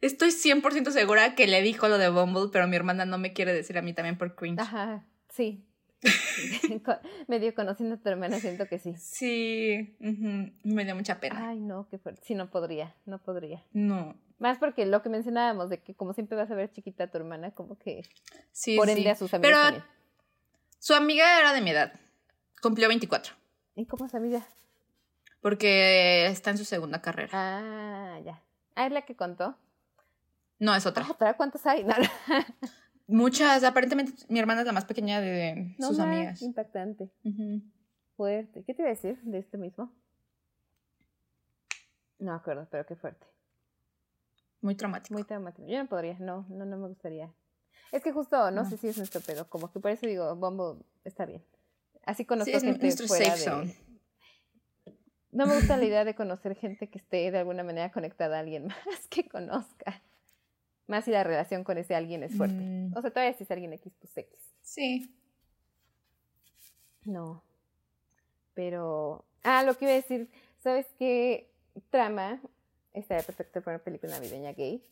Estoy 0.00 0.30
100% 0.30 0.90
segura 0.90 1.36
que 1.36 1.46
le 1.46 1.62
dijo 1.62 1.86
lo 1.86 1.98
de 1.98 2.08
Bumble, 2.08 2.48
pero 2.52 2.66
mi 2.66 2.74
hermana 2.74 3.04
no 3.04 3.16
me 3.16 3.32
quiere 3.32 3.54
decir 3.54 3.78
a 3.78 3.82
mí 3.82 3.92
también 3.92 4.18
por 4.18 4.34
cringe. 4.34 4.58
Ajá, 4.60 5.06
sí. 5.28 5.64
Medio 7.28 7.54
conociendo 7.54 7.94
a 7.94 7.98
tu 7.98 8.08
hermana, 8.08 8.40
siento 8.40 8.66
que 8.66 8.80
sí. 8.80 8.96
Sí, 8.98 9.96
me 10.64 10.84
dio 10.84 10.96
mucha 10.96 11.20
pena. 11.20 11.50
Ay, 11.50 11.60
no, 11.60 11.86
qué 11.88 11.98
fuerte. 11.98 12.22
Sí, 12.24 12.34
no 12.34 12.50
podría, 12.50 12.96
no 13.06 13.22
podría. 13.22 13.62
No, 13.72 14.16
Más 14.40 14.58
porque 14.58 14.84
lo 14.84 15.00
que 15.00 15.10
mencionábamos 15.10 15.70
de 15.70 15.78
que 15.78 15.94
como 15.94 16.12
siempre 16.12 16.36
vas 16.36 16.50
a 16.50 16.56
ver 16.56 16.72
chiquita 16.72 17.04
a 17.04 17.06
tu 17.06 17.18
hermana, 17.18 17.52
como 17.52 17.78
que 17.78 18.02
sí, 18.50 18.76
por 18.76 18.88
sí. 18.88 18.94
ende 18.94 19.10
a 19.10 19.14
sus 19.14 19.32
amigos 19.32 19.48
Pero 19.48 19.62
también. 19.62 20.01
Su 20.82 20.94
amiga 20.94 21.38
era 21.38 21.52
de 21.52 21.60
mi 21.60 21.70
edad. 21.70 21.92
Cumplió 22.60 22.88
24. 22.88 23.34
¿Y 23.76 23.86
cómo 23.86 24.06
es 24.06 24.14
amiga? 24.16 24.44
Porque 25.40 26.26
está 26.26 26.50
en 26.50 26.58
su 26.58 26.64
segunda 26.64 27.00
carrera. 27.00 27.30
Ah, 27.32 28.18
ya. 28.24 28.42
Ah, 28.74 28.86
es 28.86 28.92
la 28.92 29.02
que 29.02 29.14
contó. 29.14 29.56
No, 30.58 30.74
es 30.74 30.84
otra. 30.84 31.06
Ah, 31.08 31.14
¿para 31.16 31.36
cuántos 31.36 31.64
hay? 31.66 31.84
No. 33.06 33.18
Muchas, 33.18 33.62
aparentemente 33.62 34.12
mi 34.28 34.40
hermana 34.40 34.62
es 34.62 34.66
la 34.66 34.72
más 34.72 34.84
pequeña 34.86 35.20
de 35.20 35.74
No 35.78 35.88
sus 35.88 35.98
más, 35.98 36.06
amigas. 36.06 36.42
Impactante. 36.42 37.10
Ujú. 37.24 37.62
Fuerte. 38.16 38.64
¿Qué 38.64 38.74
te 38.74 38.82
iba 38.82 38.88
a 38.90 38.94
decir 38.94 39.20
de 39.22 39.38
esto 39.38 39.58
mismo? 39.58 39.92
No 42.18 42.32
me 42.32 42.36
acuerdo, 42.38 42.66
pero 42.70 42.86
qué 42.86 42.96
fuerte. 42.96 43.24
Muy 44.60 44.74
traumático. 44.74 45.14
Muy 45.14 45.24
traumático. 45.24 45.68
Yo 45.68 45.78
no 45.78 45.88
podría, 45.88 46.16
no, 46.18 46.44
no, 46.48 46.64
no 46.64 46.76
me 46.76 46.88
gustaría. 46.88 47.30
Es 47.90 48.02
que 48.02 48.12
justo, 48.12 48.36
no, 48.50 48.62
No. 48.62 48.68
sé 48.70 48.76
si 48.76 48.88
es 48.88 48.96
nuestro 48.96 49.20
pedo, 49.20 49.48
como 49.48 49.70
que 49.70 49.80
por 49.80 49.90
eso 49.90 50.06
digo, 50.06 50.34
Bumble 50.36 50.82
está 51.04 51.24
bien. 51.26 51.44
Así 52.04 52.24
conozco 52.24 52.58
Sí, 52.58 52.66
gente 52.66 52.90
fuera 53.06 53.36
de... 53.36 53.40
zone. 53.40 53.76
No 55.30 55.46
me 55.46 55.54
gusta 55.54 55.76
la 55.76 55.84
idea 55.84 56.04
de 56.04 56.14
conocer 56.16 56.54
gente 56.56 56.88
que 56.90 56.98
esté 56.98 57.30
de 57.30 57.38
alguna 57.38 57.64
manera 57.64 57.90
conectada 57.92 58.36
a 58.36 58.40
alguien 58.40 58.66
más 58.86 59.06
que 59.08 59.28
conozca. 59.28 60.02
Más 60.88 61.04
si 61.04 61.10
la 61.10 61.24
relación 61.24 61.64
con 61.64 61.78
ese 61.78 61.94
alguien 61.94 62.22
es 62.22 62.36
fuerte. 62.36 62.56
Mm. 62.56 62.96
O 62.96 63.00
sea, 63.00 63.10
todavía 63.10 63.32
si 63.34 63.44
es 63.44 63.50
alguien 63.50 63.72
X, 63.74 63.92
pues 63.98 64.16
X. 64.16 64.38
Sí. 64.62 65.14
No. 67.04 67.42
Pero. 68.54 69.24
Ah, 69.42 69.62
lo 69.62 69.76
que 69.76 69.84
iba 69.86 69.92
a 69.92 69.96
decir. 69.96 70.28
¿Sabes 70.62 70.86
qué 70.98 71.50
trama 71.90 72.40
estaría 72.92 73.24
perfecto 73.24 73.62
para 73.62 73.76
una 73.76 73.84
película 73.84 74.12
navideña 74.12 74.52
gay? 74.52 74.84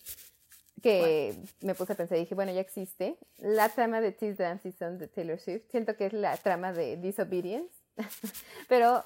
Que 0.82 1.34
me 1.62 1.74
puse 1.74 1.92
a 1.92 1.96
pensar 1.96 2.16
y 2.18 2.22
dije, 2.22 2.34
bueno, 2.34 2.52
ya 2.52 2.60
existe. 2.60 3.16
La 3.38 3.68
trama 3.68 4.00
de 4.00 4.12
Tis 4.12 4.36
Dance 4.36 4.70
Season 4.70 4.98
de 4.98 5.08
Taylor 5.08 5.38
Swift. 5.38 5.64
Siento 5.70 5.96
que 5.96 6.06
es 6.06 6.12
la 6.12 6.36
trama 6.36 6.72
de 6.72 6.96
Disobedience. 6.96 7.74
Pero 8.68 9.04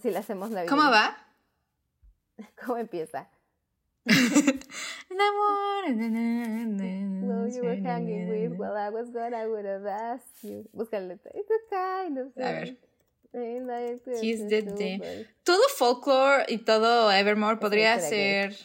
si 0.00 0.10
la 0.10 0.20
hacemos 0.20 0.50
navideña. 0.50 0.70
¿Cómo 0.70 0.90
va? 0.90 1.16
¿Cómo 2.64 2.78
empieza? 2.78 3.28
Well, 7.26 7.48
you 7.48 7.62
were 7.62 7.76
hanging 7.76 8.28
with 8.28 8.58
while 8.58 8.76
I 8.76 8.90
was 8.90 9.10
gone, 9.10 9.34
I 9.34 9.46
would 9.46 9.64
have 9.64 9.86
asked 9.86 10.42
you. 10.42 10.68
Búscale. 10.74 11.18
It's 11.34 11.50
a 11.50 11.58
kind 11.70 12.18
of. 12.18 12.26
A 12.36 12.52
ver. 12.52 12.76
He's 14.20 14.48
the 14.48 14.62
day. 14.62 15.26
Todo 15.44 15.62
folklore 15.76 16.46
y 16.48 16.58
todo 16.58 17.10
Evermore 17.10 17.58
podría 17.58 18.00
ser. 18.00 18.56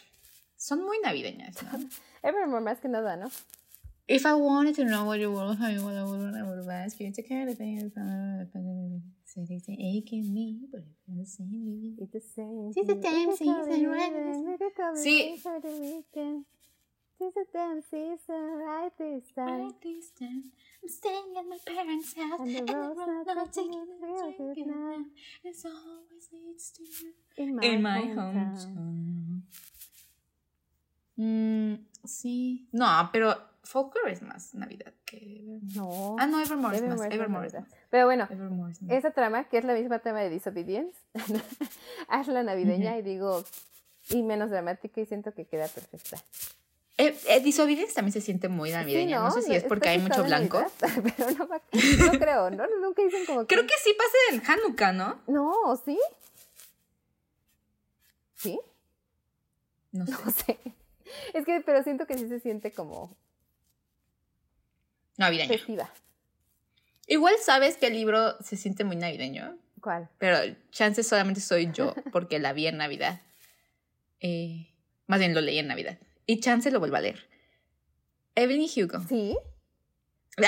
Son 0.55 0.84
muy 0.84 0.99
navideñas, 0.99 1.62
¿no? 1.64 1.80
Evermore 2.24 2.61
más 2.61 2.80
que 2.80 2.88
nada, 2.89 3.15
¿no? 3.17 3.30
If 4.07 4.26
I 4.26 4.34
wanted 4.34 4.76
to 4.76 4.84
know 4.86 5.05
what 5.05 5.19
you 5.19 5.32
were, 5.32 5.55
how 5.55 5.67
you 5.69 5.80
I 5.88 6.03
would, 6.03 6.36
I 6.36 6.43
would 6.43 6.57
have 6.57 6.69
asked 6.69 6.99
you 6.99 7.11
to 7.11 7.22
care 7.24 7.45
the 7.45 7.55
thing. 7.55 7.80
It's 7.80 9.69
aching 9.69 10.34
me, 10.34 10.67
but 10.72 10.82
it 10.82 10.95
feels 11.07 11.38
the 11.38 11.43
same. 11.45 11.95
It's 11.97 12.11
the 12.11 12.19
same. 12.19 12.72
It's 12.76 12.88
the 12.88 12.95
thing. 12.95 13.01
damn 13.01 13.30
Make 13.30 13.41
it 13.41 13.45
call 13.45 13.65
season, 13.65 13.88
right? 13.89 14.11
weekend, 14.11 14.45
make 14.45 14.61
it 14.61 14.76
call 14.76 14.93
it 14.93 14.97
Sí. 14.97 15.32
week 15.32 15.39
for 15.39 15.59
the 15.61 15.69
weekend. 15.69 16.45
It's 17.22 17.36
the 17.36 17.45
damn 17.53 17.82
season 17.82 18.43
right 18.65 18.91
this 18.97 19.32
time. 19.34 19.61
Right 19.61 19.82
this 19.82 20.09
time, 20.19 20.43
I'm 20.84 20.89
staying 20.89 21.34
at 21.38 21.45
my 21.47 21.57
parents' 21.65 22.13
house, 22.13 22.39
And 22.41 22.55
the 22.55 22.59
and 22.59 22.69
road's 22.69 22.97
road 22.97 23.28
not 23.28 23.53
taking 23.53 23.80
us 23.80 23.88
real 24.01 24.34
good 24.38 24.57
now. 24.67 25.05
It 25.45 25.55
always 25.63 26.28
leads 26.34 26.72
to 26.72 26.84
you. 26.84 27.13
In 27.38 27.55
my, 27.55 27.63
In 27.65 27.82
my 27.82 27.99
hometown. 28.01 28.34
hometown. 28.36 29.20
Mm, 31.16 31.76
sí. 32.03 32.68
No, 32.72 33.09
pero 33.12 33.36
folklore 33.64 34.12
es 34.12 34.22
más 34.22 34.53
Navidad 34.53 34.93
que 35.05 35.18
Evermore. 35.18 35.76
No. 35.76 36.16
Ah, 36.20 36.28
no, 36.28 36.41
Evermore 36.41 36.78
es 36.78 36.84
más. 36.84 36.91
Evermore 36.91 37.07
es 37.07 37.16
Evermore 37.16 37.47
es 37.47 37.53
Navidad. 37.53 37.70
más. 37.70 37.80
Pero 37.89 38.05
bueno, 38.05 38.28
Evermore 38.30 38.72
es 38.72 38.82
más. 38.82 38.91
esa 38.91 39.12
trama, 39.12 39.43
que 39.45 39.57
es 39.57 39.64
la 39.64 39.74
misma 39.74 39.99
trama 39.99 40.20
de 40.20 40.30
Disobedience, 40.30 40.97
hazla 42.07 42.43
navideña 42.43 42.97
y 42.97 43.01
digo, 43.01 43.43
y 44.09 44.24
menos 44.24 44.49
dramática 44.49 45.01
y 45.01 45.05
siento 45.05 45.34
que 45.34 45.45
queda 45.45 45.68
perfecta. 45.68 46.18
Eh, 46.97 47.18
eh, 47.30 47.39
Disobedience 47.39 47.95
también 47.95 48.14
se 48.14 48.22
siente 48.22 48.47
muy 48.47 48.72
navideña. 48.72 49.18
Sí, 49.18 49.24
no, 49.24 49.32
sé 49.32 49.41
si 49.41 49.55
es 49.55 49.64
porque 49.64 49.89
hay 49.89 49.99
mucho 49.99 50.24
blanco. 50.24 50.64
Navidad, 50.82 51.62
pero 51.72 52.12
no 52.12 52.20
creo, 52.20 52.49
¿no? 52.51 52.64
Nunca 52.82 53.01
dicen 53.01 53.26
como 53.26 53.41
que... 53.41 53.55
Creo 53.55 53.66
que 53.66 53.74
sí 53.82 53.95
pasa 53.97 54.18
en 54.32 54.43
Hanukkah, 54.45 54.91
¿no? 54.91 55.20
No, 55.28 55.82
¿sí? 55.84 55.99
¿Sí? 58.36 58.59
No 59.91 60.05
sé. 60.05 60.12
No 60.12 60.32
sé. 60.32 60.59
Es 61.34 61.45
que, 61.45 61.62
pero 61.62 61.84
siento 61.84 62.05
que 62.07 62.18
sí 62.18 62.28
se 62.28 62.39
siente 62.39 62.72
como 62.72 63.16
Navideña. 65.18 65.47
festiva. 65.49 65.91
Igual 67.07 67.36
sabes 67.43 67.78
que 67.78 67.88
el 67.88 67.93
libro 67.93 68.38
se 68.41 68.55
siente 68.57 68.84
muy 68.84 68.95
navideño, 68.95 69.57
¿Cuál? 69.82 70.09
pero 70.18 70.38
chance 70.72 71.03
solamente 71.03 71.41
soy 71.41 71.72
yo 71.74 71.93
porque 72.12 72.39
la 72.39 72.53
vi 72.53 72.68
en 72.68 72.78
Navidad. 72.78 73.22
Eh, 74.20 74.68
más 75.07 75.20
bien 75.20 75.34
lo 75.34 75.41
leí 75.41 75.59
en 75.59 75.68
Navidad. 75.68 75.97
Y 76.26 76.39
chance 76.39 76.72
lo 76.72 76.80
vuelvo 76.80 76.95
a 76.95 77.01
leer. 77.01 77.28
Evelyn 78.36 78.70
Hugo. 78.76 79.03
¿Sí? 79.09 79.38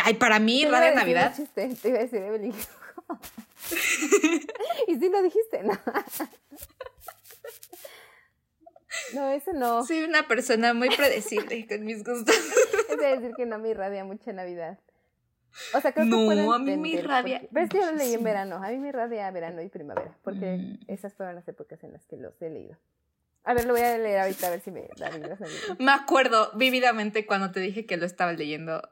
Ay, 0.06 0.14
para 0.14 0.40
mí, 0.40 0.64
Radio 0.66 0.92
un 0.92 0.96
Navidad. 0.96 1.36
chiste, 1.36 1.76
Te 1.82 1.90
iba 1.90 1.98
a 2.00 2.02
decir 2.04 2.22
Evelyn 2.22 2.52
Hugo. 2.52 3.20
y 4.88 4.96
sí 4.96 5.10
lo 5.10 5.22
dijiste, 5.22 5.64
¿no? 5.64 5.78
No, 9.14 9.30
eso 9.32 9.54
no. 9.54 9.86
Soy 9.86 10.04
una 10.04 10.28
persona 10.28 10.74
muy 10.74 10.90
predecible 10.96 11.68
con 11.68 11.84
mis 11.86 12.04
gustos. 12.04 12.36
Es 12.90 12.98
de 12.98 13.06
decir 13.18 13.32
que 13.36 13.46
no 13.46 13.58
me 13.60 13.70
irradia 13.70 14.04
mucha 14.04 14.32
Navidad. 14.34 14.78
O 15.74 15.82
sea, 15.82 15.92
creo 15.94 16.06
No, 16.06 16.18
que 16.20 16.26
puedo 16.26 16.54
a 16.54 16.60
mí 16.60 16.78
me 16.78 16.90
irradia 16.90 17.40
porque- 17.42 17.50
Pero 17.54 17.66
es 17.66 17.70
que 17.72 17.78
yo 17.80 17.86
lo 17.92 17.98
leí 17.98 18.14
en 18.14 18.24
verano. 18.24 18.56
A 18.64 18.70
mí 18.70 18.78
me 18.78 18.90
irradia 18.90 19.30
verano 19.32 19.62
y 19.62 19.70
primavera. 19.70 20.16
Porque 20.24 20.58
Mm. 20.58 20.80
esas 20.88 21.14
fueron 21.14 21.36
las 21.36 21.48
épocas 21.48 21.84
en 21.84 21.92
las 21.94 22.06
que 22.06 22.18
los 22.18 22.40
he 22.42 22.50
leído. 22.50 22.78
A 23.44 23.54
ver, 23.54 23.66
lo 23.66 23.74
voy 23.74 23.82
a 23.82 23.98
leer 23.98 24.20
ahorita 24.20 24.48
a 24.48 24.50
ver 24.52 24.62
si 24.62 24.72
me 24.72 24.88
da. 24.98 25.10
Me 25.80 25.92
acuerdo 25.92 26.52
vívidamente 26.56 27.26
cuando 27.26 27.52
te 27.52 27.60
dije 27.60 27.86
que 27.86 27.98
lo 27.98 28.06
estaba 28.06 28.32
leyendo. 28.34 28.88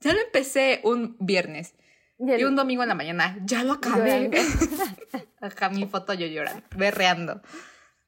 Ya 0.00 0.12
lo 0.12 0.20
empecé 0.20 0.80
un 0.82 1.16
viernes 1.20 1.74
Y 2.18 2.30
el- 2.32 2.40
y 2.40 2.44
un 2.44 2.56
domingo 2.56 2.82
en 2.82 2.88
la 2.88 2.94
mañana. 2.94 3.38
Ya 3.44 3.62
lo 3.64 3.74
acabé. 3.74 4.30
Ajá, 5.40 5.68
mi 5.70 5.86
foto 5.86 6.14
yo 6.14 6.26
llorando, 6.26 6.62
berreando. 6.76 7.42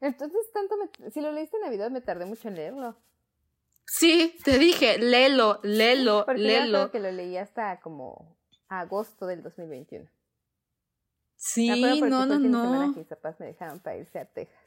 Entonces, 0.05 0.52
tanto 0.52 0.76
me- 0.76 1.11
si 1.11 1.20
lo 1.20 1.32
leíste 1.32 1.57
en 1.57 1.62
Navidad, 1.62 1.90
me 1.90 2.00
tardé 2.00 2.26
mucho 2.26 2.48
en 2.48 2.57
leerlo. 2.57 2.96
Sí, 3.86 4.36
te 4.44 4.59
dije, 4.59 4.98
léelo, 4.98 5.61
léelo, 5.62 6.24
Porque 6.26 6.42
yo 6.42 6.48
léelo. 6.48 6.78
acuerdo 6.78 6.90
que 6.92 7.00
lo 7.00 7.11
leí 7.12 7.36
hasta 7.36 7.80
como 7.80 8.36
agosto 8.68 9.26
del 9.26 9.42
2021. 9.42 10.05
Me 10.05 10.11
Sí, 11.36 12.00
no, 12.00 12.26
no, 12.26 12.38
no. 12.38 13.05
papás 13.09 13.38
me 13.40 13.46
dejaron 13.46 13.80
para 13.80 13.96
irse 13.96 14.18
a 14.18 14.24
Texas. 14.24 14.63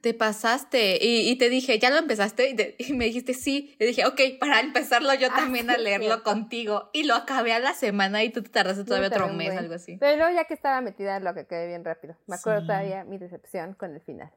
Te 0.00 0.14
pasaste. 0.14 0.98
Y, 1.04 1.30
y 1.30 1.36
te 1.36 1.48
dije, 1.48 1.78
¿ya 1.78 1.90
lo 1.90 1.96
empezaste? 1.96 2.50
Y, 2.50 2.56
te- 2.56 2.76
y 2.78 2.92
me 2.92 3.06
dijiste 3.06 3.34
sí. 3.34 3.76
Y 3.78 3.84
dije, 3.86 4.06
ok, 4.06 4.20
para 4.40 4.60
empezarlo 4.60 5.12
yo 5.14 5.28
Ah, 5.30 5.36
también 5.36 5.68
a 5.70 5.76
leerlo 5.76 6.22
contigo. 6.22 6.90
Y 6.92 7.04
lo 7.04 7.14
acabé 7.14 7.52
a 7.52 7.58
la 7.58 7.74
semana 7.74 8.22
y 8.24 8.30
tú 8.30 8.42
te 8.42 8.50
tardaste 8.50 8.84
todavía 8.84 9.08
otro 9.08 9.28
mes, 9.28 9.56
algo 9.56 9.74
así. 9.74 9.96
Pero 9.98 10.30
ya 10.30 10.44
que 10.44 10.54
estaba 10.54 10.80
metida, 10.80 11.18
lo 11.20 11.34
que 11.34 11.40
acabé 11.40 11.66
bien 11.68 11.84
rápido. 11.84 12.16
Me 12.26 12.36
acuerdo 12.36 12.60
Sí. 12.60 12.66
todavía 12.66 13.04
mi 13.04 13.18
decepción 13.18 13.74
con 13.74 13.94
el 13.94 14.00
final. 14.00 14.30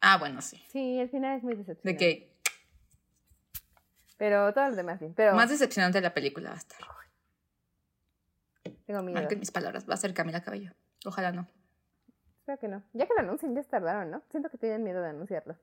Ah, 0.00 0.16
bueno, 0.18 0.40
sí. 0.40 0.62
Sí, 0.72 0.98
el 0.98 1.10
final 1.10 1.36
es 1.38 1.42
muy 1.42 1.52
De 1.54 1.58
decepcionante. 1.58 1.98
que 1.98 2.30
Pero 4.16 4.52
todo 4.54 4.68
lo 4.70 4.76
demás 4.76 4.98
bien. 5.00 5.14
Pero 5.14 5.34
más 5.34 5.50
decepcionante 5.50 6.00
la 6.00 6.14
película 6.14 6.50
va 6.50 6.54
a 6.56 6.58
estar. 6.58 6.78
tengo 8.86 9.02
miedo. 9.02 9.18
Marquen 9.20 9.38
mis 9.38 9.50
palabras, 9.50 9.88
va 9.88 9.94
a 9.94 9.96
ser 9.98 10.14
Camila 10.14 10.42
Cabello. 10.42 10.72
Ojalá 11.04 11.32
no. 11.32 11.46
Creo 12.50 12.58
que 12.58 12.66
no. 12.66 12.82
Ya 12.94 13.06
que 13.06 13.14
lo 13.14 13.20
anuncien, 13.20 13.54
ya 13.54 13.62
tardaron, 13.62 14.10
¿no? 14.10 14.22
Siento 14.28 14.50
que 14.50 14.58
tienen 14.58 14.82
miedo 14.82 15.00
de 15.00 15.10
anunciarlo. 15.10 15.54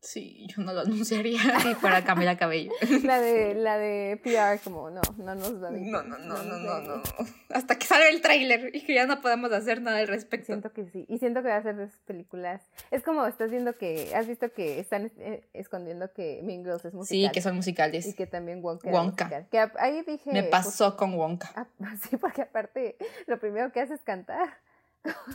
Sí, 0.00 0.46
yo 0.48 0.62
no 0.62 0.74
lo 0.74 0.80
anunciaría 0.82 1.40
si 1.60 1.74
fuera 1.76 2.04
Camila 2.04 2.36
Cabello. 2.36 2.72
La 3.04 3.22
de, 3.22 3.54
la 3.54 3.78
de 3.78 4.20
PR, 4.22 4.62
como, 4.62 4.90
no, 4.90 5.00
no 5.16 5.34
nos 5.34 5.58
da 5.62 5.70
No, 5.70 6.02
no, 6.02 6.18
no, 6.18 6.42
no, 6.42 6.58
no, 6.58 6.80
no. 6.80 7.02
Hasta 7.48 7.78
que 7.78 7.86
salga 7.86 8.10
el 8.10 8.20
tráiler 8.20 8.76
y 8.76 8.82
que 8.84 8.92
ya 8.92 9.06
no 9.06 9.22
podamos 9.22 9.50
hacer 9.52 9.80
nada 9.80 9.96
al 9.96 10.08
respecto. 10.08 10.48
Siento 10.48 10.74
que 10.74 10.90
sí. 10.90 11.06
Y 11.08 11.16
siento 11.20 11.40
que 11.40 11.48
va 11.48 11.56
a 11.56 11.62
ser 11.62 11.76
de 11.76 11.84
esas 11.84 12.00
películas. 12.00 12.60
Es 12.90 13.02
como 13.02 13.24
estás 13.24 13.50
viendo 13.50 13.78
que. 13.78 14.14
Has 14.14 14.26
visto 14.26 14.52
que 14.52 14.78
están 14.78 15.10
eh, 15.16 15.48
escondiendo 15.54 16.12
que 16.12 16.42
Mean 16.42 16.64
Girls 16.64 16.84
es 16.84 16.92
musical. 16.92 17.30
Sí, 17.30 17.32
que 17.32 17.40
son 17.40 17.56
musicales. 17.56 18.06
Y 18.06 18.12
que 18.12 18.26
también 18.26 18.62
Wonka. 18.62 18.90
Wonka. 18.90 19.24
musical. 19.24 19.48
Que 19.50 19.70
ahí 19.78 20.02
dije. 20.02 20.30
Me 20.30 20.42
pues, 20.42 20.50
pasó 20.50 20.98
con 20.98 21.14
Wonka. 21.14 21.50
ah, 21.56 21.66
sí, 22.02 22.18
porque 22.18 22.42
aparte, 22.42 22.98
lo 23.26 23.40
primero 23.40 23.72
que 23.72 23.80
hace 23.80 23.94
es 23.94 24.02
cantar. 24.02 24.58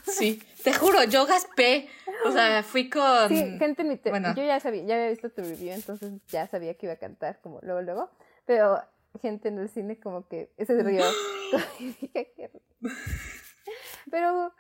Sí, 0.06 0.42
te 0.64 0.74
juro, 0.74 1.04
yo 1.04 1.26
gaspé. 1.26 1.88
O 2.26 2.32
sea, 2.32 2.64
fui 2.64 2.90
con. 2.90 3.30
Sí, 3.30 3.58
gente 3.60 3.84
en 3.84 3.90
mi 3.90 3.98
te- 3.98 4.10
bueno. 4.10 4.34
Yo 4.36 4.44
ya 4.44 4.60
sabía, 4.60 4.84
ya 4.84 4.96
había 4.96 5.10
visto 5.10 5.30
tu 5.30 5.42
review, 5.44 5.72
entonces 5.74 6.12
ya 6.30 6.48
sabía 6.48 6.74
que 6.74 6.86
iba 6.88 6.94
a 6.94 6.98
cantar 6.98 7.40
como 7.42 7.60
luego, 7.62 7.82
luego. 7.82 8.10
Pero 8.46 8.82
gente 9.22 9.50
en 9.50 9.60
el 9.60 9.70
cine 9.70 10.00
como 10.00 10.28
que 10.28 10.50
se 10.58 10.84
rió. 10.84 11.04
Pero 14.12 14.54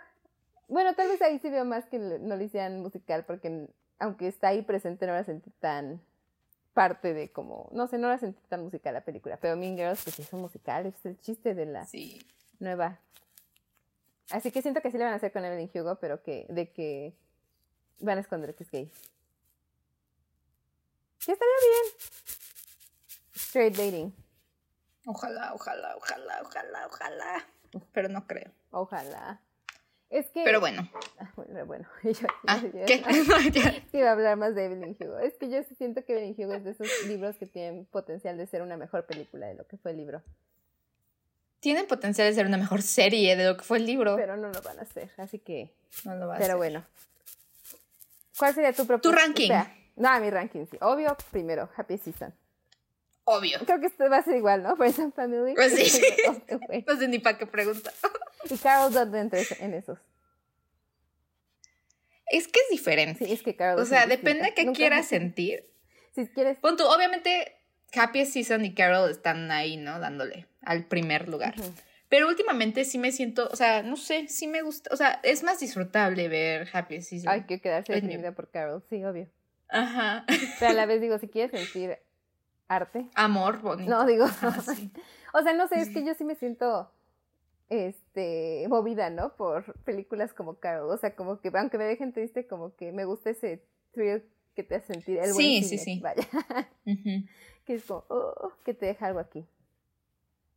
bueno, 0.67 0.93
tal 0.95 1.07
vez 1.07 1.21
ahí 1.21 1.39
sí 1.39 1.49
veo 1.49 1.65
más 1.65 1.85
que 1.85 1.97
no 1.99 2.35
le 2.35 2.43
hicieran 2.45 2.81
musical, 2.81 3.25
porque 3.25 3.67
aunque 3.99 4.27
está 4.27 4.49
ahí 4.49 4.61
presente, 4.61 5.07
no 5.07 5.13
la 5.13 5.23
sentí 5.23 5.49
tan 5.59 6.01
parte 6.73 7.13
de 7.13 7.31
como, 7.31 7.67
no 7.73 7.87
sé, 7.87 7.97
no 7.97 8.07
la 8.07 8.17
sentí 8.19 8.39
tan 8.47 8.63
musical 8.63 8.93
la 8.93 9.01
película. 9.01 9.37
Pero 9.37 9.55
Mean 9.57 9.75
Girls, 9.75 10.03
pues 10.03 10.15
sí 10.15 10.21
es 10.21 10.31
un 10.33 10.41
musical, 10.41 10.85
es 10.85 11.05
el 11.05 11.19
chiste 11.19 11.55
de 11.55 11.65
la 11.65 11.85
Sí. 11.85 12.21
nueva. 12.59 12.99
Así 14.31 14.51
que 14.51 14.61
siento 14.61 14.81
que 14.81 14.91
sí 14.91 14.97
le 14.97 15.03
van 15.05 15.13
a 15.13 15.17
hacer 15.17 15.31
con 15.31 15.43
Evelyn 15.43 15.69
Hugo, 15.73 15.95
pero 15.99 16.21
que 16.21 16.45
de 16.49 16.71
que 16.71 17.13
van 17.99 18.17
a 18.17 18.21
esconder 18.21 18.53
que 18.55 18.63
es 18.63 18.71
gay. 18.71 18.91
Que 21.25 21.31
estaría 21.33 21.53
bien. 21.61 21.93
Straight 23.35 23.75
dating. 23.75 24.13
Ojalá, 25.05 25.53
ojalá, 25.53 25.95
ojalá, 25.97 26.41
ojalá, 26.43 26.87
ojalá. 26.87 27.47
Pero 27.93 28.09
no 28.09 28.25
creo. 28.27 28.51
Ojalá. 28.71 29.41
Es 30.09 30.27
que. 30.31 30.43
Pero 30.43 30.59
bueno. 30.59 30.89
Ah, 31.19 31.31
bueno, 31.35 31.65
bueno. 31.65 31.87
Yo, 32.03 32.27
Ah, 32.47 32.57
yo- 32.61 32.69
yo- 32.71 32.85
¿qué? 32.85 33.03
Iba 33.93 34.09
a 34.09 34.11
hablar 34.13 34.37
más 34.37 34.55
de 34.55 34.65
Evelyn 34.65 34.95
Hugo. 34.99 35.19
Es 35.19 35.35
que 35.37 35.49
yo 35.49 35.61
siento 35.77 36.03
que 36.05 36.13
Evelyn 36.13 36.35
Hugo 36.45 36.53
es 36.53 36.63
de 36.63 36.71
esos 36.71 36.87
libros 37.07 37.35
que 37.37 37.45
tienen 37.45 37.85
potencial 37.85 38.37
de 38.37 38.47
ser 38.47 38.61
una 38.61 38.77
mejor 38.77 39.05
película 39.05 39.47
de 39.47 39.55
lo 39.55 39.67
que 39.67 39.77
fue 39.77 39.91
el 39.91 39.97
libro. 39.97 40.23
Tienen 41.59 41.87
potencial 41.87 42.27
de 42.27 42.33
ser 42.33 42.45
una 42.45 42.57
mejor 42.57 42.81
serie 42.81 43.35
de 43.35 43.45
lo 43.45 43.57
que 43.57 43.63
fue 43.63 43.77
el 43.79 43.85
libro. 43.85 44.15
Pero 44.15 44.37
no 44.37 44.49
lo 44.49 44.61
van 44.61 44.79
a 44.79 44.83
hacer. 44.83 45.11
Así 45.17 45.39
que. 45.39 45.73
no 46.05 46.15
lo 46.15 46.27
va 46.27 46.35
a 46.35 46.37
Pero 46.37 46.45
hacer. 46.53 46.57
bueno. 46.57 46.85
¿Cuál 48.37 48.53
sería 48.55 48.71
tu 48.71 48.87
propuesta? 48.87 49.09
Tu 49.09 49.11
ranking. 49.25 49.51
Espera. 49.51 49.75
No, 49.97 50.19
mi 50.21 50.29
ranking, 50.29 50.65
sí. 50.71 50.77
Obvio, 50.79 51.17
primero, 51.31 51.69
Happy 51.75 51.97
Season. 51.97 52.33
Obvio. 53.25 53.59
Creo 53.65 53.79
que 53.81 53.87
esto 53.87 54.09
va 54.09 54.17
a 54.17 54.23
ser 54.23 54.37
igual, 54.37 54.63
¿no? 54.63 54.75
Friends 54.77 54.99
and 54.99 55.13
Family. 55.13 55.53
Pues 55.55 55.73
sí. 55.75 56.01
Güey. 56.67 56.85
No 56.87 56.97
sé 56.97 57.07
ni 57.09 57.19
para 57.19 57.37
qué 57.37 57.45
pregunta. 57.45 57.91
y 58.49 58.57
Carol 58.57 58.93
es- 59.33 59.59
en 59.59 59.73
esos. 59.73 59.99
Es 62.27 62.47
que 62.47 62.59
es 62.61 62.69
diferente. 62.69 63.25
Sí, 63.25 63.33
es 63.33 63.41
que 63.43 63.55
Carol 63.55 63.81
o 63.81 63.85
sea, 63.85 64.05
depende 64.05 64.43
de 64.43 64.53
qué 64.53 64.63
Nunca- 64.63 64.77
quieras 64.77 65.07
sentir. 65.07 65.69
Si 66.15 66.27
quieres. 66.27 66.57
Pon 66.59 66.77
tú, 66.77 66.85
obviamente, 66.85 67.58
Happy 67.95 68.25
Season 68.25 68.63
y 68.65 68.73
Carol 68.73 69.09
están 69.09 69.51
ahí, 69.51 69.77
¿no? 69.77 69.99
Dándole 69.99 70.47
al 70.61 70.85
primer 70.85 71.27
lugar. 71.27 71.55
Pero 72.09 72.27
últimamente 72.27 72.85
sí 72.85 72.97
me 72.97 73.11
siento, 73.11 73.47
o 73.51 73.55
sea, 73.55 73.83
no 73.83 73.95
sé, 73.95 74.27
sí 74.27 74.47
me 74.47 74.61
gusta, 74.63 74.89
o 74.91 74.97
sea, 74.97 75.19
es 75.23 75.43
más 75.43 75.59
disfrutable 75.59 76.27
ver 76.27 76.67
Happy 76.73 77.01
Season. 77.01 77.29
Hay 77.29 77.43
que 77.43 77.61
quedarse 77.61 77.93
definida 77.93 78.31
por 78.31 78.49
Carol, 78.49 78.83
sí, 78.89 79.03
obvio. 79.03 79.27
Ajá. 79.69 80.25
Pero 80.59 80.71
a 80.71 80.73
la 80.73 80.85
vez 80.87 81.01
digo, 81.01 81.19
si 81.19 81.27
quieres 81.27 81.51
sentir 81.51 81.99
arte. 82.67 83.07
Amor 83.15 83.61
bonito. 83.61 83.89
No, 83.89 84.05
digo. 84.05 84.25
o 85.33 85.41
sea, 85.43 85.53
no 85.53 85.67
sé, 85.67 85.81
es 85.81 85.89
que 85.89 86.03
yo 86.03 86.13
sí 86.15 86.23
me 86.23 86.35
siento 86.35 86.91
este 87.69 88.65
movida, 88.67 89.09
¿no? 89.09 89.35
Por 89.35 89.73
películas 89.81 90.33
como 90.33 90.59
Carol. 90.59 90.89
O 90.89 90.97
sea, 90.97 91.15
como 91.15 91.39
que 91.39 91.51
aunque 91.53 91.77
me 91.77 91.83
dejen 91.83 92.13
triste, 92.13 92.47
como 92.47 92.75
que 92.75 92.91
me 92.91 93.05
gusta 93.05 93.29
ese 93.29 93.63
thrill 93.91 94.23
que 94.55 94.63
te 94.63 94.75
hace 94.75 94.93
sentir 94.93 95.17
el 95.17 95.33
buen 95.33 95.35
Sí, 95.35 95.63
sí, 95.63 95.77
sí. 95.77 95.99
Vaya. 96.01 96.27
Que 97.69 97.75
es 97.75 97.83
como, 97.85 98.03
oh, 98.09 98.51
que 98.65 98.73
te 98.73 98.87
deja 98.87 99.05
algo 99.05 99.19
aquí. 99.19 99.45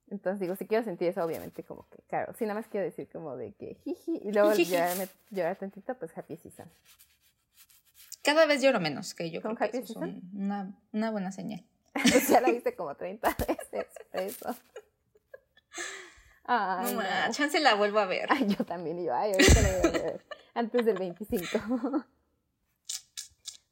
Entonces 0.08 0.40
digo, 0.40 0.56
si 0.56 0.66
quiero 0.66 0.82
sentir 0.82 1.08
eso, 1.08 1.22
obviamente, 1.22 1.62
como 1.62 1.86
que, 1.90 1.98
claro, 2.08 2.32
si 2.32 2.44
nada 2.46 2.54
más 2.58 2.68
quiero 2.68 2.86
decir 2.86 3.06
como 3.12 3.36
de 3.36 3.52
que 3.52 3.74
jiji, 3.84 4.18
y 4.24 4.32
luego 4.32 4.54
llorar, 4.54 4.96
llorar 5.28 5.56
tantito, 5.56 5.94
pues 5.98 6.16
Happy 6.16 6.38
Season. 6.38 6.70
Cada 8.24 8.46
vez 8.46 8.62
lloro 8.62 8.80
menos, 8.80 9.12
que 9.12 9.30
yo 9.30 9.42
¿Con 9.42 9.56
creo 9.56 9.70
que 9.70 9.76
eso 9.78 9.92
es 9.92 9.96
un- 9.96 10.22
una, 10.34 10.74
una 10.92 11.10
buena 11.10 11.32
señal. 11.32 11.62
Pues 11.92 12.28
ya 12.28 12.40
la 12.40 12.50
viste 12.50 12.74
como 12.74 12.94
30 12.94 13.36
veces, 13.46 13.86
eso. 14.14 14.56
Ay, 16.44 16.84
no, 16.86 16.90
no. 16.92 16.96
ma, 16.96 17.30
chance 17.30 17.60
la 17.60 17.74
vuelvo 17.74 17.98
a 17.98 18.06
ver. 18.06 18.26
Ay, 18.30 18.46
yo 18.46 18.64
también, 18.64 18.98
y 19.00 19.04
yo, 19.04 19.14
ay, 19.14 19.32
ahorita 19.32 19.60
la 19.60 19.68
voy 19.80 19.88
a 20.00 20.02
ver. 20.04 20.24
Antes 20.54 20.86
del 20.86 20.96
25. 20.98 21.46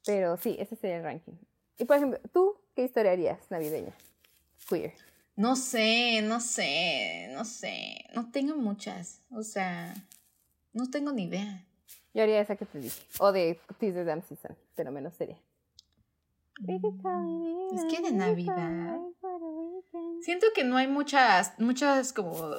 Pero 0.05 0.37
sí, 0.37 0.55
ese 0.59 0.75
sería 0.75 0.97
el 0.97 1.03
ranking. 1.03 1.33
Y 1.77 1.85
por 1.85 1.97
ejemplo, 1.97 2.19
¿tú 2.31 2.55
qué 2.75 2.83
historia 2.85 3.11
harías 3.11 3.39
navideña? 3.49 3.93
Queer. 4.67 4.93
No 5.35 5.55
sé, 5.55 6.21
no 6.23 6.39
sé, 6.39 7.29
no 7.33 7.45
sé. 7.45 8.05
No 8.13 8.31
tengo 8.31 8.55
muchas. 8.55 9.21
O 9.31 9.43
sea, 9.43 9.93
no 10.73 10.89
tengo 10.89 11.11
ni 11.11 11.23
idea. 11.23 11.63
Yo 12.13 12.23
haría 12.23 12.41
esa 12.41 12.55
que 12.55 12.65
te 12.65 12.79
dije. 12.79 13.01
O 13.19 13.31
de 13.31 13.59
Teaser 13.79 14.05
Dam 14.05 14.21
Season, 14.27 14.55
pero 14.75 14.91
menos 14.91 15.13
seria. 15.15 15.37
Mm, 16.59 17.75
Es 17.75 17.85
que 17.85 18.01
de 18.01 18.11
Navidad. 18.11 18.99
Siento 20.21 20.47
que 20.53 20.63
no 20.63 20.77
hay 20.77 20.87
muchas, 20.87 21.57
muchas 21.59 22.13
como 22.13 22.55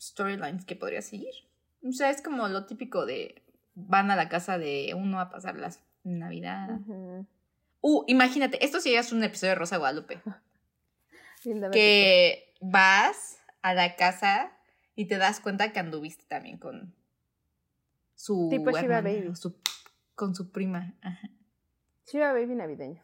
storylines 0.00 0.64
que 0.64 0.74
podría 0.76 1.02
seguir. 1.02 1.32
O 1.86 1.92
sea, 1.92 2.10
es 2.10 2.22
como 2.22 2.48
lo 2.48 2.66
típico 2.66 3.06
de 3.06 3.42
van 3.74 4.10
a 4.10 4.16
la 4.16 4.28
casa 4.28 4.58
de 4.58 4.94
uno 4.96 5.20
a 5.20 5.30
pasar 5.30 5.56
las 5.56 5.80
Navidad. 6.02 6.70
Ujú. 6.80 7.26
Uh, 7.86 8.02
imagínate, 8.06 8.64
esto 8.64 8.80
sí 8.80 8.94
es 8.94 9.12
un 9.12 9.22
episodio 9.22 9.50
de 9.50 9.56
Rosa 9.56 9.76
Guadalupe. 9.76 10.18
Que 11.72 12.54
vas 12.62 13.38
a 13.60 13.74
la 13.74 13.94
casa 13.96 14.50
y 14.94 15.04
te 15.06 15.18
das 15.18 15.38
cuenta 15.40 15.70
que 15.72 15.80
anduviste 15.80 16.24
también 16.26 16.56
con 16.56 16.94
su 18.14 18.48
Tipo 18.50 18.70
Shiva 18.70 18.80
hermana, 18.98 19.02
Baby. 19.18 19.36
su- 19.36 19.54
con 20.14 20.34
su 20.34 20.50
prima. 20.50 20.94
Ajá. 21.02 21.28
Shiva 22.06 22.32
Baby 22.32 22.54
navideño. 22.54 23.02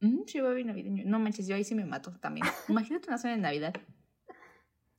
Mm, 0.00 0.22
Shiva 0.24 0.50
Baby 0.50 0.64
navideño. 0.64 1.02
No 1.06 1.18
manches, 1.18 1.48
yo 1.48 1.56
ahí 1.56 1.64
sí 1.64 1.74
me 1.74 1.84
mato 1.84 2.12
también. 2.20 2.46
Imagínate 2.68 3.08
una 3.08 3.18
cena 3.18 3.34
de 3.34 3.40
Navidad. 3.40 3.74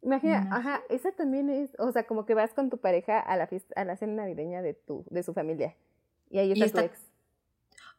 Imagina, 0.01 0.49
ajá, 0.51 0.81
esa 0.89 1.11
también 1.13 1.49
es, 1.49 1.71
o 1.79 1.91
sea, 1.91 2.07
como 2.07 2.25
que 2.25 2.33
vas 2.33 2.53
con 2.53 2.69
tu 2.69 2.79
pareja 2.79 3.19
a 3.19 3.37
la 3.37 3.47
fiesta, 3.47 3.73
a 3.79 3.85
la 3.85 3.95
cena 3.95 4.13
navideña 4.23 4.61
de 4.61 4.73
tu, 4.73 5.05
de 5.11 5.21
su 5.23 5.33
familia. 5.33 5.77
Y 6.29 6.39
ahí 6.39 6.49
Y 6.49 6.51
está, 6.53 6.65
tu 6.65 6.65
está- 6.65 6.85
ex. 6.85 7.10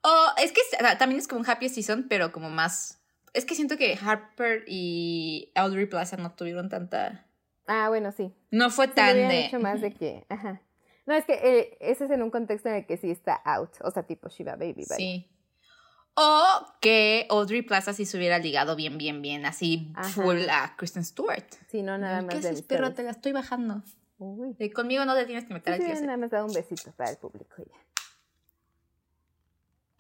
Oh, 0.03 0.26
es 0.38 0.53
que 0.53 0.61
también 0.98 1.20
es 1.20 1.28
como 1.28 1.40
un 1.40 1.48
happy 1.48 1.68
season, 1.68 2.07
pero 2.09 2.32
como 2.32 2.50
más. 2.50 3.00
Es 3.34 3.44
que 3.44 3.55
siento 3.55 3.76
que 3.76 3.98
Harper 4.03 4.64
y 4.66 5.53
Audrey 5.55 5.86
Plaza 5.86 6.16
no 6.16 6.32
tuvieron 6.32 6.68
tanta. 6.68 7.26
Ah, 7.66 7.88
bueno, 7.88 8.12
sí. 8.12 8.34
No 8.50 8.70
fue 8.70 8.86
Sí, 8.88 8.92
tan 8.96 9.14
de. 9.16 9.46
hecho 9.46 9.61
más 9.61 9.80
de 9.80 9.92
que, 9.92 10.26
ajá. 10.28 10.61
No, 11.07 11.14
es 11.14 11.24
que 11.24 11.34
eh, 11.34 11.78
ese 11.80 12.05
es 12.05 12.11
en 12.11 12.22
un 12.22 12.30
contexto 12.30 12.68
en 12.68 12.76
el 12.76 12.86
que 12.86 12.96
sí 12.96 13.11
está 13.11 13.34
out, 13.34 13.70
o 13.82 13.90
sea, 13.90 14.03
tipo 14.05 14.28
Shiva 14.28 14.53
Baby, 14.57 14.84
vaya. 14.88 14.96
Sí. 14.96 15.28
O 16.14 16.44
que 16.80 17.26
Audrey 17.30 17.62
Plaza 17.62 17.92
sí 17.94 18.05
se 18.05 18.18
hubiera 18.18 18.38
ligado 18.38 18.76
bien, 18.76 18.98
bien, 18.98 19.22
bien, 19.22 19.46
así 19.46 19.90
Ajá. 19.94 20.11
full 20.11 20.40
a 20.50 20.76
Kristen 20.76 21.05
Stewart. 21.05 21.46
Sí, 21.68 21.82
no, 21.82 21.96
nada 21.96 22.18
¿Qué 22.20 22.26
más 22.26 22.42
de 22.42 22.50
haces, 22.50 22.62
perro? 22.62 22.92
Te 22.92 23.03
la 23.03 23.12
estoy 23.12 23.32
bajando. 23.32 23.82
Uy. 24.18 24.55
Conmigo 24.70 25.05
no 25.07 25.14
te 25.16 25.24
tienes 25.24 25.46
que 25.46 25.55
meter 25.55 25.76
Sí, 25.76 25.90
al 25.90 25.96
sí, 25.96 26.05
nada 26.05 26.18
más 26.18 26.30
dado 26.30 26.46
un 26.46 26.53
besito 26.53 26.92
para 26.92 27.11
el 27.11 27.16
público 27.16 27.55
ya. 27.59 27.76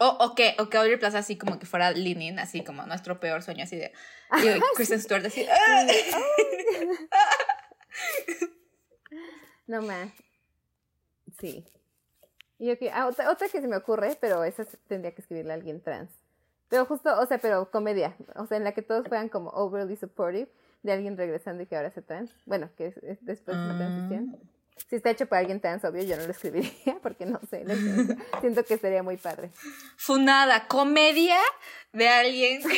O, 0.04 0.08
o 0.24 0.34
que, 0.34 0.56
o 0.58 0.68
que 0.68 0.76
Audrey 0.78 0.96
Plaza 0.96 1.18
así 1.18 1.36
como 1.38 1.58
que 1.58 1.66
fuera 1.66 1.90
Linin, 1.92 2.38
así 2.38 2.64
como 2.64 2.84
nuestro 2.86 3.20
peor 3.20 3.42
sueño, 3.42 3.62
así 3.64 3.76
de. 3.76 3.92
Y 4.42 4.60
Kristen 4.76 5.00
Stewart 5.00 5.24
así. 5.26 5.46
"Ah". 5.48 5.86
No 9.66 9.80
más. 9.82 10.10
Sí. 11.38 11.64
Y 12.58 12.74
que, 12.76 12.90
ah, 12.90 13.06
otra, 13.06 13.30
otra 13.30 13.48
que 13.48 13.60
se 13.60 13.68
me 13.68 13.76
ocurre, 13.76 14.16
pero 14.20 14.44
esa 14.44 14.64
se- 14.64 14.76
tendría 14.88 15.14
que 15.14 15.20
escribirle 15.22 15.52
a 15.52 15.54
alguien 15.54 15.80
trans. 15.82 16.10
Pero 16.68 16.84
justo, 16.86 17.18
o 17.20 17.26
sea, 17.26 17.38
pero 17.38 17.70
comedia. 17.70 18.16
O 18.36 18.46
sea, 18.46 18.56
en 18.56 18.64
la 18.64 18.72
que 18.72 18.82
todos 18.82 19.06
fueran 19.08 19.28
como 19.28 19.50
overly 19.50 19.96
supportive 19.96 20.48
de 20.82 20.92
alguien 20.92 21.16
regresando 21.16 21.62
y 21.62 21.66
que 21.66 21.76
ahora 21.76 21.90
sea 21.90 22.02
trans. 22.02 22.30
Bueno, 22.46 22.70
que 22.76 22.86
es, 22.86 22.96
es 22.98 23.24
después 23.24 23.56
de 23.56 23.62
la 23.64 23.74
Ah. 23.74 23.78
transición. 23.78 24.38
Si 24.88 24.96
está 24.96 25.10
hecho 25.10 25.26
para 25.26 25.40
alguien 25.40 25.60
trans, 25.60 25.84
obvio, 25.84 26.02
yo 26.02 26.16
no 26.16 26.24
lo 26.24 26.30
escribiría 26.32 26.98
porque 27.02 27.26
no 27.26 27.40
sé. 27.50 27.62
esencia. 27.62 28.16
Siento 28.40 28.64
que 28.64 28.78
sería 28.78 29.02
muy 29.02 29.16
padre. 29.16 29.50
Funada, 29.96 30.66
comedia 30.68 31.38
de 31.92 32.08
alguien. 32.08 32.62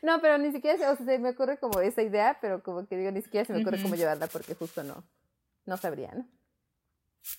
No, 0.00 0.20
pero 0.20 0.38
ni 0.38 0.52
siquiera, 0.52 0.78
se- 0.78 0.86
o 0.86 0.96
sea, 0.96 1.04
se 1.04 1.18
me 1.18 1.30
ocurre 1.30 1.58
como 1.58 1.80
esa 1.80 2.00
idea, 2.00 2.38
pero 2.40 2.62
como 2.62 2.86
que 2.86 2.96
digo, 2.96 3.10
ni 3.10 3.20
siquiera 3.20 3.44
se 3.44 3.52
me 3.52 3.58
ocurre 3.62 3.78
Ujú. 3.78 3.82
cómo 3.86 3.94
llevarla 3.96 4.28
porque 4.28 4.54
justo 4.54 4.84
no, 4.84 5.02
no 5.64 5.76
sabría, 5.76 6.12
¿no? 6.14 6.24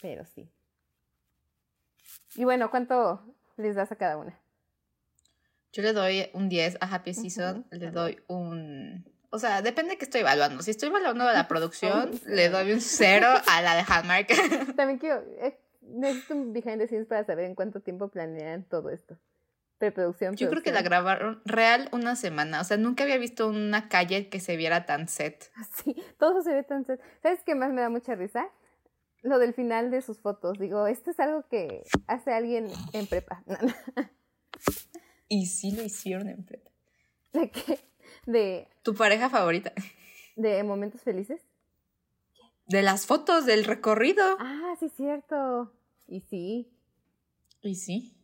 Pero 0.01 0.25
sí. 0.25 0.51
Y 2.35 2.43
bueno, 2.43 2.69
¿cuánto 2.69 3.23
les 3.55 3.75
das 3.75 3.93
a 3.93 3.95
cada 3.95 4.17
una? 4.17 4.37
Yo 5.71 5.83
le 5.83 5.93
doy 5.93 6.29
un 6.33 6.49
10 6.49 6.77
a 6.81 6.93
Happy 6.93 7.13
Season, 7.13 7.65
le 7.71 7.91
doy 7.91 8.21
un... 8.27 9.05
O 9.29 9.39
sea, 9.39 9.61
depende 9.61 9.91
de 9.91 9.97
qué 9.97 10.05
estoy 10.05 10.21
evaluando. 10.21 10.63
Si 10.63 10.71
estoy 10.71 10.89
evaluando 10.89 11.25
la 11.25 11.47
producción, 11.49 12.11
le 12.25 12.43
cero. 12.47 12.57
doy 12.57 12.71
un 12.73 12.81
0 12.81 13.27
a 13.47 13.61
la 13.61 13.75
de 13.75 13.83
Hallmark. 13.87 14.27
También 14.75 14.99
quiero, 14.99 15.21
eh, 15.39 15.59
necesito 15.81 16.35
un 16.35 16.53
behind 16.53 16.79
the 16.79 16.87
scenes 16.87 17.07
para 17.07 17.25
saber 17.25 17.45
en 17.45 17.55
cuánto 17.55 17.81
tiempo 17.81 18.09
planean 18.09 18.63
todo 18.63 18.89
esto. 18.89 19.17
Preproducción. 19.77 20.35
Yo 20.35 20.49
creo 20.49 20.63
que 20.63 20.71
la 20.71 20.81
grabaron 20.81 21.39
real 21.45 21.87
una 21.91 22.15
semana. 22.15 22.61
O 22.61 22.63
sea, 22.63 22.77
nunca 22.77 23.03
había 23.03 23.17
visto 23.17 23.47
una 23.47 23.89
calle 23.89 24.27
que 24.27 24.39
se 24.39 24.57
viera 24.57 24.85
tan 24.85 25.07
set. 25.07 25.51
Sí, 25.75 25.95
todo 26.17 26.41
se 26.41 26.53
ve 26.53 26.63
tan... 26.63 26.85
set. 26.85 26.99
¿Sabes 27.21 27.41
qué 27.45 27.53
más 27.53 27.71
me 27.71 27.81
da 27.81 27.89
mucha 27.89 28.15
risa? 28.15 28.49
Lo 29.21 29.37
del 29.39 29.53
final 29.53 29.91
de 29.91 30.01
sus 30.01 30.19
fotos. 30.19 30.57
Digo, 30.57 30.87
esto 30.87 31.11
es 31.11 31.19
algo 31.19 31.45
que 31.49 31.83
hace 32.07 32.31
alguien 32.31 32.71
en 32.93 33.07
prepa. 33.07 33.43
Y 35.27 35.47
sí 35.47 35.75
lo 35.75 35.83
hicieron 35.83 36.29
en 36.29 36.45
prepa. 36.45 36.71
¿De 37.33 37.51
qué? 37.51 37.79
De, 38.27 38.67
¿Tu 38.83 38.93
pareja 38.93 39.29
favorita? 39.29 39.73
de 40.35 40.63
momentos 40.63 41.01
felices. 41.01 41.41
De 42.67 42.83
las 42.83 43.05
fotos 43.07 43.45
del 43.47 43.63
recorrido. 43.65 44.23
Ah, 44.39 44.75
sí, 44.79 44.89
cierto. 44.89 45.71
Y 46.07 46.21
sí, 46.21 46.69
Y 47.61 47.75
sí. 47.75 48.15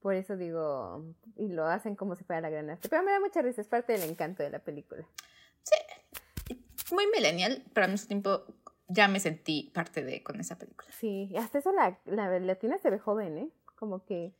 por 0.00 0.14
eso 0.14 0.36
digo, 0.36 1.04
y 1.36 1.48
lo 1.48 1.64
hacen 1.66 1.96
como 1.96 2.14
si 2.16 2.24
fuera 2.24 2.40
la 2.42 2.50
gran 2.50 2.68
arte. 2.68 2.88
Pero 2.88 3.02
me 3.02 3.12
da 3.12 3.20
mucha 3.20 3.40
risa, 3.42 3.60
es 3.62 3.68
parte 3.68 3.92
del 3.94 4.02
encanto 4.10 4.42
de 4.42 4.50
la 4.50 4.58
película. 4.58 5.06
Muy 6.92 7.06
millennial, 7.08 7.64
pero 7.72 7.86
al 7.86 7.92
mismo 7.92 8.06
tiempo 8.08 8.44
ya 8.88 9.08
me 9.08 9.18
sentí 9.18 9.70
parte 9.74 10.04
de 10.04 10.22
con 10.22 10.38
esa 10.40 10.56
película. 10.58 10.88
Sí, 10.92 11.32
hasta 11.36 11.58
eso 11.58 11.72
la, 11.72 11.98
la 12.04 12.38
latina 12.38 12.78
se 12.78 12.90
ve 12.90 12.98
joven, 13.00 13.38
¿eh? 13.38 13.50
Como 13.74 14.04
que 14.04 14.32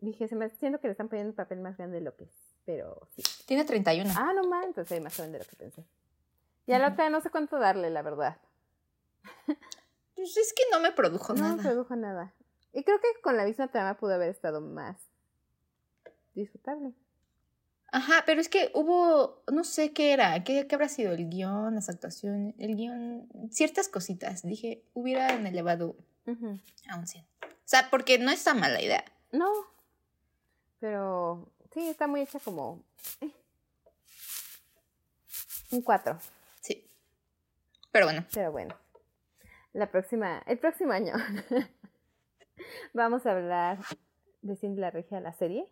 dije, 0.00 0.28
se 0.28 0.36
me 0.36 0.48
siento 0.48 0.80
que 0.80 0.88
le 0.88 0.92
están 0.92 1.08
poniendo 1.08 1.30
un 1.32 1.36
papel 1.36 1.60
más 1.60 1.76
grande 1.76 1.98
de 1.98 2.04
lo 2.04 2.16
que 2.16 2.24
es, 2.24 2.56
pero 2.64 3.06
sí. 3.14 3.22
Tiene 3.48 3.64
31. 3.64 4.12
Ah, 4.14 4.34
no 4.34 4.44
más, 4.44 4.66
entonces 4.66 4.92
hay 4.92 5.00
más 5.00 5.16
joven 5.16 5.32
de 5.32 5.38
lo 5.38 5.44
que 5.46 5.56
pensé. 5.56 5.82
Y 6.66 6.72
a 6.74 6.78
la 6.78 6.88
Ujú. 6.88 6.92
otra 6.94 7.08
no 7.08 7.22
sé 7.22 7.30
cuánto 7.30 7.58
darle, 7.58 7.88
la 7.90 8.02
verdad. 8.02 8.36
Pues 10.14 10.36
es 10.36 10.52
que 10.52 10.64
no 10.72 10.80
me 10.80 10.90
produjo 10.92 11.32
No 11.32 11.42
nada. 11.56 11.62
produjo 11.62 11.94
nada. 11.96 12.34
Y 12.72 12.82
creo 12.82 12.98
que 13.00 13.06
con 13.22 13.36
la 13.36 13.44
misma 13.44 13.68
trama 13.68 13.94
pudo 13.96 14.14
haber 14.14 14.28
estado 14.30 14.60
más 14.60 14.96
disfrutable. 16.34 16.92
Ajá, 17.92 18.24
pero 18.26 18.40
es 18.40 18.48
que 18.48 18.70
hubo, 18.74 19.42
no 19.50 19.62
sé 19.62 19.92
qué 19.92 20.12
era, 20.12 20.42
qué, 20.42 20.66
qué 20.66 20.74
habrá 20.74 20.88
sido 20.88 21.12
el 21.12 21.30
guion, 21.30 21.76
las 21.76 21.88
actuaciones, 21.88 22.54
el 22.58 22.74
guion, 22.74 23.28
ciertas 23.52 23.88
cositas. 23.88 24.42
Dije, 24.42 24.82
hubieran 24.92 25.46
elevado 25.46 25.94
a 26.90 26.96
un 26.98 27.06
100. 27.06 27.24
O 27.44 27.46
sea, 27.64 27.88
porque 27.88 28.18
no 28.18 28.30
está 28.32 28.52
mala 28.54 28.82
idea. 28.82 29.04
No. 29.30 29.48
Pero 30.80 31.48
sí, 31.72 31.88
está 31.88 32.08
muy 32.08 32.22
hecha 32.22 32.40
como. 32.40 32.82
eh. 33.20 33.30
Un 35.70 35.82
4. 35.82 36.18
Sí. 36.60 36.86
Pero 37.90 38.06
bueno, 38.06 38.24
Pero 38.32 38.52
bueno. 38.52 38.74
La 39.72 39.90
próxima, 39.90 40.42
el 40.46 40.58
próximo 40.58 40.92
año 40.92 41.12
vamos 42.94 43.26
a 43.26 43.32
hablar 43.32 43.78
de 44.42 44.56
Cindy 44.56 44.80
la 44.80 44.90
Regia, 44.90 45.20
la 45.20 45.32
serie, 45.32 45.66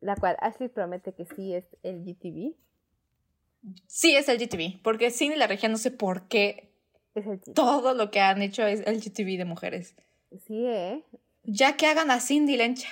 la 0.00 0.14
cual 0.16 0.36
Ashley 0.40 0.68
promete 0.68 1.12
que 1.12 1.26
sí 1.26 1.54
es 1.54 1.64
el 1.82 2.04
GTV. 2.04 2.54
Sí, 3.86 4.16
es 4.16 4.28
el 4.28 4.38
GTV, 4.38 4.80
porque 4.82 5.10
Cindy 5.10 5.36
la 5.36 5.46
regia 5.46 5.68
no 5.68 5.76
sé 5.76 5.90
por 5.90 6.28
qué 6.28 6.72
Es 7.14 7.26
el 7.26 7.40
todo 7.54 7.94
lo 7.94 8.10
que 8.10 8.20
han 8.20 8.40
hecho 8.42 8.64
es 8.66 8.80
el 8.86 9.00
GTV 9.00 9.36
de 9.36 9.44
mujeres. 9.44 9.94
Sí, 10.46 10.64
¿eh? 10.66 11.04
Ya 11.42 11.76
que 11.76 11.86
hagan 11.86 12.10
a 12.10 12.20
Cindy 12.20 12.56
Lencha. 12.56 12.88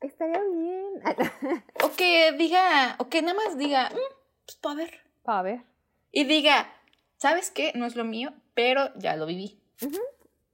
Estaría 0.00 0.40
bien. 0.42 0.82
O 1.84 1.92
que 1.96 2.32
diga, 2.32 2.96
o 2.98 3.08
que 3.08 3.22
nada 3.22 3.34
más 3.34 3.56
diga, 3.56 3.88
"Mm, 3.90 4.14
pues 4.44 4.58
a 4.64 4.74
ver. 4.74 5.00
A 5.24 5.42
ver. 5.42 5.62
Y 6.10 6.24
diga, 6.24 6.70
¿sabes 7.16 7.50
qué? 7.50 7.72
No 7.74 7.86
es 7.86 7.96
lo 7.96 8.04
mío, 8.04 8.32
pero 8.54 8.92
ya 8.96 9.16
lo 9.16 9.26
viví. 9.26 9.60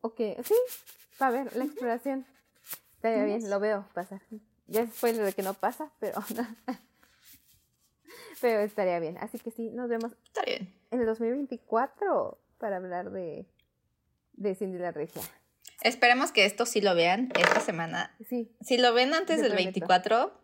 Ok, 0.01 0.21
sí. 0.45 0.55
A 1.19 1.31
ver, 1.31 1.55
la 1.57 1.65
exploración. 1.65 2.27
Estaría 2.97 3.25
bien, 3.25 3.49
lo 3.51 3.61
veo 3.61 3.87
pasar. 3.95 4.21
Ya 4.67 4.83
es 4.83 4.95
spoiler 4.95 5.25
de 5.25 5.33
que 5.33 5.43
no 5.43 5.55
pasa, 5.55 5.91
pero 6.01 6.23
Pero 8.41 8.61
estaría 8.61 9.01
bien. 9.01 9.19
Así 9.19 9.39
que 9.39 9.51
sí, 9.51 9.71
nos 9.71 9.89
vemos 9.89 10.13
Está 10.25 10.43
bien. 10.43 10.73
en 10.93 11.01
el 11.01 11.07
2024 11.07 12.39
para 12.59 12.77
hablar 12.77 13.11
de, 13.11 13.47
de 14.35 14.55
Cindy 14.55 14.79
la 14.79 14.93
Regia. 14.93 15.23
Esperemos 15.83 16.31
que 16.33 16.45
esto 16.45 16.65
sí 16.67 16.81
lo 16.81 16.95
vean 16.95 17.33
esta 17.39 17.61
semana. 17.61 18.15
Sí. 18.29 18.53
Si 18.61 18.79
lo 18.79 18.93
ven 18.95 19.13
antes 19.15 19.39
del 19.41 19.53
prometo. 19.53 19.65
24, 19.81 20.41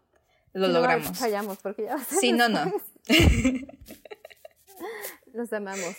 lo 0.54 0.66
Si 0.66 0.72
no, 0.72 0.78
logramos. 0.78 1.18
fallamos 1.18 1.58
porque 1.58 1.84
ya 1.84 1.96
va 1.96 2.02
a 2.02 2.04
ser 2.04 2.18
Si 2.18 2.32
no, 2.32 2.48
no. 2.48 2.72
Los 5.34 5.52
amamos. 5.52 5.96